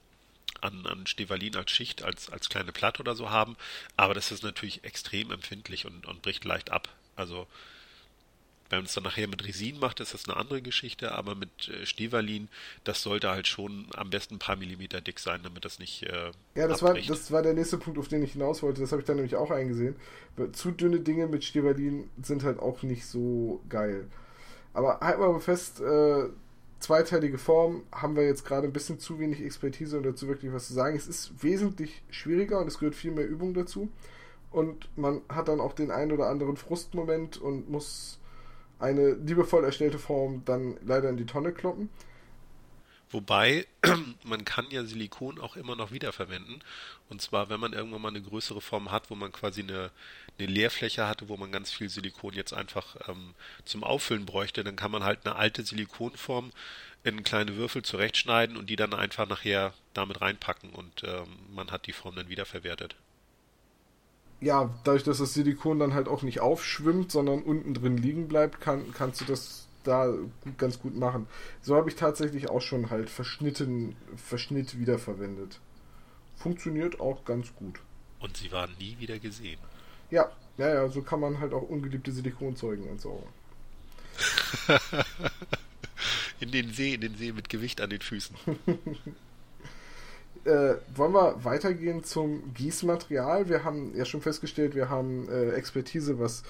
an, 0.62 0.86
an 0.88 1.06
Stivalin 1.06 1.56
als 1.56 1.72
Schicht, 1.72 2.04
als, 2.04 2.30
als 2.32 2.50
kleine 2.50 2.72
Platte 2.72 3.02
oder 3.02 3.16
so 3.16 3.30
haben. 3.30 3.56
Aber 3.96 4.16
das 4.16 4.32
ist 4.32 4.44
natürlich 4.44 4.84
extrem 4.84 5.32
empfindlich 5.32 5.86
und, 5.86 6.08
und 6.08 6.24
bricht 6.24 6.44
leicht 6.44 6.72
ab. 6.72 6.90
Also 7.16 7.48
wenn 8.74 8.80
man 8.80 8.86
es 8.86 8.94
dann 8.94 9.04
nachher 9.04 9.28
mit 9.28 9.46
Resin 9.46 9.80
macht, 9.80 10.00
ist 10.00 10.14
das 10.14 10.28
eine 10.28 10.38
andere 10.38 10.62
Geschichte, 10.62 11.14
aber 11.14 11.36
mit 11.36 11.70
äh, 11.70 12.40
das 12.84 13.02
sollte 13.04 13.30
halt 13.30 13.48
schon 13.48 13.86
am 13.96 14.10
besten 14.10 14.36
ein 14.36 14.40
paar 14.40 14.56
Millimeter 14.56 15.00
dick 15.00 15.20
sein, 15.20 15.42
damit 15.44 15.64
das 15.64 15.80
nicht. 15.80 16.04
Äh, 16.04 16.32
ja, 16.56 16.68
das 16.68 16.82
war, 16.82 16.96
das 16.96 17.32
war 17.32 17.42
der 17.42 17.54
nächste 17.54 17.78
Punkt, 17.78 18.00
auf 18.00 18.08
den 18.08 18.24
ich 18.24 18.34
hinaus 18.34 18.64
wollte. 18.64 18.82
Das 18.82 18.92
habe 18.92 19.02
ich 19.02 19.06
dann 19.06 19.18
nämlich 19.18 19.36
auch 19.36 19.52
eingesehen. 19.52 19.96
Zu 20.54 20.72
dünne 20.72 21.00
Dinge 21.00 21.28
mit 21.28 21.44
Stivalin 21.44 22.10
sind 22.22 22.44
halt 22.44 22.60
auch 22.60 22.82
nicht 22.84 23.06
so 23.06 23.62
geil. 23.70 24.08
Aber 24.74 25.00
halt 25.02 25.20
mal 25.20 25.40
fest, 25.40 25.80
äh, 25.82 26.26
zweiteilige 26.80 27.38
Form 27.38 27.84
haben 27.92 28.16
wir 28.16 28.26
jetzt 28.26 28.46
gerade 28.46 28.68
ein 28.68 28.74
bisschen 28.74 29.00
zu 29.00 29.20
wenig 29.20 29.42
Expertise, 29.42 29.98
um 29.98 30.04
dazu 30.04 30.28
wirklich 30.28 30.52
was 30.52 30.68
zu 30.68 30.74
sagen. 30.74 30.98
Es 30.98 31.08
ist 31.08 31.44
wesentlich 31.44 32.02
schwieriger 32.10 32.60
und 32.60 32.68
es 32.68 32.80
gehört 32.80 32.96
viel 32.96 33.12
mehr 33.12 33.28
Übung 33.28 33.54
dazu. 33.54 33.90
Und 34.52 34.90
man 34.98 35.22
hat 35.30 35.48
dann 35.48 35.60
auch 35.60 35.74
den 35.74 35.92
einen 35.92 36.12
oder 36.12 36.28
anderen 36.28 36.58
Frustmoment 36.58 37.38
und 37.38 37.70
muss 37.70 38.20
eine 38.80 39.14
liebevoll 39.14 39.64
erstellte 39.64 40.00
Form 40.00 40.44
dann 40.46 40.78
leider 40.86 41.10
in 41.10 41.18
die 41.18 41.26
Tonne 41.26 41.52
kloppen. 41.52 41.90
Wobei, 43.14 43.68
man 44.24 44.44
kann 44.44 44.66
ja 44.72 44.84
Silikon 44.84 45.40
auch 45.40 45.56
immer 45.56 45.76
noch 45.76 45.92
wiederverwenden. 45.92 46.64
Und 47.10 47.22
zwar, 47.22 47.48
wenn 47.50 47.60
man 47.60 47.74
irgendwann 47.74 48.02
mal 48.02 48.08
eine 48.08 48.24
größere 48.24 48.60
Form 48.60 48.92
hat, 48.92 49.12
wo 49.12 49.16
man 49.16 49.32
quasi 49.32 49.62
eine, 49.62 49.92
eine 50.40 50.48
Leerfläche 50.48 51.08
hatte, 51.08 51.30
wo 51.30 51.38
man 51.38 51.52
ganz 51.52 51.72
viel 51.72 51.90
Silikon 51.90 52.34
jetzt 52.34 52.54
einfach 52.54 53.08
ähm, 53.08 53.36
zum 53.66 53.84
Auffüllen 53.84 54.26
bräuchte, 54.26 54.64
dann 54.64 54.76
kann 54.76 54.90
man 54.90 55.04
halt 55.04 55.26
eine 55.26 55.36
alte 55.36 55.64
Silikonform 55.64 56.52
in 57.04 57.24
kleine 57.24 57.56
Würfel 57.56 57.84
zurechtschneiden 57.84 58.58
und 58.58 58.70
die 58.72 58.78
dann 58.78 58.96
einfach 58.96 59.28
nachher 59.30 59.74
damit 59.94 60.22
reinpacken 60.22 60.72
und 60.72 61.04
ähm, 61.04 61.28
man 61.54 61.70
hat 61.70 61.86
die 61.86 61.94
Form 61.94 62.16
dann 62.16 62.30
wiederverwertet 62.30 62.96
ja, 64.44 64.70
dadurch, 64.84 65.04
dass 65.04 65.20
das 65.20 65.34
Silikon 65.34 65.80
dann 65.80 65.94
halt 65.94 66.08
auch 66.08 66.22
nicht 66.22 66.42
aufschwimmt, 66.42 67.12
sondern 67.12 67.42
unten 67.42 67.74
drin 67.74 67.98
liegen 67.98 68.28
bleibt, 68.28 68.60
kann, 68.60 68.94
kannst 68.94 69.22
du 69.22 69.26
das 69.26 69.68
da 69.84 70.14
ganz 70.58 70.80
gut 70.80 70.96
machen. 70.96 71.28
So 71.62 71.76
habe 71.76 71.90
ich 71.90 71.96
tatsächlich 71.96 72.50
auch 72.50 72.62
schon 72.62 72.90
halt 72.90 73.10
verschnitten, 73.10 73.96
Verschnitt 74.16 74.80
wiederverwendet. 74.80 75.60
Funktioniert 76.38 77.00
auch 77.00 77.26
ganz 77.26 77.54
gut. 77.56 77.80
Und 78.20 78.38
sie 78.38 78.52
waren 78.52 78.72
nie 78.80 78.98
wieder 79.00 79.20
gesehen. 79.20 79.60
Ja, 80.12 80.30
ja, 80.58 80.74
ja, 80.74 80.90
so 80.90 81.02
kann 81.02 81.20
man 81.20 81.40
halt 81.40 81.54
auch 81.54 81.64
ungeliebte 81.64 82.12
Silikonzeugen 82.12 82.88
entsorgen. 82.88 83.28
in 86.40 86.52
den 86.52 86.72
See, 86.72 86.94
in 86.94 87.02
den 87.02 87.16
See 87.16 87.32
mit 87.32 87.50
Gewicht 87.50 87.82
an 87.82 87.90
den 87.90 88.02
Füßen. 88.02 88.36
äh, 90.46 90.76
wollen 90.96 91.14
wir 91.14 91.44
weitergehen 91.44 92.04
zum 92.04 92.54
Gießmaterial? 92.54 93.50
Wir 93.50 93.64
haben 93.64 93.96
ja 93.96 94.06
schon 94.06 94.22
festgestellt, 94.22 94.76
wir 94.76 94.90
haben 94.90 95.30
äh, 95.30 95.52
Expertise, 95.52 96.20
was 96.20 96.44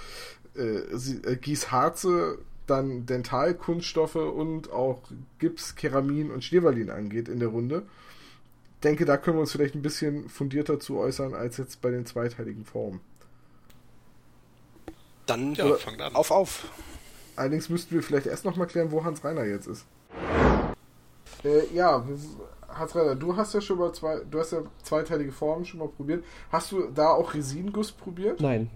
äh, 0.55 0.61
äh 0.61 1.35
Gießharze, 1.35 2.39
dann 2.67 3.05
Dentalkunststoffe 3.05 4.15
und 4.15 4.71
auch 4.71 5.01
Gips, 5.39 5.75
Keramin 5.75 6.31
und 6.31 6.43
Schneewalin 6.43 6.89
angeht 6.89 7.27
in 7.27 7.39
der 7.39 7.49
Runde. 7.49 7.83
Ich 8.75 8.81
denke, 8.83 9.05
da 9.05 9.17
können 9.17 9.37
wir 9.37 9.41
uns 9.41 9.51
vielleicht 9.51 9.75
ein 9.75 9.81
bisschen 9.81 10.29
fundierter 10.29 10.79
zu 10.79 10.97
äußern 10.97 11.33
als 11.33 11.57
jetzt 11.57 11.81
bei 11.81 11.91
den 11.91 12.05
zweiteiligen 12.05 12.65
Formen. 12.65 12.99
Dann 15.25 15.53
ja, 15.55 15.73
fangt 15.75 16.01
an. 16.01 16.15
Auf, 16.15 16.31
auf. 16.31 16.65
Allerdings 17.35 17.69
müssten 17.69 17.95
wir 17.95 18.03
vielleicht 18.03 18.27
erst 18.27 18.45
noch 18.45 18.55
mal 18.55 18.65
klären, 18.65 18.91
wo 18.91 19.03
Hans 19.03 19.23
Reiner 19.23 19.45
jetzt 19.45 19.67
ist. 19.67 19.85
Äh, 21.43 21.73
ja, 21.73 22.05
Hans-Reiner, 22.77 23.15
du 23.15 23.35
hast 23.35 23.53
ja 23.53 23.61
schon 23.61 23.79
mal 23.79 23.93
zwei, 23.93 24.21
du 24.29 24.39
hast 24.39 24.51
ja 24.51 24.63
zweiteilige 24.83 25.31
Formen 25.31 25.65
schon 25.65 25.79
mal 25.79 25.89
probiert. 25.89 26.23
Hast 26.51 26.71
du 26.71 26.89
da 26.93 27.09
auch 27.09 27.33
Resinguss 27.33 27.91
probiert? 27.91 28.41
Nein. 28.41 28.69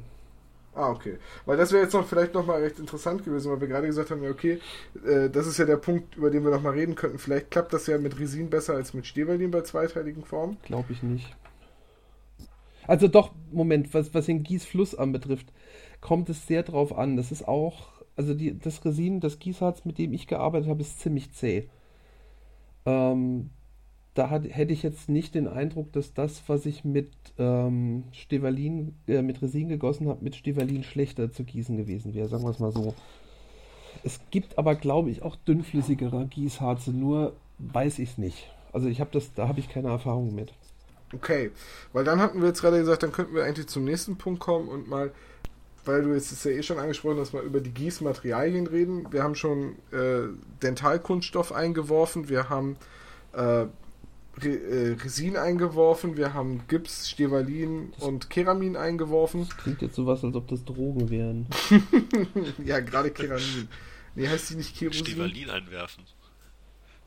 Ah, 0.78 0.92
okay. 0.92 1.18
Weil 1.48 1.58
das 1.58 1.72
wäre 1.72 1.84
jetzt 1.84 1.94
noch 1.94 2.06
vielleicht 2.06 2.36
nochmal 2.36 2.62
recht 2.62 2.78
interessant 2.78 3.26
gewesen, 3.26 3.52
weil 3.52 3.60
wir 3.60 3.68
gerade 3.68 3.88
gesagt 3.88 4.12
haben, 4.12 4.22
ja, 4.22 4.30
okay, 4.30 4.60
äh, 5.04 5.28
das 5.28 5.48
ist 5.48 5.58
ja 5.58 5.66
der 5.66 5.78
Punkt, 5.78 6.16
über 6.16 6.30
den 6.30 6.44
wir 6.44 6.52
nochmal 6.52 6.74
reden 6.74 6.94
könnten. 6.94 7.18
Vielleicht 7.18 7.50
klappt 7.50 7.74
das 7.74 7.88
ja 7.88 7.98
mit 7.98 8.20
Resin 8.20 8.52
besser 8.52 8.76
als 8.76 8.94
mit 8.94 9.08
Stevelin 9.08 9.50
bei 9.50 9.62
zweiteiligen 9.62 10.24
Formen. 10.24 10.58
Glaube 10.64 10.94
ich 10.94 11.02
nicht. 11.02 11.36
Also 12.86 13.08
doch, 13.08 13.32
Moment, 13.52 13.94
was, 13.96 14.14
was 14.14 14.28
den 14.28 14.44
Gießfluss 14.44 14.94
anbetrifft, 14.94 15.52
kommt 16.00 16.30
es 16.30 16.46
sehr 16.46 16.62
drauf 16.62 16.96
an. 16.96 17.18
Das 17.18 17.32
ist 17.32 17.48
auch, 17.48 17.90
also 18.16 18.36
die, 18.36 18.58
das 18.58 18.86
Resin, 18.86 19.20
das 19.20 19.40
Gießharz, 19.40 19.84
mit 19.84 19.98
dem 19.98 20.14
ich 20.14 20.28
gearbeitet 20.28 20.70
habe, 20.70 20.82
ist 20.82 21.00
ziemlich 21.00 21.34
zäh. 21.34 21.70
Ähm, 22.86 23.50
da 24.18 24.30
hat, 24.30 24.44
hätte 24.50 24.74
ich 24.74 24.82
jetzt 24.82 25.10
nicht 25.10 25.36
den 25.36 25.48
Eindruck, 25.48 25.92
dass 25.94 26.14
das, 26.14 26.42
was 26.48 26.66
ich 26.66 26.84
mit 26.84 27.12
ähm, 27.38 28.06
Stevalin, 28.12 28.96
äh, 29.08 29.22
mit 29.22 29.42
Resin 29.42 29.70
gegossen 29.70 30.08
habe, 30.08 30.24
mit 30.24 30.36
Stevalin 30.36 30.84
schlechter 30.84 31.32
zu 31.32 31.44
gießen 31.44 31.78
gewesen 31.78 32.16
wäre, 32.16 32.28
sagen 32.28 32.44
wir 32.44 32.50
es 32.50 32.60
mal 32.60 32.72
so. 32.72 32.96
Es 34.04 34.20
gibt 34.32 34.58
aber, 34.58 34.76
glaube 34.76 35.12
ich, 35.12 35.22
auch 35.22 35.36
dünnflüssigere 35.36 36.26
Gießharze, 36.28 36.92
nur 36.92 37.34
weiß 37.60 38.00
ich 38.00 38.12
es 38.12 38.18
nicht. 38.18 38.52
Also 38.74 38.88
ich 38.88 39.00
habe 39.00 39.10
das, 39.12 39.34
da 39.34 39.48
habe 39.48 39.60
ich 39.60 39.70
keine 39.70 39.90
Erfahrung 39.90 40.34
mit. 40.34 40.54
Okay, 41.14 41.52
weil 41.94 42.04
dann 42.04 42.20
hatten 42.20 42.42
wir 42.42 42.48
jetzt 42.48 42.62
gerade 42.62 42.80
gesagt, 42.80 43.04
dann 43.04 43.12
könnten 43.12 43.36
wir 43.36 43.44
eigentlich 43.44 43.68
zum 43.68 43.84
nächsten 43.84 44.18
Punkt 44.18 44.40
kommen 44.40 44.68
und 44.68 44.88
mal, 44.88 45.12
weil 45.86 46.02
du 46.02 46.14
jetzt 46.14 46.32
ist 46.32 46.44
ja 46.44 46.52
eh 46.52 46.64
schon 46.64 46.80
angesprochen 46.80 47.20
hast, 47.20 47.34
mal 47.34 47.44
über 47.44 47.62
die 47.62 47.72
Gießmaterialien 47.72 48.68
reden. 48.68 49.08
Wir 49.12 49.24
haben 49.24 49.36
schon 49.36 49.76
äh, 49.92 50.28
Dentalkunststoff 50.62 51.52
eingeworfen, 51.52 52.30
wir 52.30 52.50
haben 52.50 52.78
äh, 53.34 53.68
Re 54.42 54.50
äh, 54.50 54.94
Resin 54.94 55.36
eingeworfen, 55.36 56.16
wir 56.16 56.34
haben 56.34 56.62
Gips, 56.68 57.10
Stevalin 57.10 57.94
und 58.00 58.30
Keramin 58.30 58.76
eingeworfen. 58.76 59.42
Das 59.48 59.58
klingt 59.58 59.82
jetzt 59.82 59.96
so 59.96 60.06
was, 60.06 60.24
als 60.24 60.36
ob 60.36 60.48
das 60.48 60.64
Drogen 60.64 61.10
wären. 61.10 61.48
ja, 62.64 62.80
gerade 62.80 63.12
Keramin. 63.12 63.68
Nee, 64.16 64.28
heißt 64.28 64.52
die 64.52 64.56
nicht 64.56 64.78
Kerosin? 64.78 65.06
Stevalin 65.06 65.50
einwerfen. 65.50 66.04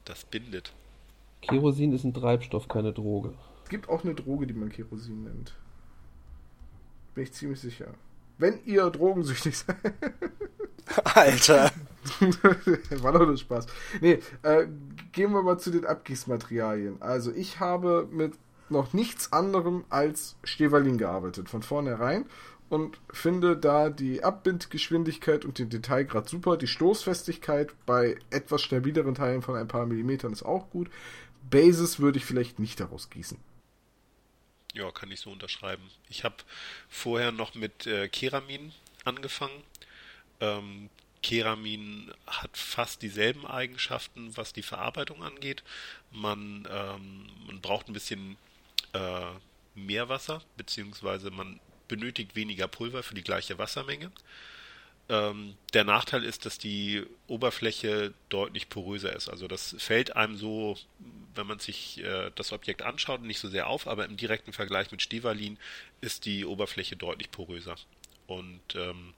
Das 0.04 0.24
bindet. 0.24 0.72
Kerosin 1.42 1.92
ist 1.92 2.04
ein 2.04 2.14
Treibstoff, 2.14 2.68
keine 2.68 2.92
Droge. 2.92 3.34
Es 3.64 3.70
gibt 3.70 3.88
auch 3.88 4.04
eine 4.04 4.14
Droge, 4.14 4.46
die 4.46 4.54
man 4.54 4.68
Kerosin 4.68 5.24
nennt. 5.24 5.54
Bin 7.14 7.24
ich 7.24 7.32
ziemlich 7.32 7.60
sicher. 7.60 7.94
Wenn 8.40 8.58
ihr 8.64 8.88
drogensüchtig 8.90 9.58
seid. 9.58 9.76
Alter. 11.04 11.70
War 13.02 13.12
doch 13.12 13.26
nur 13.26 13.36
Spaß. 13.36 13.66
Nee, 14.00 14.20
äh, 14.42 14.66
gehen 15.12 15.32
wir 15.32 15.42
mal 15.42 15.58
zu 15.58 15.70
den 15.70 15.84
Abgießmaterialien. 15.84 17.00
Also 17.02 17.32
ich 17.32 17.60
habe 17.60 18.08
mit 18.10 18.32
noch 18.70 18.92
nichts 18.92 19.32
anderem 19.32 19.84
als 19.90 20.36
Stevalin 20.42 20.96
gearbeitet, 20.96 21.48
von 21.48 21.62
vornherein. 21.62 22.24
Und 22.70 23.00
finde 23.12 23.56
da 23.56 23.90
die 23.90 24.22
Abbindgeschwindigkeit 24.22 25.44
und 25.44 25.58
den 25.58 25.70
Detailgrad 25.70 26.28
super. 26.28 26.56
Die 26.56 26.68
Stoßfestigkeit 26.68 27.74
bei 27.84 28.16
etwas 28.30 28.62
stabileren 28.62 29.16
Teilen 29.16 29.42
von 29.42 29.56
ein 29.56 29.68
paar 29.68 29.86
Millimetern 29.86 30.32
ist 30.32 30.44
auch 30.44 30.70
gut. 30.70 30.88
Basis 31.50 31.98
würde 31.98 32.18
ich 32.18 32.24
vielleicht 32.24 32.60
nicht 32.60 32.78
daraus 32.78 33.10
gießen. 33.10 33.38
Ja, 34.74 34.90
kann 34.92 35.10
ich 35.10 35.20
so 35.20 35.30
unterschreiben. 35.30 35.90
Ich 36.08 36.24
habe 36.24 36.36
vorher 36.88 37.32
noch 37.32 37.54
mit 37.54 37.86
äh, 37.86 38.08
Keramin 38.08 38.72
angefangen. 39.04 39.64
Ähm, 40.40 40.90
Keramin 41.22 42.12
hat 42.26 42.56
fast 42.56 43.02
dieselben 43.02 43.46
Eigenschaften, 43.46 44.36
was 44.36 44.52
die 44.52 44.62
Verarbeitung 44.62 45.22
angeht. 45.22 45.62
Man, 46.12 46.68
ähm, 46.70 47.28
man 47.46 47.60
braucht 47.60 47.88
ein 47.88 47.92
bisschen 47.92 48.36
äh, 48.92 49.30
mehr 49.74 50.08
Wasser, 50.08 50.42
beziehungsweise 50.56 51.30
man 51.30 51.60
benötigt 51.88 52.36
weniger 52.36 52.68
Pulver 52.68 53.02
für 53.02 53.14
die 53.14 53.24
gleiche 53.24 53.58
Wassermenge. 53.58 54.12
Ähm, 55.10 55.56
der 55.74 55.82
Nachteil 55.82 56.22
ist, 56.22 56.46
dass 56.46 56.56
die 56.56 57.02
Oberfläche 57.26 58.14
deutlich 58.28 58.68
poröser 58.68 59.12
ist. 59.12 59.28
Also 59.28 59.48
das 59.48 59.74
fällt 59.78 60.14
einem 60.14 60.36
so, 60.36 60.78
wenn 61.34 61.48
man 61.48 61.58
sich 61.58 61.98
äh, 62.04 62.30
das 62.36 62.52
Objekt 62.52 62.82
anschaut, 62.82 63.20
nicht 63.20 63.40
so 63.40 63.48
sehr 63.48 63.66
auf, 63.66 63.88
aber 63.88 64.04
im 64.04 64.16
direkten 64.16 64.52
Vergleich 64.52 64.92
mit 64.92 65.02
Stevalin 65.02 65.58
ist 66.00 66.26
die 66.26 66.44
Oberfläche 66.44 66.94
deutlich 66.94 67.32
poröser. 67.32 67.74
Und 68.28 68.60
ähm, 68.76 69.12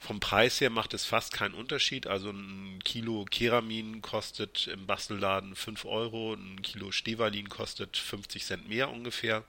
vom 0.00 0.18
Preis 0.18 0.60
her 0.60 0.70
macht 0.70 0.92
es 0.92 1.04
fast 1.04 1.32
keinen 1.32 1.54
Unterschied. 1.54 2.08
Also 2.08 2.30
ein 2.30 2.80
Kilo 2.82 3.26
Keramin 3.30 4.02
kostet 4.02 4.66
im 4.66 4.86
Bastelladen 4.86 5.54
5 5.54 5.84
Euro, 5.84 6.34
ein 6.34 6.62
Kilo 6.62 6.90
Stevalin 6.90 7.48
kostet 7.48 7.96
50 7.96 8.44
Cent 8.44 8.68
mehr 8.68 8.90
ungefähr. 8.90 9.44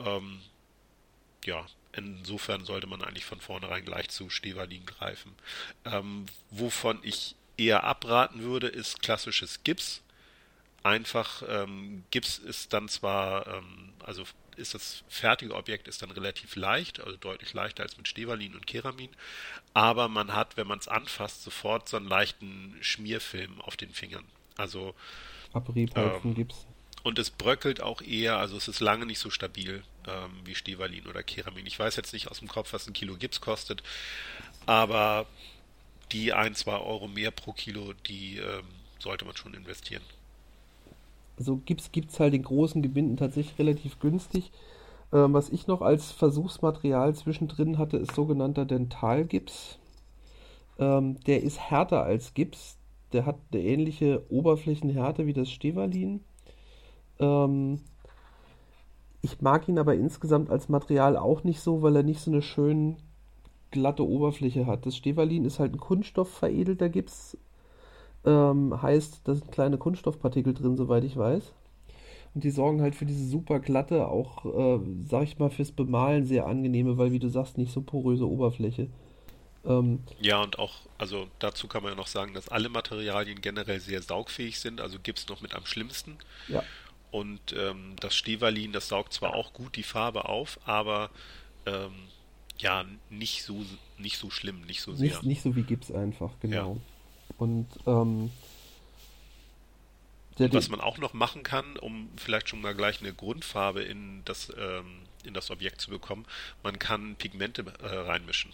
Ähm, 0.00 0.40
ja, 1.44 1.64
insofern 1.92 2.64
sollte 2.64 2.86
man 2.86 3.02
eigentlich 3.02 3.24
von 3.24 3.40
vornherein 3.40 3.84
gleich 3.84 4.08
zu 4.08 4.30
Stevalin 4.30 4.86
greifen. 4.86 5.34
Ähm, 5.84 6.26
wovon 6.50 6.98
ich 7.02 7.34
eher 7.56 7.84
abraten 7.84 8.42
würde, 8.42 8.68
ist 8.68 9.02
klassisches 9.02 9.62
Gips. 9.64 10.02
Einfach, 10.82 11.42
ähm, 11.48 12.04
Gips 12.10 12.38
ist 12.38 12.72
dann 12.72 12.88
zwar, 12.88 13.46
ähm, 13.48 13.92
also 14.04 14.24
ist 14.56 14.74
das 14.74 15.04
fertige 15.08 15.54
Objekt 15.54 15.86
ist 15.88 16.02
dann 16.02 16.10
relativ 16.10 16.56
leicht, 16.56 17.00
also 17.00 17.16
deutlich 17.16 17.54
leichter 17.54 17.84
als 17.84 17.96
mit 17.96 18.08
Stevalin 18.08 18.54
und 18.54 18.66
Keramin. 18.66 19.10
Aber 19.72 20.08
man 20.08 20.34
hat, 20.34 20.56
wenn 20.56 20.66
man 20.66 20.78
es 20.78 20.88
anfasst, 20.88 21.44
sofort 21.44 21.88
so 21.88 21.96
einen 21.96 22.08
leichten 22.08 22.76
Schmierfilm 22.80 23.60
auf 23.60 23.76
den 23.76 23.90
Fingern. 23.90 24.24
Also 24.56 24.94
Abrieb 25.52 25.96
ähm, 25.96 26.34
Gips. 26.34 26.66
Und 27.04 27.18
es 27.18 27.30
bröckelt 27.30 27.80
auch 27.80 28.02
eher, 28.02 28.38
also 28.38 28.56
es 28.56 28.68
ist 28.68 28.80
lange 28.80 29.06
nicht 29.06 29.20
so 29.20 29.30
stabil 29.30 29.82
ähm, 30.08 30.32
wie 30.44 30.54
Stevalin 30.54 31.06
oder 31.06 31.22
Keramin. 31.22 31.66
Ich 31.66 31.78
weiß 31.78 31.96
jetzt 31.96 32.12
nicht 32.12 32.30
aus 32.30 32.38
dem 32.38 32.48
Kopf, 32.48 32.72
was 32.72 32.86
ein 32.86 32.92
Kilo 32.92 33.16
Gips 33.16 33.40
kostet, 33.40 33.82
aber 34.66 35.26
die 36.12 36.32
ein, 36.32 36.54
zwei 36.54 36.78
Euro 36.78 37.06
mehr 37.08 37.30
pro 37.30 37.52
Kilo, 37.52 37.92
die 38.06 38.38
ähm, 38.38 38.64
sollte 38.98 39.24
man 39.24 39.36
schon 39.36 39.54
investieren 39.54 40.02
also 41.38 41.60
Gips 41.64 41.92
gibt 41.92 42.10
es 42.10 42.20
halt 42.20 42.34
in 42.34 42.42
großen 42.42 42.82
Gebinden 42.82 43.16
tatsächlich 43.16 43.58
relativ 43.58 44.00
günstig. 44.00 44.50
Ähm, 45.12 45.32
was 45.32 45.48
ich 45.50 45.66
noch 45.66 45.80
als 45.80 46.12
Versuchsmaterial 46.12 47.14
zwischendrin 47.14 47.78
hatte, 47.78 47.96
ist 47.96 48.14
sogenannter 48.14 48.66
Dentalgips. 48.66 49.78
Ähm, 50.78 51.18
der 51.26 51.42
ist 51.42 51.58
härter 51.58 52.02
als 52.02 52.34
Gips. 52.34 52.76
Der 53.12 53.24
hat 53.24 53.36
eine 53.52 53.62
ähnliche 53.62 54.22
Oberflächenhärte 54.30 55.26
wie 55.26 55.32
das 55.32 55.50
Stevalin. 55.50 56.20
Ähm, 57.20 57.80
ich 59.20 59.40
mag 59.40 59.68
ihn 59.68 59.78
aber 59.78 59.94
insgesamt 59.94 60.50
als 60.50 60.68
Material 60.68 61.16
auch 61.16 61.44
nicht 61.44 61.60
so, 61.60 61.82
weil 61.82 61.96
er 61.96 62.02
nicht 62.02 62.20
so 62.20 62.30
eine 62.30 62.42
schön 62.42 62.96
glatte 63.70 64.06
Oberfläche 64.06 64.66
hat. 64.66 64.86
Das 64.86 64.96
Stevalin 64.96 65.44
ist 65.44 65.58
halt 65.58 65.74
ein 65.74 65.80
kunststoffveredelter 65.80 66.88
Gips, 66.88 67.36
ähm, 68.24 68.80
heißt, 68.80 69.22
da 69.24 69.34
sind 69.34 69.52
kleine 69.52 69.78
Kunststoffpartikel 69.78 70.54
drin, 70.54 70.76
soweit 70.76 71.04
ich 71.04 71.16
weiß. 71.16 71.52
Und 72.34 72.44
die 72.44 72.50
sorgen 72.50 72.82
halt 72.82 72.94
für 72.94 73.06
diese 73.06 73.26
super 73.26 73.58
glatte, 73.58 74.08
auch, 74.08 74.44
äh, 74.44 74.80
sag 75.08 75.24
ich 75.24 75.38
mal, 75.38 75.50
fürs 75.50 75.72
Bemalen 75.72 76.24
sehr 76.24 76.46
angenehme, 76.46 76.98
weil, 76.98 77.12
wie 77.12 77.18
du 77.18 77.28
sagst, 77.28 77.58
nicht 77.58 77.72
so 77.72 77.80
poröse 77.80 78.28
Oberfläche. 78.28 78.88
Ähm, 79.64 80.00
ja, 80.20 80.42
und 80.42 80.58
auch, 80.58 80.74
also 80.98 81.26
dazu 81.38 81.68
kann 81.68 81.82
man 81.82 81.92
ja 81.92 81.96
noch 81.96 82.06
sagen, 82.06 82.34
dass 82.34 82.48
alle 82.48 82.68
Materialien 82.68 83.40
generell 83.40 83.80
sehr 83.80 84.02
saugfähig 84.02 84.60
sind, 84.60 84.80
also 84.80 84.98
gibt 85.02 85.18
es 85.18 85.28
noch 85.28 85.40
mit 85.40 85.54
am 85.54 85.66
schlimmsten. 85.66 86.16
Ja. 86.48 86.62
Und 87.10 87.40
ähm, 87.56 87.96
das 88.00 88.14
Stevalin, 88.14 88.72
das 88.72 88.88
saugt 88.88 89.12
zwar 89.12 89.34
auch 89.34 89.52
gut 89.52 89.76
die 89.76 89.82
Farbe 89.82 90.26
auf, 90.26 90.60
aber 90.66 91.10
ähm, 91.64 91.92
ja, 92.58 92.84
nicht 93.08 93.44
so, 93.44 93.64
nicht 93.96 94.18
so 94.18 94.30
schlimm, 94.30 94.62
nicht 94.62 94.82
so 94.82 94.94
sehr. 94.94 95.08
Nicht, 95.08 95.22
nicht 95.22 95.42
so 95.42 95.56
wie 95.56 95.62
Gips 95.62 95.90
einfach, 95.90 96.32
genau. 96.40 96.74
Ja. 96.74 96.80
Und 97.38 97.66
ähm, 97.86 98.30
der, 100.38 100.52
was 100.52 100.68
man 100.68 100.80
auch 100.80 100.98
noch 100.98 101.14
machen 101.14 101.42
kann, 101.42 101.76
um 101.76 102.10
vielleicht 102.16 102.48
schon 102.48 102.60
mal 102.60 102.74
gleich 102.74 103.00
eine 103.00 103.12
Grundfarbe 103.12 103.82
in 103.82 104.22
das, 104.24 104.52
ähm, 104.58 105.00
in 105.24 105.34
das 105.34 105.50
Objekt 105.50 105.80
zu 105.80 105.90
bekommen, 105.90 106.26
man 106.62 106.78
kann 106.78 107.16
Pigmente 107.16 107.64
äh, 107.82 107.86
reinmischen. 107.86 108.52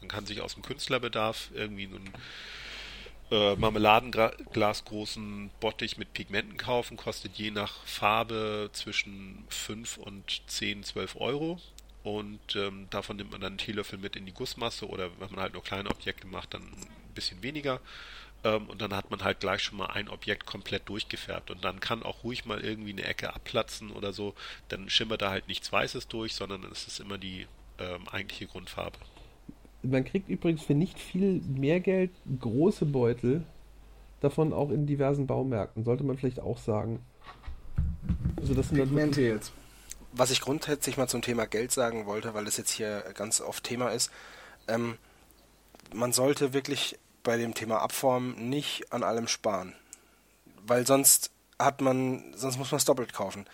Man 0.00 0.08
kann 0.08 0.26
sich 0.26 0.40
aus 0.40 0.54
dem 0.54 0.62
Künstlerbedarf 0.62 1.50
irgendwie 1.54 1.86
so 1.86 1.96
einen 1.96 2.12
äh, 3.30 3.56
Marmeladenglas 3.56 4.84
großen 4.84 5.50
Bottich 5.60 5.98
mit 5.98 6.12
Pigmenten 6.12 6.56
kaufen, 6.56 6.96
kostet 6.96 7.36
je 7.36 7.50
nach 7.50 7.84
Farbe 7.84 8.70
zwischen 8.72 9.44
5 9.48 9.96
und 9.98 10.42
10, 10.46 10.84
12 10.84 11.16
Euro. 11.16 11.60
Und 12.02 12.54
ähm, 12.54 12.86
davon 12.90 13.16
nimmt 13.16 13.32
man 13.32 13.40
dann 13.40 13.54
einen 13.54 13.58
Teelöffel 13.58 13.98
mit 13.98 14.14
in 14.14 14.26
die 14.26 14.32
Gussmasse 14.32 14.88
oder 14.88 15.10
wenn 15.18 15.30
man 15.30 15.40
halt 15.40 15.54
nur 15.54 15.64
kleine 15.64 15.90
Objekte 15.90 16.28
macht, 16.28 16.54
dann 16.54 16.62
ein 16.62 17.14
bisschen 17.14 17.42
weniger. 17.42 17.80
Ähm, 18.44 18.66
und 18.68 18.80
dann 18.80 18.94
hat 18.94 19.10
man 19.10 19.24
halt 19.24 19.40
gleich 19.40 19.62
schon 19.62 19.78
mal 19.78 19.86
ein 19.86 20.08
Objekt 20.08 20.46
komplett 20.46 20.88
durchgefärbt. 20.88 21.50
Und 21.50 21.64
dann 21.64 21.80
kann 21.80 22.04
auch 22.04 22.22
ruhig 22.22 22.44
mal 22.44 22.60
irgendwie 22.60 22.92
eine 22.92 23.04
Ecke 23.04 23.34
abplatzen 23.34 23.90
oder 23.90 24.12
so. 24.12 24.34
Dann 24.68 24.88
schimmert 24.88 25.22
da 25.22 25.30
halt 25.30 25.48
nichts 25.48 25.72
Weißes 25.72 26.06
durch, 26.06 26.34
sondern 26.34 26.62
es 26.70 26.86
ist 26.86 27.00
immer 27.00 27.18
die 27.18 27.48
ähm, 27.80 28.08
eigentliche 28.08 28.46
Grundfarbe. 28.46 28.98
Man 29.90 30.04
kriegt 30.04 30.28
übrigens 30.28 30.62
für 30.62 30.74
nicht 30.74 30.98
viel 30.98 31.40
mehr 31.42 31.80
Geld 31.80 32.10
große 32.40 32.86
Beutel, 32.86 33.44
davon 34.20 34.52
auch 34.52 34.70
in 34.70 34.86
diversen 34.86 35.26
Baumärkten, 35.26 35.84
sollte 35.84 36.04
man 36.04 36.16
vielleicht 36.18 36.40
auch 36.40 36.58
sagen. 36.58 37.00
Also 38.40 38.54
das 38.54 38.68
sind 38.68 38.78
Pigmente 38.78 39.22
jetzt. 39.22 39.52
was 40.12 40.30
ich 40.30 40.40
grundsätzlich 40.40 40.96
mal 40.96 41.08
zum 41.08 41.22
Thema 41.22 41.46
Geld 41.46 41.72
sagen 41.72 42.06
wollte, 42.06 42.34
weil 42.34 42.44
das 42.44 42.56
jetzt 42.56 42.70
hier 42.70 43.04
ganz 43.14 43.40
oft 43.40 43.64
Thema 43.64 43.90
ist, 43.90 44.10
ähm, 44.68 44.96
man 45.94 46.12
sollte 46.12 46.52
wirklich 46.52 46.98
bei 47.22 47.36
dem 47.36 47.54
Thema 47.54 47.78
Abform 47.78 48.34
nicht 48.48 48.92
an 48.92 49.02
allem 49.02 49.28
sparen. 49.28 49.74
Weil 50.66 50.86
sonst 50.86 51.30
hat 51.58 51.80
man, 51.80 52.34
sonst 52.34 52.58
muss 52.58 52.70
man 52.70 52.78
es 52.78 52.84
doppelt 52.84 53.12
kaufen. 53.12 53.46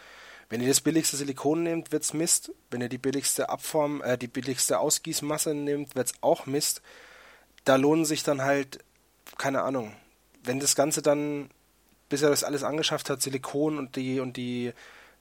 Wenn 0.52 0.60
ihr 0.60 0.68
das 0.68 0.82
billigste 0.82 1.16
Silikon 1.16 1.62
nehmt, 1.62 1.92
wird's 1.92 2.12
Mist. 2.12 2.52
Wenn 2.70 2.82
ihr 2.82 2.90
die 2.90 2.98
billigste 2.98 3.48
Abform, 3.48 4.02
äh, 4.02 4.18
die 4.18 4.26
billigste 4.26 4.80
Ausgießmasse 4.80 5.54
nehmt, 5.54 5.96
wird's 5.96 6.12
auch 6.20 6.44
Mist. 6.44 6.82
Da 7.64 7.76
lohnen 7.76 8.04
sich 8.04 8.22
dann 8.22 8.42
halt, 8.42 8.80
keine 9.38 9.62
Ahnung, 9.62 9.96
wenn 10.44 10.60
das 10.60 10.74
Ganze 10.74 11.00
dann, 11.00 11.48
bis 12.10 12.20
er 12.20 12.28
das 12.28 12.44
alles 12.44 12.64
angeschafft 12.64 13.08
hat, 13.08 13.22
Silikon 13.22 13.78
und 13.78 13.96
die 13.96 14.20
und 14.20 14.36
die 14.36 14.74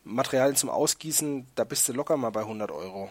Materialien 0.03 0.57
zum 0.57 0.69
Ausgießen, 0.69 1.47
da 1.55 1.63
bist 1.63 1.87
du 1.87 1.93
locker 1.93 2.17
mal 2.17 2.31
bei 2.31 2.41
100 2.41 2.69
Euro. 2.69 3.09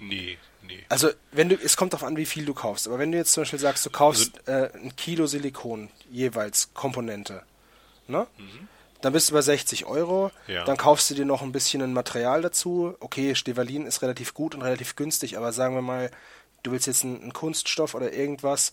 Nee, 0.00 0.36
nee. 0.62 0.84
Also, 0.88 1.10
wenn 1.30 1.48
du, 1.48 1.54
es 1.54 1.76
kommt 1.76 1.92
darauf 1.92 2.08
an, 2.08 2.16
wie 2.16 2.26
viel 2.26 2.44
du 2.44 2.54
kaufst. 2.54 2.88
Aber 2.88 2.98
wenn 2.98 3.12
du 3.12 3.18
jetzt 3.18 3.32
zum 3.34 3.42
Beispiel 3.42 3.60
sagst, 3.60 3.86
du 3.86 3.90
kaufst 3.90 4.48
äh, 4.48 4.72
ein 4.74 4.96
Kilo 4.96 5.28
Silikon 5.28 5.90
jeweils 6.10 6.74
Komponente, 6.74 7.44
ne? 8.08 8.26
Mhm. 8.36 8.68
Dann 9.00 9.12
bist 9.12 9.30
du 9.30 9.34
bei 9.34 9.42
60 9.42 9.86
Euro. 9.86 10.30
Ja. 10.46 10.64
Dann 10.64 10.76
kaufst 10.76 11.10
du 11.10 11.14
dir 11.14 11.24
noch 11.24 11.42
ein 11.42 11.52
bisschen 11.52 11.82
ein 11.82 11.92
Material 11.92 12.42
dazu. 12.42 12.94
Okay, 13.00 13.34
Stevalin 13.34 13.86
ist 13.86 14.02
relativ 14.02 14.34
gut 14.34 14.54
und 14.54 14.62
relativ 14.62 14.96
günstig, 14.96 15.36
aber 15.36 15.52
sagen 15.52 15.74
wir 15.74 15.82
mal, 15.82 16.10
du 16.62 16.72
willst 16.72 16.86
jetzt 16.86 17.04
einen, 17.04 17.22
einen 17.22 17.32
Kunststoff 17.32 17.94
oder 17.94 18.12
irgendwas, 18.12 18.72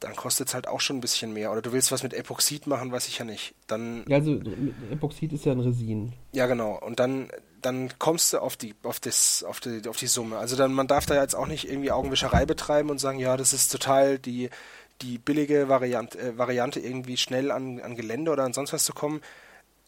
dann 0.00 0.14
kostet 0.14 0.48
es 0.48 0.54
halt 0.54 0.68
auch 0.68 0.80
schon 0.80 0.98
ein 0.98 1.00
bisschen 1.00 1.32
mehr. 1.32 1.50
Oder 1.50 1.62
du 1.62 1.72
willst 1.72 1.90
was 1.90 2.02
mit 2.02 2.14
Epoxid 2.14 2.66
machen, 2.66 2.92
weiß 2.92 3.08
ich 3.08 3.18
ja 3.18 3.24
nicht. 3.24 3.54
Dann. 3.66 4.04
Ja, 4.06 4.18
also 4.18 4.40
Epoxid 4.90 5.32
ist 5.32 5.44
ja 5.44 5.52
ein 5.52 5.60
Resin. 5.60 6.12
Ja, 6.32 6.46
genau. 6.46 6.78
Und 6.78 7.00
dann, 7.00 7.30
dann 7.60 7.90
kommst 7.98 8.32
du 8.32 8.38
auf 8.38 8.56
die, 8.56 8.74
auf 8.84 9.00
das, 9.00 9.42
auf 9.42 9.60
die, 9.60 9.82
auf 9.88 9.96
die 9.96 10.06
Summe. 10.06 10.38
Also 10.38 10.56
dann, 10.56 10.72
man 10.72 10.86
darf 10.86 11.06
da 11.06 11.20
jetzt 11.20 11.34
auch 11.34 11.46
nicht 11.46 11.68
irgendwie 11.68 11.90
Augenwischerei 11.90 12.46
betreiben 12.46 12.90
und 12.90 12.98
sagen, 12.98 13.18
ja, 13.18 13.36
das 13.36 13.52
ist 13.52 13.72
total 13.72 14.18
die, 14.18 14.50
die 15.02 15.18
billige 15.18 15.68
Variante, 15.68 16.18
äh, 16.18 16.38
Variante 16.38 16.80
irgendwie 16.80 17.16
schnell 17.16 17.50
an, 17.50 17.80
an 17.80 17.94
Gelände 17.94 18.30
oder 18.30 18.44
an 18.44 18.52
sonst 18.52 18.72
was 18.72 18.84
zu 18.84 18.92
kommen. 18.92 19.20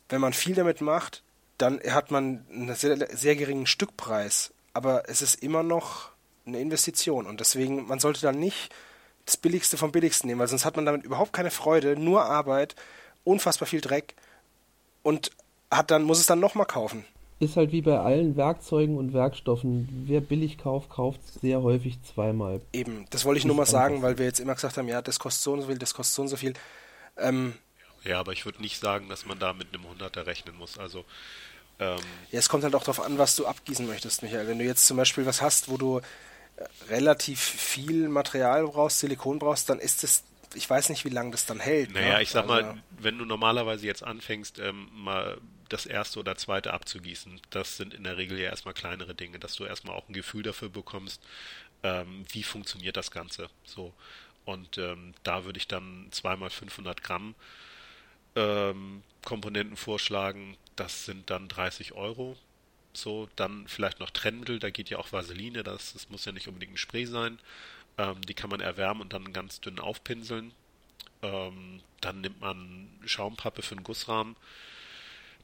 Wenn 0.09 0.20
man 0.20 0.32
viel 0.32 0.55
damit 0.55 0.81
macht, 0.81 1.23
dann 1.59 1.81
hat 1.81 2.11
man 2.11 2.45
einen 2.51 2.74
sehr, 2.74 3.09
sehr 3.16 3.37
geringen 3.37 3.66
Stückpreis. 3.66 4.53
Aber 4.73 5.09
es 5.09 5.23
ist 5.23 5.43
immer 5.43 5.62
noch 5.62 6.11
eine 6.47 6.61
Investition. 6.61 7.27
Und 7.27 7.41
deswegen, 7.41 7.87
man 7.87 8.01
sollte 8.01 8.23
dann 8.23 8.39
nicht 8.39 8.73
das 9.27 9.37
Billigste 9.37 9.77
vom 9.77 9.93
Billigsten 9.93 10.28
nehmen, 10.28 10.41
weil 10.41 10.49
sonst 10.49 10.65
hat 10.65 10.77
man 10.77 10.87
damit 10.87 11.05
überhaupt 11.05 11.32
keine 11.32 11.51
Freude, 11.51 11.97
nur 11.97 12.24
Arbeit, 12.24 12.74
unfassbar 13.24 13.66
viel 13.66 13.81
Dreck 13.81 14.15
und 15.03 15.31
hat 15.70 15.91
dann, 15.91 16.03
muss 16.03 16.19
es 16.19 16.27
dann 16.27 16.41
nochmal 16.41 16.66
kaufen. 16.66 17.05
Ist 17.41 17.57
halt 17.57 17.73
wie 17.73 17.81
bei 17.81 17.99
allen 17.99 18.37
Werkzeugen 18.37 18.99
und 18.99 19.15
Werkstoffen. 19.15 20.05
Wer 20.07 20.21
billig 20.21 20.59
kauft, 20.59 20.91
kauft 20.91 21.21
sehr 21.41 21.62
häufig 21.62 21.99
zweimal. 22.03 22.61
Eben, 22.73 23.07
das 23.11 23.25
wollte 23.25 23.39
ich 23.39 23.47
nur 23.47 23.57
mal 23.57 23.67
sagen, 23.67 24.03
weil 24.03 24.19
wir 24.19 24.27
jetzt 24.27 24.41
immer 24.41 24.55
gesagt 24.55 24.77
haben, 24.77 24.89
ja, 24.89 25.01
das 25.01 25.19
kostet 25.19 25.43
so 25.43 25.55
und 25.55 25.62
so 25.62 25.69
viel, 25.69 25.79
das 25.79 25.95
kostet 25.95 26.15
so 26.15 26.23
und 26.23 26.29
so 26.29 26.37
viel. 26.37 26.53
Ähm, 27.17 27.55
ja, 28.05 28.21
aber 28.21 28.33
ich 28.33 28.45
würde 28.45 28.61
nicht 28.61 28.79
sagen, 28.79 29.09
dass 29.09 29.25
man 29.25 29.39
da 29.39 29.55
mit 29.55 29.69
einem 29.73 29.89
Hunderter 29.89 30.27
rechnen 30.27 30.57
muss. 30.57 30.79
Also 30.79 31.05
ähm, 31.79 31.99
ja, 32.31 32.39
es 32.39 32.51
kommt 32.51 32.62
halt 32.62 32.75
auch 32.75 32.83
darauf 32.83 33.01
an, 33.01 33.17
was 33.17 33.37
du 33.37 33.47
abgießen 33.47 33.87
möchtest, 33.87 34.23
Michael. 34.23 34.47
Wenn 34.47 34.59
du 34.59 34.65
jetzt 34.65 34.87
zum 34.87 34.99
Beispiel 34.99 35.25
was 35.25 35.41
hast, 35.41 35.71
wo 35.71 35.79
du 35.79 36.03
relativ 36.89 37.41
viel 37.41 38.09
Material 38.09 38.67
brauchst, 38.67 39.01
Silikon 39.01 39.39
brauchst, 39.39 39.71
dann 39.71 39.79
ist 39.79 40.05
es, 40.05 40.25
ich 40.55 40.69
weiß 40.69 40.91
nicht, 40.91 41.05
wie 41.05 41.11
lange 41.11 41.31
das 41.31 41.47
dann 41.47 41.61
hält. 41.61 41.95
Naja, 41.95 42.17
ne? 42.17 42.23
ich 42.23 42.31
sag 42.31 42.49
also, 42.49 42.67
mal, 42.69 42.83
wenn 42.99 43.19
du 43.19 43.25
normalerweise 43.25 43.87
jetzt 43.87 44.05
anfängst, 44.05 44.59
ähm, 44.59 44.89
mal 44.93 45.39
das 45.71 45.87
erste 45.87 46.21
oder 46.21 46.37
zweite 46.37 46.73
abzugießen, 46.75 47.41
das 47.51 47.79
sind 47.79 47.95
in 47.95 48.05
der 48.05 48.19
Regel 48.19 48.39
ja 48.39 48.51
erstmal 48.51 48.75
kleinere 48.75 49.15
Dinge, 49.15 49.39
dass 49.39 49.55
du 49.55 49.65
erstmal 49.65 49.97
auch 49.97 50.09
ein 50.09 50.13
Gefühl 50.13 50.43
dafür 50.43 50.69
bekommst, 50.69 51.23
ähm, 51.83 52.25
wie 52.31 52.43
funktioniert 52.43 52.97
das 52.97 53.11
Ganze. 53.11 53.49
So. 53.65 53.95
Und 54.45 54.79
ähm, 54.79 55.15
da 55.23 55.45
würde 55.45 55.59
ich 55.59 55.69
dann 55.69 56.09
zweimal 56.11 56.51
500 56.51 57.03
Gramm 57.03 57.35
ähm, 58.37 59.03
Komponenten 59.25 59.77
vorschlagen. 59.77 60.57
Das 60.77 61.07
sind 61.07 61.31
dann 61.31 61.49
30 61.49 61.93
Euro 61.93 62.37
so, 62.93 63.29
dann 63.37 63.69
vielleicht 63.69 64.01
noch 64.01 64.11
Trennmittel, 64.11 64.59
da 64.59 64.71
geht 64.71 64.91
ja 64.91 64.99
auch 64.99 65.13
Vaseline, 65.13 65.63
das, 65.63 65.93
das 65.93 66.11
muss 66.11 66.25
ja 66.25 66.33
nicht 66.33 66.49
unbedingt 66.49 66.75
ein 66.75 66.79
Spray 66.79 67.07
sein. 67.07 67.39
Ähm, 67.99 68.21
die 68.23 68.35
kann 68.35 68.51
man 68.51 68.61
erwärmen 68.61 69.03
und 69.03 69.13
dann 69.13 69.33
ganz 69.33 69.61
dünn 69.61 69.79
aufpinseln. 69.79 70.53
Ähm, 71.23 71.83
dann 72.01 72.21
nimmt 72.21 72.41
man 72.41 72.89
Schaumpappe 73.05 73.63
für 73.63 73.77
einen 73.77 73.85
Gussrahmen. 73.85 74.37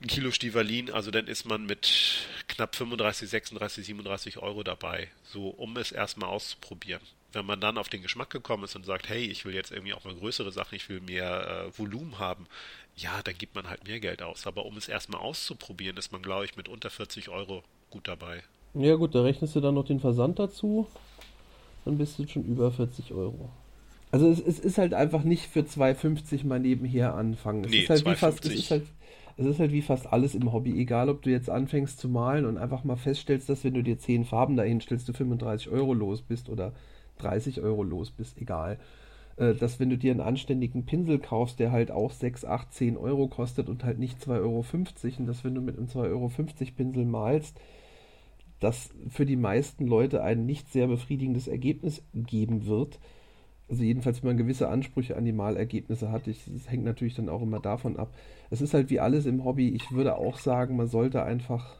Ein 0.00 0.08
Kilo 0.08 0.30
Stivalin, 0.30 0.90
also 0.90 1.10
dann 1.10 1.26
ist 1.26 1.46
man 1.46 1.64
mit 1.64 2.26
knapp 2.48 2.76
35, 2.76 3.28
36, 3.28 3.86
37 3.86 4.38
Euro 4.38 4.62
dabei, 4.62 5.08
so 5.24 5.48
um 5.48 5.76
es 5.76 5.90
erstmal 5.90 6.28
auszuprobieren. 6.28 7.00
Wenn 7.32 7.46
man 7.46 7.60
dann 7.60 7.78
auf 7.78 7.88
den 7.88 8.02
Geschmack 8.02 8.30
gekommen 8.30 8.64
ist 8.64 8.76
und 8.76 8.84
sagt, 8.84 9.08
hey, 9.08 9.24
ich 9.24 9.44
will 9.44 9.54
jetzt 9.54 9.70
irgendwie 9.70 9.94
auch 9.94 10.04
mal 10.04 10.14
größere 10.14 10.52
Sachen, 10.52 10.74
ich 10.74 10.88
will 10.88 11.00
mehr 11.00 11.66
äh, 11.68 11.78
Volumen 11.78 12.18
haben, 12.18 12.46
ja, 12.96 13.22
dann 13.22 13.36
gibt 13.36 13.54
man 13.54 13.68
halt 13.68 13.86
mehr 13.86 14.00
Geld 14.00 14.22
aus. 14.22 14.46
Aber 14.46 14.64
um 14.64 14.76
es 14.76 14.88
erstmal 14.88 15.20
auszuprobieren, 15.20 15.96
ist 15.96 16.12
man, 16.12 16.22
glaube 16.22 16.44
ich, 16.44 16.56
mit 16.56 16.68
unter 16.68 16.90
40 16.90 17.28
Euro 17.28 17.62
gut 17.90 18.08
dabei. 18.08 18.42
Ja 18.74 18.94
gut, 18.96 19.14
da 19.14 19.22
rechnest 19.22 19.56
du 19.56 19.60
dann 19.60 19.74
noch 19.74 19.86
den 19.86 20.00
Versand 20.00 20.38
dazu, 20.38 20.86
dann 21.84 21.98
bist 21.98 22.18
du 22.18 22.26
schon 22.26 22.44
über 22.44 22.70
40 22.70 23.12
Euro. 23.12 23.50
Also 24.10 24.28
es, 24.28 24.40
es 24.40 24.58
ist 24.58 24.78
halt 24.78 24.94
einfach 24.94 25.24
nicht 25.24 25.46
für 25.46 25.60
2,50 25.60 26.46
mal 26.46 26.60
nebenher 26.60 27.14
anfangen. 27.14 27.64
Es 27.64 27.70
nee, 27.70 27.82
ist 27.82 27.90
halt 27.90 28.00
2,50. 28.02 28.10
wie 28.10 28.14
fast, 28.14 28.44
es 28.46 28.54
ist 28.54 28.70
halt, 28.70 28.86
es 29.36 29.46
ist 29.46 29.58
halt 29.58 29.72
wie 29.72 29.82
fast 29.82 30.12
alles 30.12 30.34
im 30.34 30.52
Hobby, 30.52 30.80
egal 30.80 31.08
ob 31.10 31.22
du 31.22 31.30
jetzt 31.30 31.50
anfängst 31.50 31.98
zu 31.98 32.08
malen 32.08 32.46
und 32.46 32.56
einfach 32.56 32.84
mal 32.84 32.96
feststellst, 32.96 33.48
dass 33.48 33.64
wenn 33.64 33.74
du 33.74 33.82
dir 33.82 33.98
10 33.98 34.24
Farben 34.24 34.56
dahin 34.56 34.80
stellst, 34.80 35.08
du 35.08 35.12
35 35.12 35.68
Euro 35.70 35.92
los 35.92 36.22
bist 36.22 36.48
oder 36.48 36.72
30 37.18 37.60
Euro 37.60 37.82
los 37.82 38.10
bist, 38.10 38.38
egal. 38.38 38.78
Äh, 39.36 39.54
dass 39.54 39.78
wenn 39.78 39.90
du 39.90 39.98
dir 39.98 40.12
einen 40.12 40.20
anständigen 40.20 40.86
Pinsel 40.86 41.18
kaufst, 41.18 41.58
der 41.60 41.70
halt 41.70 41.90
auch 41.90 42.10
6, 42.10 42.44
8, 42.46 42.72
10 42.72 42.96
Euro 42.96 43.28
kostet 43.28 43.68
und 43.68 43.84
halt 43.84 43.98
nicht 43.98 44.20
2,50 44.22 44.40
Euro 44.40 44.64
und 45.18 45.26
dass 45.26 45.44
wenn 45.44 45.54
du 45.54 45.60
mit 45.60 45.76
einem 45.76 45.88
2,50 45.88 46.10
Euro 46.10 46.30
Pinsel 46.74 47.04
malst, 47.04 47.60
das 48.60 48.90
für 49.10 49.26
die 49.26 49.36
meisten 49.36 49.86
Leute 49.86 50.22
ein 50.22 50.46
nicht 50.46 50.72
sehr 50.72 50.86
befriedigendes 50.86 51.46
Ergebnis 51.46 52.02
geben 52.14 52.66
wird. 52.66 52.98
Also 53.68 53.82
jedenfalls, 53.82 54.22
wenn 54.22 54.30
man 54.30 54.36
gewisse 54.36 54.68
Ansprüche 54.68 55.16
an 55.16 55.24
die 55.24 55.32
Malergebnisse 55.32 56.12
hat. 56.12 56.26
das 56.26 56.70
hängt 56.70 56.84
natürlich 56.84 57.14
dann 57.14 57.28
auch 57.28 57.42
immer 57.42 57.60
davon 57.60 57.96
ab. 57.96 58.14
Es 58.50 58.60
ist 58.60 58.74
halt 58.74 58.90
wie 58.90 59.00
alles 59.00 59.26
im 59.26 59.44
Hobby. 59.44 59.70
Ich 59.70 59.90
würde 59.90 60.16
auch 60.16 60.38
sagen, 60.38 60.76
man 60.76 60.86
sollte 60.86 61.24
einfach, 61.24 61.76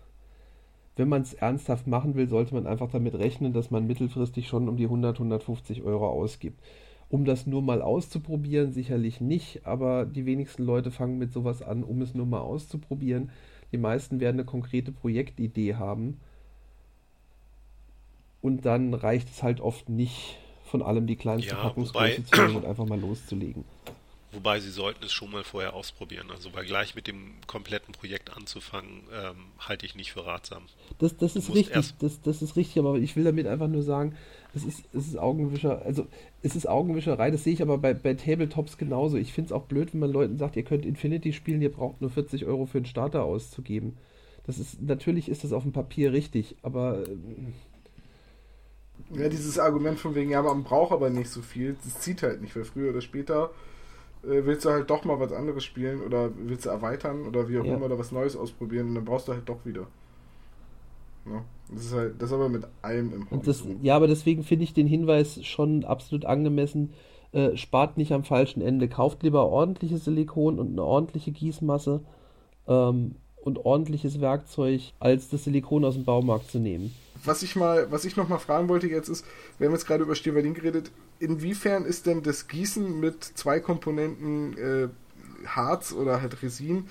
wenn 0.96 1.08
man 1.08 1.22
es 1.22 1.34
ernsthaft 1.34 1.86
machen 1.86 2.16
will, 2.16 2.28
sollte 2.28 2.54
man 2.54 2.66
einfach 2.66 2.90
damit 2.90 3.14
rechnen, 3.14 3.52
dass 3.52 3.70
man 3.70 3.86
mittelfristig 3.86 4.48
schon 4.48 4.68
um 4.68 4.76
die 4.76 4.84
100, 4.84 5.16
150 5.16 5.82
Euro 5.82 6.08
ausgibt 6.08 6.60
um 7.08 7.24
das 7.24 7.46
nur 7.46 7.62
mal 7.62 7.82
auszuprobieren, 7.82 8.72
sicherlich 8.72 9.20
nicht, 9.20 9.64
aber 9.64 10.06
die 10.06 10.26
wenigsten 10.26 10.64
Leute 10.64 10.90
fangen 10.90 11.18
mit 11.18 11.32
sowas 11.32 11.62
an, 11.62 11.84
um 11.84 12.02
es 12.02 12.14
nur 12.14 12.26
mal 12.26 12.40
auszuprobieren. 12.40 13.30
Die 13.72 13.78
meisten 13.78 14.20
werden 14.20 14.36
eine 14.36 14.44
konkrete 14.44 14.92
Projektidee 14.92 15.74
haben 15.76 16.20
und 18.42 18.66
dann 18.66 18.94
reicht 18.94 19.28
es 19.28 19.42
halt 19.42 19.60
oft 19.60 19.88
nicht, 19.88 20.38
von 20.66 20.82
allem 20.82 21.06
die 21.06 21.16
kleinste 21.16 21.54
ja, 21.54 21.62
Packungsgröße 21.62 22.24
zu 22.24 22.42
nehmen 22.42 22.56
und 22.56 22.66
einfach 22.66 22.86
mal 22.86 23.00
loszulegen. 23.00 23.64
Wobei 24.32 24.60
sie 24.60 24.70
sollten 24.70 25.02
es 25.02 25.12
schon 25.12 25.30
mal 25.30 25.44
vorher 25.44 25.72
ausprobieren. 25.72 26.30
Also 26.30 26.52
weil 26.52 26.66
gleich 26.66 26.94
mit 26.94 27.06
dem 27.06 27.34
kompletten 27.46 27.94
Projekt 27.94 28.36
anzufangen, 28.36 29.04
ähm, 29.10 29.36
halte 29.58 29.86
ich 29.86 29.94
nicht 29.94 30.12
für 30.12 30.26
ratsam. 30.26 30.64
Das, 30.98 31.16
das 31.16 31.36
ist 31.36 31.54
richtig, 31.54 31.94
das, 31.98 32.20
das 32.20 32.42
ist 32.42 32.54
richtig, 32.54 32.78
aber 32.78 32.96
ich 32.96 33.16
will 33.16 33.24
damit 33.24 33.46
einfach 33.46 33.68
nur 33.68 33.82
sagen, 33.82 34.14
es 34.54 34.64
ist, 34.64 34.84
es 34.92 35.08
ist 35.08 35.18
Augenwischer, 35.18 35.82
also 35.86 36.06
es 36.42 36.54
ist 36.54 36.68
Augenwischerei, 36.68 37.30
das 37.30 37.44
sehe 37.44 37.54
ich 37.54 37.62
aber 37.62 37.78
bei, 37.78 37.94
bei 37.94 38.12
Tabletops 38.12 38.76
genauso. 38.76 39.16
Ich 39.16 39.32
finde 39.32 39.46
es 39.46 39.52
auch 39.52 39.64
blöd, 39.64 39.94
wenn 39.94 40.00
man 40.00 40.12
Leuten 40.12 40.36
sagt, 40.36 40.56
ihr 40.56 40.64
könnt 40.64 40.84
Infinity 40.84 41.32
spielen, 41.32 41.62
ihr 41.62 41.72
braucht 41.72 42.02
nur 42.02 42.10
40 42.10 42.44
Euro 42.44 42.66
für 42.66 42.78
einen 42.78 42.86
Starter 42.86 43.22
auszugeben. 43.22 43.96
Das 44.46 44.58
ist, 44.58 44.82
natürlich 44.82 45.28
ist 45.28 45.44
das 45.44 45.52
auf 45.52 45.62
dem 45.62 45.72
Papier 45.72 46.12
richtig, 46.12 46.56
aber. 46.62 47.06
Ähm, 47.08 47.54
ja, 49.10 49.28
dieses 49.28 49.58
Argument 49.58 49.98
von 49.98 50.14
wegen, 50.14 50.30
ja, 50.30 50.42
man 50.42 50.64
braucht 50.64 50.92
aber 50.92 51.10
nicht 51.10 51.30
so 51.30 51.42
viel, 51.42 51.76
das 51.84 52.00
zieht 52.00 52.22
halt 52.22 52.40
nicht, 52.40 52.56
weil 52.56 52.64
früher 52.64 52.90
oder 52.90 53.00
später 53.00 53.50
äh, 54.24 54.44
willst 54.44 54.64
du 54.64 54.70
halt 54.70 54.90
doch 54.90 55.04
mal 55.04 55.20
was 55.20 55.32
anderes 55.32 55.64
spielen 55.64 56.02
oder 56.02 56.30
willst 56.36 56.66
du 56.66 56.70
erweitern 56.70 57.26
oder 57.26 57.48
wie 57.48 57.58
auch 57.58 57.64
ja. 57.64 57.74
immer 57.74 57.86
oder 57.86 57.98
was 57.98 58.12
Neues 58.12 58.36
ausprobieren 58.36 58.88
und 58.88 58.94
dann 58.96 59.04
brauchst 59.04 59.28
du 59.28 59.32
halt 59.32 59.48
doch 59.48 59.64
wieder. 59.64 59.86
Ja, 61.26 61.44
das 61.70 61.86
ist 61.86 61.94
halt, 61.94 62.14
das 62.18 62.30
ist 62.30 62.34
aber 62.34 62.48
mit 62.48 62.64
allem 62.82 63.12
im 63.12 63.30
Hobby 63.30 63.46
das, 63.46 63.64
Ja, 63.82 63.96
aber 63.96 64.06
deswegen 64.06 64.42
finde 64.42 64.64
ich 64.64 64.74
den 64.74 64.86
Hinweis 64.86 65.44
schon 65.44 65.84
absolut 65.84 66.24
angemessen. 66.24 66.92
Äh, 67.32 67.56
spart 67.56 67.96
nicht 67.96 68.12
am 68.12 68.24
falschen 68.24 68.62
Ende. 68.62 68.88
Kauft 68.88 69.22
lieber 69.22 69.46
ordentliches 69.46 70.04
Silikon 70.04 70.58
und 70.58 70.72
eine 70.72 70.84
ordentliche 70.84 71.32
Gießmasse 71.32 72.00
ähm, 72.68 73.16
und 73.36 73.64
ordentliches 73.64 74.20
Werkzeug, 74.20 74.92
als 75.00 75.28
das 75.28 75.44
Silikon 75.44 75.84
aus 75.84 75.94
dem 75.94 76.04
Baumarkt 76.04 76.50
zu 76.50 76.58
nehmen 76.58 76.94
was 77.24 77.42
ich 77.42 77.56
mal, 77.56 77.90
was 77.90 78.04
ich 78.04 78.16
noch 78.16 78.28
mal 78.28 78.38
fragen 78.38 78.68
wollte 78.68 78.88
jetzt 78.88 79.08
ist, 79.08 79.24
wir 79.58 79.66
haben 79.66 79.74
jetzt 79.74 79.86
gerade 79.86 80.04
über 80.04 80.14
Stevalin 80.14 80.54
geredet, 80.54 80.90
inwiefern 81.18 81.84
ist 81.84 82.06
denn 82.06 82.22
das 82.22 82.48
Gießen 82.48 82.98
mit 83.00 83.24
zwei 83.24 83.60
Komponenten 83.60 84.56
äh, 84.58 84.88
Harz 85.46 85.92
oder 85.92 86.20
halt 86.20 86.42
Resin, 86.42 86.88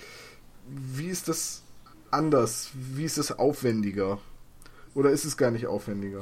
wie 0.67 1.07
ist 1.07 1.27
das 1.27 1.63
anders? 2.11 2.71
Wie 2.73 3.03
ist 3.03 3.17
es 3.17 3.37
aufwendiger? 3.37 4.19
Oder 4.93 5.09
ist 5.09 5.25
es 5.25 5.37
gar 5.37 5.51
nicht 5.51 5.67
aufwendiger? 5.67 6.21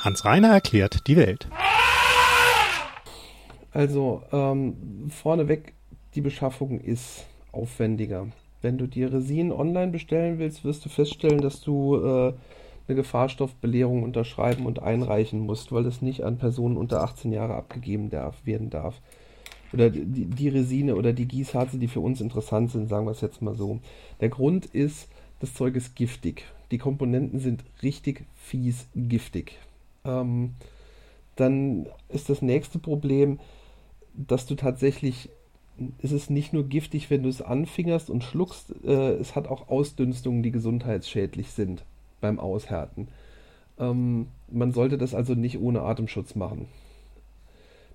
Hans 0.00 0.24
Reiner 0.24 0.52
erklärt 0.52 1.06
die 1.06 1.16
Welt. 1.16 1.48
Also, 3.72 4.22
ähm, 4.30 5.10
vorneweg, 5.10 5.72
die 6.14 6.20
Beschaffung 6.20 6.80
ist 6.80 7.24
aufwendiger. 7.50 8.28
Wenn 8.62 8.78
du 8.78 8.86
dir 8.86 9.12
Resin 9.12 9.50
online 9.50 9.90
bestellen 9.90 10.38
willst, 10.38 10.64
wirst 10.64 10.84
du 10.84 10.88
feststellen, 10.88 11.40
dass 11.40 11.60
du 11.60 11.96
äh, 11.96 12.34
eine 12.86 12.96
Gefahrstoffbelehrung 12.96 14.02
unterschreiben 14.02 14.66
und 14.66 14.82
einreichen 14.82 15.40
musst, 15.40 15.72
weil 15.72 15.84
das 15.84 16.02
nicht 16.02 16.22
an 16.22 16.38
Personen 16.38 16.76
unter 16.76 17.02
18 17.02 17.32
Jahre 17.32 17.54
abgegeben 17.54 18.10
darf, 18.10 18.44
werden 18.44 18.70
darf. 18.70 19.00
Oder 19.72 19.90
die, 19.90 20.26
die 20.26 20.48
Resine 20.48 20.94
oder 20.94 21.12
die 21.12 21.26
Gießharze, 21.26 21.78
die 21.78 21.88
für 21.88 22.00
uns 22.00 22.20
interessant 22.20 22.70
sind, 22.70 22.88
sagen 22.88 23.06
wir 23.06 23.12
es 23.12 23.22
jetzt 23.22 23.42
mal 23.42 23.56
so. 23.56 23.80
Der 24.20 24.28
Grund 24.28 24.66
ist, 24.66 25.08
das 25.40 25.54
Zeug 25.54 25.74
ist 25.76 25.96
giftig. 25.96 26.44
Die 26.70 26.78
Komponenten 26.78 27.40
sind 27.40 27.64
richtig 27.82 28.24
fies 28.36 28.86
giftig. 28.94 29.58
Ähm, 30.04 30.54
dann 31.36 31.86
ist 32.08 32.28
das 32.28 32.42
nächste 32.42 32.78
Problem, 32.78 33.40
dass 34.12 34.46
du 34.46 34.54
tatsächlich, 34.54 35.30
es 36.02 36.12
ist 36.12 36.30
nicht 36.30 36.52
nur 36.52 36.64
giftig, 36.64 37.10
wenn 37.10 37.24
du 37.24 37.28
es 37.28 37.42
anfingerst 37.42 38.10
und 38.10 38.22
schluckst, 38.22 38.72
äh, 38.84 39.14
es 39.14 39.34
hat 39.34 39.48
auch 39.48 39.68
Ausdünstungen, 39.68 40.42
die 40.42 40.52
gesundheitsschädlich 40.52 41.50
sind 41.50 41.84
beim 42.24 42.40
Aushärten. 42.40 43.08
Ähm, 43.78 44.28
man 44.50 44.72
sollte 44.72 44.96
das 44.96 45.14
also 45.14 45.34
nicht 45.34 45.60
ohne 45.60 45.82
Atemschutz 45.82 46.34
machen. 46.34 46.68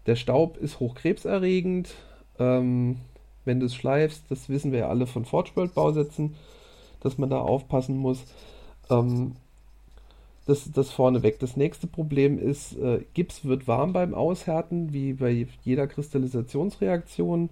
Der 0.05 0.15
Staub 0.15 0.57
ist 0.57 0.79
hochkrebserregend. 0.79 1.89
Ähm, 2.37 2.97
wenn 3.43 3.59
du 3.59 3.65
es 3.65 3.73
schleifst, 3.73 4.23
das 4.29 4.47
wissen 4.47 4.71
wir 4.71 4.79
ja 4.79 4.89
alle 4.89 5.07
von 5.07 5.25
Forgeworld-Bausätzen, 5.25 6.35
dass 6.99 7.17
man 7.17 7.31
da 7.31 7.39
aufpassen 7.39 7.97
muss. 7.97 8.23
Ähm, 8.91 9.31
das, 10.45 10.71
das 10.71 10.91
vorneweg. 10.91 11.39
Das 11.39 11.57
nächste 11.57 11.87
Problem 11.87 12.37
ist, 12.37 12.77
äh, 12.77 13.03
Gips 13.15 13.45
wird 13.45 13.67
warm 13.67 13.93
beim 13.93 14.13
Aushärten, 14.13 14.93
wie 14.93 15.13
bei 15.13 15.47
jeder 15.63 15.87
Kristallisationsreaktion. 15.87 17.49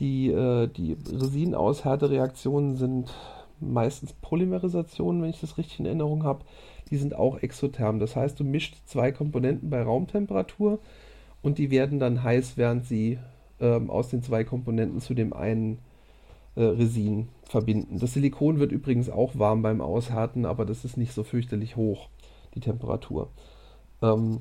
Die, 0.00 0.32
äh, 0.32 0.66
die 0.66 0.96
Resin-Aushärtereaktionen 1.08 2.76
sind 2.76 3.14
meistens 3.60 4.12
Polymerisationen, 4.12 5.22
wenn 5.22 5.30
ich 5.30 5.40
das 5.40 5.58
richtig 5.58 5.80
in 5.80 5.86
Erinnerung 5.86 6.24
habe. 6.24 6.44
Die 6.90 6.96
sind 6.96 7.14
auch 7.14 7.38
exotherm. 7.38 7.98
Das 7.98 8.16
heißt, 8.16 8.38
du 8.38 8.44
mischst 8.44 8.88
zwei 8.88 9.12
Komponenten 9.12 9.70
bei 9.70 9.82
Raumtemperatur 9.82 10.78
und 11.42 11.58
die 11.58 11.70
werden 11.70 11.98
dann 11.98 12.22
heiß, 12.22 12.56
während 12.56 12.86
sie 12.86 13.18
ähm, 13.60 13.90
aus 13.90 14.08
den 14.08 14.22
zwei 14.22 14.44
Komponenten 14.44 15.00
zu 15.00 15.14
dem 15.14 15.32
einen 15.32 15.78
äh, 16.54 16.62
Resin 16.62 17.28
verbinden. 17.44 17.98
Das 17.98 18.14
Silikon 18.14 18.58
wird 18.58 18.72
übrigens 18.72 19.10
auch 19.10 19.38
warm 19.38 19.62
beim 19.62 19.80
Aushärten, 19.80 20.46
aber 20.46 20.64
das 20.64 20.84
ist 20.84 20.96
nicht 20.96 21.12
so 21.12 21.22
fürchterlich 21.22 21.76
hoch, 21.76 22.08
die 22.54 22.60
Temperatur. 22.60 23.28
Ähm, 24.02 24.40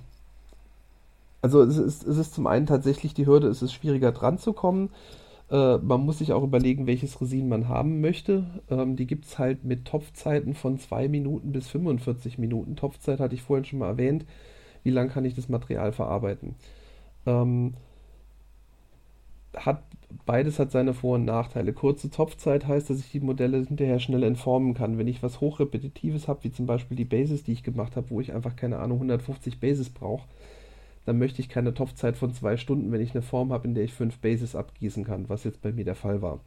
also 1.42 1.62
es 1.62 1.78
ist, 1.78 2.04
es 2.04 2.18
ist 2.18 2.34
zum 2.34 2.48
einen 2.48 2.66
tatsächlich 2.66 3.14
die 3.14 3.28
Hürde, 3.28 3.48
es 3.48 3.62
ist 3.62 3.74
schwieriger 3.74 4.12
dran 4.12 4.40
zu 4.40 4.54
kommen. 4.54 4.90
Äh, 5.50 5.78
man 5.78 6.02
muss 6.02 6.20
sich 6.20 6.34
auch 6.34 6.44
überlegen, 6.44 6.88
welches 6.88 7.22
Resin 7.22 7.48
man 7.48 7.70
haben 7.70 8.02
möchte. 8.02 8.46
Ähm, 8.70 8.96
die 8.96 9.08
gibt 9.08 9.26
es 9.26 9.38
halt 9.40 9.64
mit 9.64 9.86
Topfzeiten 9.86 10.56
von 10.56 10.80
2 10.80 11.08
Minuten 11.08 11.52
bis 11.52 11.68
45 11.70 12.38
Minuten. 12.38 12.76
Topfzeit 12.76 13.20
hatte 13.20 13.36
ich 13.36 13.44
vorhin 13.44 13.66
schon 13.66 13.80
mal 13.80 13.90
erwähnt. 13.90 14.26
Wie 14.84 14.92
lange 14.92 15.10
kann 15.10 15.26
ich 15.26 15.36
das 15.36 15.50
Material 15.50 15.92
verarbeiten? 15.92 16.56
Ähm, 17.26 17.76
hat, 19.56 19.84
beides 20.26 20.60
hat 20.60 20.72
seine 20.72 20.94
Vor- 20.94 21.16
und 21.16 21.26
Nachteile. 21.26 21.74
Kurze 21.74 22.10
Topfzeit 22.10 22.68
heißt, 22.68 22.90
dass 22.90 23.00
ich 23.00 23.12
die 23.12 23.20
Modelle 23.20 23.64
hinterher 23.64 24.00
schnell 24.00 24.24
entformen 24.24 24.74
kann. 24.74 24.98
Wenn 24.98 25.08
ich 25.08 25.24
was 25.24 25.42
Hochrepetitives 25.42 26.28
habe, 26.28 26.44
wie 26.44 26.52
zum 26.52 26.66
Beispiel 26.66 26.98
die 26.98 27.06
Bases, 27.06 27.44
die 27.44 27.54
ich 27.54 27.64
gemacht 27.64 27.96
habe, 27.96 28.10
wo 28.10 28.22
ich 28.22 28.34
einfach 28.34 28.56
keine 28.56 28.80
Ahnung 28.80 28.98
150 28.98 29.60
Bases 29.60 29.90
brauche, 29.90 30.28
dann 31.06 31.20
möchte 31.20 31.42
ich 31.42 31.50
keine 31.50 31.74
Topfzeit 31.74 32.18
von 32.18 32.34
zwei 32.34 32.58
Stunden, 32.58 32.92
wenn 32.92 33.02
ich 33.02 33.12
eine 33.12 33.22
Form 33.22 33.54
habe, 33.54 33.68
in 33.68 33.76
der 33.76 33.84
ich 33.84 33.94
fünf 33.94 34.18
Bases 34.20 34.56
abgießen 34.56 35.04
kann, 35.04 35.30
was 35.30 35.44
jetzt 35.44 35.62
bei 35.62 35.72
mir 35.72 35.86
der 35.86 35.96
Fall 35.96 36.22
war. 36.22 36.40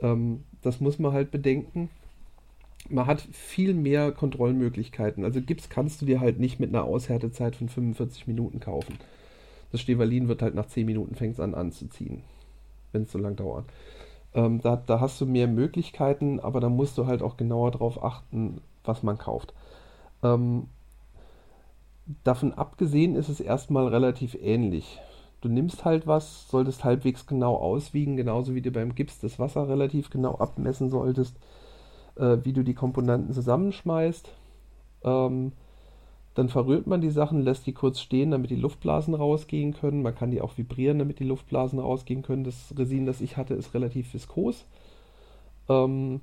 Ähm, 0.00 0.44
das 0.62 0.80
muss 0.80 0.98
man 0.98 1.12
halt 1.12 1.30
bedenken. 1.30 1.88
Man 2.88 3.06
hat 3.06 3.20
viel 3.20 3.74
mehr 3.74 4.12
Kontrollmöglichkeiten. 4.12 5.24
Also 5.24 5.40
Gips 5.40 5.68
kannst 5.68 6.02
du 6.02 6.06
dir 6.06 6.20
halt 6.20 6.38
nicht 6.38 6.60
mit 6.60 6.70
einer 6.70 6.84
Aushärtezeit 6.84 7.56
von 7.56 7.68
45 7.68 8.26
Minuten 8.26 8.60
kaufen. 8.60 8.98
Das 9.72 9.80
Stevalin 9.80 10.28
wird 10.28 10.42
halt 10.42 10.54
nach 10.54 10.66
10 10.66 10.86
Minuten 10.86 11.14
fängt 11.14 11.40
an 11.40 11.54
anzuziehen, 11.54 12.22
wenn 12.92 13.02
es 13.02 13.12
so 13.12 13.18
lang 13.18 13.36
dauert. 13.36 13.64
Ähm, 14.34 14.60
da, 14.60 14.76
da 14.76 15.00
hast 15.00 15.20
du 15.20 15.26
mehr 15.26 15.48
Möglichkeiten, 15.48 16.40
aber 16.40 16.60
da 16.60 16.68
musst 16.68 16.98
du 16.98 17.06
halt 17.06 17.22
auch 17.22 17.36
genauer 17.36 17.70
darauf 17.70 18.02
achten, 18.02 18.60
was 18.84 19.02
man 19.02 19.18
kauft. 19.18 19.54
Ähm, 20.22 20.68
davon 22.24 22.52
abgesehen 22.52 23.16
ist 23.16 23.28
es 23.28 23.40
erstmal 23.40 23.88
relativ 23.88 24.36
ähnlich. 24.40 24.98
Du 25.40 25.48
nimmst 25.48 25.84
halt 25.84 26.06
was, 26.06 26.48
solltest 26.48 26.84
halbwegs 26.84 27.26
genau 27.26 27.56
auswiegen, 27.56 28.16
genauso 28.16 28.54
wie 28.54 28.62
du 28.62 28.70
beim 28.70 28.94
Gips 28.94 29.20
das 29.20 29.38
Wasser 29.38 29.68
relativ 29.68 30.10
genau 30.10 30.36
abmessen 30.36 30.88
solltest, 30.88 31.36
äh, 32.16 32.38
wie 32.42 32.52
du 32.52 32.64
die 32.64 32.74
Komponenten 32.74 33.32
zusammenschmeißt. 33.32 34.30
Ähm, 35.04 35.52
dann 36.34 36.48
verrührt 36.48 36.86
man 36.86 37.00
die 37.00 37.10
Sachen, 37.10 37.40
lässt 37.40 37.66
die 37.66 37.72
kurz 37.72 38.00
stehen, 38.00 38.30
damit 38.30 38.50
die 38.50 38.56
Luftblasen 38.56 39.14
rausgehen 39.14 39.72
können. 39.72 40.02
Man 40.02 40.14
kann 40.14 40.30
die 40.30 40.42
auch 40.42 40.58
vibrieren, 40.58 40.98
damit 40.98 41.18
die 41.18 41.24
Luftblasen 41.24 41.78
rausgehen 41.78 42.22
können. 42.22 42.44
Das 42.44 42.74
Resin, 42.76 43.06
das 43.06 43.20
ich 43.20 43.36
hatte, 43.36 43.54
ist 43.54 43.72
relativ 43.72 44.12
viskos. 44.12 44.66
Ähm, 45.68 46.20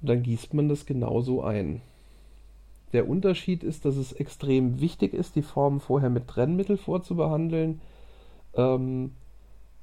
dann 0.00 0.22
gießt 0.22 0.54
man 0.54 0.68
das 0.68 0.86
genauso 0.86 1.42
ein. 1.42 1.82
Der 2.92 3.08
Unterschied 3.08 3.64
ist, 3.64 3.84
dass 3.84 3.96
es 3.96 4.12
extrem 4.12 4.80
wichtig 4.80 5.12
ist, 5.12 5.36
die 5.36 5.42
Formen 5.42 5.80
vorher 5.80 6.10
mit 6.10 6.28
Trennmittel 6.28 6.76
vorzubehandeln. 6.76 7.80
Ähm, 8.54 9.12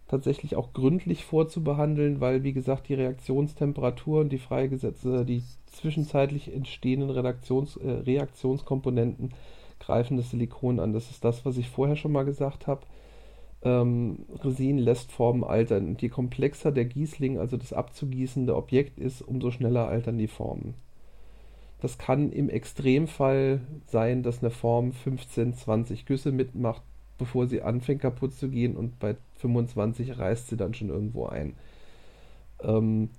tatsächlich 0.07 0.55
auch 0.55 0.73
gründlich 0.73 1.25
vorzubehandeln, 1.25 2.21
weil, 2.21 2.43
wie 2.43 2.53
gesagt, 2.53 2.88
die 2.88 2.93
Reaktionstemperatur 2.93 4.21
und 4.21 4.30
die 4.30 4.38
freigesetzte, 4.38 5.25
die 5.25 5.43
zwischenzeitlich 5.65 6.53
entstehenden 6.53 7.09
Redaktions, 7.09 7.77
äh, 7.77 7.89
Reaktionskomponenten 7.89 9.34
greifen 9.80 10.17
das 10.17 10.31
Silikon 10.31 10.80
an. 10.80 10.93
Das 10.93 11.09
ist 11.09 11.25
das, 11.25 11.45
was 11.45 11.57
ich 11.57 11.69
vorher 11.69 11.95
schon 11.95 12.11
mal 12.11 12.25
gesagt 12.25 12.67
habe. 12.67 12.81
Ähm, 13.63 14.19
Resin 14.43 14.77
lässt 14.77 15.11
Formen 15.11 15.43
altern. 15.43 15.88
Und 15.88 16.01
je 16.01 16.09
komplexer 16.09 16.71
der 16.71 16.85
Gießling, 16.85 17.38
also 17.38 17.57
das 17.57 17.73
abzugießende 17.73 18.55
Objekt 18.55 18.99
ist, 18.99 19.21
umso 19.21 19.51
schneller 19.51 19.88
altern 19.88 20.17
die 20.17 20.27
Formen. 20.27 20.75
Das 21.84 21.97
kann 21.97 22.31
im 22.31 22.49
Extremfall 22.49 23.60
sein, 23.88 24.23
dass 24.23 24.39
eine 24.39 24.51
Form 24.51 24.93
15, 24.93 25.53
20 25.53 26.05
Güsse 26.05 26.31
mitmacht, 26.31 26.81
bevor 27.18 27.45
sie 27.45 27.61
anfängt 27.61 28.01
kaputt 28.01 28.34
zu 28.34 28.47
gehen 28.47 28.77
und 28.77 28.99
bei 28.99 29.18
25 29.39 30.18
reißt 30.18 30.47
sie 30.47 30.55
dann 30.55 30.73
schon 30.73 30.88
irgendwo 30.88 31.26
ein. 31.26 31.57
Ähm, 32.61 33.10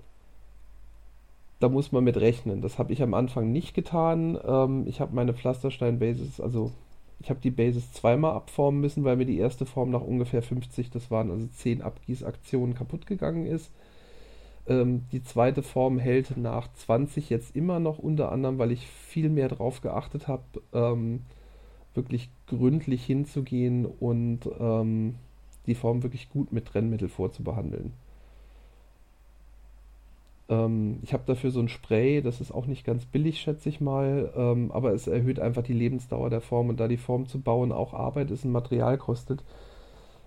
da 1.60 1.68
muss 1.68 1.92
man 1.92 2.04
mit 2.04 2.16
rechnen. 2.16 2.62
Das 2.62 2.78
habe 2.78 2.94
ich 2.94 3.02
am 3.02 3.12
Anfang 3.12 3.52
nicht 3.52 3.74
getan. 3.74 4.38
Ähm, 4.42 4.86
ich 4.86 4.98
habe 4.98 5.14
meine 5.14 5.34
Pflasterstein-Bases, 5.34 6.40
also 6.40 6.72
ich 7.20 7.28
habe 7.28 7.40
die 7.40 7.50
Bases 7.50 7.92
zweimal 7.92 8.32
abformen 8.32 8.80
müssen, 8.80 9.04
weil 9.04 9.16
mir 9.16 9.26
die 9.26 9.36
erste 9.36 9.66
Form 9.66 9.90
nach 9.90 10.00
ungefähr 10.00 10.40
50, 10.40 10.88
das 10.88 11.10
waren 11.10 11.30
also 11.30 11.46
10 11.48 11.82
Abgießaktionen, 11.82 12.74
kaputt 12.74 13.06
gegangen 13.06 13.44
ist. 13.44 13.70
Ähm, 14.66 15.02
die 15.12 15.22
zweite 15.22 15.62
Form 15.62 15.98
hält 15.98 16.36
nach 16.36 16.72
20 16.72 17.30
jetzt 17.30 17.54
immer 17.54 17.80
noch, 17.80 17.98
unter 17.98 18.32
anderem, 18.32 18.58
weil 18.58 18.72
ich 18.72 18.86
viel 18.86 19.28
mehr 19.28 19.48
darauf 19.48 19.80
geachtet 19.80 20.28
habe, 20.28 20.44
ähm, 20.72 21.22
wirklich 21.94 22.30
gründlich 22.46 23.04
hinzugehen 23.04 23.86
und 23.86 24.40
ähm, 24.58 25.16
die 25.66 25.74
Form 25.74 26.02
wirklich 26.02 26.30
gut 26.30 26.52
mit 26.52 26.66
Trennmittel 26.66 27.08
vorzubehandeln. 27.08 27.92
Ähm, 30.48 30.98
ich 31.02 31.12
habe 31.12 31.24
dafür 31.26 31.50
so 31.50 31.60
ein 31.60 31.68
Spray, 31.68 32.20
das 32.20 32.40
ist 32.40 32.52
auch 32.52 32.66
nicht 32.66 32.84
ganz 32.84 33.04
billig, 33.06 33.40
schätze 33.40 33.68
ich 33.68 33.80
mal, 33.80 34.32
ähm, 34.36 34.70
aber 34.72 34.92
es 34.92 35.06
erhöht 35.06 35.40
einfach 35.40 35.62
die 35.62 35.72
Lebensdauer 35.72 36.30
der 36.30 36.40
Form 36.40 36.68
und 36.68 36.80
da 36.80 36.88
die 36.88 36.96
Form 36.96 37.26
zu 37.26 37.40
bauen 37.40 37.72
auch 37.72 37.94
Arbeit 37.94 38.30
ist 38.30 38.44
und 38.44 38.52
Material 38.52 38.98
kostet, 38.98 39.42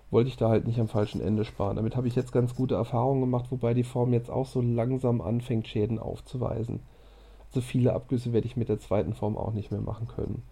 wollte 0.09 0.29
ich 0.29 0.37
da 0.37 0.49
halt 0.49 0.67
nicht 0.67 0.79
am 0.79 0.87
falschen 0.87 1.21
Ende 1.21 1.43
sparen. 1.43 1.75
Damit 1.75 1.95
habe 1.95 2.07
ich 2.07 2.15
jetzt 2.15 2.31
ganz 2.31 2.55
gute 2.55 2.75
Erfahrungen 2.75 3.21
gemacht, 3.21 3.47
wobei 3.49 3.73
die 3.73 3.83
Form 3.83 4.13
jetzt 4.13 4.29
auch 4.29 4.45
so 4.45 4.61
langsam 4.61 5.21
anfängt, 5.21 5.67
Schäden 5.67 5.99
aufzuweisen. 5.99 6.79
Also 7.49 7.61
viele 7.61 7.93
Abgüsse 7.93 8.33
werde 8.33 8.47
ich 8.47 8.57
mit 8.57 8.69
der 8.69 8.79
zweiten 8.79 9.13
Form 9.13 9.37
auch 9.37 9.53
nicht 9.53 9.71
mehr 9.71 9.81
machen 9.81 10.07
können. 10.07 10.43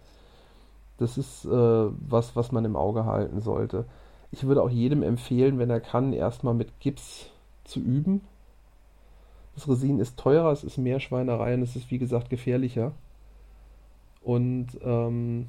Das 0.98 1.18
ist 1.18 1.44
äh, 1.44 1.48
was, 1.50 2.36
was 2.36 2.52
man 2.52 2.64
im 2.64 2.76
Auge 2.76 3.04
halten 3.04 3.40
sollte. 3.40 3.84
Ich 4.32 4.44
würde 4.44 4.62
auch 4.62 4.70
jedem 4.70 5.02
empfehlen, 5.02 5.58
wenn 5.58 5.70
er 5.70 5.80
kann, 5.80 6.12
erstmal 6.12 6.54
mit 6.54 6.80
Gips 6.80 7.26
zu 7.64 7.80
üben. 7.80 8.22
Das 9.54 9.68
Resin 9.68 10.00
ist 10.00 10.18
teurer, 10.18 10.52
es 10.52 10.64
ist 10.64 10.78
mehr 10.78 11.00
Schweinerei 11.00 11.54
und 11.54 11.62
es 11.62 11.76
ist 11.76 11.90
wie 11.90 11.98
gesagt 11.98 12.28
gefährlicher. 12.28 12.92
Und 14.22 14.68
ähm, 14.82 15.46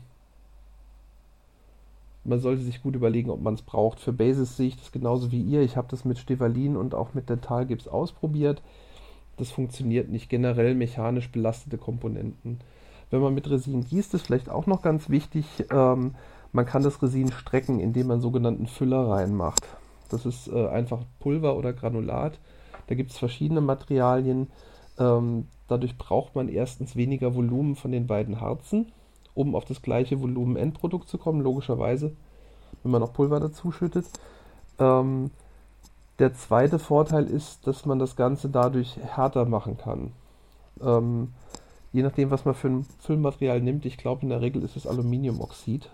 man 2.27 2.39
sollte 2.39 2.61
sich 2.61 2.83
gut 2.83 2.95
überlegen, 2.95 3.29
ob 3.29 3.41
man 3.41 3.53
es 3.53 3.61
braucht. 3.61 3.99
Für 3.99 4.13
Basis 4.13 4.57
sehe 4.57 4.67
ich 4.67 4.77
das 4.77 4.91
genauso 4.91 5.31
wie 5.31 5.41
ihr. 5.41 5.61
Ich 5.61 5.77
habe 5.77 5.87
das 5.89 6.05
mit 6.05 6.17
Stevalin 6.17 6.75
und 6.75 6.93
auch 6.93 7.13
mit 7.13 7.29
Dentalgips 7.29 7.87
ausprobiert. 7.87 8.61
das 9.37 9.51
funktioniert 9.51 10.09
nicht. 10.09 10.29
Generell 10.29 10.73
mechanisch 10.73 11.31
belastete 11.31 11.77
Komponenten. 11.77 12.59
Wenn 13.09 13.21
man 13.21 13.33
mit 13.33 13.49
Resin 13.49 13.85
gießt, 13.85 14.13
ist 14.15 14.25
vielleicht 14.25 14.49
auch 14.49 14.65
noch 14.65 14.81
ganz 14.81 15.09
wichtig, 15.09 15.45
ähm, 15.71 16.15
man 16.51 16.65
kann 16.65 16.83
das 16.83 17.01
Resin 17.01 17.31
strecken, 17.31 17.79
indem 17.79 18.07
man 18.07 18.19
sogenannten 18.19 18.67
Füller 18.67 19.07
reinmacht. 19.07 19.63
Das 20.09 20.25
ist 20.25 20.47
äh, 20.47 20.67
einfach 20.67 21.03
Pulver 21.19 21.55
oder 21.55 21.71
Granulat. 21.71 22.39
Da 22.87 22.95
gibt 22.95 23.11
es 23.11 23.17
verschiedene 23.17 23.61
Materialien. 23.61 24.47
Ähm, 24.97 25.47
dadurch 25.67 25.97
braucht 25.97 26.35
man 26.35 26.49
erstens 26.49 26.95
weniger 26.95 27.35
Volumen 27.35 27.75
von 27.75 27.91
den 27.91 28.07
beiden 28.07 28.41
Harzen, 28.41 28.91
um 29.37 29.55
auf 29.55 29.65
das 29.65 29.81
gleiche 29.81 30.19
Volumen 30.21 30.57
Endprodukt 30.57 31.07
zu 31.07 31.17
kommen, 31.17 31.41
logischerweise, 31.41 32.11
wenn 32.83 32.91
man 32.91 33.01
noch 33.01 33.13
Pulver 33.13 33.39
dazu 33.39 33.71
schüttet. 33.71 34.05
Ähm, 34.79 35.31
der 36.19 36.33
zweite 36.33 36.79
Vorteil 36.79 37.25
ist, 37.25 37.67
dass 37.67 37.85
man 37.85 37.99
das 37.99 38.15
Ganze 38.15 38.49
dadurch 38.49 38.97
härter 38.97 39.45
machen 39.45 39.77
kann. 39.77 40.11
Ähm, 40.81 41.33
je 41.93 42.01
nachdem, 42.01 42.31
was 42.31 42.45
man 42.45 42.55
für 42.55 42.69
ein 42.69 42.85
Füllmaterial 42.99 43.61
nimmt, 43.61 43.85
ich 43.85 43.97
glaube 43.97 44.23
in 44.23 44.29
der 44.29 44.41
Regel 44.41 44.63
ist 44.63 44.75
es 44.75 44.87
Aluminiumoxid, 44.87 45.89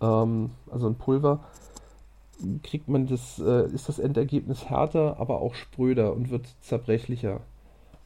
ähm, 0.00 0.50
also 0.70 0.88
ein 0.88 0.96
Pulver, 0.96 1.40
kriegt 2.64 2.88
man 2.88 3.06
das, 3.06 3.38
äh, 3.38 3.66
ist 3.72 3.88
das 3.88 4.00
Endergebnis 4.00 4.64
härter, 4.68 5.20
aber 5.20 5.40
auch 5.40 5.54
spröder 5.54 6.12
und 6.12 6.30
wird 6.30 6.46
zerbrechlicher. 6.60 7.40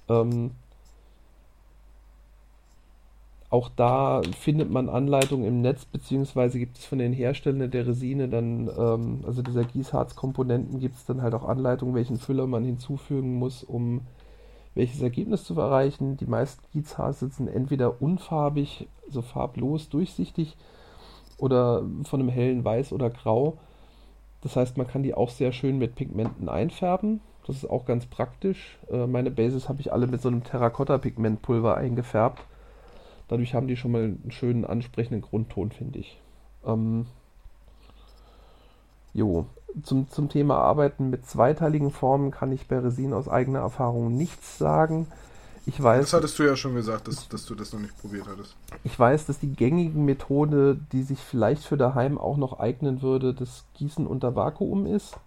Ähm, 0.09 0.51
auch 3.51 3.70
da 3.70 4.20
findet 4.39 4.70
man 4.70 4.91
Anleitungen 4.91 5.47
im 5.47 5.62
Netz, 5.62 5.87
beziehungsweise 5.87 6.59
gibt 6.59 6.77
es 6.77 6.85
von 6.85 6.99
den 6.99 7.15
Herstellern 7.15 7.70
der 7.70 7.87
Resine 7.87 8.29
dann, 8.29 8.69
ähm, 8.77 9.20
also 9.27 9.41
dieser 9.41 9.65
Gießharzkomponenten, 9.65 10.81
gibt 10.81 10.97
es 10.97 11.07
dann 11.07 11.23
halt 11.23 11.35
auch 11.35 11.49
Anleitungen, 11.49 11.95
welchen 11.95 12.19
Füller 12.19 12.47
man 12.47 12.65
hinzufügen 12.65 13.37
muss, 13.37 13.65
um 13.65 14.03
welches 14.75 15.01
Ergebnis 15.01 15.45
zu 15.45 15.59
erreichen. 15.59 16.19
Die 16.19 16.27
meisten 16.27 16.62
Gießharze 16.73 17.29
sind 17.29 17.49
entweder 17.49 18.03
unfarbig, 18.03 18.87
also 19.07 19.23
farblos, 19.23 19.89
durchsichtig, 19.89 20.57
oder 21.39 21.85
von 22.05 22.20
einem 22.20 22.29
hellen 22.29 22.65
Weiß 22.65 22.93
oder 22.93 23.09
Grau. 23.09 23.57
Das 24.43 24.57
heißt, 24.57 24.77
man 24.77 24.87
kann 24.87 25.03
die 25.03 25.15
auch 25.15 25.31
sehr 25.31 25.53
schön 25.53 25.79
mit 25.79 25.95
Pigmenten 25.95 26.49
einfärben. 26.51 27.20
Das 27.47 27.57
ist 27.57 27.70
auch 27.70 27.87
ganz 27.87 28.05
praktisch. 28.07 28.79
Äh, 28.91 29.07
meine 29.07 29.31
Bases 29.31 29.70
habe 29.70 29.81
ich 29.81 29.91
alle 29.91 30.07
mit 30.07 30.20
so 30.20 30.29
einem 30.29 30.45
Terrakotta-Pigmentpulver 30.45 31.77
eingefärbt. 31.77 32.43
Dadurch 33.29 33.55
haben 33.55 33.69
die 33.69 33.77
schon 33.77 33.93
mal 33.93 34.05
einen 34.05 34.31
schönen, 34.31 34.65
ansprechenden 34.65 35.21
Grundton, 35.21 35.71
finde 35.71 35.99
ich. 35.99 36.21
Ähm, 36.65 37.07
jo. 39.13 39.47
Zum, 39.83 40.09
zum 40.11 40.29
Thema 40.31 40.57
Arbeiten 40.59 41.11
mit 41.11 41.27
zweiteiligen 41.27 41.91
Formen 41.91 42.31
kann 42.31 42.53
ich 42.53 42.67
bei 42.67 42.79
Resin 42.79 43.13
aus 43.13 43.29
eigener 43.29 43.61
Erfahrung 43.61 44.17
nichts 44.17 44.59
sagen. 44.59 45.07
Ich 45.67 45.83
weiß, 45.83 46.01
das 46.01 46.13
hattest 46.15 46.39
du 46.39 46.45
ja 46.45 46.57
schon 46.57 46.75
gesagt, 46.75 47.09
dass, 47.09 47.29
dass 47.29 47.45
du 47.45 47.55
das 47.55 47.75
noch 47.75 47.81
nicht 47.81 47.97
probiert 48.01 48.27
hattest. 48.27 48.57
Ich 48.85 48.99
weiß, 48.99 49.27
dass 49.27 49.39
die 49.39 49.53
gängige 49.53 49.99
Methode, 49.99 50.81
die 50.93 51.03
sich 51.03 51.19
vielleicht 51.19 51.63
für 51.63 51.77
daheim 51.77 52.17
auch 52.17 52.39
noch 52.39 52.59
eignen 52.59 53.03
würde, 53.03 53.35
das 53.35 53.67
Gießen 53.75 54.07
unter 54.07 54.35
Vakuum 54.35 54.87
ist. 54.87 55.19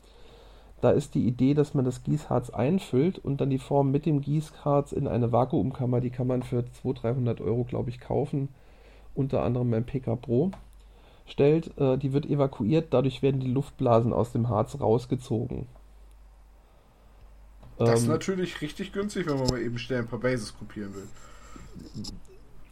Da 0.81 0.89
ist 0.89 1.13
die 1.13 1.27
Idee, 1.27 1.53
dass 1.53 1.75
man 1.75 1.85
das 1.85 2.03
Gießharz 2.03 2.49
einfüllt 2.49 3.19
und 3.19 3.39
dann 3.39 3.51
die 3.51 3.59
Form 3.59 3.91
mit 3.91 4.07
dem 4.07 4.21
Gießharz 4.21 4.91
in 4.91 5.07
eine 5.07 5.31
Vakuumkammer, 5.31 6.01
die 6.01 6.09
kann 6.09 6.25
man 6.25 6.41
für 6.41 6.65
200, 6.65 7.03
300 7.03 7.41
Euro, 7.41 7.63
glaube 7.63 7.91
ich, 7.91 7.99
kaufen, 7.99 8.49
unter 9.13 9.43
anderem 9.43 9.69
beim 9.69 9.85
PK 9.85 10.15
Pro, 10.15 10.51
stellt. 11.27 11.77
Äh, 11.77 11.97
die 11.97 12.13
wird 12.13 12.25
evakuiert, 12.25 12.87
dadurch 12.91 13.21
werden 13.21 13.39
die 13.39 13.51
Luftblasen 13.51 14.11
aus 14.11 14.31
dem 14.31 14.49
Harz 14.49 14.79
rausgezogen. 14.79 15.67
Das 17.77 18.01
ist 18.01 18.05
ähm, 18.05 18.11
natürlich 18.11 18.61
richtig 18.61 18.91
günstig, 18.91 19.27
wenn 19.27 19.37
man 19.37 19.47
mal 19.47 19.61
eben 19.61 19.77
schnell 19.77 19.99
ein 19.99 20.07
paar 20.07 20.19
Bases 20.19 20.57
kopieren 20.57 20.93
will. 20.95 21.07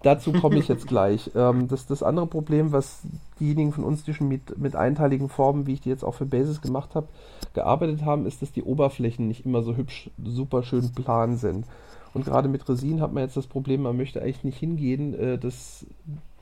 Dazu 0.01 0.31
komme 0.31 0.57
ich 0.57 0.67
jetzt 0.67 0.87
gleich. 0.87 1.31
Ähm, 1.35 1.67
das, 1.67 1.85
das 1.85 2.03
andere 2.03 2.27
Problem, 2.27 2.71
was 2.71 3.01
diejenigen 3.39 3.73
von 3.73 3.83
uns, 3.83 4.03
die 4.03 4.13
schon 4.13 4.27
mit, 4.27 4.57
mit 4.57 4.75
einteiligen 4.75 5.29
Formen, 5.29 5.67
wie 5.67 5.73
ich 5.73 5.81
die 5.81 5.89
jetzt 5.89 6.03
auch 6.03 6.15
für 6.15 6.25
Bases 6.25 6.61
gemacht 6.61 6.95
habe, 6.95 7.07
gearbeitet 7.53 8.05
haben, 8.05 8.25
ist, 8.25 8.41
dass 8.41 8.51
die 8.51 8.63
Oberflächen 8.63 9.27
nicht 9.27 9.45
immer 9.45 9.61
so 9.61 9.75
hübsch, 9.75 10.09
super 10.23 10.63
schön 10.63 10.91
plan 10.93 11.37
sind. 11.37 11.65
Und 12.13 12.25
gerade 12.25 12.49
mit 12.49 12.67
Resin 12.67 13.01
hat 13.01 13.13
man 13.13 13.23
jetzt 13.23 13.37
das 13.37 13.47
Problem, 13.47 13.83
man 13.83 13.97
möchte 13.97 14.21
eigentlich 14.21 14.43
nicht 14.43 14.57
hingehen, 14.57 15.13
äh, 15.13 15.37
das 15.37 15.85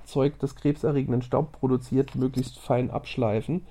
Zeug, 0.05 0.39
das 0.39 0.55
krebserregenden 0.55 1.21
Staub 1.21 1.51
produziert, 1.51 2.15
möglichst 2.15 2.57
fein 2.57 2.89
abschleifen 2.89 3.63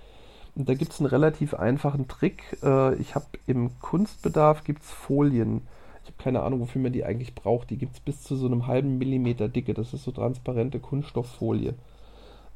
da 0.64 0.74
gibt 0.74 0.92
es 0.92 1.00
einen 1.00 1.08
relativ 1.08 1.52
einfachen 1.54 2.08
Trick. 2.08 2.56
Äh, 2.62 2.94
ich 2.96 3.14
habe 3.14 3.26
im 3.46 3.78
Kunstbedarf 3.80 4.64
gibt's 4.64 4.90
Folien. 4.90 5.62
Ich 6.02 6.08
habe 6.08 6.22
keine 6.22 6.42
Ahnung, 6.42 6.60
wofür 6.60 6.80
man 6.80 6.92
die 6.92 7.04
eigentlich 7.04 7.34
braucht. 7.34 7.68
Die 7.68 7.76
gibt 7.76 7.94
es 7.94 8.00
bis 8.00 8.22
zu 8.22 8.36
so 8.36 8.46
einem 8.46 8.66
halben 8.66 8.96
Millimeter 8.96 9.48
Dicke. 9.48 9.74
Das 9.74 9.92
ist 9.92 10.04
so 10.04 10.12
transparente 10.12 10.80
Kunststofffolie. 10.80 11.74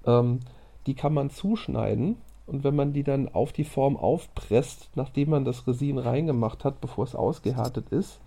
Ähm, 0.06 0.40
die 0.86 0.94
kann 0.94 1.12
man 1.12 1.28
zuschneiden 1.28 2.16
und 2.50 2.64
wenn 2.64 2.74
man 2.74 2.92
die 2.92 3.04
dann 3.04 3.28
auf 3.28 3.52
die 3.52 3.64
Form 3.64 3.96
aufpresst, 3.96 4.90
nachdem 4.96 5.30
man 5.30 5.44
das 5.44 5.68
Resin 5.68 5.98
reingemacht 5.98 6.64
hat, 6.64 6.80
bevor 6.80 7.04
es 7.04 7.14
ausgehärtet 7.14 7.90
ist, 7.90 8.18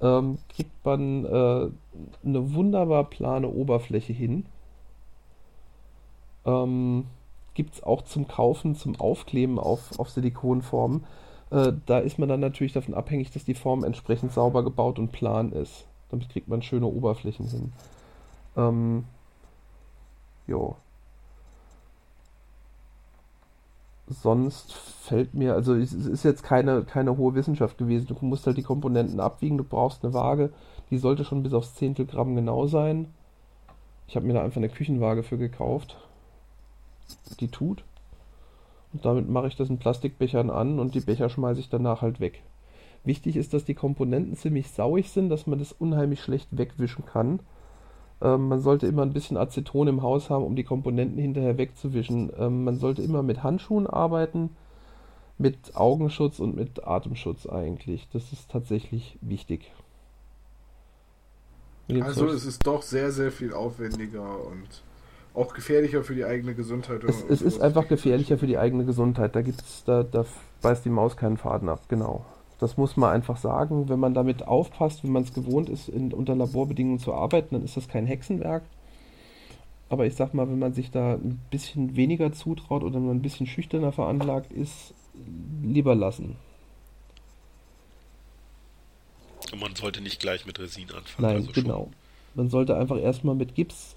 ähm, 0.00 0.38
kriegt 0.48 0.84
man 0.84 1.24
äh, 1.24 1.68
eine 2.24 2.54
wunderbar 2.54 3.02
plane 3.04 3.48
Oberfläche 3.48 4.12
hin. 4.12 4.46
Ähm, 6.46 7.06
gibt 7.54 7.74
es 7.74 7.82
auch 7.82 8.02
zum 8.02 8.28
Kaufen, 8.28 8.76
zum 8.76 8.94
Aufkleben 9.00 9.58
auf, 9.58 9.98
auf 9.98 10.08
Silikonformen. 10.10 11.04
Äh, 11.50 11.72
da 11.86 11.98
ist 11.98 12.20
man 12.20 12.28
dann 12.28 12.38
natürlich 12.38 12.74
davon 12.74 12.94
abhängig, 12.94 13.32
dass 13.32 13.44
die 13.44 13.54
Form 13.54 13.82
entsprechend 13.82 14.32
sauber 14.32 14.62
gebaut 14.62 15.00
und 15.00 15.10
plan 15.10 15.50
ist. 15.50 15.88
Damit 16.10 16.28
kriegt 16.28 16.46
man 16.46 16.62
schöne 16.62 16.86
Oberflächen 16.86 17.48
hin. 17.48 17.72
Ähm, 18.56 19.04
jo. 20.46 20.76
Sonst 24.10 24.72
fällt 24.72 25.34
mir, 25.34 25.54
also 25.54 25.74
es 25.74 25.92
ist 25.92 26.24
jetzt 26.24 26.42
keine, 26.42 26.82
keine 26.82 27.16
hohe 27.16 27.34
Wissenschaft 27.34 27.78
gewesen. 27.78 28.06
Du 28.06 28.16
musst 28.20 28.46
halt 28.46 28.56
die 28.56 28.62
Komponenten 28.62 29.20
abwiegen, 29.20 29.58
du 29.58 29.64
brauchst 29.64 30.04
eine 30.04 30.14
Waage, 30.14 30.50
die 30.90 30.98
sollte 30.98 31.24
schon 31.24 31.42
bis 31.42 31.52
aufs 31.52 31.74
Zehntel 31.74 32.06
Gramm 32.06 32.34
genau 32.34 32.66
sein. 32.66 33.12
Ich 34.06 34.16
habe 34.16 34.26
mir 34.26 34.32
da 34.32 34.42
einfach 34.42 34.56
eine 34.56 34.70
Küchenwaage 34.70 35.22
für 35.22 35.36
gekauft 35.36 35.96
die 37.40 37.48
tut. 37.48 37.84
Und 38.92 39.04
damit 39.04 39.28
mache 39.28 39.48
ich 39.48 39.56
das 39.56 39.68
in 39.68 39.78
Plastikbechern 39.78 40.50
an 40.50 40.78
und 40.78 40.94
die 40.94 41.00
Becher 41.00 41.28
schmeiße 41.28 41.60
ich 41.60 41.68
danach 41.68 42.02
halt 42.02 42.20
weg. 42.20 42.42
Wichtig 43.04 43.36
ist, 43.36 43.54
dass 43.54 43.64
die 43.64 43.74
Komponenten 43.74 44.36
ziemlich 44.36 44.70
sauig 44.70 45.10
sind, 45.10 45.28
dass 45.28 45.46
man 45.46 45.58
das 45.58 45.72
unheimlich 45.72 46.22
schlecht 46.22 46.48
wegwischen 46.50 47.04
kann. 47.04 47.40
Ähm, 48.20 48.48
man 48.48 48.60
sollte 48.60 48.86
immer 48.86 49.02
ein 49.02 49.12
bisschen 49.12 49.36
Aceton 49.36 49.88
im 49.88 50.02
Haus 50.02 50.30
haben, 50.30 50.44
um 50.44 50.56
die 50.56 50.64
Komponenten 50.64 51.18
hinterher 51.18 51.58
wegzuwischen. 51.58 52.32
Ähm, 52.38 52.64
man 52.64 52.76
sollte 52.76 53.02
immer 53.02 53.22
mit 53.22 53.42
Handschuhen 53.42 53.86
arbeiten, 53.86 54.50
mit 55.38 55.76
Augenschutz 55.76 56.40
und 56.40 56.56
mit 56.56 56.86
Atemschutz 56.86 57.46
eigentlich. 57.46 58.08
Das 58.12 58.32
ist 58.32 58.50
tatsächlich 58.50 59.18
wichtig. 59.20 59.70
Also 62.00 62.26
es 62.26 62.44
ist 62.44 62.66
doch 62.66 62.82
sehr, 62.82 63.12
sehr 63.12 63.32
viel 63.32 63.54
aufwendiger 63.54 64.44
und 64.44 64.82
auch 65.32 65.54
gefährlicher 65.54 66.02
für 66.02 66.14
die 66.14 66.24
eigene 66.24 66.54
Gesundheit. 66.54 67.04
Es, 67.04 67.24
es 67.28 67.40
ist 67.40 67.60
einfach 67.60 67.88
gefährlicher 67.88 68.36
für 68.36 68.46
die 68.46 68.58
eigene 68.58 68.84
Gesundheit. 68.84 69.36
Da 69.36 69.42
gibt's, 69.42 69.84
da, 69.84 70.02
da 70.02 70.26
beißt 70.60 70.84
die 70.84 70.90
Maus 70.90 71.16
keinen 71.16 71.36
Faden 71.36 71.68
ab, 71.68 71.82
genau. 71.88 72.26
Das 72.58 72.76
muss 72.76 72.96
man 72.96 73.10
einfach 73.10 73.36
sagen. 73.36 73.88
Wenn 73.88 74.00
man 74.00 74.14
damit 74.14 74.46
aufpasst, 74.46 75.04
wenn 75.04 75.12
man 75.12 75.22
es 75.22 75.32
gewohnt 75.32 75.68
ist, 75.68 75.88
in, 75.88 76.12
unter 76.12 76.34
Laborbedingungen 76.34 76.98
zu 76.98 77.14
arbeiten, 77.14 77.54
dann 77.54 77.64
ist 77.64 77.76
das 77.76 77.88
kein 77.88 78.06
Hexenwerk. 78.06 78.64
Aber 79.90 80.06
ich 80.06 80.14
sag 80.14 80.34
mal, 80.34 80.48
wenn 80.48 80.58
man 80.58 80.74
sich 80.74 80.90
da 80.90 81.14
ein 81.14 81.40
bisschen 81.50 81.96
weniger 81.96 82.32
zutraut 82.32 82.82
oder 82.82 83.00
man 83.00 83.16
ein 83.16 83.22
bisschen 83.22 83.46
schüchterner 83.46 83.92
veranlagt 83.92 84.52
ist, 84.52 84.92
lieber 85.62 85.94
lassen. 85.94 86.36
Und 89.52 89.60
man 89.60 89.74
sollte 89.74 90.02
nicht 90.02 90.20
gleich 90.20 90.44
mit 90.44 90.58
Resin 90.58 90.90
anfangen. 90.90 91.26
Nein, 91.26 91.36
also 91.36 91.52
genau. 91.52 91.84
Schon. 91.84 91.92
Man 92.34 92.50
sollte 92.50 92.76
einfach 92.76 92.98
erstmal 92.98 93.34
mit 93.34 93.54
Gips 93.54 93.96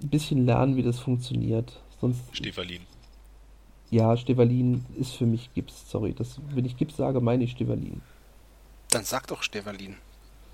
ein 0.00 0.08
bisschen 0.08 0.46
lernen, 0.46 0.76
wie 0.76 0.82
das 0.82 1.00
funktioniert. 1.00 1.80
Sonst. 2.00 2.20
Stevalin. 2.32 2.82
Ja, 3.92 4.16
Stevalin 4.16 4.86
ist 4.98 5.12
für 5.12 5.26
mich 5.26 5.52
Gips, 5.52 5.90
sorry. 5.90 6.14
Das, 6.14 6.38
wenn 6.54 6.64
ich 6.64 6.78
Gips 6.78 6.96
sage, 6.96 7.20
meine 7.20 7.44
ich 7.44 7.50
Stevalin. 7.50 8.00
Dann 8.88 9.04
sag 9.04 9.26
doch 9.26 9.42
Stevalin. 9.42 9.98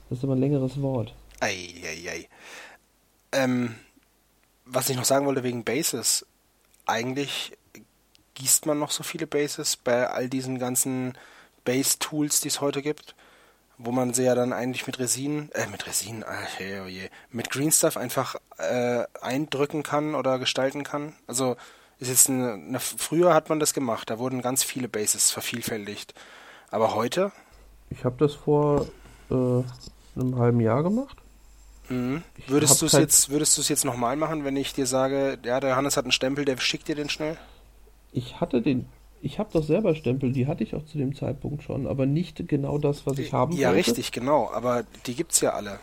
Das 0.09 0.19
ist 0.19 0.25
aber 0.25 0.33
ein 0.33 0.41
längeres 0.41 0.83
Wort. 0.83 1.15
Eieiei. 1.39 2.29
Ähm, 3.31 3.77
was 4.65 4.89
ich 4.89 4.97
noch 4.97 5.05
sagen 5.05 5.25
wollte 5.25 5.45
wegen 5.45 5.63
Bases. 5.63 6.27
Eigentlich 6.85 7.57
gießt 8.35 8.67
man 8.67 8.81
noch 8.81 8.91
so 8.91 9.05
viele 9.05 9.29
Bases 9.29 9.77
bei 9.77 10.11
all 10.11 10.29
diesen 10.29 10.59
ganzen 10.59 11.17
Base-Tools, 11.65 12.41
die 12.41 12.49
es 12.49 12.61
heute 12.61 12.83
gibt 12.83 13.15
wo 13.79 13.93
man 13.93 14.13
sie 14.13 14.25
ja 14.25 14.35
dann 14.35 14.53
eigentlich 14.53 14.87
mit 14.89 14.99
Resin, 14.99 15.51
äh, 15.53 15.69
mit 15.69 15.87
Resin, 15.87 16.25
ach, 16.27 16.59
hey, 16.59 16.81
oh 16.81 16.89
je, 16.89 17.09
mit 17.31 17.49
Green 17.49 17.71
Stuff 17.71 17.97
einfach 17.97 18.35
äh, 18.59 19.05
eindrücken 19.21 19.85
kann 19.85 20.17
oder 20.17 20.41
gestalten 20.41 20.83
kann. 20.83 21.15
Also 21.29 21.57
ist 21.99 22.09
jetzt 22.09 22.29
eine, 22.31 22.53
eine, 22.55 22.81
früher 22.81 23.35
hat 23.35 23.49
man 23.49 23.59
das 23.61 23.75
gemacht, 23.75 24.11
da 24.11 24.19
wurden 24.19 24.41
ganz 24.43 24.63
viele 24.63 24.89
Bases 24.89 25.31
vervielfältigt. 25.31 26.15
Aber 26.71 26.95
heute 26.95 27.33
Ich 27.91 28.05
habe 28.05 28.17
das 28.19 28.35
vor 28.35 28.87
äh, 29.31 29.35
einem 29.35 30.39
halben 30.39 30.61
Jahr 30.61 30.83
gemacht. 30.83 31.17
Mhm. 31.89 32.23
Würdest 32.47 32.81
du 32.83 32.87
es 32.87 32.93
jetzt, 32.93 33.31
würdest 33.31 33.57
du 33.57 33.63
es 33.63 33.69
jetzt 33.69 33.85
nochmal 33.85 34.17
machen, 34.17 34.45
wenn 34.45 34.57
ich 34.57 34.75
dir 34.75 34.87
sage, 34.87 35.39
ja, 35.45 35.61
der 35.61 35.77
Hannes 35.77 35.97
hat 35.97 36.05
einen 36.05 36.13
Stempel, 36.13 36.45
der 36.45 36.59
schickt 36.59 36.89
dir 36.89 36.95
den 36.95 37.09
schnell? 37.09 37.39
Ich 38.13 38.41
hatte 38.41 38.61
den, 38.63 38.87
ich 39.21 39.39
habe 39.39 39.51
doch 39.53 39.65
selber 39.65 39.95
Stempel, 39.95 40.33
die 40.33 40.47
hatte 40.47 40.63
ich 40.65 40.75
auch 40.75 40.85
zu 40.85 40.99
dem 40.99 41.15
Zeitpunkt 41.15 41.63
schon, 41.63 41.87
aber 41.87 42.07
nicht 42.07 42.47
genau 42.49 42.79
das, 42.79 43.07
was 43.07 43.19
ich 43.19 43.33
haben 43.33 43.57
ja, 43.57 43.73
wollte. 43.73 43.79
richtig, 43.79 44.13
genau. 44.13 44.51
Aber 44.53 44.85
die 45.07 45.15
gibt's 45.15 45.41
ja 45.41 45.53
alle. 45.55 45.81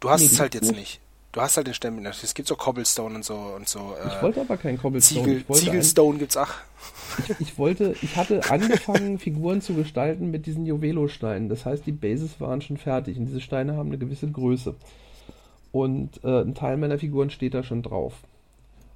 Du 0.00 0.10
hast 0.10 0.20
Nee, 0.22 0.26
es 0.26 0.40
halt 0.40 0.54
jetzt 0.54 0.72
nicht. 0.72 1.00
Du 1.34 1.40
hast 1.40 1.56
halt 1.56 1.66
den 1.66 1.74
Stempel. 1.74 2.06
Es 2.06 2.32
gibt 2.32 2.46
so 2.46 2.54
Cobblestone 2.54 3.16
und 3.16 3.24
so 3.24 3.34
und 3.34 3.68
so. 3.68 3.96
Ich 4.06 4.12
Äh, 4.12 4.22
wollte 4.22 4.40
aber 4.40 4.56
kein 4.56 4.78
Cobblestone. 4.78 5.24
Ziegel, 5.24 5.40
ich, 5.40 5.48
wollte 5.48 5.62
ein, 5.62 5.66
Ziegelstone 5.66 6.18
gibt's 6.18 6.36
auch. 6.36 6.54
ich 7.40 7.58
wollte, 7.58 7.96
ich 8.02 8.16
hatte 8.16 8.48
angefangen, 8.48 9.18
Figuren 9.18 9.60
zu 9.60 9.74
gestalten 9.74 10.30
mit 10.30 10.46
diesen 10.46 10.64
Juwelo-Steinen. 10.64 11.48
Das 11.48 11.66
heißt, 11.66 11.86
die 11.86 11.92
Bases 11.92 12.40
waren 12.40 12.62
schon 12.62 12.76
fertig 12.76 13.18
und 13.18 13.26
diese 13.26 13.40
Steine 13.40 13.76
haben 13.76 13.88
eine 13.88 13.98
gewisse 13.98 14.30
Größe. 14.30 14.76
Und 15.72 16.22
äh, 16.22 16.42
ein 16.42 16.54
Teil 16.54 16.76
meiner 16.76 17.00
Figuren 17.00 17.30
steht 17.30 17.54
da 17.54 17.64
schon 17.64 17.82
drauf. 17.82 18.14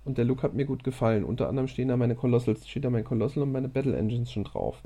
Und 0.05 0.17
der 0.17 0.25
Look 0.25 0.45
hat 0.45 0.55
mir 0.55 0.65
gut 0.65 0.85
gefallen. 0.85 1.25
Unter 1.25 1.49
anderem 1.49 1.67
stehen 1.67 1.89
da 1.89 1.97
meine 1.97 2.15
Colossals, 2.15 2.69
steht 2.69 2.85
da 2.85 2.91
mein 2.91 3.03
Colossal 3.05 3.43
und 3.43 3.51
meine 3.51 3.69
Battle 3.69 3.97
Engines 3.97 4.31
schon 4.31 4.45
drauf. 4.45 4.77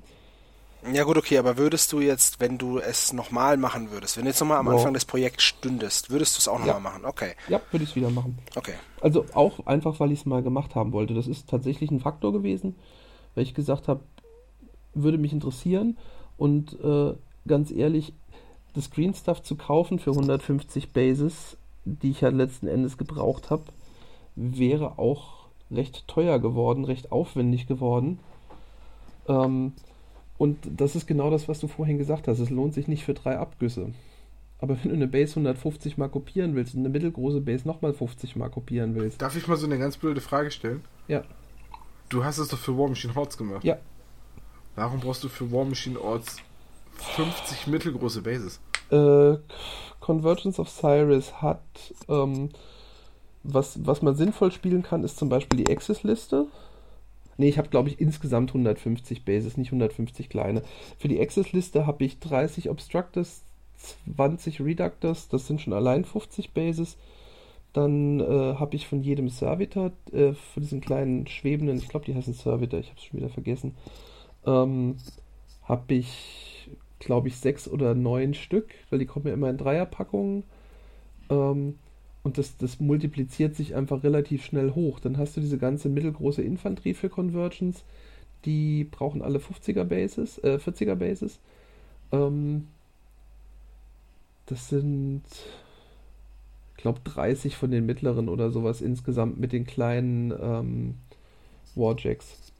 Ja 0.90 1.04
gut, 1.04 1.16
okay, 1.16 1.38
aber 1.38 1.56
würdest 1.58 1.92
du 1.92 2.00
jetzt, 2.00 2.40
wenn 2.40 2.58
du 2.58 2.78
es 2.78 3.12
nochmal 3.12 3.56
machen 3.56 3.90
würdest, 3.92 4.16
wenn 4.16 4.24
du 4.24 4.30
jetzt 4.30 4.40
nochmal 4.40 4.58
am 4.58 4.66
Ja. 4.66 4.72
Anfang 4.72 4.94
des 4.94 5.04
Projekts 5.04 5.44
stündest, 5.44 6.10
würdest 6.10 6.36
du 6.36 6.38
es 6.40 6.48
auch 6.48 6.58
nochmal 6.58 6.74
Ja. 6.74 6.80
machen? 6.80 7.04
Okay, 7.04 7.34
Ja, 7.48 7.60
würde 7.70 7.84
ich 7.84 7.90
es 7.90 7.96
wieder 7.96 8.10
machen. 8.10 8.38
okay. 8.56 8.74
Also 9.00 9.24
auch 9.32 9.64
einfach, 9.66 10.00
weil 10.00 10.10
ich 10.10 10.20
es 10.20 10.26
mal 10.26 10.42
gemacht 10.42 10.74
haben 10.74 10.92
wollte. 10.92 11.14
Das 11.14 11.28
ist 11.28 11.48
tatsächlich 11.48 11.90
ein 11.92 12.00
Faktor 12.00 12.32
gewesen, 12.32 12.74
weil 13.34 13.44
ich 13.44 13.54
gesagt 13.54 13.86
habe, 13.86 14.00
würde 14.94 15.18
mich 15.18 15.32
interessieren. 15.32 15.98
Und 16.36 16.78
äh, 16.82 17.14
ganz 17.46 17.70
ehrlich, 17.70 18.12
das 18.74 18.90
Green 18.90 19.14
Stuff 19.14 19.42
zu 19.42 19.54
kaufen 19.54 20.00
für 20.00 20.10
150 20.10 20.92
Bases, 20.92 21.56
die 21.84 22.10
ich 22.10 22.22
ja 22.22 22.30
letzten 22.30 22.66
Endes 22.66 22.98
gebraucht 22.98 23.50
habe, 23.50 23.64
wäre 24.34 24.98
auch 24.98 25.46
recht 25.70 26.08
teuer 26.08 26.38
geworden, 26.40 26.84
recht 26.84 27.12
aufwendig 27.12 27.66
geworden. 27.68 28.18
Ähm, 29.28 29.74
und 30.42 30.58
das 30.76 30.96
ist 30.96 31.06
genau 31.06 31.30
das, 31.30 31.46
was 31.48 31.60
du 31.60 31.68
vorhin 31.68 31.98
gesagt 31.98 32.26
hast. 32.26 32.40
Es 32.40 32.50
lohnt 32.50 32.74
sich 32.74 32.88
nicht 32.88 33.04
für 33.04 33.14
drei 33.14 33.38
Abgüsse. 33.38 33.92
Aber 34.58 34.76
wenn 34.82 34.90
du 34.90 34.96
eine 34.96 35.06
Base 35.06 35.32
150 35.32 35.98
mal 35.98 36.08
kopieren 36.08 36.54
willst 36.56 36.74
und 36.74 36.80
eine 36.80 36.88
mittelgroße 36.88 37.40
Base 37.40 37.66
nochmal 37.66 37.92
50 37.92 38.34
mal 38.36 38.48
kopieren 38.50 38.94
willst, 38.96 39.20
Darf 39.22 39.36
ich 39.36 39.46
mal 39.46 39.56
so 39.56 39.66
eine 39.66 39.78
ganz 39.78 39.96
blöde 39.96 40.20
Frage 40.20 40.50
stellen? 40.50 40.82
ja, 41.08 41.22
Du 42.08 42.24
hast 42.24 42.38
es 42.38 42.48
doch 42.48 42.58
für 42.58 42.76
War 42.76 42.88
Machine 42.88 43.14
Hordes 43.14 43.36
gemacht. 43.38 43.62
ja, 43.64 43.76
Warum 44.74 45.00
brauchst 45.00 45.22
du 45.24 45.28
für 45.28 45.50
War 45.52 45.64
Machine 45.64 45.98
Hordes 46.02 46.36
50 47.16 47.66
mittelgroße 47.68 48.22
Bases? 48.22 48.60
äh, 48.90 49.36
Convergence 50.00 50.58
of 50.58 50.68
Cyrus 50.68 51.40
hat, 51.40 51.62
ähm, 52.08 52.50
was, 53.44 53.78
was 53.86 54.02
man 54.02 54.14
sinnvoll 54.16 54.50
spielen 54.52 54.82
kann, 54.82 55.04
ist 55.04 55.16
zum 55.18 55.28
Beispiel 55.28 55.64
die 55.64 55.70
Access-Liste. 55.72 56.46
Ne, 57.38 57.48
ich 57.48 57.58
habe 57.58 57.68
glaube 57.68 57.88
ich 57.88 58.00
insgesamt 58.00 58.50
150 58.50 59.24
Bases, 59.24 59.56
nicht 59.56 59.68
150 59.68 60.28
kleine. 60.28 60.62
Für 60.98 61.08
die 61.08 61.20
Access-Liste 61.20 61.86
habe 61.86 62.04
ich 62.04 62.18
30 62.20 62.70
Obstructors, 62.70 63.44
20 64.16 64.60
Reductors, 64.60 65.28
das 65.28 65.46
sind 65.46 65.60
schon 65.60 65.72
allein 65.72 66.04
50 66.04 66.52
Bases. 66.52 66.96
Dann 67.72 68.20
äh, 68.20 68.54
habe 68.56 68.76
ich 68.76 68.86
von 68.86 69.02
jedem 69.02 69.30
Servitor, 69.30 69.92
äh, 70.12 70.34
von 70.34 70.62
diesen 70.62 70.82
kleinen 70.82 71.26
schwebenden, 71.26 71.78
ich 71.78 71.88
glaube 71.88 72.04
die 72.04 72.14
heißen 72.14 72.34
Servitor, 72.34 72.78
ich 72.78 72.88
habe 72.88 72.98
es 72.98 73.04
schon 73.04 73.18
wieder 73.18 73.30
vergessen, 73.30 73.74
ähm, 74.44 74.96
habe 75.62 75.94
ich, 75.94 76.68
glaube 76.98 77.28
ich, 77.28 77.36
sechs 77.36 77.68
oder 77.68 77.94
neun 77.94 78.34
Stück, 78.34 78.68
weil 78.90 78.98
die 78.98 79.06
kommen 79.06 79.26
ja 79.26 79.32
immer 79.32 79.48
in 79.48 79.56
Dreierpackungen. 79.56 80.44
Ähm, 81.30 81.78
und 82.22 82.38
das, 82.38 82.56
das 82.56 82.78
multipliziert 82.78 83.56
sich 83.56 83.74
einfach 83.74 84.04
relativ 84.04 84.44
schnell 84.44 84.74
hoch. 84.74 85.00
Dann 85.00 85.18
hast 85.18 85.36
du 85.36 85.40
diese 85.40 85.58
ganze 85.58 85.88
mittelgroße 85.88 86.42
Infanterie 86.42 86.94
für 86.94 87.08
Convergence. 87.08 87.84
Die 88.44 88.84
brauchen 88.84 89.22
alle 89.22 89.38
50er 89.38 89.84
Bases, 89.84 90.38
äh, 90.38 90.58
40er 90.64 90.94
Bases. 90.94 91.40
Ähm, 92.12 92.68
das 94.46 94.68
sind, 94.68 95.22
ich 96.76 96.82
glaube, 96.82 97.00
30 97.04 97.56
von 97.56 97.70
den 97.70 97.86
mittleren 97.86 98.28
oder 98.28 98.50
sowas 98.50 98.80
insgesamt 98.80 99.38
mit 99.38 99.52
den 99.52 99.64
kleinen 99.66 100.32
ähm, 100.40 100.94
Warjacks. 101.74 102.52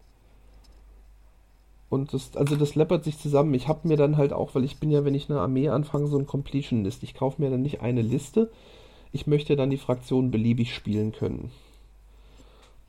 Und 1.89 2.14
das, 2.14 2.36
also 2.36 2.56
das 2.56 2.74
läppert 2.74 3.05
sich 3.05 3.18
zusammen. 3.18 3.52
Ich 3.55 3.68
habe 3.68 3.86
mir 3.86 3.97
dann 3.97 4.16
halt 4.16 4.32
auch, 4.32 4.55
weil 4.55 4.64
ich 4.64 4.78
bin 4.80 4.90
ja, 4.90 5.05
wenn 5.05 5.14
ich 5.14 5.28
eine 5.28 5.40
Armee 5.40 5.68
anfange, 5.68 6.06
so 6.06 6.18
ein 6.18 6.26
Completion-List. 6.26 7.02
Ich 7.02 7.14
kaufe 7.14 7.43
mir 7.43 7.51
dann 7.51 7.62
nicht 7.62 7.82
eine 7.82 8.01
Liste. 8.01 8.51
Ich 9.12 9.26
möchte 9.26 9.56
dann 9.56 9.70
die 9.70 9.76
Fraktionen 9.76 10.30
beliebig 10.30 10.74
spielen 10.74 11.12
können. 11.12 11.51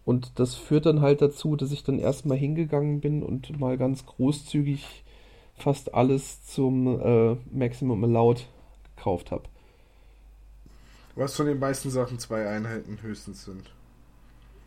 Und 0.06 0.40
das 0.40 0.56
führt 0.56 0.86
dann 0.86 1.02
halt 1.02 1.22
dazu, 1.22 1.56
dass 1.56 1.72
ich 1.72 1.84
dann 1.84 2.00
erstmal 2.00 2.38
hingegangen 2.38 3.00
bin 3.00 3.24
und 3.24 3.60
mal 3.60 3.78
ganz 3.78 4.06
großzügig 4.06 5.04
fast 5.56 5.94
alles 5.94 6.46
zum 6.46 7.00
äh, 7.00 7.36
Maximum 7.52 8.04
Allowed 8.04 8.46
gekauft 8.96 9.32
habe. 9.32 9.44
Was 11.16 11.36
von 11.36 11.46
den 11.46 11.60
meisten 11.60 11.90
Sachen 11.90 12.20
zwei 12.20 12.48
Einheiten 12.48 13.00
höchstens 13.02 13.46
sind. 13.46 13.72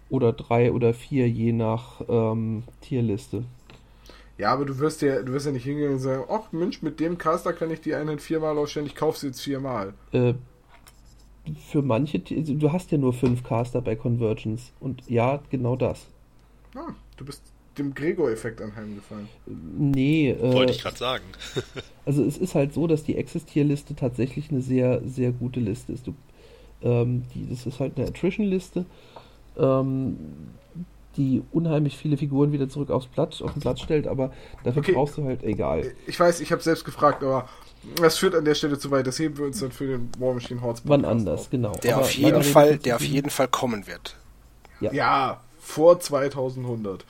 Oder 0.08 0.32
drei 0.32 0.72
oder 0.72 0.94
vier, 0.94 1.28
je 1.28 1.52
nach 1.52 2.00
ähm, 2.08 2.62
Tierliste. 2.80 3.44
Ja, 4.38 4.52
aber 4.52 4.64
du 4.64 4.78
wirst 4.78 5.02
ja, 5.02 5.22
du 5.22 5.32
wirst 5.32 5.46
ja 5.46 5.52
nicht 5.52 5.64
hingehen 5.64 5.92
und 5.92 5.98
sagen, 5.98 6.24
ach 6.28 6.52
Mensch, 6.52 6.82
mit 6.82 7.00
dem 7.00 7.18
Caster 7.18 7.52
kann 7.52 7.70
ich 7.70 7.80
die 7.80 7.94
Einheit 7.94 8.20
viermal 8.20 8.56
ausstellen, 8.56 8.86
ich 8.86 8.94
kaufe 8.94 9.18
sie 9.18 9.28
jetzt 9.28 9.40
viermal. 9.40 9.94
Äh, 10.12 10.34
für 11.68 11.82
manche, 11.82 12.22
also 12.30 12.54
du 12.54 12.72
hast 12.72 12.90
ja 12.92 12.98
nur 12.98 13.12
fünf 13.12 13.42
Caster 13.44 13.80
bei 13.80 13.96
Convergence. 13.96 14.72
Und 14.80 15.02
ja, 15.08 15.40
genau 15.50 15.76
das. 15.76 16.06
Ah, 16.74 16.92
du 17.16 17.24
bist 17.24 17.42
dem 17.78 17.94
Gregor-Effekt 17.94 18.60
anheimgefallen. 18.62 19.28
Nee, 19.78 20.30
äh, 20.30 20.52
Wollte 20.54 20.72
ich 20.72 20.82
gerade 20.82 20.96
sagen. 20.96 21.24
Also 22.06 22.22
es 22.22 22.38
ist 22.38 22.54
halt 22.54 22.72
so, 22.72 22.86
dass 22.86 23.02
die 23.02 23.18
Access-Tier-Liste 23.18 23.96
tatsächlich 23.96 24.52
eine 24.52 24.60
sehr, 24.62 25.02
sehr 25.04 25.32
gute 25.32 25.58
Liste 25.58 25.92
ist. 25.92 26.06
Du, 26.06 26.14
ähm, 26.80 27.24
die, 27.34 27.48
das 27.50 27.66
ist 27.66 27.80
halt 27.80 27.96
eine 27.98 28.06
Attrition-Liste, 28.06 28.86
ähm, 29.58 30.16
die 31.16 31.42
unheimlich 31.50 31.96
viele 31.96 32.16
Figuren 32.16 32.52
wieder 32.52 32.68
zurück 32.68 32.90
aufs 32.90 33.08
Blatt, 33.08 33.42
auf 33.42 33.52
den 33.54 33.60
Platz 33.60 33.80
stellt, 33.80 34.06
aber 34.06 34.32
dafür 34.62 34.82
Okay. 34.82 34.92
brauchst 34.92 35.18
du 35.18 35.24
halt 35.24 35.42
egal. 35.42 35.90
Ich 36.06 36.20
weiß, 36.20 36.38
ich 36.40 36.52
habe 36.52 36.62
selbst 36.62 36.84
gefragt, 36.84 37.24
aber 37.24 37.48
das 37.94 38.18
führt 38.18 38.34
an 38.34 38.44
der 38.44 38.54
Stelle 38.54 38.78
zu 38.78 38.90
weit. 38.90 39.06
Das 39.06 39.18
heben 39.18 39.38
wir 39.38 39.44
uns 39.46 39.60
dann 39.60 39.72
für 39.72 39.86
den 39.86 40.10
War 40.18 40.34
Machine 40.34 40.60
Hordes 40.60 40.82
Wann 40.84 41.04
anders, 41.04 41.40
auf. 41.42 41.50
genau. 41.50 41.72
Der 41.82 41.94
Aber 41.96 42.04
auf 42.04 42.10
jeden 42.12 42.42
Fall, 42.42 42.78
der 42.78 42.96
auf 42.96 43.02
jeden 43.02 43.30
Fall 43.30 43.48
kommen 43.48 43.86
wird. 43.86 44.16
Ja, 44.80 45.40
vor 45.60 45.98
2100. 46.00 47.04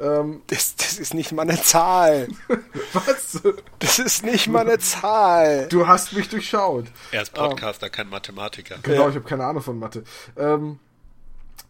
Ähm, 0.00 0.40
Das, 0.46 0.74
das 0.76 0.98
ist 0.98 1.12
nicht 1.12 1.32
mal 1.32 1.42
eine 1.42 1.60
Zahl. 1.60 2.28
was? 2.94 3.40
Das 3.78 3.98
ist 3.98 4.24
nicht 4.24 4.48
mal 4.48 4.66
eine 4.66 4.78
Zahl. 4.78 5.68
Du 5.68 5.86
hast 5.86 6.14
mich 6.14 6.28
durchschaut. 6.30 6.86
Er 7.10 7.22
ist 7.22 7.34
Podcaster, 7.34 7.90
kein 7.90 8.08
Mathematiker. 8.08 8.76
Genau, 8.82 9.02
Ja. 9.02 9.08
ich 9.10 9.14
habe 9.16 9.28
keine 9.28 9.44
Ahnung 9.44 9.62
von 9.62 9.78
Mathe. 9.78 10.04
Ähm, 10.38 10.78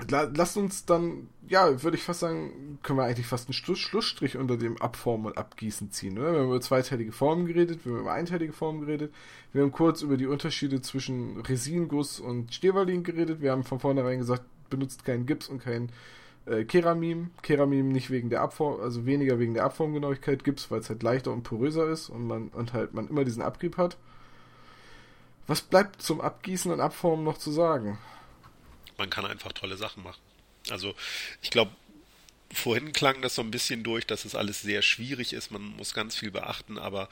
lasst 0.09 0.57
uns 0.57 0.85
dann, 0.85 1.29
ja, 1.49 1.83
würde 1.83 1.97
ich 1.97 2.03
fast 2.03 2.20
sagen, 2.20 2.79
können 2.83 2.99
wir 2.99 3.05
eigentlich 3.05 3.27
fast 3.27 3.49
einen 3.49 3.55
Schluss 3.55 3.79
Schlussstrich 3.79 4.37
unter 4.37 4.57
dem 4.57 4.81
Abformen 4.81 5.27
und 5.27 5.39
Abgießen 5.39 5.91
ziehen, 5.91 6.19
oder? 6.19 6.33
Wir 6.33 6.41
haben 6.41 6.49
über 6.49 6.61
zweiteilige 6.61 7.12
Formen 7.12 7.47
geredet, 7.47 7.85
wir 7.85 7.93
haben 7.93 8.01
über 8.01 8.12
einteilige 8.12 8.53
Formen 8.53 8.81
geredet, 8.81 9.12
wir 9.53 9.62
haben 9.62 9.73
kurz 9.73 10.03
über 10.03 10.16
die 10.16 10.27
Unterschiede 10.27 10.81
zwischen 10.81 11.41
Resinguss 11.41 12.20
und 12.20 12.55
Stevalin 12.55 13.05
geredet, 13.05 13.41
wir 13.41 13.53
haben 13.53 13.65
von 13.65 13.81
vornherein 13.81 14.19
gesagt, 14.19 14.45
benutzt 14.70 15.05
keinen 15.05 15.27
Gips 15.27 15.49
und 15.49 15.62
kein 15.62 15.91
äh, 16.47 16.65
Keramim. 16.65 17.31
Keramim 17.43 17.89
nicht 17.89 18.11
wegen 18.11 18.31
der 18.31 18.41
Abform, 18.41 18.81
also 18.81 19.07
weniger 19.07 19.39
wegen 19.39 19.55
der 19.55 19.65
Abformgenauigkeit 19.65 20.45
Gips, 20.45 20.70
weil 20.70 20.81
es 20.81 20.89
halt 20.89 21.03
leichter 21.03 21.33
und 21.33 21.43
poröser 21.43 21.89
ist 21.89 22.09
und 22.09 22.27
man 22.27 22.49
und 22.49 22.73
halt 22.73 22.95
man 22.95 23.09
immer 23.09 23.24
diesen 23.24 23.43
Abrieb 23.43 23.77
hat. 23.77 23.97
Was 25.47 25.61
bleibt 25.61 26.03
zum 26.03 26.20
Abgießen 26.20 26.73
und 26.73 26.81
Abformen 26.81 27.24
noch 27.24 27.39
zu 27.39 27.51
sagen? 27.51 27.99
Man 29.03 29.11
kann 29.11 29.27
einfach 29.27 29.53
tolle 29.53 29.77
Sachen 29.77 30.05
machen. 30.05 30.20
Also 30.70 30.95
ich 31.43 31.51
glaube, 31.51 31.73
vorhin 32.53 32.93
klang 32.93 33.20
das 33.20 33.35
so 33.35 33.43
ein 33.43 33.51
bisschen 33.51 33.83
durch, 33.83 34.07
dass 34.07 34.24
es 34.24 34.37
alles 34.37 34.62
sehr 34.62 34.81
schwierig 34.81 35.33
ist. 35.33 35.51
Man 35.51 35.62
muss 35.77 35.93
ganz 35.93 36.15
viel 36.15 36.31
beachten, 36.31 36.79
aber 36.79 37.09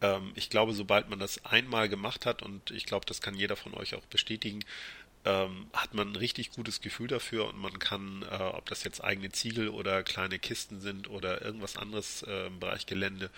ähm, 0.00 0.30
ich 0.36 0.50
glaube, 0.50 0.72
sobald 0.72 1.10
man 1.10 1.18
das 1.18 1.44
einmal 1.44 1.88
gemacht 1.88 2.26
hat, 2.26 2.42
und 2.42 2.70
ich 2.70 2.86
glaube, 2.86 3.06
das 3.06 3.20
kann 3.20 3.34
jeder 3.34 3.56
von 3.56 3.74
euch 3.74 3.96
auch 3.96 4.06
bestätigen, 4.06 4.60
ähm, 5.24 5.66
hat 5.72 5.94
man 5.94 6.12
ein 6.12 6.16
richtig 6.16 6.52
gutes 6.52 6.80
Gefühl 6.80 7.08
dafür 7.08 7.48
und 7.48 7.58
man 7.58 7.80
kann, 7.80 8.24
äh, 8.30 8.36
ob 8.40 8.68
das 8.68 8.84
jetzt 8.84 9.02
eigene 9.02 9.32
Ziegel 9.32 9.68
oder 9.68 10.04
kleine 10.04 10.38
Kisten 10.38 10.80
sind 10.80 11.10
oder 11.10 11.42
irgendwas 11.42 11.76
anderes 11.76 12.22
äh, 12.22 12.46
im 12.46 12.60
Bereich 12.60 12.86
Gelände, 12.86 13.30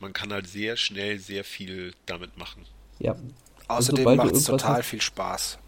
man 0.00 0.12
kann 0.12 0.32
halt 0.32 0.48
sehr 0.48 0.76
schnell 0.76 1.20
sehr 1.20 1.44
viel 1.44 1.94
damit 2.06 2.36
machen. 2.38 2.66
Ja. 2.98 3.14
Außerdem 3.68 4.16
macht 4.16 4.32
es 4.32 4.46
total 4.46 4.78
hast- 4.78 4.86
viel 4.86 5.00
Spaß. 5.00 5.58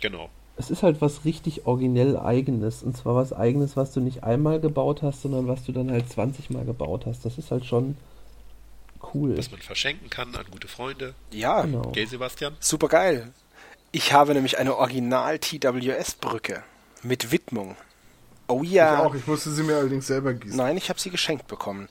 Genau. 0.00 0.30
Es 0.56 0.70
ist 0.70 0.82
halt 0.82 1.00
was 1.00 1.24
richtig 1.24 1.66
originell 1.66 2.16
eigenes. 2.16 2.82
Und 2.82 2.96
zwar 2.96 3.14
was 3.14 3.32
eigenes, 3.32 3.76
was 3.76 3.92
du 3.92 4.00
nicht 4.00 4.24
einmal 4.24 4.60
gebaut 4.60 5.02
hast, 5.02 5.22
sondern 5.22 5.48
was 5.48 5.64
du 5.64 5.72
dann 5.72 5.90
halt 5.90 6.10
20 6.10 6.50
Mal 6.50 6.64
gebaut 6.64 7.04
hast. 7.06 7.24
Das 7.24 7.36
ist 7.38 7.50
halt 7.50 7.66
schon 7.66 7.96
cool. 9.14 9.36
Was 9.36 9.50
man 9.50 9.60
verschenken 9.60 10.08
kann 10.10 10.34
an 10.34 10.46
gute 10.50 10.68
Freunde. 10.68 11.14
Ja, 11.30 11.62
Genau. 11.62 11.90
Gell, 11.92 12.06
Sebastian? 12.06 12.56
super 12.60 12.88
geil. 12.88 13.32
Ich 13.92 14.12
habe 14.12 14.34
nämlich 14.34 14.58
eine 14.58 14.76
Original 14.76 15.38
TWS-Brücke 15.38 16.62
mit 17.02 17.30
Widmung. 17.30 17.76
Oh 18.48 18.62
Ich 18.62 18.72
ja. 18.72 19.04
auch, 19.04 19.14
ich 19.14 19.26
musste 19.26 19.50
sie 19.50 19.62
mir 19.62 19.76
allerdings 19.76 20.06
selber 20.06 20.34
gießen. 20.34 20.56
Nein, 20.56 20.76
ich 20.76 20.88
habe 20.88 21.00
sie 21.00 21.10
geschenkt 21.10 21.46
bekommen. 21.46 21.88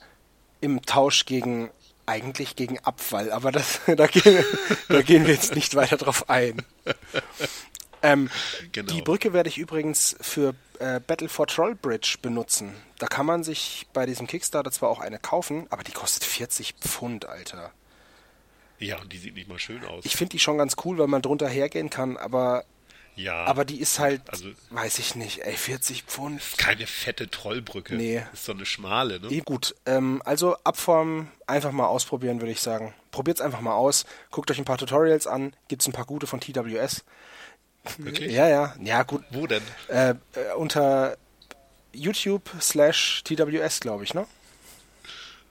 Im 0.60 0.82
Tausch 0.82 1.26
gegen, 1.26 1.70
eigentlich 2.06 2.56
gegen 2.56 2.78
Abfall, 2.80 3.30
aber 3.30 3.52
das, 3.52 3.80
da, 3.96 4.06
gehen, 4.06 4.44
da 4.88 5.02
gehen 5.02 5.26
wir 5.26 5.34
jetzt 5.34 5.54
nicht 5.54 5.74
weiter 5.74 5.96
drauf 5.96 6.30
ein. 6.30 6.62
Ähm, 8.06 8.30
Genau. 8.72 8.92
Die 8.92 9.02
Brücke 9.02 9.32
werde 9.32 9.48
ich 9.48 9.58
übrigens 9.58 10.16
für 10.20 10.54
äh, 10.78 11.00
Battle 11.00 11.28
for 11.28 11.46
Trollbridge 11.46 12.16
benutzen. 12.22 12.74
Da 12.98 13.06
kann 13.06 13.26
man 13.26 13.44
sich 13.44 13.86
bei 13.92 14.06
diesem 14.06 14.26
Kickstarter 14.26 14.70
zwar 14.70 14.88
auch 14.90 15.00
eine 15.00 15.18
kaufen, 15.18 15.66
aber 15.70 15.82
die 15.82 15.92
kostet 15.92 16.24
40 16.24 16.74
Pfund, 16.80 17.26
Alter. 17.26 17.72
Ja, 18.78 18.98
und 19.00 19.12
die 19.12 19.18
sieht 19.18 19.34
nicht 19.34 19.48
mal 19.48 19.58
schön 19.58 19.84
aus. 19.84 20.04
Ich 20.04 20.16
finde 20.16 20.32
die 20.32 20.38
schon 20.38 20.58
ganz 20.58 20.76
cool, 20.84 20.98
weil 20.98 21.06
man 21.06 21.22
drunter 21.22 21.48
hergehen 21.48 21.88
kann, 21.88 22.18
aber, 22.18 22.64
ja. 23.14 23.44
aber 23.44 23.64
die 23.64 23.80
ist 23.80 23.98
halt, 23.98 24.20
Also 24.28 24.50
weiß 24.68 24.98
ich 24.98 25.14
nicht, 25.14 25.38
ey, 25.46 25.56
40 25.56 26.02
Pfund. 26.02 26.42
keine 26.58 26.86
fette 26.86 27.30
Trollbrücke. 27.30 27.94
Nee. 27.94 28.22
Ist 28.34 28.44
so 28.44 28.52
eine 28.52 28.66
schmale, 28.66 29.18
ne? 29.20 29.28
Eh, 29.30 29.40
Gut, 29.40 29.74
ähm, 29.86 30.20
also 30.26 30.56
Abformen 30.64 31.30
einfach 31.46 31.72
mal 31.72 31.86
ausprobieren, 31.86 32.40
würde 32.42 32.52
ich 32.52 32.60
sagen. 32.60 32.92
Probiert's 33.12 33.40
einfach 33.40 33.62
mal 33.62 33.74
aus. 33.74 34.04
Guckt 34.30 34.50
euch 34.50 34.58
ein 34.58 34.66
paar 34.66 34.76
Tutorials 34.76 35.26
an. 35.26 35.54
Gibt's 35.68 35.86
ein 35.86 35.94
paar 35.94 36.04
gute 36.04 36.26
von 36.26 36.40
TWS. 36.40 37.02
Wirklich? 37.98 38.32
Ja, 38.32 38.48
ja. 38.48 38.74
Ja, 38.82 39.02
gut. 39.02 39.22
Wo 39.30 39.46
denn? 39.46 39.62
Äh, 39.88 40.10
äh, 40.10 40.52
unter 40.56 41.16
YouTube 41.92 42.50
slash 42.60 43.22
TWS, 43.24 43.80
glaube 43.80 44.04
ich, 44.04 44.14
ne? 44.14 44.26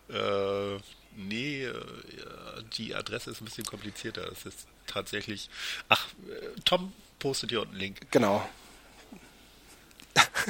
Äh, 0.10 0.80
nee, 1.16 1.64
äh, 1.64 1.72
ja, 1.74 2.62
die 2.78 2.94
Adresse 2.96 3.32
ist 3.32 3.42
ein 3.42 3.46
bisschen 3.46 3.66
komplizierter. 3.66 4.32
Es 4.32 4.46
ist 4.46 4.68
tatsächlich. 4.88 5.50
Ach, 5.90 6.06
äh, 6.30 6.60
Tom 6.66 6.94
postet 7.20 7.50
hier 7.50 7.62
unten 7.62 7.74
einen 7.74 7.82
Link. 7.82 8.00
Genau. 8.12 8.48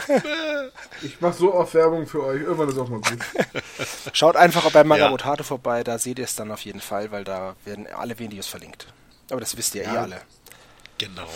Ich 1.02 1.22
mache 1.22 1.34
so 1.38 1.54
oft 1.54 1.74
Werbung 1.74 2.06
für 2.06 2.24
euch, 2.24 2.42
irgendwann 2.42 2.70
ist 2.70 2.78
auch 2.78 2.90
mal 2.90 3.00
gut. 3.02 3.18
Schaut 4.14 4.36
einfach 4.36 4.70
bei 4.72 4.84
Magabotato 4.84 5.44
vorbei, 5.44 5.84
da 5.84 5.98
seht 5.98 6.20
ihr 6.20 6.26
es 6.26 6.36
dann 6.36 6.52
auf 6.52 6.62
jeden 6.62 6.82
Fall, 6.82 7.12
weil 7.12 7.24
da 7.24 7.56
werden 7.66 7.88
alle 7.88 8.20
Videos 8.20 8.48
verlinkt. 8.48 8.88
Aber 9.32 9.40
das 9.40 9.56
wisst 9.58 9.74
ihr 9.76 9.84
eh 9.84 9.86
Ja. 9.94 10.04
alle. 10.04 10.22
Genau. 10.98 11.30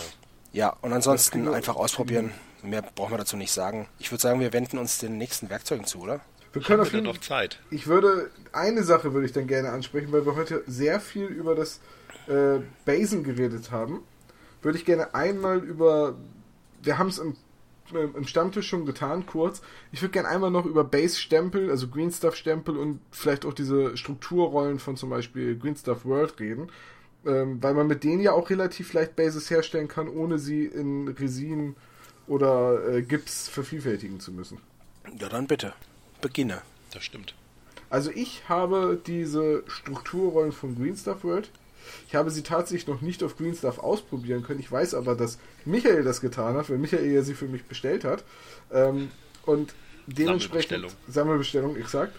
Ja, 0.52 0.76
und 0.80 0.92
ansonsten 0.92 1.48
einfach 1.48 1.76
ausprobieren. 1.76 2.32
Mehr 2.62 2.82
brauchen 2.82 3.12
wir 3.12 3.18
dazu 3.18 3.36
nicht 3.36 3.52
sagen. 3.52 3.88
Ich 3.98 4.10
würde 4.10 4.20
sagen, 4.20 4.40
wir 4.40 4.52
wenden 4.52 4.78
uns 4.78 4.98
den 4.98 5.16
nächsten 5.16 5.48
Werkzeugen 5.48 5.86
zu, 5.86 6.00
oder? 6.00 6.20
Wir 6.52 6.62
können 6.62 6.80
auf 6.80 6.92
jeden 6.92 7.04
noch 7.04 7.18
Zeit? 7.18 7.60
Ich 7.70 7.86
würde, 7.86 8.30
eine 8.52 8.82
Sache 8.82 9.12
würde 9.12 9.26
ich 9.26 9.32
dann 9.32 9.46
gerne 9.46 9.70
ansprechen, 9.70 10.10
weil 10.10 10.26
wir 10.26 10.34
heute 10.34 10.64
sehr 10.66 11.00
viel 11.00 11.26
über 11.26 11.54
das 11.54 11.80
äh, 12.26 12.58
Basen 12.84 13.22
geredet 13.22 13.70
haben. 13.70 14.00
Würde 14.62 14.76
ich 14.76 14.84
gerne 14.84 15.14
einmal 15.14 15.58
über, 15.58 16.16
wir 16.82 16.98
haben 16.98 17.08
es 17.08 17.18
im, 17.18 17.36
im 17.92 18.14
im 18.14 18.26
Stammtisch 18.26 18.68
schon 18.68 18.84
getan, 18.84 19.26
kurz. 19.26 19.62
Ich 19.92 20.02
würde 20.02 20.12
gerne 20.12 20.28
einmal 20.28 20.50
noch 20.50 20.66
über 20.66 20.84
Base-Stempel, 20.84 21.70
also 21.70 21.88
Green 21.88 22.10
Stuff-Stempel 22.10 22.76
und 22.76 23.00
vielleicht 23.10 23.44
auch 23.44 23.54
diese 23.54 23.96
Strukturrollen 23.96 24.78
von 24.80 24.96
zum 24.96 25.10
Beispiel 25.10 25.56
Green 25.56 25.76
Stuff 25.76 26.04
World 26.04 26.38
reden. 26.40 26.70
Ähm, 27.26 27.62
weil 27.62 27.74
man 27.74 27.86
mit 27.86 28.02
denen 28.02 28.20
ja 28.20 28.32
auch 28.32 28.48
relativ 28.48 28.92
leicht 28.94 29.14
Bases 29.14 29.50
herstellen 29.50 29.88
kann, 29.88 30.08
ohne 30.08 30.38
sie 30.38 30.64
in 30.64 31.08
Resin 31.08 31.76
oder 32.26 32.88
äh, 32.88 33.02
Gips 33.02 33.48
vervielfältigen 33.48 34.20
zu 34.20 34.32
müssen. 34.32 34.58
Ja, 35.18 35.28
dann 35.28 35.46
bitte. 35.46 35.74
Beginne. 36.20 36.62
Das 36.92 37.04
stimmt. 37.04 37.34
Also 37.90 38.10
ich 38.14 38.48
habe 38.48 39.00
diese 39.04 39.64
Strukturrollen 39.66 40.52
von 40.52 40.76
Green 40.76 40.96
Stuff 40.96 41.24
World. 41.24 41.50
Ich 42.06 42.14
habe 42.14 42.30
sie 42.30 42.42
tatsächlich 42.42 42.86
noch 42.86 43.00
nicht 43.00 43.22
auf 43.22 43.36
Green 43.36 43.54
Stuff 43.54 43.78
ausprobieren 43.78 44.42
können. 44.42 44.60
Ich 44.60 44.70
weiß 44.70 44.94
aber, 44.94 45.16
dass 45.16 45.38
Michael 45.64 46.04
das 46.04 46.20
getan 46.20 46.54
hat, 46.54 46.70
weil 46.70 46.78
Michael 46.78 47.10
ja 47.10 47.22
sie 47.22 47.34
für 47.34 47.48
mich 47.48 47.64
bestellt 47.64 48.04
hat. 48.04 48.24
Ähm, 48.72 49.10
und 49.44 49.74
dementsprechend 50.06 50.70
Sammelbestellung. 50.70 50.90
Sammelbestellung, 51.08 51.76
exakt. 51.76 52.14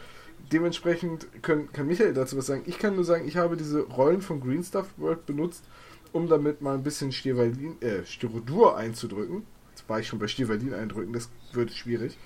Dementsprechend 0.52 1.28
können, 1.42 1.72
kann 1.72 1.88
Michael 1.88 2.14
dazu 2.14 2.38
was 2.38 2.46
sagen. 2.46 2.64
Ich 2.66 2.80
kann 2.80 2.96
nur 2.96 3.04
sagen, 3.04 3.28
ich 3.28 3.38
habe 3.38 3.58
diese 3.58 3.82
Rollen 3.82 4.22
von 4.22 4.42
Green 4.42 4.64
Stuff 4.64 4.88
World 4.98 5.26
benutzt, 5.26 5.64
um 6.12 6.28
damit 6.28 6.62
mal 6.62 6.76
ein 6.76 6.84
bisschen 6.84 7.12
Stirvalin, 7.12 7.82
äh, 7.82 8.06
Styrodur 8.06 8.78
einzudrücken. 8.78 9.46
Jetzt 9.72 9.88
war 9.88 10.00
ich 10.00 10.08
schon 10.08 10.20
bei 10.20 10.28
Stirvalin 10.28 10.74
eindrücken, 10.74 11.14
das 11.14 11.30
wird 11.54 11.72
schwierig. 11.72 12.18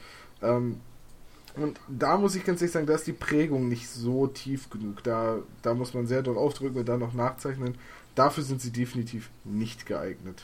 Ähm, 0.42 0.82
und 1.56 1.80
da 1.88 2.18
muss 2.18 2.36
ich 2.36 2.44
ganz 2.44 2.62
ehrlich 2.62 2.74
sagen, 2.74 2.86
da 2.86 2.96
ist 2.96 3.08
die 3.08 3.14
Prägung 3.14 3.70
nicht 3.70 3.88
so 3.88 4.28
tief 4.28 4.70
genug. 4.70 5.04
Da, 5.04 5.40
da 5.62 5.74
muss 5.74 5.94
man 5.94 6.06
sehr 6.06 6.22
doll 6.22 6.38
aufdrücken 6.38 6.80
und 6.80 6.90
dann 6.90 7.00
noch 7.00 7.14
nachzeichnen. 7.14 7.78
Dafür 8.14 8.44
sind 8.44 8.62
sie 8.62 8.72
definitiv 8.72 9.30
nicht 9.44 9.86
geeignet. 9.86 10.44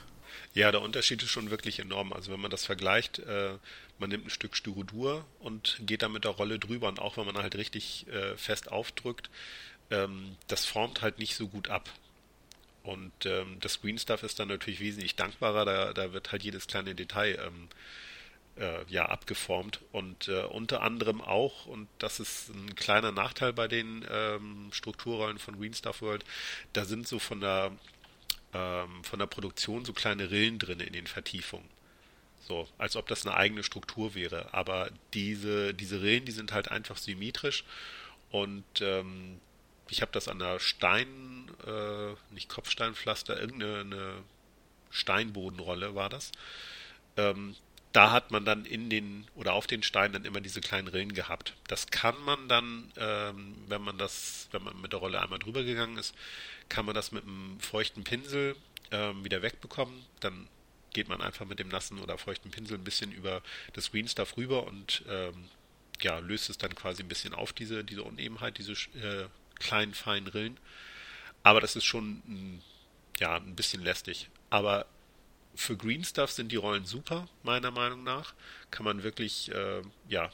Ja, 0.53 0.71
der 0.71 0.81
Unterschied 0.81 1.21
ist 1.21 1.29
schon 1.29 1.49
wirklich 1.51 1.79
enorm. 1.79 2.13
Also 2.13 2.31
wenn 2.31 2.39
man 2.39 2.51
das 2.51 2.65
vergleicht, 2.65 3.19
äh, 3.19 3.55
man 4.01 4.09
nimmt 4.09 4.25
ein 4.25 4.29
Stück 4.29 4.57
Styrodur 4.57 5.25
und 5.39 5.79
geht 5.85 6.01
dann 6.01 6.11
mit 6.11 6.25
der 6.25 6.31
Rolle 6.31 6.59
drüber 6.59 6.89
und 6.89 6.99
auch 6.99 7.15
wenn 7.15 7.25
man 7.25 7.37
halt 7.37 7.55
richtig 7.55 8.07
äh, 8.07 8.35
fest 8.35 8.71
aufdrückt, 8.71 9.29
ähm, 9.89 10.35
das 10.47 10.65
formt 10.65 11.01
halt 11.01 11.19
nicht 11.19 11.35
so 11.35 11.47
gut 11.47 11.69
ab. 11.69 11.89
Und 12.83 13.11
ähm, 13.25 13.57
das 13.61 13.79
Green 13.79 13.99
Stuff 13.99 14.23
ist 14.23 14.39
dann 14.39 14.47
natürlich 14.47 14.79
wesentlich 14.79 15.15
dankbarer, 15.15 15.65
da, 15.65 15.93
da 15.93 16.13
wird 16.13 16.31
halt 16.31 16.43
jedes 16.43 16.65
kleine 16.65 16.95
Detail 16.95 17.39
ähm, 17.45 17.69
äh, 18.57 18.83
ja, 18.91 19.05
abgeformt 19.05 19.79
und 19.91 20.27
äh, 20.27 20.41
unter 20.45 20.81
anderem 20.81 21.21
auch, 21.21 21.67
und 21.67 21.87
das 21.99 22.19
ist 22.19 22.49
ein 22.49 22.75
kleiner 22.75 23.11
Nachteil 23.11 23.53
bei 23.53 23.67
den 23.67 24.03
ähm, 24.11 24.69
Strukturrollen 24.71 25.37
von 25.37 25.57
Green 25.59 25.75
Stuff 25.75 26.01
World, 26.01 26.25
da 26.73 26.85
sind 26.85 27.07
so 27.07 27.19
von 27.19 27.39
der 27.39 27.71
ähm, 28.53 29.03
von 29.03 29.19
der 29.19 29.27
Produktion 29.27 29.85
so 29.85 29.93
kleine 29.93 30.31
Rillen 30.31 30.59
drin 30.59 30.79
in 30.79 30.93
den 30.93 31.07
Vertiefungen. 31.07 31.69
So, 32.47 32.67
als 32.77 32.95
ob 32.95 33.07
das 33.07 33.25
eine 33.25 33.35
eigene 33.35 33.63
Struktur 33.63 34.15
wäre. 34.15 34.53
Aber 34.53 34.89
diese, 35.13 35.73
diese 35.73 36.01
Rillen, 36.01 36.25
die 36.25 36.31
sind 36.31 36.53
halt 36.53 36.69
einfach 36.69 36.97
symmetrisch 36.97 37.63
und 38.31 38.63
ähm, 38.81 39.39
ich 39.89 40.01
habe 40.01 40.11
das 40.13 40.27
an 40.27 40.39
der 40.39 40.59
Stein, 40.59 41.51
äh, 41.67 42.33
nicht 42.33 42.49
Kopfsteinpflaster, 42.49 43.39
irgendeine 43.39 43.81
eine 43.81 44.13
Steinbodenrolle 44.89 45.95
war 45.95 46.09
das. 46.09 46.31
Ähm, 47.17 47.55
da 47.91 48.11
hat 48.11 48.31
man 48.31 48.45
dann 48.45 48.63
in 48.63 48.89
den 48.89 49.27
oder 49.35 49.53
auf 49.53 49.67
den 49.67 49.83
Steinen 49.83 50.13
dann 50.13 50.25
immer 50.25 50.39
diese 50.39 50.61
kleinen 50.61 50.87
Rillen 50.87 51.13
gehabt. 51.13 51.55
Das 51.67 51.87
kann 51.87 52.15
man 52.23 52.47
dann, 52.47 52.91
ähm, 52.95 53.55
wenn 53.67 53.81
man 53.81 53.97
das, 53.97 54.47
wenn 54.51 54.63
man 54.63 54.79
mit 54.79 54.93
der 54.93 54.99
Rolle 54.99 55.21
einmal 55.21 55.39
drüber 55.39 55.63
gegangen 55.63 55.97
ist, 55.97 56.15
kann 56.69 56.85
man 56.85 56.95
das 56.95 57.11
mit 57.11 57.23
einem 57.23 57.59
feuchten 57.59 58.05
Pinsel 58.05 58.55
ähm, 58.91 59.25
wieder 59.25 59.41
wegbekommen. 59.41 60.05
Dann 60.21 60.47
geht 60.93 61.09
man 61.09 61.21
einfach 61.21 61.45
mit 61.45 61.59
dem 61.59 61.69
nassen 61.69 61.99
oder 61.99 62.17
feuchten 62.17 62.51
Pinsel 62.51 62.77
ein 62.77 62.83
bisschen 62.83 63.11
über 63.11 63.41
das 63.73 63.91
Green 63.91 64.07
Stuff 64.07 64.37
rüber 64.37 64.65
und 64.65 65.03
ähm, 65.07 65.49
ja, 66.01 66.19
löst 66.19 66.49
es 66.49 66.57
dann 66.57 66.75
quasi 66.75 67.03
ein 67.03 67.07
bisschen 67.07 67.33
auf, 67.33 67.53
diese, 67.53 67.83
diese 67.83 68.03
Unebenheit, 68.03 68.57
diese 68.57 68.73
äh, 68.73 69.27
kleinen, 69.59 69.93
feinen 69.93 70.27
Rillen. 70.27 70.57
Aber 71.43 71.61
das 71.61 71.75
ist 71.75 71.85
schon 71.85 72.21
ein, 72.27 72.61
ja, 73.19 73.35
ein 73.35 73.55
bisschen 73.55 73.81
lästig. 73.81 74.29
Aber 74.49 74.85
für 75.55 75.77
Green 75.77 76.03
Stuff 76.03 76.31
sind 76.31 76.51
die 76.51 76.55
Rollen 76.55 76.85
super, 76.85 77.27
meiner 77.43 77.71
Meinung 77.71 78.03
nach. 78.03 78.33
Kann 78.71 78.85
man 78.85 79.03
wirklich 79.03 79.51
äh, 79.51 79.81
ja, 80.07 80.31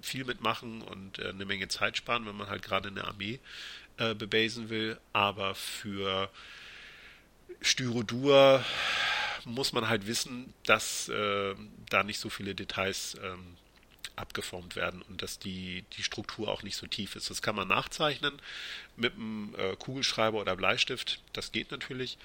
viel 0.00 0.24
mitmachen 0.24 0.82
und 0.82 1.18
äh, 1.18 1.28
eine 1.28 1.44
Menge 1.44 1.68
Zeit 1.68 1.96
sparen, 1.96 2.26
wenn 2.26 2.36
man 2.36 2.48
halt 2.48 2.62
gerade 2.62 2.88
eine 2.88 3.04
Armee 3.04 3.40
äh, 3.96 4.14
bebasen 4.14 4.68
will. 4.70 4.98
Aber 5.12 5.54
für 5.54 6.30
Styrodur 7.60 8.64
muss 9.44 9.72
man 9.72 9.88
halt 9.88 10.06
wissen, 10.06 10.52
dass 10.64 11.08
äh, 11.08 11.54
da 11.90 12.02
nicht 12.02 12.18
so 12.18 12.30
viele 12.30 12.54
Details 12.54 13.16
ähm, 13.22 13.56
abgeformt 14.16 14.76
werden 14.76 15.02
und 15.02 15.22
dass 15.22 15.38
die, 15.38 15.84
die 15.96 16.02
Struktur 16.02 16.48
auch 16.48 16.62
nicht 16.62 16.76
so 16.76 16.86
tief 16.86 17.16
ist. 17.16 17.30
Das 17.30 17.42
kann 17.42 17.56
man 17.56 17.68
nachzeichnen 17.68 18.40
mit 18.96 19.14
einem 19.14 19.54
äh, 19.58 19.76
Kugelschreiber 19.76 20.40
oder 20.40 20.56
Bleistift. 20.56 21.20
Das 21.32 21.52
geht 21.52 21.70
natürlich. 21.70 22.18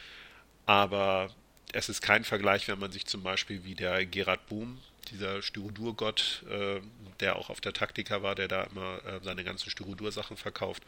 Aber 0.66 1.34
es 1.74 1.90
ist 1.90 2.02
kein 2.02 2.24
Vergleich, 2.24 2.68
wenn 2.68 2.80
man 2.80 2.91
sich 2.91 3.06
zum 3.06 3.24
Beispiel 3.24 3.64
wie 3.64 3.76
der 3.76 4.06
Gerard 4.06 4.48
Boom, 4.48 4.80
dieser 5.12 5.41
Styrodur-Gott, 5.41 6.44
äh, 6.50 6.82
der 7.20 7.36
auch 7.36 7.50
auf 7.50 7.62
der 7.62 7.74
Taktika 7.74 8.22
war, 8.22 8.36
der 8.36 8.48
da 8.48 8.64
immer 8.64 9.04
äh, 9.06 9.20
seine 9.24 9.44
ganzen 9.44 9.70
Styrodur-Sachen 9.70 10.38
verkauft. 10.38 10.84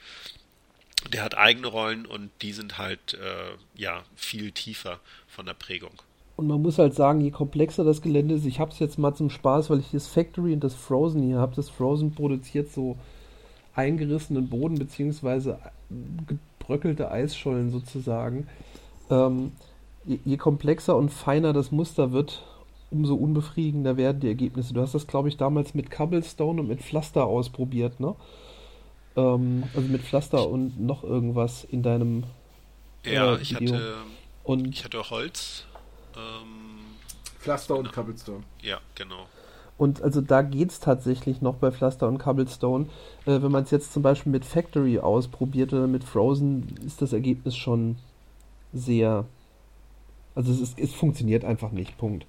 Der 1.09 1.23
hat 1.23 1.35
eigene 1.35 1.67
Rollen 1.67 2.05
und 2.05 2.29
die 2.43 2.53
sind 2.53 2.77
halt 2.77 3.15
äh, 3.15 3.55
ja 3.75 4.03
viel 4.15 4.51
tiefer 4.51 4.99
von 5.27 5.47
der 5.47 5.55
Prägung. 5.55 5.99
Und 6.41 6.47
man 6.47 6.63
muss 6.63 6.79
halt 6.79 6.95
sagen, 6.95 7.21
je 7.21 7.29
komplexer 7.29 7.83
das 7.83 8.01
Gelände 8.01 8.33
ist, 8.33 8.47
ich 8.47 8.59
habe 8.59 8.71
es 8.71 8.79
jetzt 8.79 8.97
mal 8.97 9.13
zum 9.13 9.29
Spaß, 9.29 9.69
weil 9.69 9.77
ich 9.77 9.91
das 9.91 10.07
Factory 10.07 10.53
und 10.53 10.63
das 10.63 10.73
Frozen 10.73 11.21
hier 11.21 11.37
habe. 11.37 11.55
Das 11.55 11.69
Frozen 11.69 12.15
produziert 12.15 12.71
so 12.71 12.97
eingerissenen 13.75 14.49
Boden 14.49 14.79
beziehungsweise 14.79 15.59
gebröckelte 16.25 17.11
Eisschollen 17.11 17.69
sozusagen. 17.69 18.47
Ähm, 19.11 19.51
je, 20.03 20.17
je 20.25 20.37
komplexer 20.37 20.97
und 20.97 21.09
feiner 21.09 21.53
das 21.53 21.71
Muster 21.71 22.11
wird, 22.11 22.41
umso 22.89 23.13
unbefriedigender 23.13 23.95
werden 23.95 24.21
die 24.21 24.27
Ergebnisse. 24.29 24.73
Du 24.73 24.81
hast 24.81 24.95
das, 24.95 25.05
glaube 25.05 25.29
ich, 25.29 25.37
damals 25.37 25.75
mit 25.75 25.91
Cobblestone 25.91 26.61
und 26.61 26.67
mit 26.69 26.81
Pflaster 26.81 27.27
ausprobiert, 27.27 27.99
ne? 27.99 28.15
Ähm, 29.15 29.65
also 29.75 29.87
mit 29.87 30.01
Pflaster 30.01 30.49
und 30.49 30.81
noch 30.81 31.03
irgendwas 31.03 31.65
in 31.65 31.83
deinem 31.83 32.23
Ja, 33.05 33.35
äh, 33.35 33.41
ich 33.43 33.53
hatte, 33.53 33.93
Und 34.43 34.69
ich 34.69 34.83
hatte 34.83 35.07
Holz. 35.07 35.67
Ähm, 36.15 36.79
Pflaster 37.39 37.75
und 37.77 37.91
Cobblestone. 37.91 38.43
ja, 38.61 38.79
genau. 38.95 39.27
Und 39.77 40.03
also 40.03 40.21
da 40.21 40.43
geht's 40.43 40.79
tatsächlich 40.79 41.41
noch 41.41 41.55
bei 41.55 41.71
Pflaster 41.71 42.07
und 42.07 42.19
Cobblestone. 42.19 42.85
Äh, 43.25 43.41
wenn 43.41 43.51
man 43.51 43.63
es 43.63 43.71
jetzt 43.71 43.93
zum 43.93 44.03
Beispiel 44.03 44.31
mit 44.31 44.45
Factory 44.45 44.99
ausprobiert 44.99 45.73
oder 45.73 45.87
mit 45.87 46.03
Frozen, 46.03 46.75
ist 46.85 47.01
das 47.01 47.13
Ergebnis 47.13 47.55
schon 47.57 47.97
sehr. 48.73 49.25
Also 50.35 50.51
es, 50.51 50.59
ist, 50.61 50.79
es 50.79 50.93
funktioniert 50.93 51.43
einfach 51.43 51.71
nicht. 51.71 51.97
Punkt. 51.97 52.27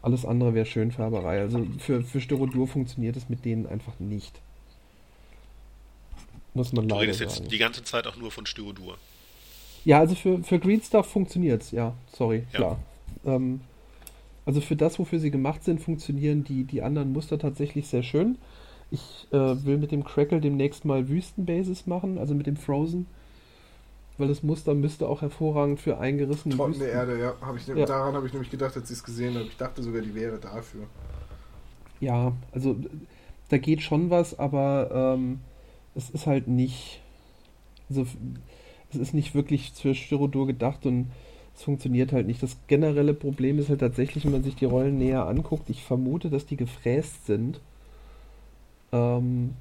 Alles 0.00 0.24
andere 0.24 0.54
wäre 0.54 0.64
Schönfärberei. 0.66 1.40
Also 1.40 1.66
für, 1.78 2.02
für 2.02 2.20
Styrodur 2.20 2.68
funktioniert 2.68 3.16
es 3.16 3.28
mit 3.28 3.44
denen 3.44 3.66
einfach 3.66 3.98
nicht. 3.98 4.40
Muss 6.54 6.72
man 6.72 6.86
Du 6.88 6.94
leider 6.94 7.02
redest 7.08 7.20
jetzt 7.20 7.36
sagen. 7.38 7.48
die 7.48 7.58
ganze 7.58 7.82
Zeit 7.82 8.06
auch 8.06 8.16
nur 8.16 8.30
von 8.30 8.46
Styrodur. 8.46 8.96
Ja, 9.84 9.98
also 9.98 10.14
für, 10.14 10.42
für 10.44 10.58
Green 10.60 10.80
Stuff 10.82 11.06
funktioniert's, 11.06 11.70
ja, 11.72 11.94
sorry, 12.12 12.44
Ja. 12.52 12.58
klar. 12.58 12.78
Ähm, 13.26 13.60
also 14.46 14.60
für 14.60 14.76
das, 14.76 14.98
wofür 14.98 15.18
sie 15.18 15.30
gemacht 15.30 15.64
sind, 15.64 15.80
funktionieren 15.80 16.44
die, 16.44 16.64
die 16.64 16.82
anderen 16.82 17.12
Muster 17.12 17.38
tatsächlich 17.38 17.88
sehr 17.88 18.02
schön. 18.02 18.38
Ich 18.90 19.26
äh, 19.32 19.36
will 19.64 19.78
mit 19.78 19.90
dem 19.90 20.04
Crackle 20.04 20.40
demnächst 20.40 20.84
mal 20.84 21.08
Wüstenbases 21.08 21.86
machen, 21.86 22.18
also 22.18 22.34
mit 22.34 22.46
dem 22.46 22.56
Frozen. 22.56 23.06
Weil 24.18 24.28
das 24.28 24.42
Muster 24.42 24.72
müsste 24.74 25.08
auch 25.08 25.20
hervorragend 25.20 25.80
für 25.80 25.98
eingerissene 25.98 26.54
Trockene 26.56 26.76
Wüsten. 26.78 26.90
Erde, 26.90 27.18
ja. 27.18 27.34
Hab 27.40 27.56
ich, 27.56 27.66
ne- 27.66 27.80
Ja. 27.80 27.86
Daran 27.86 28.14
habe 28.14 28.26
ich 28.26 28.32
nämlich 28.32 28.50
gedacht, 28.50 28.76
als 28.76 28.90
ich 28.90 28.98
es 28.98 29.04
gesehen 29.04 29.34
habe. 29.34 29.44
Ich 29.44 29.56
dachte 29.56 29.82
sogar, 29.82 30.00
die 30.00 30.14
wäre 30.14 30.38
dafür. 30.38 30.84
Ja, 32.00 32.32
also 32.52 32.76
da 33.48 33.58
geht 33.58 33.82
schon 33.82 34.08
was, 34.10 34.38
aber 34.38 35.16
ähm, 35.16 35.40
es 35.94 36.10
ist 36.10 36.26
halt 36.26 36.46
nicht. 36.48 37.00
Also 37.90 38.06
es 38.90 38.96
ist 38.96 39.14
nicht 39.14 39.34
wirklich 39.34 39.72
für 39.72 39.94
Styrodur 39.94 40.46
gedacht 40.46 40.86
und 40.86 41.08
es 41.56 41.62
funktioniert 41.62 42.12
halt 42.12 42.26
nicht. 42.26 42.42
Das 42.42 42.58
generelle 42.66 43.14
Problem 43.14 43.58
ist 43.58 43.70
halt 43.70 43.80
tatsächlich, 43.80 44.24
wenn 44.24 44.32
man 44.32 44.42
sich 44.42 44.56
die 44.56 44.66
Rollen 44.66 44.98
näher 44.98 45.26
anguckt, 45.26 45.70
ich 45.70 45.82
vermute, 45.82 46.28
dass 46.28 46.44
die 46.44 46.56
gefräst 46.56 47.26
sind. 47.26 47.60
Ähm, 48.92 49.54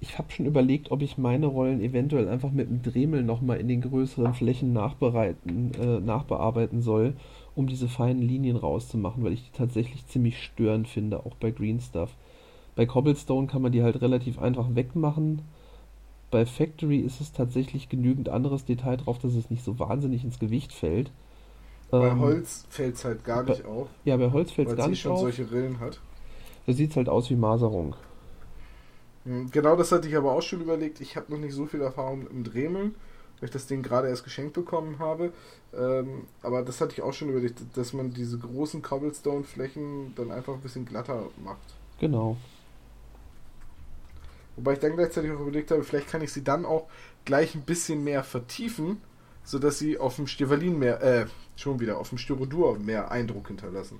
ich 0.00 0.18
habe 0.18 0.30
schon 0.30 0.44
überlegt, 0.44 0.90
ob 0.90 1.00
ich 1.00 1.16
meine 1.16 1.46
Rollen 1.46 1.80
eventuell 1.80 2.28
einfach 2.28 2.50
mit 2.50 2.68
dem 2.68 2.82
Dremel 2.82 3.22
nochmal 3.22 3.58
in 3.60 3.68
den 3.68 3.80
größeren 3.80 4.34
Flächen 4.34 4.74
nachbereiten, 4.74 5.72
äh, 5.80 6.00
nachbearbeiten 6.00 6.82
soll, 6.82 7.14
um 7.54 7.66
diese 7.66 7.88
feinen 7.88 8.20
Linien 8.20 8.56
rauszumachen, 8.56 9.24
weil 9.24 9.32
ich 9.32 9.44
die 9.44 9.56
tatsächlich 9.56 10.06
ziemlich 10.06 10.42
störend 10.42 10.86
finde, 10.86 11.24
auch 11.24 11.34
bei 11.36 11.50
Green 11.50 11.80
Stuff. 11.80 12.14
Bei 12.76 12.84
Cobblestone 12.84 13.46
kann 13.46 13.62
man 13.62 13.72
die 13.72 13.82
halt 13.82 14.02
relativ 14.02 14.38
einfach 14.38 14.74
wegmachen. 14.74 15.40
Bei 16.34 16.46
Factory 16.46 16.98
ist 16.98 17.20
es 17.20 17.32
tatsächlich 17.32 17.88
genügend 17.88 18.28
anderes 18.28 18.64
Detail 18.64 18.96
drauf, 18.96 19.20
dass 19.20 19.34
es 19.34 19.50
nicht 19.50 19.64
so 19.64 19.78
wahnsinnig 19.78 20.24
ins 20.24 20.40
Gewicht 20.40 20.72
fällt. 20.72 21.12
Bei 21.98 22.10
Ähm, 22.10 22.18
Holz 22.18 22.66
fällt 22.68 22.96
es 22.96 23.04
halt 23.04 23.24
gar 23.24 23.42
bei- 23.44 23.52
nicht 23.52 23.64
auf, 23.64 23.88
Ja, 24.04 24.16
bei 24.16 24.30
Holz 24.32 24.50
fällt 24.52 24.68
es 24.68 24.76
gar 24.76 24.88
nicht 24.88 25.00
schon 25.00 25.12
auf. 25.12 25.20
solche 25.20 25.50
Rillen 25.50 25.80
hat. 25.80 26.00
Da 26.66 26.72
sieht 26.74 26.90
es 26.90 26.96
halt 26.96 27.08
aus 27.08 27.30
wie 27.30 27.36
Maserung. 27.36 27.96
Hm, 29.24 29.50
Genau 29.50 29.76
das 29.76 29.92
hatte 29.92 30.08
ich 30.08 30.16
aber 30.16 30.32
auch 30.32 30.42
schon 30.42 30.60
überlegt. 30.60 31.00
Ich 31.00 31.16
habe 31.16 31.32
noch 31.32 31.38
nicht 31.38 31.54
so 31.54 31.66
viel 31.66 31.80
Erfahrung 31.80 32.26
im 32.28 32.44
Dremeln, 32.44 32.94
weil 33.40 33.46
ich 33.48 33.50
das 33.52 33.66
Ding 33.66 33.82
gerade 33.82 34.08
erst 34.08 34.24
geschenkt 34.24 34.52
bekommen 34.54 34.98
habe. 34.98 35.32
Ähm, 35.72 36.28
aber 36.42 36.62
das 36.62 36.80
hatte 36.80 36.92
ich 36.92 37.02
auch 37.02 37.12
schon 37.12 37.30
überlegt, 37.30 37.60
dass 37.76 37.92
man 37.92 38.12
diese 38.12 38.38
großen 38.38 38.82
Cobblestone-Flächen 38.82 40.14
dann 40.14 40.30
einfach 40.30 40.54
ein 40.54 40.60
bisschen 40.62 40.84
glatter 40.84 41.30
macht. 41.36 41.78
Genau. 41.98 42.36
Wobei 44.56 44.74
ich 44.74 44.78
dann 44.78 44.94
gleichzeitig 44.94 45.32
auch 45.32 45.40
überlegt 45.40 45.70
habe, 45.70 45.82
vielleicht 45.82 46.08
kann 46.08 46.22
ich 46.22 46.32
sie 46.32 46.44
dann 46.44 46.64
auch 46.64 46.88
gleich 47.24 47.54
ein 47.54 47.62
bisschen 47.62 48.04
mehr 48.04 48.22
vertiefen, 48.22 49.00
sodass 49.42 49.78
sie 49.78 49.98
auf 49.98 50.16
dem 50.16 50.26
Stevalin 50.26 50.78
mehr, 50.78 51.02
äh, 51.02 51.26
schon 51.56 51.80
wieder, 51.80 51.98
auf 51.98 52.10
dem 52.10 52.18
Styrodur 52.18 52.78
mehr 52.78 53.10
Eindruck 53.10 53.48
hinterlassen. 53.48 53.98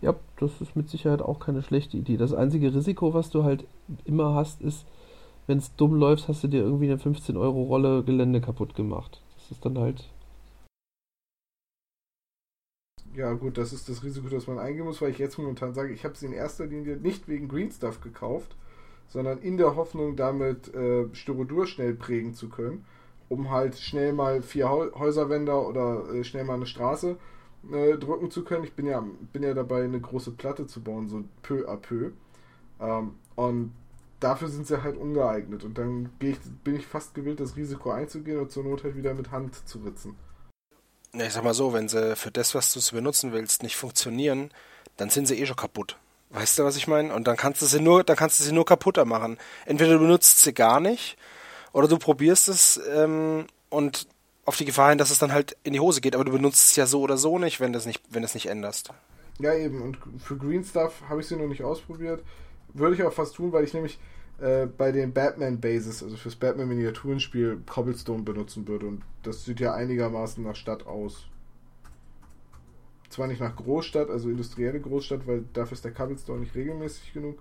Ja, 0.00 0.14
das 0.38 0.60
ist 0.60 0.76
mit 0.76 0.90
Sicherheit 0.90 1.22
auch 1.22 1.40
keine 1.40 1.62
schlechte 1.62 1.96
Idee. 1.96 2.16
Das 2.16 2.34
einzige 2.34 2.74
Risiko, 2.74 3.14
was 3.14 3.30
du 3.30 3.44
halt 3.44 3.66
immer 4.04 4.34
hast, 4.34 4.60
ist, 4.60 4.86
wenn 5.46 5.58
es 5.58 5.74
dumm 5.76 5.94
läuft, 5.94 6.28
hast 6.28 6.42
du 6.44 6.48
dir 6.48 6.62
irgendwie 6.62 6.90
eine 6.90 7.00
15-Euro-Rolle 7.00 8.04
Gelände 8.04 8.40
kaputt 8.40 8.74
gemacht. 8.74 9.22
Das 9.36 9.50
ist 9.50 9.64
dann 9.64 9.78
halt. 9.78 10.10
Ja, 13.14 13.32
gut, 13.34 13.58
das 13.58 13.72
ist 13.72 13.88
das 13.88 14.02
Risiko, 14.02 14.28
das 14.28 14.46
man 14.46 14.58
eingehen 14.58 14.84
muss, 14.84 15.00
weil 15.00 15.10
ich 15.10 15.18
jetzt 15.18 15.38
momentan 15.38 15.72
sage, 15.72 15.92
ich 15.92 16.04
habe 16.04 16.16
sie 16.16 16.26
in 16.26 16.32
erster 16.32 16.66
Linie 16.66 16.96
nicht 16.96 17.28
wegen 17.28 17.46
Green 17.46 17.70
Stuff 17.70 18.00
gekauft, 18.00 18.56
sondern 19.08 19.38
in 19.38 19.56
der 19.56 19.76
Hoffnung, 19.76 20.16
damit 20.16 20.74
äh, 20.74 21.06
Styrodur 21.12 21.66
schnell 21.66 21.94
prägen 21.94 22.34
zu 22.34 22.48
können, 22.48 22.84
um 23.28 23.50
halt 23.50 23.78
schnell 23.78 24.12
mal 24.12 24.42
vier 24.42 24.68
Häuserwände 24.68 25.52
oder 25.52 26.08
äh, 26.12 26.24
schnell 26.24 26.44
mal 26.44 26.54
eine 26.54 26.66
Straße 26.66 27.16
äh, 27.72 27.96
drücken 27.96 28.30
zu 28.30 28.44
können. 28.44 28.64
Ich 28.64 28.74
bin 28.74 28.86
ja, 28.86 29.04
bin 29.32 29.42
ja 29.42 29.54
dabei, 29.54 29.84
eine 29.84 30.00
große 30.00 30.32
Platte 30.32 30.66
zu 30.66 30.82
bauen, 30.82 31.08
so 31.08 31.24
peu 31.42 31.68
à 31.68 31.76
peu. 31.76 32.10
Ähm, 32.80 33.14
und 33.36 33.72
dafür 34.20 34.48
sind 34.48 34.66
sie 34.66 34.82
halt 34.82 34.96
ungeeignet. 34.96 35.64
Und 35.64 35.78
dann 35.78 36.10
ich, 36.20 36.38
bin 36.62 36.76
ich 36.76 36.86
fast 36.86 37.14
gewillt, 37.14 37.40
das 37.40 37.56
Risiko 37.56 37.90
einzugehen 37.90 38.40
und 38.40 38.50
zur 38.50 38.64
Not 38.64 38.84
halt 38.84 38.96
wieder 38.96 39.14
mit 39.14 39.30
Hand 39.30 39.66
zu 39.68 39.78
ritzen. 39.78 40.16
Ja, 41.14 41.26
ich 41.26 41.32
sag 41.32 41.44
mal 41.44 41.54
so, 41.54 41.72
wenn 41.72 41.88
sie 41.88 42.16
für 42.16 42.30
das, 42.30 42.54
was 42.54 42.72
du 42.72 42.80
zu 42.80 42.94
benutzen 42.94 43.32
willst, 43.32 43.62
nicht 43.62 43.76
funktionieren, 43.76 44.50
dann 44.96 45.10
sind 45.10 45.26
sie 45.26 45.38
eh 45.38 45.46
schon 45.46 45.56
kaputt. 45.56 45.96
Weißt 46.34 46.58
du, 46.58 46.64
was 46.64 46.76
ich 46.76 46.88
meine? 46.88 47.14
Und 47.14 47.28
dann 47.28 47.36
kannst 47.36 47.62
du 47.62 47.66
sie 47.66 47.80
nur, 47.80 48.02
dann 48.02 48.16
kannst 48.16 48.40
du 48.40 48.44
sie 48.44 48.52
nur 48.52 48.66
kaputter 48.66 49.04
machen. 49.04 49.38
Entweder 49.66 49.92
du 49.94 50.00
benutzt 50.00 50.42
sie 50.42 50.52
gar 50.52 50.80
nicht, 50.80 51.16
oder 51.72 51.86
du 51.86 51.96
probierst 51.96 52.48
es 52.48 52.80
ähm, 52.92 53.46
und 53.70 54.08
auf 54.44 54.56
die 54.56 54.64
Gefahr 54.64 54.90
hin, 54.90 54.98
dass 54.98 55.10
es 55.10 55.20
dann 55.20 55.32
halt 55.32 55.56
in 55.62 55.72
die 55.72 55.80
Hose 55.80 56.00
geht, 56.00 56.16
aber 56.16 56.24
du 56.24 56.32
benutzt 56.32 56.70
es 56.70 56.76
ja 56.76 56.86
so 56.86 57.00
oder 57.00 57.16
so 57.16 57.38
nicht, 57.38 57.60
wenn 57.60 57.72
du 57.72 57.78
es 57.78 57.86
nicht, 57.86 58.02
wenn 58.10 58.24
es 58.24 58.34
nicht 58.34 58.46
änderst. 58.46 58.90
Ja, 59.38 59.54
eben. 59.54 59.80
Und 59.80 59.98
für 60.18 60.36
Green 60.36 60.64
Stuff 60.64 61.02
habe 61.08 61.20
ich 61.20 61.28
sie 61.28 61.36
noch 61.36 61.46
nicht 61.46 61.62
ausprobiert. 61.62 62.22
Würde 62.72 62.96
ich 62.96 63.02
auch 63.04 63.12
fast 63.12 63.36
tun, 63.36 63.52
weil 63.52 63.62
ich 63.62 63.72
nämlich 63.72 64.00
äh, 64.40 64.66
bei 64.66 64.90
den 64.90 65.12
Batman 65.12 65.60
Bases, 65.60 66.02
also 66.02 66.16
fürs 66.16 66.34
Batman 66.34 66.68
Miniaturenspiel, 66.68 67.62
Cobblestone 67.66 68.24
benutzen 68.24 68.66
würde. 68.66 68.86
Und 68.86 69.02
das 69.22 69.44
sieht 69.44 69.60
ja 69.60 69.72
einigermaßen 69.72 70.42
nach 70.42 70.56
Stadt 70.56 70.84
aus. 70.86 71.28
Zwar 73.14 73.28
nicht 73.28 73.40
nach 73.40 73.54
Großstadt, 73.54 74.10
also 74.10 74.28
industrielle 74.28 74.80
Großstadt, 74.80 75.24
weil 75.28 75.44
dafür 75.52 75.74
ist 75.74 75.84
der 75.84 75.92
Cobblestone 75.92 76.40
nicht 76.40 76.52
regelmäßig 76.56 77.12
genug. 77.12 77.38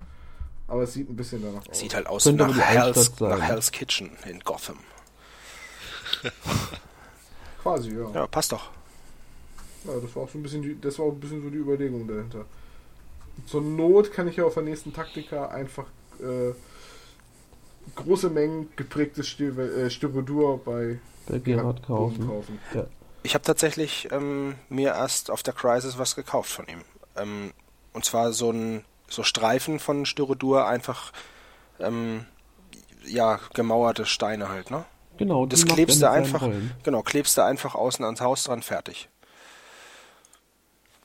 Aber 0.68 0.84
es 0.84 0.94
sieht 0.94 1.10
ein 1.10 1.16
bisschen 1.16 1.42
danach 1.42 1.68
aus. 1.68 1.80
Sieht 1.80 1.96
halt 1.96 2.06
aus 2.06 2.26
Könnte 2.26 2.46
nach 2.46 2.56
Hell's, 2.60 3.20
nach 3.20 3.42
Hell's 3.42 3.72
Kitchen 3.72 4.12
in 4.30 4.40
Gotham. 4.42 4.78
Quasi, 7.64 7.90
ja. 7.98 8.08
Ja, 8.14 8.28
passt 8.28 8.52
doch. 8.52 8.70
Ja, 9.86 9.94
das 10.00 10.16
war 10.16 10.24
auch 10.24 10.30
so 10.30 10.38
ein 10.38 10.44
bisschen 10.44 10.62
die, 10.62 10.80
das 10.80 11.00
war 11.00 11.08
auch 11.08 11.12
ein 11.14 11.20
bisschen 11.20 11.42
so 11.42 11.50
die 11.50 11.58
Überlegung 11.58 12.08
dahinter. 12.08 12.46
Zur 13.48 13.62
Not 13.62 14.14
kann 14.14 14.28
ich 14.28 14.36
ja 14.36 14.46
auf 14.46 14.54
der 14.54 14.64
nächsten 14.64 14.94
Taktika 14.94 15.48
einfach 15.48 15.88
äh, 16.20 16.54
große 17.96 18.30
Mengen 18.30 18.70
geprägtes 18.76 19.40
äh, 19.40 19.90
Styrodur 19.90 20.60
bei 20.64 21.00
Bei 21.28 21.40
Gerhard 21.40 21.82
kaufen. 21.82 22.28
kaufen. 22.28 22.60
Ja. 22.76 22.86
Ich 23.24 23.34
habe 23.34 23.44
tatsächlich 23.44 24.10
ähm, 24.12 24.56
mir 24.70 24.90
erst 24.90 25.32
auf 25.32 25.44
der 25.44 25.54
Crisis 25.54 25.98
was 25.98 26.16
gekauft 26.16 26.52
von 26.52 26.68
ihm. 26.68 26.82
Ähm, 27.16 27.54
und 27.94 28.04
zwar 28.06 28.34
so 28.34 28.52
ein 28.52 28.84
so 29.08 29.24
Streifen 29.24 29.80
von 29.80 30.06
Styrodur, 30.06 30.68
einfach 30.68 31.12
ähm, 31.80 32.26
ja 33.06 33.40
gemauerte 33.54 34.06
Steine 34.06 34.50
halt, 34.50 34.72
ne? 34.72 34.86
Genau, 35.18 35.46
Das 35.46 35.66
klebst 35.66 36.02
du 36.02 36.10
einfach, 36.10 36.42
Rollen. 36.42 36.74
genau, 36.84 37.04
klebst 37.04 37.38
du 37.38 37.44
einfach 37.44 37.76
außen 37.76 38.04
ans 38.04 38.20
Haus 38.22 38.46
dran, 38.46 38.64
fertig. 38.64 39.10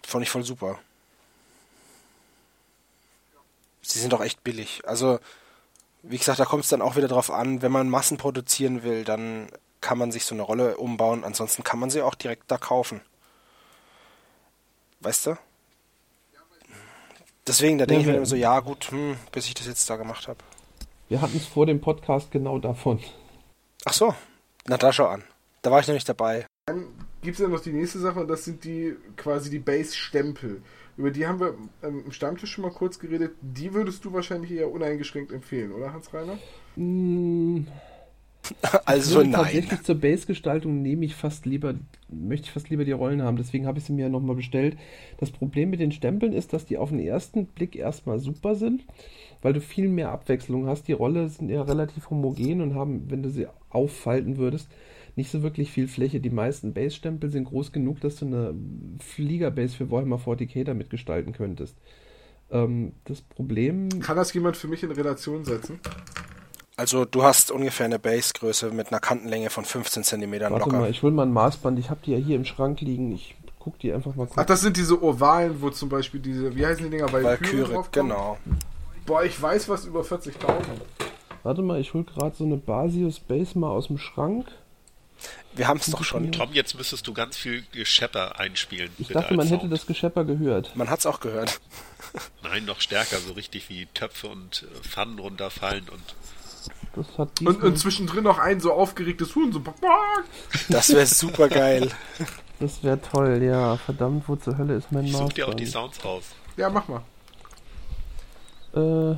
Fand 0.02 0.22
ich 0.24 0.30
voll 0.30 0.44
super. 0.44 0.78
Sie 3.82 3.98
sind 3.98 4.12
doch 4.14 4.22
echt 4.22 4.42
billig. 4.44 4.80
Also, 4.86 5.18
wie 6.02 6.16
gesagt, 6.16 6.38
da 6.40 6.46
kommt 6.46 6.64
es 6.64 6.70
dann 6.70 6.80
auch 6.82 6.96
wieder 6.96 7.08
drauf 7.08 7.30
an, 7.30 7.60
wenn 7.60 7.72
man 7.72 7.90
Massen 7.90 8.16
produzieren 8.16 8.82
will, 8.82 9.04
dann 9.04 9.48
kann 9.80 9.98
man 9.98 10.12
sich 10.12 10.24
so 10.24 10.34
eine 10.34 10.42
Rolle 10.42 10.76
umbauen. 10.76 11.24
Ansonsten 11.24 11.64
kann 11.64 11.78
man 11.78 11.90
sie 11.90 12.02
auch 12.02 12.14
direkt 12.14 12.50
da 12.50 12.58
kaufen. 12.58 13.00
Weißt 15.00 15.26
du? 15.26 15.36
Deswegen, 17.46 17.78
da 17.78 17.86
denke 17.86 18.02
ich 18.02 18.06
mir 18.06 18.26
so, 18.26 18.36
ja 18.36 18.60
gut, 18.60 18.90
hm, 18.90 19.16
bis 19.32 19.46
ich 19.46 19.54
das 19.54 19.66
jetzt 19.66 19.88
da 19.88 19.96
gemacht 19.96 20.28
habe. 20.28 20.38
Wir 21.08 21.22
hatten 21.22 21.38
es 21.38 21.46
vor 21.46 21.64
dem 21.64 21.80
Podcast 21.80 22.30
genau 22.30 22.58
davon. 22.58 23.00
Ach 23.86 23.94
so, 23.94 24.14
na 24.66 24.76
da 24.76 24.92
schau 24.92 25.06
an. 25.06 25.24
Da 25.62 25.70
war 25.70 25.80
ich 25.80 25.86
nämlich 25.86 26.04
dabei. 26.04 26.46
Dann 26.66 26.88
gibt 27.22 27.36
es 27.36 27.42
ja 27.42 27.48
noch 27.48 27.60
die 27.60 27.72
nächste 27.72 27.98
Sache 27.98 28.20
und 28.20 28.28
das 28.28 28.44
sind 28.44 28.64
die 28.64 28.94
quasi 29.16 29.48
die 29.48 29.58
Base-Stempel. 29.58 30.60
Über 30.98 31.10
die 31.10 31.26
haben 31.26 31.40
wir 31.40 31.54
ähm, 31.82 32.02
im 32.04 32.12
Stammtisch 32.12 32.50
schon 32.50 32.62
mal 32.62 32.72
kurz 32.72 32.98
geredet. 32.98 33.32
Die 33.40 33.72
würdest 33.72 34.04
du 34.04 34.12
wahrscheinlich 34.12 34.50
eher 34.50 34.70
uneingeschränkt 34.70 35.32
empfehlen, 35.32 35.72
oder 35.72 35.92
Hans-Reiner? 35.92 36.38
Mm, 36.76 37.62
Also 38.84 39.16
Nur 39.16 39.24
nein. 39.24 39.32
Tatsächlich 39.32 39.82
zur 39.82 39.96
Base-Gestaltung 39.96 40.82
nehme 40.82 41.04
ich 41.04 41.14
fast 41.14 41.46
lieber, 41.46 41.74
möchte 42.08 42.46
ich 42.46 42.52
fast 42.52 42.70
lieber 42.70 42.84
die 42.84 42.92
Rollen 42.92 43.22
haben, 43.22 43.36
deswegen 43.36 43.66
habe 43.66 43.78
ich 43.78 43.84
sie 43.84 43.92
mir 43.92 44.08
nochmal 44.08 44.36
bestellt. 44.36 44.76
Das 45.18 45.30
Problem 45.30 45.70
mit 45.70 45.80
den 45.80 45.92
Stempeln 45.92 46.32
ist, 46.32 46.52
dass 46.52 46.64
die 46.64 46.78
auf 46.78 46.90
den 46.90 47.00
ersten 47.00 47.46
Blick 47.46 47.76
erstmal 47.76 48.18
super 48.18 48.54
sind, 48.54 48.84
weil 49.42 49.52
du 49.52 49.60
viel 49.60 49.88
mehr 49.88 50.10
Abwechslung 50.10 50.66
hast. 50.66 50.88
Die 50.88 50.92
Rolle 50.92 51.28
sind 51.28 51.50
ja 51.50 51.62
relativ 51.62 52.10
homogen 52.10 52.60
und 52.60 52.74
haben, 52.74 53.10
wenn 53.10 53.22
du 53.22 53.30
sie 53.30 53.46
auffalten 53.70 54.38
würdest, 54.38 54.68
nicht 55.16 55.30
so 55.30 55.42
wirklich 55.42 55.70
viel 55.70 55.88
Fläche. 55.88 56.20
Die 56.20 56.30
meisten 56.30 56.72
Base-Stempel 56.72 57.30
sind 57.30 57.44
groß 57.44 57.72
genug, 57.72 58.00
dass 58.00 58.16
du 58.16 58.26
eine 58.26 58.54
Flieger-Base 59.00 59.76
für 59.76 59.90
Warhammer 59.90 60.18
40k 60.18 60.64
damit 60.64 60.90
gestalten 60.90 61.32
könntest. 61.32 61.76
Ähm, 62.50 62.92
das 63.04 63.20
Problem 63.20 63.88
Kann 64.00 64.16
das 64.16 64.32
jemand 64.32 64.56
für 64.56 64.68
mich 64.68 64.82
in 64.82 64.90
Relation 64.90 65.44
setzen? 65.44 65.80
Also 66.78 67.04
du 67.04 67.24
hast 67.24 67.50
ungefähr 67.50 67.86
eine 67.86 67.98
Basegröße 67.98 68.70
mit 68.70 68.92
einer 68.92 69.00
Kantenlänge 69.00 69.50
von 69.50 69.64
15 69.64 70.04
cm 70.04 70.30
Warte 70.30 70.48
locker. 70.50 70.78
mal, 70.78 70.88
ich 70.88 71.02
hol 71.02 71.10
mal 71.10 71.26
ein 71.26 71.32
Maßband. 71.32 71.76
Ich 71.76 71.90
habe 71.90 71.98
die 72.06 72.12
ja 72.12 72.18
hier 72.18 72.36
im 72.36 72.44
Schrank 72.44 72.80
liegen. 72.80 73.10
Ich 73.10 73.34
guck 73.58 73.80
die 73.80 73.92
einfach 73.92 74.14
mal 74.14 74.26
kurz. 74.26 74.38
Ach, 74.38 74.46
das 74.46 74.60
sind 74.60 74.76
diese 74.76 75.02
Ovalen, 75.02 75.60
wo 75.60 75.70
zum 75.70 75.88
Beispiel 75.88 76.20
diese, 76.20 76.54
wie 76.54 76.64
heißen 76.64 76.84
die 76.84 76.90
Dinger, 76.90 77.12
Valkyrie 77.12 77.82
genau. 77.90 78.38
Boah, 79.06 79.24
ich 79.24 79.42
weiß 79.42 79.68
was 79.68 79.86
über 79.86 80.02
40.000. 80.02 80.30
Warte 81.42 81.62
mal, 81.62 81.80
ich 81.80 81.94
hol 81.94 82.04
gerade 82.04 82.36
so 82.36 82.44
eine 82.44 82.56
Basius 82.56 83.18
Base 83.18 83.58
mal 83.58 83.70
aus 83.70 83.88
dem 83.88 83.98
Schrank. 83.98 84.46
Wir 85.54 85.66
haben 85.66 85.80
es 85.80 85.86
doch 85.86 86.04
schon. 86.04 86.30
Tom, 86.30 86.52
jetzt 86.52 86.76
müsstest 86.76 87.08
du 87.08 87.12
ganz 87.12 87.36
viel 87.36 87.64
Geschepper 87.72 88.38
einspielen. 88.38 88.90
Ich 88.98 89.08
dachte, 89.08 89.34
man 89.34 89.48
hätte 89.48 89.62
Sound. 89.62 89.72
das 89.72 89.84
Geschepper 89.84 90.24
gehört. 90.24 90.76
Man 90.76 90.88
hat 90.90 91.00
es 91.00 91.06
auch 91.06 91.18
gehört. 91.18 91.60
Nein, 92.44 92.64
noch 92.66 92.80
stärker, 92.80 93.18
so 93.18 93.32
richtig 93.32 93.68
wie 93.68 93.86
Töpfe 93.86 94.28
und 94.28 94.62
äh, 94.62 94.82
Pfannen 94.82 95.18
runterfallen 95.18 95.88
und 95.88 96.02
Das 96.94 97.06
hat 97.18 97.40
Und, 97.42 97.62
und 97.62 97.78
zwischendrin 97.78 98.24
noch 98.24 98.38
ein 98.38 98.60
so 98.60 98.72
aufgeregtes 98.72 99.34
Huhn, 99.34 99.52
so. 99.52 99.62
Das 100.68 100.88
wäre 100.90 101.06
super 101.06 101.48
geil. 101.48 101.90
das 102.60 102.82
wäre 102.82 103.00
toll, 103.00 103.42
ja. 103.42 103.76
Verdammt, 103.76 104.24
wo 104.28 104.36
zur 104.36 104.58
Hölle 104.58 104.74
ist 104.74 104.90
mein 104.90 105.04
ich 105.04 105.16
such 105.16 105.32
dir 105.34 105.48
auch 105.48 105.54
die? 105.54 105.66
Sounds 105.66 106.04
raus. 106.04 106.24
Ja, 106.56 106.68
mach 106.70 106.88
mal. 106.88 107.02
Äh, 108.74 109.16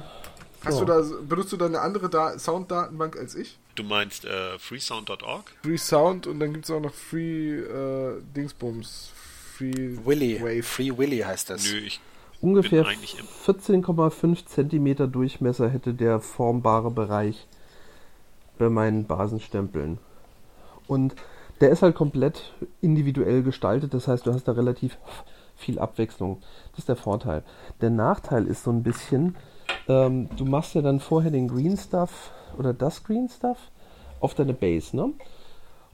Hast 0.65 0.79
so. 0.79 0.85
du 0.85 0.93
da, 0.93 1.03
benutzt 1.27 1.53
du 1.53 1.57
da 1.57 1.67
eine 1.67 1.81
andere 1.81 2.11
da 2.11 2.39
Sounddatenbank 2.39 3.17
als 3.17 3.35
ich? 3.35 3.59
Du 3.77 3.83
meinst 3.83 4.25
äh, 4.27 4.59
freesound.org? 4.59 5.53
Free 5.63 5.79
Sound 5.79 6.27
und 6.27 6.39
dann 6.41 6.53
gibt 6.53 6.67
es 6.67 6.71
auch 6.71 6.81
noch 6.81 6.93
Free 6.93 7.61
äh, 7.61 8.21
Dingsbums. 8.37 9.11
Free 9.57 9.97
Willy. 10.05 10.41
Wave. 10.41 10.63
Free 10.63 10.91
Willy 10.97 11.19
heißt 11.21 11.51
das. 11.51 11.65
Nö, 11.71 11.79
ich 11.79 12.01
Ungefähr 12.43 12.83
bin 12.85 12.93
eigentlich 12.93 13.19
im- 13.19 13.27
14,5 13.55 14.47
Zentimeter 14.47 15.07
Durchmesser 15.07 15.69
hätte 15.71 15.95
der 15.95 16.21
formbare 16.21 16.91
Bereich 16.91 17.47
bei 18.61 18.69
meinen 18.69 19.07
Basenstempeln. 19.07 19.99
Und 20.87 21.17
der 21.61 21.71
ist 21.71 21.83
halt 21.83 21.97
komplett 21.97 22.53
individuell 22.81 23.43
gestaltet, 23.43 23.93
das 23.95 24.07
heißt, 24.07 24.27
du 24.27 24.33
hast 24.33 24.47
da 24.47 24.53
relativ 24.53 24.99
viel 25.57 25.79
Abwechslung. 25.79 26.39
Das 26.71 26.81
ist 26.81 26.89
der 26.89 26.97
Vorteil. 26.97 27.43
Der 27.81 27.91
Nachteil 27.91 28.47
ist 28.47 28.65
so 28.65 28.71
ein 28.71 28.83
bisschen, 28.83 29.37
ähm, 29.89 30.29
du 30.37 30.45
machst 30.45 30.75
ja 30.75 30.83
dann 30.83 31.01
vorher 31.01 31.31
den 31.31 31.49
Green 31.49 31.77
Stuff 31.77 32.31
oder 32.57 32.73
das 32.73 33.03
Green 33.03 33.29
Stuff 33.29 33.59
auf 34.21 34.35
deine 34.35 34.55
Base, 34.55 34.95
ne? 34.95 35.13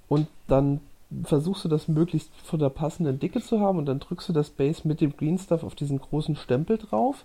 Und 0.09 0.29
dann 0.47 0.81
versuchst 1.23 1.65
du 1.65 1.69
das 1.69 1.89
möglichst 1.89 2.31
von 2.45 2.59
der 2.59 2.71
passenden 2.71 3.19
Dicke 3.19 3.41
zu 3.41 3.61
haben 3.61 3.79
und 3.79 3.87
dann 3.87 4.01
drückst 4.01 4.29
du 4.29 4.33
das 4.33 4.51
Base 4.51 4.87
mit 4.87 5.01
dem 5.01 5.17
Green 5.17 5.39
Stuff 5.39 5.63
auf 5.63 5.75
diesen 5.77 6.01
großen 6.01 6.37
Stempel 6.37 6.79
drauf 6.79 7.25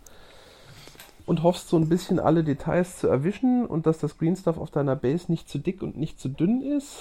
und 1.26 1.43
hoffst 1.43 1.69
so 1.69 1.77
ein 1.77 1.89
bisschen 1.89 2.19
alle 2.19 2.43
Details 2.43 2.98
zu 2.98 3.07
erwischen 3.07 3.65
und 3.65 3.85
dass 3.85 3.99
das 3.99 4.18
Green 4.18 4.35
Stuff 4.35 4.57
auf 4.57 4.72
deiner 4.72 4.95
Base 4.95 5.31
nicht 5.31 5.49
zu 5.49 5.60
dick 5.60 5.81
und 5.81 5.98
nicht 5.98 6.19
zu 6.19 6.30
dünn 6.30 6.61
ist 6.61 6.98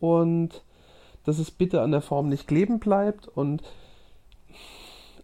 und 0.00 0.62
dass 1.24 1.38
es 1.38 1.50
bitte 1.50 1.82
an 1.82 1.90
der 1.90 2.00
Form 2.00 2.28
nicht 2.28 2.48
kleben 2.48 2.78
bleibt 2.78 3.28
und 3.28 3.62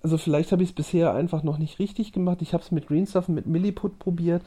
also 0.02 0.18
vielleicht 0.18 0.52
habe 0.52 0.62
ich 0.62 0.70
es 0.70 0.74
bisher 0.74 1.14
einfach 1.14 1.42
noch 1.42 1.56
nicht 1.56 1.78
richtig 1.78 2.12
gemacht. 2.12 2.42
Ich 2.42 2.52
habe 2.52 2.62
es 2.62 2.70
mit 2.70 2.86
Green 2.86 3.06
Stuff 3.06 3.28
und 3.28 3.36
mit 3.36 3.46
Milliput 3.46 3.98
probiert. 3.98 4.42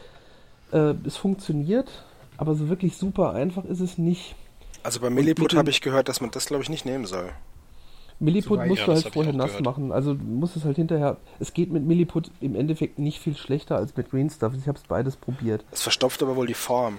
Äh, 0.71 0.93
es 1.03 1.17
funktioniert, 1.17 1.89
aber 2.37 2.53
so 2.53 2.69
wirklich 2.69 2.95
super 2.95 3.33
einfach 3.33 3.65
ist 3.65 3.79
es 3.79 3.97
nicht. 3.97 4.35
Also 4.83 4.99
bei 4.99 5.09
Milliput 5.09 5.55
habe 5.55 5.71
ich 5.71 5.81
gehört, 5.81 6.09
dass 6.09 6.21
man 6.21 6.29
das 6.29 6.45
glaube 6.45 6.61
ich 6.61 6.69
nicht 6.69 6.85
nehmen 6.85 7.07
soll. 7.07 7.31
Milliput 8.19 8.65
musst 8.65 8.79
Ja, 8.79 8.85
du 8.87 8.93
halt 8.93 9.13
vorher 9.13 9.33
nass 9.33 9.49
gehört. 9.51 9.65
machen. 9.65 9.91
Also 9.91 10.13
du 10.15 10.23
musst 10.23 10.55
es 10.55 10.65
halt 10.65 10.75
hinterher. 10.77 11.17
Es 11.39 11.53
geht 11.53 11.71
mit 11.71 11.83
Milliput 11.83 12.31
im 12.41 12.55
Endeffekt 12.55 12.97
nicht 12.97 13.19
viel 13.19 13.35
schlechter 13.37 13.75
als 13.77 13.95
mit 13.95 14.09
Green 14.09 14.29
Stuff. 14.29 14.53
Ich 14.59 14.67
habe 14.67 14.77
es 14.77 14.83
beides 14.83 15.15
probiert. 15.17 15.63
Es 15.71 15.83
verstopft 15.83 16.23
aber 16.23 16.35
wohl 16.35 16.47
die 16.47 16.53
Form. 16.55 16.97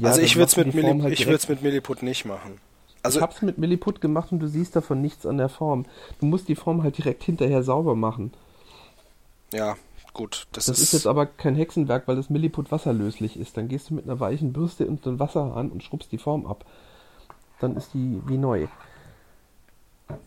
Ja, 0.00 0.08
also 0.08 0.20
ich 0.20 0.36
würde 0.36 0.46
es 0.46 0.56
mit, 0.56 0.74
Millip 0.74 1.02
halt 1.02 1.48
mit 1.48 1.62
Milliput 1.62 2.02
nicht 2.02 2.24
machen. 2.24 2.58
Also 3.02 3.18
ich 3.18 3.22
habe 3.22 3.32
es 3.32 3.42
mit 3.42 3.58
Milliput 3.58 4.00
gemacht 4.00 4.32
und 4.32 4.40
du 4.40 4.48
siehst 4.48 4.74
davon 4.76 5.00
nichts 5.00 5.26
an 5.26 5.38
der 5.38 5.48
Form. 5.48 5.86
Du 6.20 6.26
musst 6.26 6.48
die 6.48 6.56
Form 6.56 6.82
halt 6.82 6.98
direkt 6.98 7.22
hinterher 7.22 7.62
sauber 7.62 7.94
machen. 7.94 8.32
ja, 9.52 9.76
gut. 10.12 10.46
Das, 10.52 10.66
Das 10.66 10.78
ist, 10.78 10.84
ist 10.84 10.92
jetzt 10.92 11.06
aber 11.06 11.26
kein 11.26 11.54
Hexenwerk, 11.54 12.08
weil 12.08 12.16
das 12.16 12.30
Milliput 12.30 12.70
wasserlöslich 12.72 13.38
ist. 13.38 13.56
Dann 13.56 13.68
gehst 13.68 13.90
du 13.90 13.94
mit 13.94 14.04
einer 14.04 14.20
weichen 14.20 14.52
Bürste 14.52 14.86
und 14.86 15.00
Wasser 15.18 15.56
an 15.56 15.70
und 15.70 15.82
schrubbst 15.82 16.12
die 16.12 16.18
Form 16.18 16.46
ab. 16.46 16.64
Dann 17.60 17.76
ist 17.76 17.94
die 17.94 18.20
wie 18.26 18.38
neu. 18.38 18.66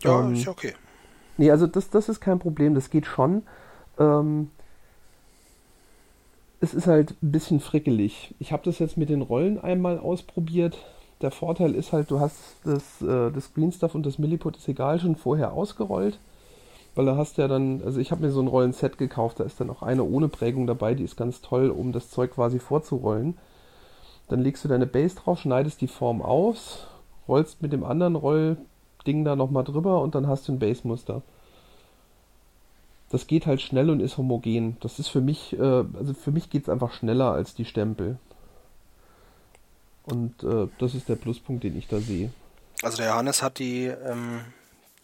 Ja, 0.02 0.20
ähm, 0.20 0.34
ist 0.34 0.44
ja 0.44 0.52
okay. 0.52 0.74
Nee, 1.36 1.50
also 1.50 1.66
das, 1.66 1.90
das 1.90 2.08
ist 2.08 2.20
kein 2.20 2.38
Problem, 2.38 2.74
das 2.74 2.90
geht 2.90 3.06
schon. 3.06 3.42
Ähm, 3.98 4.50
es 6.60 6.74
ist 6.74 6.86
halt 6.86 7.12
ein 7.22 7.30
bisschen 7.32 7.60
frickelig. 7.60 8.34
Ich 8.38 8.52
habe 8.52 8.64
das 8.64 8.78
jetzt 8.78 8.96
mit 8.96 9.08
den 9.08 9.22
Rollen 9.22 9.60
einmal 9.60 9.98
ausprobiert. 9.98 10.76
Der 11.22 11.30
Vorteil 11.30 11.74
ist 11.74 11.92
halt, 11.92 12.10
du 12.10 12.20
hast 12.20 12.36
das, 12.64 13.00
äh, 13.02 13.30
das 13.30 13.54
Green 13.54 13.72
Stuff 13.72 13.94
und 13.94 14.04
das 14.04 14.18
Milliput 14.18 14.56
ist 14.56 14.68
egal 14.68 14.98
schon 14.98 15.16
vorher 15.16 15.52
ausgerollt. 15.52 16.18
Weil 16.94 17.06
da 17.06 17.16
hast 17.16 17.38
du 17.38 17.42
ja 17.42 17.48
dann, 17.48 17.82
also 17.84 18.00
ich 18.00 18.10
habe 18.10 18.22
mir 18.22 18.32
so 18.32 18.40
ein 18.40 18.48
Rollenset 18.48 18.98
gekauft, 18.98 19.38
da 19.38 19.44
ist 19.44 19.60
dann 19.60 19.70
auch 19.70 19.82
eine 19.82 20.02
ohne 20.02 20.26
Prägung 20.26 20.66
dabei, 20.66 20.94
die 20.94 21.04
ist 21.04 21.16
ganz 21.16 21.40
toll, 21.40 21.70
um 21.70 21.92
das 21.92 22.10
Zeug 22.10 22.32
quasi 22.32 22.58
vorzurollen. 22.58 23.38
Dann 24.26 24.40
legst 24.40 24.64
du 24.64 24.68
deine 24.68 24.86
Base 24.86 25.14
drauf, 25.14 25.38
schneidest 25.38 25.80
die 25.80 25.86
Form 25.86 26.20
aus, 26.20 26.88
rollst 27.28 27.62
mit 27.62 27.72
dem 27.72 27.84
anderen 27.84 28.16
Rollding 29.08 29.24
da 29.24 29.36
nochmal 29.36 29.64
drüber 29.64 30.02
und 30.02 30.14
dann 30.14 30.26
hast 30.26 30.48
du 30.48 30.52
ein 30.52 30.58
Base-Muster. 30.58 31.22
Das 33.10 33.26
geht 33.26 33.46
halt 33.46 33.62
schnell 33.62 33.88
und 33.88 34.00
ist 34.00 34.18
homogen. 34.18 34.76
Das 34.80 34.98
ist 34.98 35.08
für 35.08 35.22
mich, 35.22 35.58
äh, 35.58 35.62
also 35.62 36.12
für 36.12 36.30
mich 36.30 36.50
geht 36.50 36.64
es 36.64 36.68
einfach 36.68 36.92
schneller 36.92 37.32
als 37.32 37.54
die 37.54 37.64
Stempel. 37.64 38.18
Und 40.04 40.42
äh, 40.42 40.68
das 40.78 40.94
ist 40.94 41.08
der 41.08 41.16
Pluspunkt, 41.16 41.64
den 41.64 41.76
ich 41.76 41.88
da 41.88 42.00
sehe. 42.00 42.30
Also 42.82 42.98
der 42.98 43.08
Johannes 43.08 43.42
hat 43.42 43.58
die 43.58 43.86
ähm, 43.86 44.40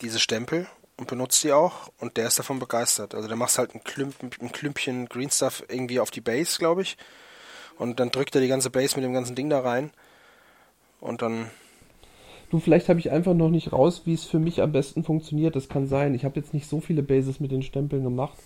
diese 0.00 0.20
Stempel 0.20 0.66
und 0.96 1.08
benutzt 1.08 1.42
die 1.44 1.52
auch 1.52 1.90
und 1.98 2.16
der 2.16 2.26
ist 2.26 2.38
davon 2.38 2.58
begeistert. 2.58 3.14
Also 3.14 3.26
der 3.26 3.36
macht 3.36 3.56
halt 3.56 3.74
ein, 3.74 3.82
Klümp, 3.82 4.14
ein 4.22 4.52
Klümpchen 4.52 5.06
Green 5.06 5.30
Stuff 5.30 5.64
irgendwie 5.68 5.98
auf 5.98 6.10
die 6.10 6.20
Base, 6.20 6.58
glaube 6.58 6.82
ich. 6.82 6.96
Und 7.76 8.00
dann 8.00 8.10
drückt 8.10 8.34
er 8.34 8.40
die 8.40 8.48
ganze 8.48 8.70
Base 8.70 8.94
mit 8.96 9.04
dem 9.04 9.14
ganzen 9.14 9.34
Ding 9.34 9.50
da 9.50 9.60
rein. 9.60 9.90
Und 11.00 11.22
dann, 11.22 11.50
Du, 12.54 12.60
vielleicht 12.60 12.88
habe 12.88 13.00
ich 13.00 13.10
einfach 13.10 13.34
noch 13.34 13.50
nicht 13.50 13.72
raus, 13.72 14.02
wie 14.04 14.14
es 14.14 14.26
für 14.26 14.38
mich 14.38 14.62
am 14.62 14.70
besten 14.70 15.02
funktioniert. 15.02 15.56
Das 15.56 15.68
kann 15.68 15.88
sein. 15.88 16.14
Ich 16.14 16.24
habe 16.24 16.38
jetzt 16.38 16.54
nicht 16.54 16.68
so 16.68 16.80
viele 16.80 17.02
Bases 17.02 17.40
mit 17.40 17.50
den 17.50 17.64
Stempeln 17.64 18.04
gemacht. 18.04 18.38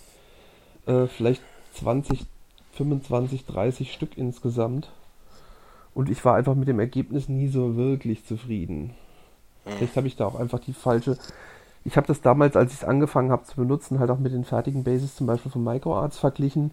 Äh, 0.87 1.05
vielleicht 1.05 1.43
20, 1.75 2.25
25, 2.73 3.45
30 3.45 3.93
Stück 3.93 4.17
insgesamt. 4.17 4.89
Und 5.93 6.09
ich 6.09 6.25
war 6.25 6.33
einfach 6.33 6.55
mit 6.55 6.67
dem 6.67 6.79
Ergebnis 6.79 7.29
nie 7.29 7.49
so 7.49 7.75
wirklich 7.75 8.25
zufrieden. 8.25 8.95
Vielleicht 9.65 9.95
habe 9.95 10.07
ich 10.07 10.15
da 10.15 10.25
auch 10.25 10.39
einfach 10.39 10.57
die 10.57 10.73
falsche. 10.73 11.15
Ich 11.85 11.95
habe 11.95 12.07
das 12.07 12.21
damals, 12.21 12.55
als 12.55 12.73
ich 12.73 12.79
es 12.79 12.83
angefangen 12.83 13.29
habe 13.29 13.43
zu 13.43 13.57
benutzen, 13.57 13.99
halt 13.99 14.09
auch 14.09 14.17
mit 14.17 14.33
den 14.33 14.43
fertigen 14.43 14.83
Bases 14.83 15.15
zum 15.17 15.27
Beispiel 15.27 15.51
von 15.51 15.63
MicroArts 15.63 16.17
verglichen. 16.17 16.71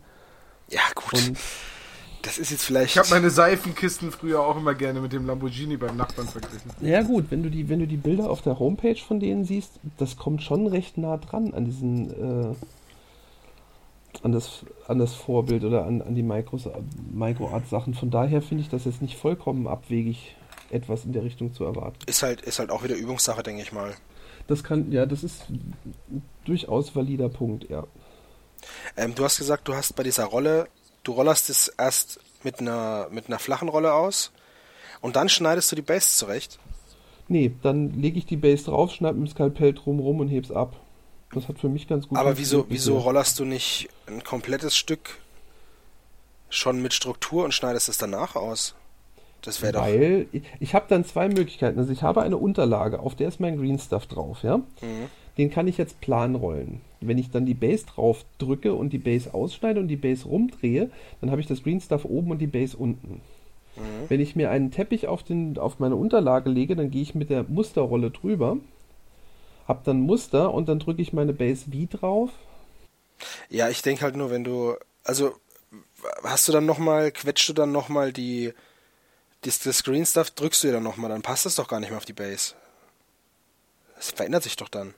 ja 0.70 0.80
gut, 0.94 1.12
Und 1.12 1.36
das 2.26 2.38
ist 2.38 2.50
jetzt 2.50 2.64
vielleicht... 2.64 2.96
Ich 2.96 2.98
habe 2.98 3.08
meine 3.10 3.30
Seifenkisten 3.30 4.10
früher 4.10 4.40
auch 4.40 4.56
immer 4.56 4.74
gerne 4.74 5.00
mit 5.00 5.12
dem 5.12 5.26
Lamborghini 5.26 5.76
beim 5.76 5.96
Nachbarn 5.96 6.26
verglichen. 6.26 6.72
Ja 6.80 7.02
gut, 7.02 7.26
wenn 7.30 7.44
du 7.44 7.50
die, 7.50 7.68
wenn 7.68 7.78
du 7.78 7.86
die 7.86 7.96
Bilder 7.96 8.28
auf 8.28 8.42
der 8.42 8.58
Homepage 8.58 8.96
von 8.96 9.20
denen 9.20 9.44
siehst, 9.44 9.78
das 9.96 10.16
kommt 10.16 10.42
schon 10.42 10.66
recht 10.66 10.98
nah 10.98 11.18
dran 11.18 11.54
an 11.54 11.64
diesen, 11.64 12.10
äh, 12.10 12.54
an 14.24 14.32
das, 14.32 14.64
an 14.88 14.98
das 14.98 15.14
Vorbild 15.14 15.62
oder 15.62 15.86
an, 15.86 16.02
an 16.02 16.16
die 16.16 16.24
Micros, 16.24 16.68
Microart-Sachen. 17.12 17.94
Von 17.94 18.10
daher 18.10 18.42
finde 18.42 18.64
ich 18.64 18.70
das 18.70 18.86
jetzt 18.86 19.02
nicht 19.02 19.16
vollkommen 19.16 19.68
abwegig, 19.68 20.34
etwas 20.70 21.04
in 21.04 21.12
der 21.12 21.22
Richtung 21.22 21.54
zu 21.54 21.64
erwarten. 21.64 21.98
ist 22.06 22.24
halt, 22.24 22.40
ist 22.40 22.58
halt 22.58 22.70
auch 22.70 22.82
wieder 22.82 22.96
Übungssache, 22.96 23.44
denke 23.44 23.62
ich 23.62 23.70
mal. 23.70 23.94
Das 24.48 24.64
kann, 24.64 24.90
ja, 24.90 25.06
das 25.06 25.22
ist 25.22 25.48
ein 25.48 25.76
durchaus 26.44 26.96
valider 26.96 27.28
Punkt, 27.28 27.70
ja. 27.70 27.84
Ähm, 28.96 29.14
du 29.14 29.22
hast 29.22 29.38
gesagt, 29.38 29.68
du 29.68 29.74
hast 29.74 29.94
bei 29.94 30.02
dieser 30.02 30.24
Rolle, 30.24 30.66
du 31.06 31.12
rollerst 31.12 31.50
es 31.50 31.68
erst 31.68 32.20
mit 32.42 32.60
einer, 32.60 33.08
mit 33.10 33.28
einer 33.28 33.38
flachen 33.38 33.68
Rolle 33.68 33.92
aus 33.92 34.32
und 35.00 35.16
dann 35.16 35.28
schneidest 35.28 35.70
du 35.70 35.76
die 35.76 35.82
Base 35.82 36.16
zurecht. 36.16 36.58
Nee, 37.28 37.52
dann 37.62 38.00
lege 38.00 38.18
ich 38.18 38.26
die 38.26 38.36
Base 38.36 38.64
drauf, 38.64 38.92
schneide 38.92 39.18
mit 39.18 39.28
dem 39.28 39.32
Skalpell 39.32 39.74
drumrum 39.74 40.20
und 40.20 40.28
heb's 40.28 40.50
ab. 40.50 40.76
Das 41.32 41.48
hat 41.48 41.58
für 41.58 41.68
mich 41.68 41.88
ganz 41.88 42.08
gut 42.08 42.18
Aber 42.18 42.38
wieso, 42.38 42.66
wieso 42.68 42.98
rollerst 42.98 43.38
du 43.38 43.44
nicht 43.44 43.88
ein 44.06 44.22
komplettes 44.22 44.76
Stück 44.76 45.18
schon 46.48 46.80
mit 46.82 46.94
Struktur 46.94 47.44
und 47.44 47.52
schneidest 47.52 47.88
es 47.88 47.98
danach 47.98 48.36
aus? 48.36 48.74
Das 49.42 49.60
wäre 49.60 49.72
doch. 49.72 49.82
Weil 49.82 50.26
ich, 50.32 50.42
ich 50.60 50.74
habe 50.74 50.86
dann 50.88 51.04
zwei 51.04 51.28
Möglichkeiten. 51.28 51.78
Also 51.78 51.92
ich 51.92 52.02
habe 52.02 52.22
eine 52.22 52.36
Unterlage, 52.36 53.00
auf 53.00 53.16
der 53.16 53.28
ist 53.28 53.40
mein 53.40 53.58
Green 53.58 53.78
Stuff 53.78 54.06
drauf, 54.06 54.42
ja. 54.42 54.58
Mhm. 54.58 55.10
Den 55.36 55.50
kann 55.50 55.66
ich 55.66 55.76
jetzt 55.76 56.00
plan 56.00 56.34
rollen. 56.34 56.80
Wenn 57.00 57.18
ich 57.18 57.30
dann 57.30 57.46
die 57.46 57.54
Base 57.54 57.86
drauf 57.86 58.24
drücke 58.38 58.74
und 58.74 58.92
die 58.92 58.98
Base 58.98 59.34
ausschneide 59.34 59.80
und 59.80 59.88
die 59.88 59.96
Base 59.96 60.26
rumdrehe, 60.26 60.90
dann 61.20 61.30
habe 61.30 61.40
ich 61.40 61.46
das 61.46 61.62
Green 61.62 61.80
Stuff 61.80 62.04
oben 62.04 62.30
und 62.30 62.38
die 62.38 62.46
Base 62.46 62.76
unten. 62.76 63.20
Mhm. 63.76 64.08
Wenn 64.08 64.20
ich 64.20 64.36
mir 64.36 64.50
einen 64.50 64.70
Teppich 64.70 65.06
auf, 65.06 65.22
den, 65.22 65.58
auf 65.58 65.78
meine 65.78 65.96
Unterlage 65.96 66.50
lege, 66.50 66.76
dann 66.76 66.90
gehe 66.90 67.02
ich 67.02 67.14
mit 67.14 67.30
der 67.30 67.44
Musterrolle 67.44 68.10
drüber, 68.10 68.56
habe 69.68 69.82
dann 69.84 70.00
Muster 70.00 70.54
und 70.54 70.68
dann 70.68 70.78
drücke 70.78 71.02
ich 71.02 71.12
meine 71.12 71.32
Base 71.32 71.66
wie 71.68 71.86
drauf. 71.86 72.30
Ja, 73.48 73.68
ich 73.68 73.82
denke 73.82 74.02
halt 74.02 74.16
nur, 74.16 74.30
wenn 74.30 74.44
du, 74.44 74.74
also 75.04 75.34
hast 76.22 76.48
du 76.48 76.52
dann 76.52 76.66
nochmal, 76.66 77.12
quetscht 77.12 77.48
du 77.48 77.52
dann 77.52 77.72
nochmal 77.72 78.12
die, 78.12 78.52
das, 79.42 79.58
das 79.60 79.84
Green 79.84 80.06
Stuff, 80.06 80.30
drückst 80.30 80.62
du 80.62 80.68
dir 80.68 80.74
dann 80.74 80.82
nochmal, 80.82 81.10
dann 81.10 81.22
passt 81.22 81.46
das 81.46 81.56
doch 81.56 81.68
gar 81.68 81.80
nicht 81.80 81.90
mehr 81.90 81.98
auf 81.98 82.04
die 82.04 82.12
Base. 82.12 82.54
Das 83.96 84.10
verändert 84.10 84.42
sich 84.42 84.56
doch 84.56 84.68
dann. 84.68 84.94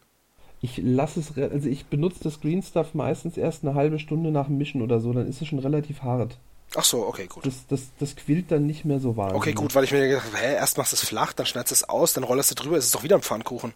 Ich 0.60 0.80
lasse 0.82 1.20
es, 1.20 1.39
also 1.39 1.68
ich 1.68 1.86
benutze 1.86 2.24
das 2.24 2.40
Green 2.40 2.62
Stuff 2.62 2.94
meistens 2.94 3.36
erst 3.36 3.64
eine 3.64 3.74
halbe 3.74 3.98
Stunde 3.98 4.30
nach 4.30 4.47
dem 4.47 4.59
Mischen 4.59 4.82
oder 4.82 5.01
so, 5.01 5.12
dann 5.12 5.28
ist 5.28 5.40
es 5.40 5.48
schon 5.48 5.60
relativ 5.60 6.02
hart. 6.02 6.36
Ach 6.74 6.85
so, 6.85 7.06
okay, 7.06 7.26
gut. 7.26 7.47
Das, 7.47 7.66
das, 7.68 7.82
das 7.98 8.16
quillt 8.16 8.51
dann 8.51 8.66
nicht 8.66 8.85
mehr 8.85 9.01
so 9.01 9.16
wahnsinnig. 9.16 9.40
Okay, 9.40 9.52
gut, 9.52 9.74
weil 9.74 9.85
ich 9.85 9.93
mir 9.93 10.06
gedacht 10.06 10.26
habe, 10.26 10.36
hä, 10.36 10.55
erst 10.55 10.76
machst 10.76 10.93
du 10.93 10.97
es 10.97 11.05
flach, 11.05 11.32
dann 11.32 11.47
schneidest 11.47 11.70
du 11.70 11.74
es 11.74 11.89
aus, 11.89 12.12
dann 12.12 12.24
rollerst 12.24 12.51
du 12.51 12.55
drüber, 12.56 12.76
ist 12.76 12.86
es 12.86 12.90
doch 12.90 13.05
wieder 13.05 13.16
ein 13.16 13.22
Pfannkuchen. 13.22 13.72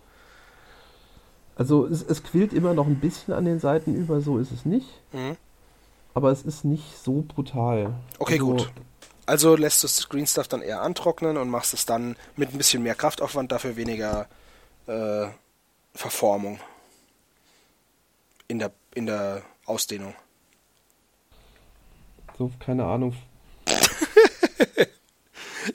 Also 1.54 1.86
es, 1.86 2.02
es 2.02 2.22
quillt 2.22 2.52
immer 2.52 2.74
noch 2.74 2.86
ein 2.86 3.00
bisschen 3.00 3.32
an 3.32 3.44
den 3.44 3.60
Seiten 3.60 3.94
über, 3.94 4.20
so 4.20 4.38
ist 4.38 4.50
es 4.50 4.64
nicht. 4.64 4.88
Mhm. 5.12 5.36
Aber 6.14 6.30
es 6.30 6.42
ist 6.42 6.64
nicht 6.64 6.98
so 7.02 7.24
brutal. 7.26 7.94
Okay, 8.18 8.34
also, 8.34 8.46
gut. 8.46 8.72
Also 9.24 9.56
lässt 9.56 9.82
du 9.82 9.86
das 9.86 10.08
Green 10.08 10.26
Stuff 10.26 10.48
dann 10.48 10.60
eher 10.60 10.82
antrocknen 10.82 11.36
und 11.36 11.48
machst 11.48 11.72
es 11.72 11.86
dann 11.86 12.16
mit 12.36 12.52
ein 12.52 12.58
bisschen 12.58 12.82
mehr 12.82 12.94
Kraftaufwand, 12.94 13.52
dafür 13.52 13.76
weniger 13.76 14.26
äh, 14.86 15.28
Verformung 15.94 16.58
in 18.52 18.58
der, 18.58 18.70
in 18.94 19.06
der 19.06 19.42
Ausdehnung. 19.64 20.14
So, 22.38 22.52
keine 22.60 22.84
Ahnung. 22.84 23.16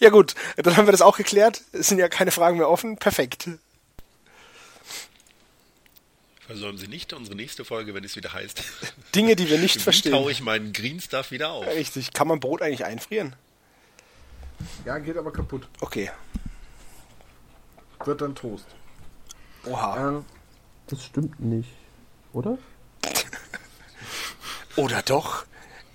Ja 0.01 0.09
gut, 0.09 0.35
dann 0.57 0.75
haben 0.75 0.85
wir 0.85 0.91
das 0.91 1.01
auch 1.01 1.15
geklärt. 1.17 1.61
Es 1.71 1.87
sind 1.87 1.97
ja 1.97 2.09
keine 2.09 2.31
Fragen 2.31 2.57
mehr 2.57 2.69
offen. 2.69 2.97
Perfekt. 2.97 3.49
Versäumen 6.45 6.77
Sie 6.77 6.89
nicht 6.89 7.13
unsere 7.13 7.37
nächste 7.37 7.63
Folge, 7.63 7.93
wenn 7.93 8.03
es 8.03 8.17
wieder 8.17 8.33
heißt. 8.33 8.61
Dinge, 9.15 9.37
die 9.37 9.49
wir 9.49 9.57
nicht 9.57 9.75
Wie 9.77 9.79
verstehen. 9.79 10.11
taue 10.11 10.29
ich 10.29 10.41
meinen 10.41 10.73
Green 10.73 10.99
Stuff 10.99 11.31
wieder 11.31 11.51
auf? 11.51 11.65
Richtig. 11.67 12.11
Kann 12.13 12.27
man 12.27 12.41
Brot 12.41 12.61
eigentlich 12.61 12.83
einfrieren? 12.83 13.33
Ja, 14.85 14.97
geht 14.99 15.15
aber 15.17 15.31
kaputt. 15.31 15.67
Okay. 15.79 16.11
Wird 18.03 18.19
dann 18.21 18.35
Toast. 18.35 18.67
Oha. 19.65 20.09
Ähm, 20.09 20.25
Das 20.87 21.05
stimmt 21.05 21.39
nicht. 21.39 21.69
Oder? 22.33 22.57
Oder 24.75 25.01
doch? 25.01 25.45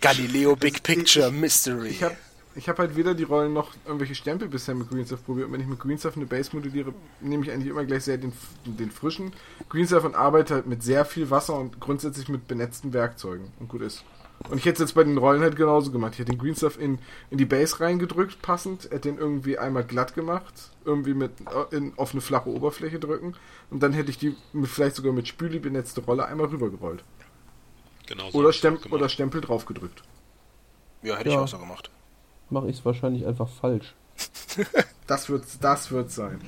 Galileo 0.01 0.57
Big 0.57 0.83
Picture 0.83 1.31
Mystery. 1.31 1.89
ich 1.89 2.03
habe 2.03 2.17
ich 2.55 2.69
hab 2.69 2.79
halt 2.79 2.97
weder 2.97 3.15
die 3.15 3.23
Rollen 3.23 3.53
noch 3.53 3.71
irgendwelche 3.87 4.15
Stempel 4.15 4.49
bisher 4.49 4.75
mit 4.75 4.91
Green 4.91 5.07
Stuff 5.07 5.25
probiert. 5.25 5.47
Und 5.47 5.55
wenn 5.55 5.61
ich 5.61 5.67
mit 5.67 5.79
Green 5.79 5.99
Stuff 5.99 6.17
eine 6.17 6.27
Base 6.27 6.51
modelliere, 6.55 6.93
nehme 7.21 7.45
ich 7.45 7.51
eigentlich 7.51 7.71
immer 7.71 7.85
gleich 7.85 8.05
sehr 8.05 8.19
den, 8.19 8.33
den 8.67 8.91
frischen 8.91 9.33
Green 9.69 9.87
Stuff 9.87 10.05
und 10.05 10.15
arbeite 10.15 10.55
halt 10.55 10.67
mit 10.67 10.83
sehr 10.83 11.05
viel 11.05 11.31
Wasser 11.31 11.55
und 11.59 11.81
grundsätzlich 11.81 12.29
mit 12.29 12.49
benetzten 12.49 12.93
Werkzeugen. 12.93 13.53
Und 13.59 13.69
gut 13.69 13.81
ist. 13.81 14.05
Und 14.51 14.59
ich 14.59 14.65
hätte 14.65 14.83
es 14.83 14.91
jetzt 14.91 14.95
bei 14.95 15.05
den 15.05 15.17
Rollen 15.19 15.41
halt 15.43 15.57
genauso 15.57 15.91
gemacht. 15.93 16.13
Ich 16.15 16.19
hätte 16.19 16.33
den 16.33 16.39
Green 16.39 16.55
Stuff 16.55 16.79
in, 16.79 16.99
in 17.31 17.39
die 17.39 17.45
Base 17.45 17.81
reingedrückt, 17.81 18.43
passend, 18.43 18.85
hätte 18.85 19.09
den 19.09 19.19
irgendwie 19.19 19.59
einmal 19.59 19.85
glatt 19.85 20.15
gemacht, 20.15 20.53
irgendwie 20.85 21.15
mit 21.15 21.31
äh, 21.71 21.77
in, 21.77 21.93
auf 21.97 22.13
eine 22.13 22.21
flache 22.21 22.51
Oberfläche 22.51 22.99
drücken 22.99 23.35
und 23.71 23.83
dann 23.83 23.93
hätte 23.93 24.11
ich 24.11 24.19
die 24.19 24.35
mit, 24.53 24.69
vielleicht 24.69 24.97
sogar 24.97 25.13
mit 25.13 25.29
Spüli 25.29 25.59
benetzte 25.59 26.03
Rolle 26.03 26.27
einmal 26.27 26.47
rübergerollt. 26.47 27.03
Genau 28.07 28.31
so 28.31 28.39
Oder, 28.39 28.53
Stem 28.53 28.79
oder 28.91 29.09
Stempel 29.09 29.41
draufgedrückt. 29.41 30.03
ja, 31.03 31.17
hätte 31.17 31.29
ich 31.29 31.35
Ja. 31.35 31.43
auch 31.43 31.49
so 31.49 31.59
gemacht. 31.59 31.91
Mache 32.51 32.69
ich 32.69 32.79
es 32.79 32.85
wahrscheinlich 32.85 33.27
einfach 33.27 33.49
falsch. 33.49 33.95
Das 35.07 35.29
wird 35.29 35.45
das 35.61 35.91
wird 35.91 36.11
sein. 36.11 36.41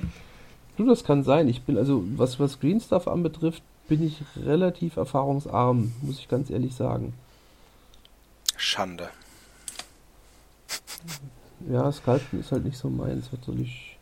Du, 0.77 0.85
das 0.85 1.03
kann 1.03 1.23
sein. 1.23 1.47
Ich 1.47 1.63
bin, 1.63 1.77
also, 1.77 2.03
was, 2.15 2.39
was 2.39 2.59
Green 2.59 2.79
Stuff 2.79 3.07
anbetrifft, 3.07 3.61
bin 3.87 4.01
ich 4.05 4.21
relativ 4.43 4.97
erfahrungsarm, 4.97 5.91
muss 6.01 6.19
ich 6.19 6.27
ganz 6.27 6.49
ehrlich 6.49 6.73
sagen. 6.75 7.13
Schande. 8.57 9.09
Ja, 11.69 11.91
Sculpten 11.91 12.39
ist 12.39 12.51
halt 12.51 12.65
nicht 12.65 12.77
so 12.77 12.89
meins. 12.89 13.29
Was 13.31 13.45
soll 13.45 13.59
ich. 13.61 13.97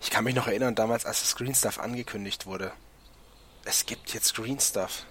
Ich 0.00 0.10
kann 0.10 0.24
mich 0.24 0.34
noch 0.34 0.46
erinnern, 0.46 0.74
damals, 0.74 1.04
als 1.06 1.20
das 1.20 1.34
Green 1.36 1.54
Stuff 1.54 1.78
angekündigt 1.80 2.46
wurde. 2.46 2.70
Es 3.64 3.86
gibt 3.86 4.14
jetzt 4.14 4.34
Green 4.34 4.60
Stuff. 4.60 5.04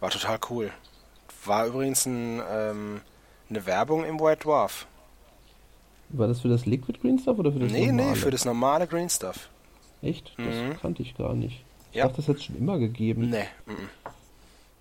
War 0.00 0.10
total 0.10 0.38
cool. 0.50 0.70
War 1.44 1.66
übrigens 1.66 2.06
ein, 2.06 2.42
ähm, 2.50 3.00
eine 3.48 3.66
Werbung 3.66 4.04
im 4.04 4.18
White 4.18 4.42
Dwarf. 4.44 4.86
War 6.08 6.26
das 6.28 6.40
für 6.40 6.48
das 6.48 6.66
Liquid 6.66 6.98
Green 7.00 7.18
Stuff 7.18 7.38
oder 7.38 7.52
für 7.52 7.60
das 7.60 7.70
Nee, 7.72 7.86
normale? 7.92 8.10
nee, 8.10 8.16
für 8.16 8.30
das 8.30 8.44
normale 8.44 8.86
Green 8.86 9.08
Stuff. 9.08 9.48
Echt? 10.02 10.32
Das 10.38 10.54
Mhm. 10.54 10.76
kannte 10.80 11.02
ich 11.02 11.16
gar 11.16 11.34
nicht. 11.34 11.64
Ich 11.90 11.96
Ja. 11.98 12.04
dachte, 12.04 12.16
das 12.16 12.28
hätte 12.28 12.38
es 12.38 12.44
schon 12.44 12.56
immer 12.56 12.78
gegeben. 12.78 13.30
Nee. 13.30 13.46
mhm. 13.66 13.88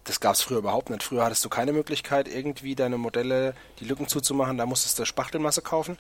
Das 0.06 0.20
gab's 0.20 0.42
früher 0.42 0.60
überhaupt 0.60 0.90
nicht. 0.90 1.04
Früher 1.04 1.26
hattest 1.26 1.44
du 1.44 1.50
keine 1.50 1.74
Möglichkeit, 1.74 2.28
irgendwie 2.28 2.76
deine 2.76 2.98
Modelle 2.98 3.54
die 3.80 3.86
Lücken 3.86 4.08
zuzumachen. 4.08 4.58
Da 4.58 4.66
musstest 4.66 4.98
du 5.00 5.06
Spachtelmasse 5.06 5.62
kaufen. 5.62 5.98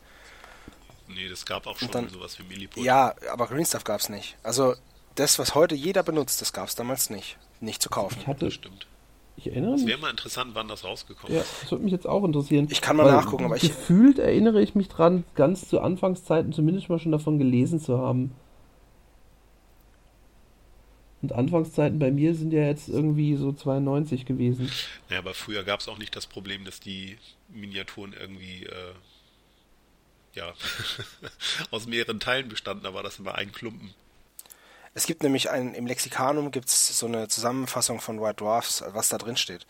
Nee, 1.07 1.27
das 1.29 1.45
gab 1.45 1.67
auch 1.67 1.77
schon 1.77 1.91
dann- 1.91 2.09
sowas 2.09 2.37
wie 2.39 2.43
Milliput. 2.43 2.83
Ja, 2.83 3.13
aber 3.31 3.47
Green 3.47 3.65
Stuff 3.65 3.83
gab's 3.83 4.09
nicht. 4.09 4.37
Also 4.43 4.75
das, 5.15 5.37
was 5.39 5.53
heute 5.55 5.75
jeder 5.75 6.03
benutzt, 6.03 6.41
das 6.41 6.53
gab's 6.53 6.75
damals 6.75 7.09
nicht. 7.09 7.37
Nicht 7.61 7.81
zu 7.81 7.89
kaufen. 7.89 8.17
Ich 8.21 8.27
hatte, 8.27 8.45
Das 8.45 8.53
stimmt. 8.55 8.85
ich 9.37 9.47
erinnere 9.47 9.73
Es 9.75 9.81
mich. 9.81 9.89
wäre 9.89 9.99
mal 9.99 10.09
interessant, 10.11 10.51
wann 10.53 10.67
das 10.67 10.83
rausgekommen 10.83 11.35
Ja, 11.35 11.41
ist. 11.41 11.49
das 11.63 11.71
würde 11.71 11.83
mich 11.83 11.93
jetzt 11.93 12.07
auch 12.07 12.23
interessieren. 12.23 12.67
Ich 12.69 12.81
kann 12.81 12.97
mal 12.97 13.05
nachgucken, 13.11 13.45
aber 13.45 13.55
ich- 13.55 13.61
Gefühlt 13.63 14.19
erinnere 14.19 14.61
ich 14.61 14.75
mich 14.75 14.87
dran, 14.89 15.23
ganz 15.35 15.67
zu 15.69 15.79
Anfangszeiten 15.81 16.53
zumindest 16.53 16.89
mal 16.89 16.99
schon 16.99 17.11
davon 17.11 17.37
gelesen 17.39 17.79
zu 17.79 17.97
haben. 17.99 18.35
Und 21.25 21.33
Anfangszeiten 21.33 21.97
bei 21.97 22.11
mir 22.11 22.35
sind 22.35 22.53
ja 22.53 22.61
jetzt 22.61 22.87
irgendwie 22.87 23.35
so 23.35 23.51
92 23.51 24.27
gewesen. 24.27 24.71
Ja, 25.09 25.17
aber 25.17 25.33
früher 25.33 25.63
gab 25.63 25.79
es 25.79 25.87
auch 25.87 25.97
nicht 25.97 26.15
das 26.15 26.27
Problem, 26.27 26.65
dass 26.65 26.79
die 26.79 27.17
Miniaturen 27.49 28.13
irgendwie 28.13 28.65
äh, 28.65 28.93
ja 30.35 30.53
aus 31.71 31.87
mehreren 31.87 32.19
Teilen 32.19 32.47
bestanden. 32.47 32.83
Da 32.83 32.93
war 32.93 33.01
das 33.01 33.17
immer 33.17 33.33
ein 33.33 33.51
Klumpen. 33.51 33.95
Es 34.93 35.07
gibt 35.07 35.23
nämlich 35.23 35.49
ein, 35.49 35.73
im 35.73 35.87
Lexikanum 35.87 36.51
gibt's 36.51 36.95
so 36.95 37.07
eine 37.07 37.27
Zusammenfassung 37.27 37.99
von 38.01 38.21
White 38.21 38.35
Dwarfs, 38.35 38.83
was 38.89 39.09
da 39.09 39.17
drin 39.17 39.35
steht. 39.35 39.65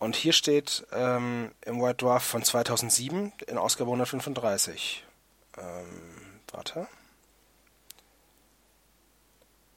Und 0.00 0.16
hier 0.16 0.32
steht 0.32 0.84
ähm, 0.90 1.52
im 1.64 1.80
White 1.80 1.98
Dwarf 1.98 2.24
von 2.24 2.42
2007 2.42 3.32
in 3.46 3.56
Ausgabe 3.56 3.88
135. 3.90 5.04
Ähm, 5.58 6.32
warte. 6.50 6.88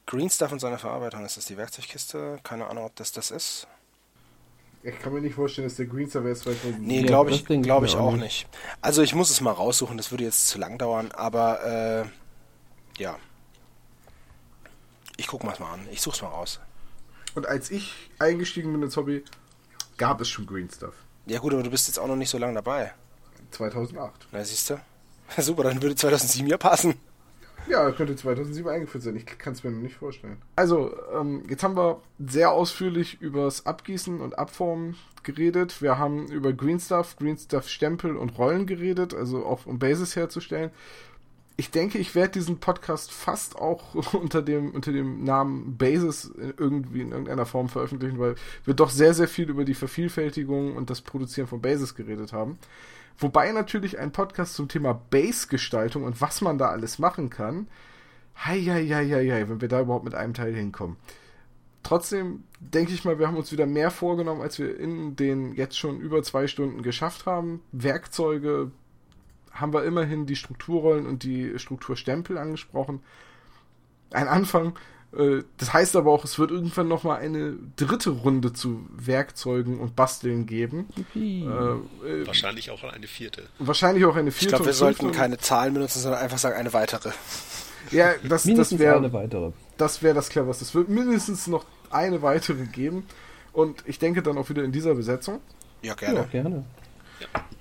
Green 0.06 0.30
Stuff 0.30 0.52
und 0.52 0.60
seine 0.60 0.78
Verarbeitung. 0.78 1.24
Ist 1.24 1.36
das 1.36 1.46
die 1.46 1.56
Werkzeugkiste? 1.56 2.38
Keine 2.42 2.66
Ahnung, 2.68 2.84
ob 2.84 2.94
das 2.96 3.12
das 3.12 3.30
ist. 3.30 3.66
Ich 4.82 4.96
kann 5.00 5.12
mir 5.12 5.20
nicht 5.20 5.34
vorstellen, 5.34 5.66
dass 5.66 5.76
der 5.76 5.86
Green 5.86 6.08
Server 6.08 6.28
jetzt 6.28 6.42
2000 6.44 6.80
Nee, 6.80 7.00
Ja, 7.00 7.06
glaube 7.06 7.30
das 7.30 7.40
ich, 7.40 7.62
glaub 7.62 7.82
ich 7.84 7.96
auch 7.96 8.14
nicht. 8.14 8.46
Also 8.80 9.02
ich 9.02 9.14
muss 9.16 9.30
es 9.30 9.40
mal 9.40 9.50
raussuchen, 9.50 9.96
das 9.96 10.12
würde 10.12 10.22
jetzt 10.22 10.46
zu 10.46 10.58
lang 10.58 10.78
dauern, 10.78 11.10
aber 11.10 12.06
äh, 12.96 13.02
ja. 13.02 13.18
Ich 15.16 15.26
guck 15.26 15.42
mal's 15.42 15.58
mal 15.58 15.72
an. 15.72 15.88
Ich 15.90 16.00
such's 16.00 16.22
mal 16.22 16.28
raus. 16.28 16.60
Und 17.34 17.46
als 17.46 17.70
ich 17.70 17.92
eingestiegen 18.20 18.72
bin 18.72 18.82
ins 18.82 18.96
Hobby, 18.96 19.24
gab 19.96 20.20
es 20.20 20.28
schon 20.28 20.46
Green 20.46 20.70
Stuff. 20.70 20.94
Ja 21.26 21.40
gut, 21.40 21.52
aber 21.52 21.64
du 21.64 21.70
bist 21.70 21.88
jetzt 21.88 21.98
auch 21.98 22.06
noch 22.06 22.16
nicht 22.16 22.30
so 22.30 22.38
lange 22.38 22.54
dabei. 22.54 22.94
2008. 23.50 24.28
Na, 24.30 24.44
siehst 24.44 24.70
du? 24.70 24.80
Super, 25.42 25.64
dann 25.64 25.82
würde 25.82 25.96
2007 25.96 26.46
ja 26.48 26.58
passen. 26.58 26.94
Ja, 27.68 27.90
könnte 27.90 28.14
2007 28.14 28.68
eingeführt 28.68 29.02
sein. 29.04 29.16
Ich 29.16 29.26
kann 29.26 29.52
es 29.52 29.64
mir 29.64 29.70
noch 29.70 29.82
nicht 29.82 29.96
vorstellen. 29.96 30.36
Also, 30.54 30.92
ähm, 31.12 31.42
jetzt 31.48 31.62
haben 31.62 31.76
wir 31.76 32.00
sehr 32.18 32.52
ausführlich 32.52 33.20
übers 33.20 33.66
Abgießen 33.66 34.20
und 34.20 34.38
Abformen 34.38 34.96
geredet. 35.22 35.82
Wir 35.82 35.98
haben 35.98 36.28
über 36.28 36.52
Green 36.52 36.80
Stuff, 36.80 37.16
Green 37.16 37.36
Stuff 37.36 37.68
Stempel 37.68 38.16
und 38.16 38.38
Rollen 38.38 38.66
geredet, 38.66 39.14
also 39.14 39.44
auch 39.44 39.66
um 39.66 39.78
Bases 39.78 40.16
herzustellen. 40.16 40.70
Ich 41.58 41.70
denke, 41.70 41.98
ich 41.98 42.14
werde 42.14 42.32
diesen 42.32 42.58
Podcast 42.58 43.10
fast 43.10 43.56
auch 43.56 43.94
unter 44.14 44.42
dem, 44.42 44.70
unter 44.70 44.92
dem 44.92 45.24
Namen 45.24 45.76
Bases 45.76 46.30
irgendwie 46.58 47.00
in 47.00 47.10
irgendeiner 47.10 47.46
Form 47.46 47.68
veröffentlichen, 47.68 48.18
weil 48.18 48.36
wir 48.64 48.74
doch 48.74 48.90
sehr, 48.90 49.14
sehr 49.14 49.28
viel 49.28 49.50
über 49.50 49.64
die 49.64 49.74
Vervielfältigung 49.74 50.76
und 50.76 50.90
das 50.90 51.00
Produzieren 51.00 51.48
von 51.48 51.60
Bases 51.60 51.94
geredet 51.94 52.32
haben. 52.32 52.58
Wobei 53.18 53.50
natürlich 53.52 53.98
ein 53.98 54.12
Podcast 54.12 54.54
zum 54.54 54.68
Thema 54.68 54.92
Base-Gestaltung 54.92 56.04
und 56.04 56.20
was 56.20 56.40
man 56.40 56.58
da 56.58 56.68
alles 56.68 56.98
machen 56.98 57.30
kann, 57.30 57.68
hei, 58.36 58.60
hei, 58.60 58.86
hei, 58.86 59.08
hei, 59.08 59.48
wenn 59.48 59.60
wir 59.60 59.68
da 59.68 59.80
überhaupt 59.80 60.04
mit 60.04 60.14
einem 60.14 60.34
Teil 60.34 60.54
hinkommen. 60.54 60.96
Trotzdem 61.82 62.42
denke 62.58 62.92
ich 62.92 63.04
mal, 63.04 63.18
wir 63.18 63.28
haben 63.28 63.36
uns 63.36 63.52
wieder 63.52 63.64
mehr 63.64 63.90
vorgenommen, 63.90 64.42
als 64.42 64.58
wir 64.58 64.78
in 64.78 65.14
den 65.14 65.54
jetzt 65.54 65.78
schon 65.78 66.00
über 66.00 66.22
zwei 66.22 66.48
Stunden 66.48 66.82
geschafft 66.82 67.26
haben. 67.26 67.62
Werkzeuge 67.70 68.72
haben 69.52 69.72
wir 69.72 69.84
immerhin 69.84 70.26
die 70.26 70.36
Strukturrollen 70.36 71.06
und 71.06 71.22
die 71.22 71.58
Strukturstempel 71.58 72.38
angesprochen. 72.38 73.02
Ein 74.10 74.28
Anfang, 74.28 74.76
das 75.56 75.72
heißt 75.72 75.96
aber 75.96 76.10
auch, 76.10 76.24
es 76.24 76.38
wird 76.38 76.50
irgendwann 76.50 76.88
nochmal 76.88 77.20
eine 77.20 77.54
dritte 77.76 78.10
Runde 78.10 78.52
zu 78.52 78.86
Werkzeugen 78.90 79.80
und 79.80 79.96
Basteln 79.96 80.46
geben. 80.46 80.88
Äh, 81.14 81.20
äh, 81.20 82.26
wahrscheinlich 82.26 82.70
auch 82.70 82.82
eine 82.84 83.06
vierte. 83.06 83.44
Wahrscheinlich 83.58 84.04
auch 84.04 84.16
eine 84.16 84.30
vierte. 84.30 84.46
Ich 84.46 84.48
glaube, 84.48 84.66
wir 84.66 84.72
sollten 84.74 85.12
keine 85.12 85.38
Zahlen 85.38 85.74
benutzen, 85.74 86.00
sondern 86.00 86.20
einfach 86.20 86.38
sagen, 86.38 86.56
eine 86.56 86.72
weitere. 86.72 87.10
Ja, 87.90 88.14
das, 88.28 88.44
das 88.44 88.78
wäre 88.78 88.96
eine 88.96 89.12
weitere. 89.12 89.52
Das 89.78 90.02
wäre 90.02 90.14
das 90.14 90.28
cleverste. 90.28 90.64
Es 90.64 90.74
wird 90.74 90.88
mindestens 90.88 91.46
noch 91.46 91.64
eine 91.90 92.20
weitere 92.22 92.66
geben. 92.66 93.06
Und 93.52 93.84
ich 93.86 93.98
denke 93.98 94.22
dann 94.22 94.36
auch 94.36 94.50
wieder 94.50 94.64
in 94.64 94.72
dieser 94.72 94.94
Besetzung. 94.94 95.40
Ja, 95.82 95.94
gerne. 95.94 96.20
Ja, 96.20 96.24
gerne. 96.24 96.64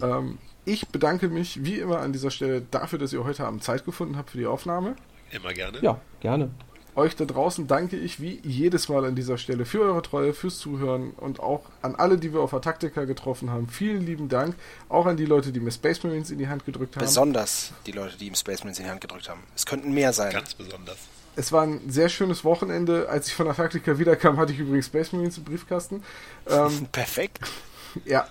Ähm, 0.01 0.39
ich 0.65 0.87
bedanke 0.89 1.29
mich 1.29 1.63
wie 1.63 1.79
immer 1.79 1.99
an 1.99 2.11
dieser 2.11 2.31
Stelle 2.31 2.61
dafür, 2.69 2.99
dass 2.99 3.13
ihr 3.13 3.23
heute 3.23 3.45
Abend 3.45 3.63
Zeit 3.63 3.85
gefunden 3.85 4.17
habt 4.17 4.31
für 4.31 4.37
die 4.37 4.47
Aufnahme. 4.47 4.95
Immer 5.31 5.53
gerne. 5.53 5.79
Ja, 5.81 6.01
gerne. 6.19 6.49
Euch 6.95 7.15
da 7.15 7.25
draußen 7.25 7.67
danke 7.67 7.97
ich 7.97 8.21
wie 8.21 8.39
jedes 8.43 8.87
Mal 8.87 9.03
an 9.03 9.15
dieser 9.15 9.37
Stelle 9.37 9.65
für 9.65 9.81
eure 9.81 10.01
Treue, 10.01 10.33
fürs 10.33 10.57
Zuhören 10.59 11.11
und 11.11 11.41
auch 11.41 11.63
an 11.81 11.95
alle, 11.95 12.17
die 12.17 12.31
wir 12.31 12.39
auf 12.39 12.53
Ataktika 12.53 13.03
getroffen 13.03 13.49
haben. 13.49 13.67
Vielen 13.67 14.05
lieben 14.05 14.29
Dank. 14.29 14.55
Auch 14.87 15.05
an 15.05 15.17
die 15.17 15.25
Leute, 15.25 15.51
die 15.51 15.59
mir 15.59 15.71
Space 15.71 16.01
Marines 16.03 16.31
in 16.31 16.37
die 16.37 16.47
Hand 16.47 16.65
gedrückt 16.65 16.95
haben. 16.95 17.03
Besonders 17.03 17.73
die 17.85 17.91
Leute, 17.91 18.17
die 18.17 18.27
ihm 18.27 18.35
Space 18.35 18.59
Marines 18.59 18.79
in 18.79 18.85
die 18.85 18.91
Hand 18.91 19.01
gedrückt 19.01 19.27
haben. 19.27 19.41
Es 19.55 19.65
könnten 19.65 19.93
mehr 19.93 20.13
sein. 20.13 20.31
Ganz 20.31 20.53
besonders. 20.53 20.97
Es 21.35 21.51
war 21.51 21.63
ein 21.63 21.81
sehr 21.89 22.07
schönes 22.07 22.45
Wochenende. 22.45 23.09
Als 23.09 23.27
ich 23.27 23.33
von 23.33 23.47
Ataktika 23.49 23.99
wiederkam, 23.99 24.37
hatte 24.37 24.53
ich 24.53 24.59
übrigens 24.59 24.85
Space 24.85 25.11
Marines 25.11 25.37
im 25.37 25.43
Briefkasten. 25.43 26.01
Ähm, 26.49 26.87
Perfekt. 26.93 27.39
Ja. 28.05 28.27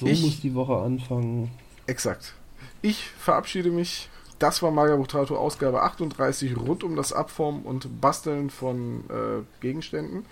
So 0.00 0.06
ich, 0.06 0.22
muss 0.22 0.40
die 0.40 0.54
Woche 0.54 0.76
anfangen. 0.76 1.50
Exakt. 1.86 2.32
Ich 2.80 3.10
verabschiede 3.18 3.70
mich 3.70 4.08
das 4.38 4.62
war 4.62 4.70
Magabutrato 4.70 5.36
Ausgabe 5.36 5.82
38 5.82 6.56
rund 6.56 6.84
um 6.84 6.96
das 6.96 7.12
Abformen 7.12 7.62
und 7.62 8.00
Basteln 8.00 8.50
von 8.50 9.04
äh, 9.08 9.42
Gegenständen. 9.60 10.26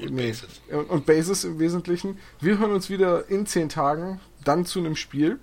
Und 0.00 0.14
nee, 0.14 0.28
Bases. 0.28 0.60
Und, 0.70 0.90
und 0.90 1.06
Bases 1.06 1.44
im 1.44 1.58
Wesentlichen. 1.58 2.18
Wir 2.40 2.58
hören 2.58 2.72
uns 2.72 2.90
wieder 2.90 3.28
in 3.28 3.46
10 3.46 3.68
Tagen, 3.68 4.20
dann 4.44 4.64
zu 4.64 4.78
einem 4.78 4.96
Spiel. 4.96 5.38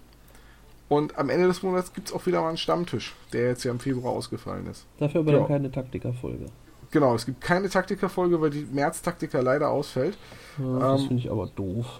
Und 0.88 1.18
am 1.20 1.30
Ende 1.30 1.48
des 1.48 1.62
Monats 1.62 1.94
gibt 1.94 2.08
es 2.10 2.14
auch 2.14 2.26
wieder 2.26 2.42
mal 2.42 2.50
einen 2.50 2.58
Stammtisch, 2.58 3.16
der 3.32 3.50
jetzt 3.50 3.64
ja 3.64 3.72
im 3.72 3.80
Februar 3.80 4.12
ausgefallen 4.14 4.66
ist. 4.68 4.88
Dafür 4.98 5.22
aber 5.22 5.32
ja. 5.32 5.38
dann 5.40 5.48
keine 5.48 5.72
Taktikerfolge. 5.72 6.48
Genau, 6.92 7.14
es 7.14 7.28
gibt 7.28 7.42
keine 7.42 7.70
Taktikerfolge, 7.70 8.42
weil 8.42 8.50
die 8.50 8.66
März-Taktiker 8.72 9.44
leider 9.44 9.70
ausfällt. 9.70 10.18
Ja, 10.58 10.80
das 10.80 11.02
ähm, 11.02 11.08
finde 11.08 11.24
ich 11.24 11.32
aber 11.32 11.46
doof. 11.46 12.00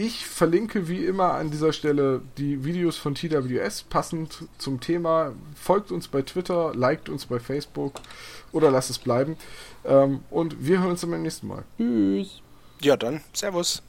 Ich 0.00 0.26
verlinke 0.26 0.86
wie 0.86 1.04
immer 1.04 1.32
an 1.32 1.50
dieser 1.50 1.72
Stelle 1.72 2.22
die 2.36 2.64
Videos 2.64 2.96
von 2.96 3.16
TWS 3.16 3.82
passend 3.82 4.44
zum 4.56 4.78
Thema. 4.78 5.32
Folgt 5.56 5.90
uns 5.90 6.06
bei 6.06 6.22
Twitter, 6.22 6.72
liked 6.72 7.08
uns 7.08 7.26
bei 7.26 7.40
Facebook 7.40 7.94
oder 8.52 8.70
lasst 8.70 8.90
es 8.90 9.00
bleiben. 9.00 9.36
Ähm, 9.84 10.20
und 10.30 10.64
wir 10.64 10.78
hören 10.78 10.90
uns 10.90 11.00
dann 11.00 11.10
beim 11.10 11.22
nächsten 11.22 11.48
Mal. 11.48 11.64
Tschüss. 11.78 12.42
Ja, 12.80 12.96
dann. 12.96 13.22
Servus. 13.32 13.82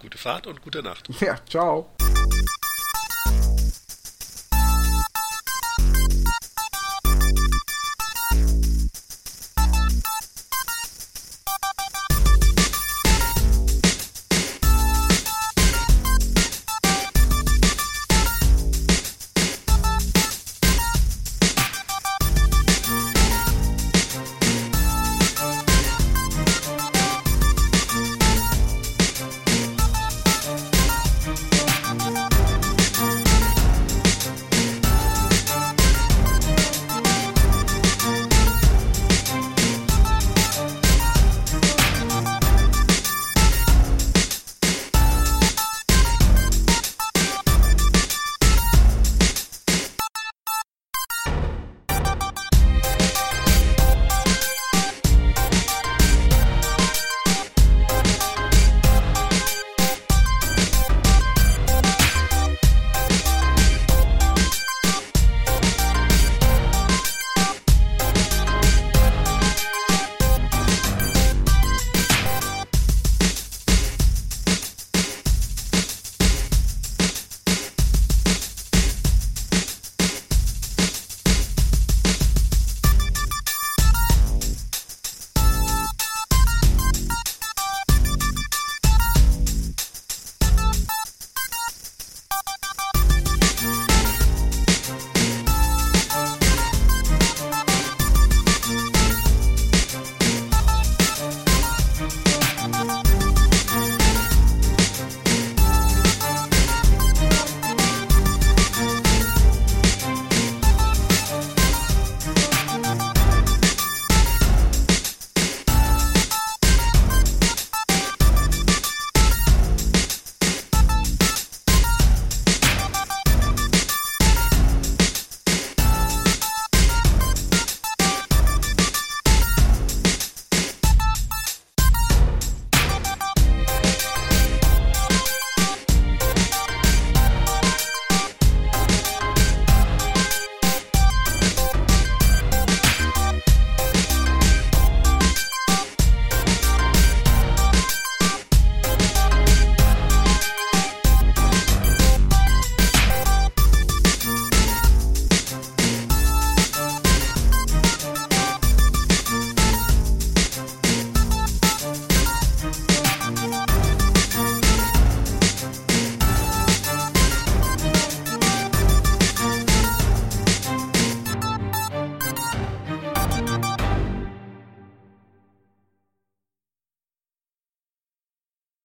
Gute 0.00 0.18
Fahrt 0.18 0.46
und 0.46 0.62
gute 0.62 0.84
Nacht. 0.84 1.08
Ja, 1.20 1.36
ciao. 1.48 1.88